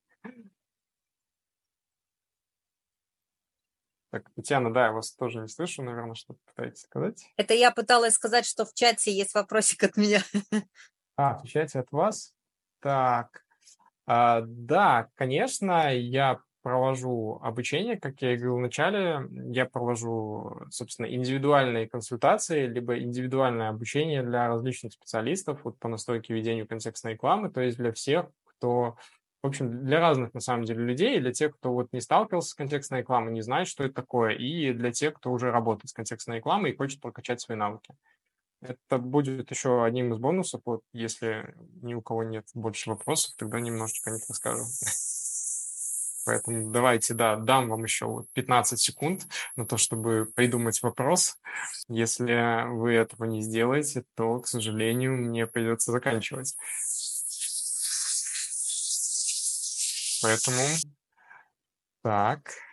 Так, 4.11 4.31
Татьяна, 4.37 4.73
да, 4.73 4.87
я 4.87 4.93
вас 4.93 5.13
тоже 5.13 5.41
не 5.41 5.49
слышу, 5.49 5.83
наверное, 5.83 6.15
что 6.15 6.37
пытаетесь 6.47 6.83
сказать. 6.83 7.27
Это 7.37 7.53
я 7.53 7.73
пыталась 7.73 8.15
сказать, 8.15 8.47
что 8.47 8.65
в 8.65 8.73
чате 8.73 9.13
есть 9.13 9.35
вопросик 9.35 9.83
от 9.83 9.97
меня. 9.97 10.23
А, 11.17 11.39
в 11.39 11.47
чате 11.47 11.79
от 11.79 11.93
вас? 11.93 12.35
Так, 12.81 13.45
а, 14.07 14.43
да, 14.45 15.11
конечно, 15.15 15.95
я 15.95 16.41
провожу 16.65 17.39
обучение, 17.43 18.01
как 18.01 18.23
я 18.23 18.33
и 18.33 18.37
говорил 18.37 18.57
в 18.57 18.61
начале, 18.61 19.29
я 19.53 19.67
провожу, 19.67 20.63
собственно, 20.71 21.07
индивидуальные 21.07 21.91
консультации, 21.91 22.67
либо 22.67 22.99
индивидуальное 22.99 23.69
обучение 23.69 24.23
для 24.23 24.49
различных 24.49 24.95
специалистов 24.95 25.61
вот, 25.63 25.79
по 25.79 25.89
настройке 25.89 26.33
ведению 26.33 26.67
контекстной 26.67 27.13
рекламы, 27.13 27.51
то 27.51 27.61
есть 27.61 27.77
для 27.77 27.93
всех, 27.93 28.31
кто, 28.47 28.97
в 29.43 29.47
общем, 29.47 29.85
для 29.85 30.01
разных, 30.01 30.33
на 30.33 30.41
самом 30.41 30.65
деле, 30.65 30.83
людей, 30.83 31.21
для 31.21 31.33
тех, 31.33 31.55
кто 31.55 31.71
вот 31.71 31.93
не 31.93 32.01
сталкивался 32.01 32.49
с 32.49 32.55
контекстной 32.55 33.01
рекламой, 33.01 33.35
не 33.35 33.43
знает, 33.43 33.69
что 33.69 33.85
это 33.85 33.97
такое, 33.97 34.31
и 34.31 34.73
для 34.73 34.91
тех, 34.91 35.13
кто 35.13 35.33
уже 35.33 35.51
работает 35.51 35.91
с 35.91 35.93
контекстной 35.93 36.39
рекламой 36.39 36.71
и 36.71 36.77
хочет 36.77 37.03
прокачать 37.03 37.43
свои 37.43 37.59
навыки. 37.59 37.95
Это 38.63 38.97
будет 38.97 39.51
еще 39.51 39.85
одним 39.85 40.15
из 40.15 40.19
бонусов. 40.19 40.63
Вот 40.65 40.81
если 40.95 41.55
ни 41.83 41.93
у 41.93 42.01
кого 42.01 42.23
нет 42.23 42.47
больше 42.55 42.89
вопросов, 42.89 43.35
тогда 43.37 43.61
немножечко 43.61 44.11
о 44.11 44.15
них 44.15 44.23
расскажу. 44.31 44.65
Поэтому 46.25 46.71
давайте, 46.73 47.15
да, 47.15 47.37
дам 47.37 47.69
вам 47.69 47.85
еще 47.85 48.25
15 48.33 48.81
секунд 48.81 49.27
на 49.57 49.67
то, 49.67 49.77
чтобы 49.77 50.27
придумать 50.35 50.83
вопрос. 50.83 51.39
Если 51.89 52.67
вы 52.75 52.95
этого 52.95 53.25
не 53.25 53.43
сделаете, 53.43 54.05
то, 54.15 54.41
к 54.41 54.47
сожалению, 54.47 55.13
мне 55.17 55.47
придется 55.47 55.93
заканчивать. 55.93 56.57
Поэтому... 60.23 60.63
Так. 62.03 62.64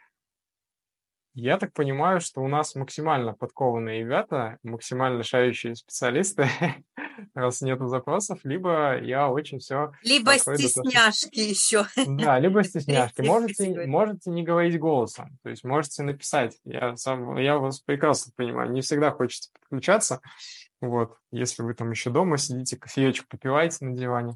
Я 1.34 1.58
так 1.58 1.72
понимаю, 1.72 2.20
что 2.20 2.42
у 2.42 2.48
нас 2.50 2.76
максимально 2.76 3.34
подкованные 3.34 4.02
ребята, 4.02 4.58
максимально 4.64 5.24
шающие 5.24 5.76
специалисты, 5.76 6.50
раз 7.34 7.62
нету 7.62 7.88
запросов, 7.88 8.40
либо 8.44 9.00
я 9.00 9.30
очень 9.30 9.60
все... 9.60 9.94
Либо 10.04 10.38
стесняшки 10.38 11.40
еще. 11.40 11.86
Да, 12.06 12.38
либо 12.38 12.62
стесняшки. 12.66 13.22
Можете, 13.22 13.88
можете 13.88 14.30
не 14.30 14.44
говорить 14.44 14.78
голосом, 14.78 15.38
то 15.42 15.50
есть 15.50 15.64
можете 15.64 16.04
написать. 16.04 16.60
Я, 16.66 16.98
сам, 16.98 17.38
я 17.38 17.58
вас 17.58 17.80
прекрасно 17.80 18.34
понимаю, 18.36 18.72
не 18.72 18.82
всегда 18.82 19.12
хочется 19.12 19.52
подключаться. 19.54 20.20
Вот, 20.82 21.18
если 21.32 21.64
вы 21.64 21.76
там 21.76 21.92
еще 21.92 22.10
дома 22.10 22.38
сидите, 22.38 22.76
кофеечку 22.76 23.28
попиваете 23.30 23.86
на 23.86 23.96
диване, 23.96 24.34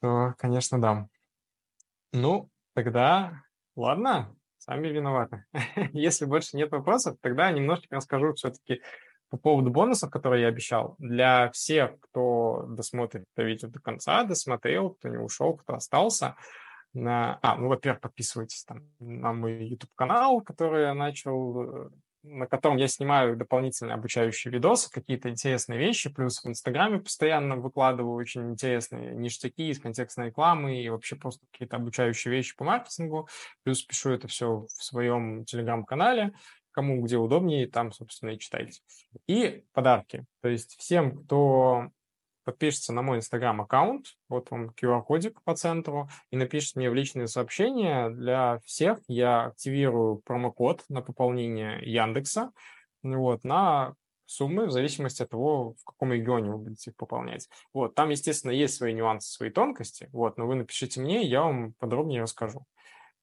то, 0.00 0.34
конечно, 0.38 0.80
дам. 0.80 1.10
Ну, 2.12 2.48
тогда 2.74 3.42
ладно, 3.76 4.34
Сами 4.68 4.88
виноваты. 4.88 5.46
Если 5.94 6.26
больше 6.26 6.54
нет 6.58 6.70
вопросов, 6.70 7.16
тогда 7.22 7.50
немножечко 7.50 7.96
расскажу 7.96 8.34
все-таки 8.34 8.82
по 9.30 9.38
поводу 9.38 9.70
бонусов, 9.70 10.10
которые 10.10 10.42
я 10.42 10.48
обещал. 10.48 10.94
Для 10.98 11.50
всех, 11.52 11.98
кто 12.00 12.66
досмотрит 12.68 13.24
это 13.34 13.46
видео 13.46 13.68
до 13.68 13.80
конца, 13.80 14.24
досмотрел, 14.24 14.90
кто 14.90 15.08
не 15.08 15.16
ушел, 15.16 15.56
кто 15.56 15.72
остался, 15.72 16.36
на... 16.92 17.38
А, 17.40 17.56
ну, 17.56 17.68
во-первых, 17.68 18.02
подписывайтесь 18.02 18.64
там 18.64 18.82
на 18.98 19.32
мой 19.32 19.64
YouTube-канал, 19.64 20.42
который 20.42 20.82
я 20.82 20.92
начал 20.92 21.62
э, 21.62 21.90
на 22.28 22.46
котором 22.46 22.76
я 22.76 22.88
снимаю 22.88 23.36
дополнительные 23.36 23.94
обучающие 23.94 24.52
видосы, 24.52 24.90
какие-то 24.90 25.28
интересные 25.28 25.78
вещи, 25.78 26.12
плюс 26.12 26.42
в 26.42 26.48
Инстаграме 26.48 27.00
постоянно 27.00 27.56
выкладываю 27.56 28.14
очень 28.14 28.52
интересные 28.52 29.14
ништяки 29.14 29.70
из 29.70 29.80
контекстной 29.80 30.26
рекламы 30.26 30.80
и 30.80 30.88
вообще 30.88 31.16
просто 31.16 31.46
какие-то 31.50 31.76
обучающие 31.76 32.32
вещи 32.32 32.56
по 32.56 32.64
маркетингу, 32.64 33.28
плюс 33.64 33.82
пишу 33.82 34.10
это 34.10 34.28
все 34.28 34.66
в 34.68 34.82
своем 34.82 35.44
Телеграм-канале, 35.44 36.32
кому 36.70 37.02
где 37.02 37.16
удобнее, 37.16 37.66
там, 37.66 37.92
собственно, 37.92 38.30
и 38.30 38.38
читайте. 38.38 38.80
И 39.26 39.64
подарки. 39.72 40.24
То 40.42 40.48
есть 40.48 40.76
всем, 40.78 41.24
кто 41.24 41.90
подпишется 42.48 42.94
на 42.94 43.02
мой 43.02 43.18
инстаграм-аккаунт, 43.18 44.06
вот 44.30 44.50
вам 44.50 44.70
QR-кодик 44.70 45.42
по 45.42 45.54
центру, 45.54 46.08
и 46.30 46.36
напишет 46.38 46.76
мне 46.76 46.88
в 46.88 46.94
личные 46.94 47.26
сообщения. 47.26 48.08
Для 48.08 48.60
всех 48.64 49.00
я 49.06 49.48
активирую 49.48 50.22
промокод 50.24 50.82
на 50.88 51.02
пополнение 51.02 51.78
Яндекса 51.82 52.52
вот, 53.02 53.44
на 53.44 53.92
суммы 54.24 54.64
в 54.64 54.70
зависимости 54.70 55.22
от 55.22 55.28
того, 55.28 55.74
в 55.74 55.84
каком 55.84 56.10
регионе 56.10 56.52
вы 56.52 56.56
будете 56.56 56.90
их 56.90 56.96
пополнять. 56.96 57.50
Вот, 57.74 57.94
там, 57.94 58.08
естественно, 58.08 58.50
есть 58.50 58.76
свои 58.76 58.94
нюансы, 58.94 59.30
свои 59.30 59.50
тонкости, 59.50 60.08
вот, 60.12 60.38
но 60.38 60.46
вы 60.46 60.54
напишите 60.54 61.02
мне, 61.02 61.26
я 61.26 61.42
вам 61.42 61.74
подробнее 61.74 62.22
расскажу. 62.22 62.64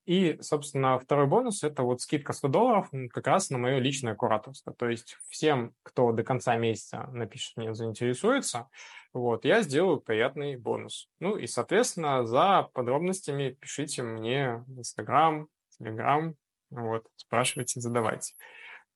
И, 0.06 0.38
собственно, 0.42 1.00
второй 1.00 1.26
бонус– 1.26 1.64
это 1.64 1.82
вот 1.82 2.02
скидка 2.02 2.34
100 2.34 2.48
долларов 2.48 2.90
как 3.12 3.26
раз 3.28 3.50
на 3.50 3.58
мое 3.58 3.80
личное 3.80 4.14
кураторство. 4.14 4.74
То 4.74 4.88
есть 4.88 5.18
всем, 5.30 5.74
кто 5.82 6.12
до 6.12 6.24
конца 6.24 6.56
месяца 6.58 7.10
напишет 7.12 7.58
мне, 7.58 7.74
заинтересуется, 7.74 8.70
вот, 9.14 9.46
я 9.46 9.62
сделаю 9.62 10.00
приятный 10.00 10.58
бонус. 10.58 11.10
Ну 11.20 11.38
и, 11.38 11.48
соответственно, 11.48 12.26
за 12.26 12.70
подробностями 12.74 13.58
пишите 13.60 14.04
мне 14.04 14.64
в 14.68 14.80
Инстаграм, 14.80 15.48
Телеграм, 15.78 16.36
вот, 16.70 17.08
спрашивайте, 17.16 17.80
задавайте. 17.80 18.34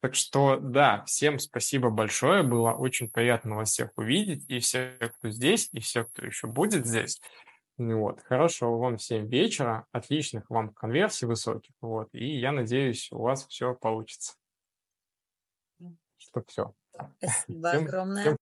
Так 0.01 0.15
что, 0.15 0.57
да, 0.57 1.03
всем 1.05 1.39
спасибо 1.39 1.89
большое, 1.89 2.43
было 2.43 2.71
очень 2.71 3.09
приятно 3.09 3.55
вас 3.55 3.71
всех 3.71 3.91
увидеть, 3.97 4.45
и 4.49 4.59
всех, 4.59 4.97
кто 5.17 5.29
здесь, 5.29 5.69
и 5.71 5.79
всех, 5.79 6.09
кто 6.11 6.25
еще 6.25 6.47
будет 6.47 6.85
здесь. 6.85 7.19
Вот, 7.79 8.19
хорошо 8.21 8.77
вам 8.77 8.97
всем 8.97 9.27
вечера, 9.27 9.85
отличных 9.93 10.49
вам 10.49 10.73
конверсий 10.73 11.25
высоких, 11.25 11.73
вот, 11.79 12.09
и 12.11 12.37
я 12.37 12.51
надеюсь, 12.51 13.09
у 13.11 13.21
вас 13.21 13.47
все 13.47 13.73
получится. 13.73 14.33
Что 16.17 16.43
все. 16.45 16.73
Спасибо 17.17 17.71
огромное. 17.71 18.37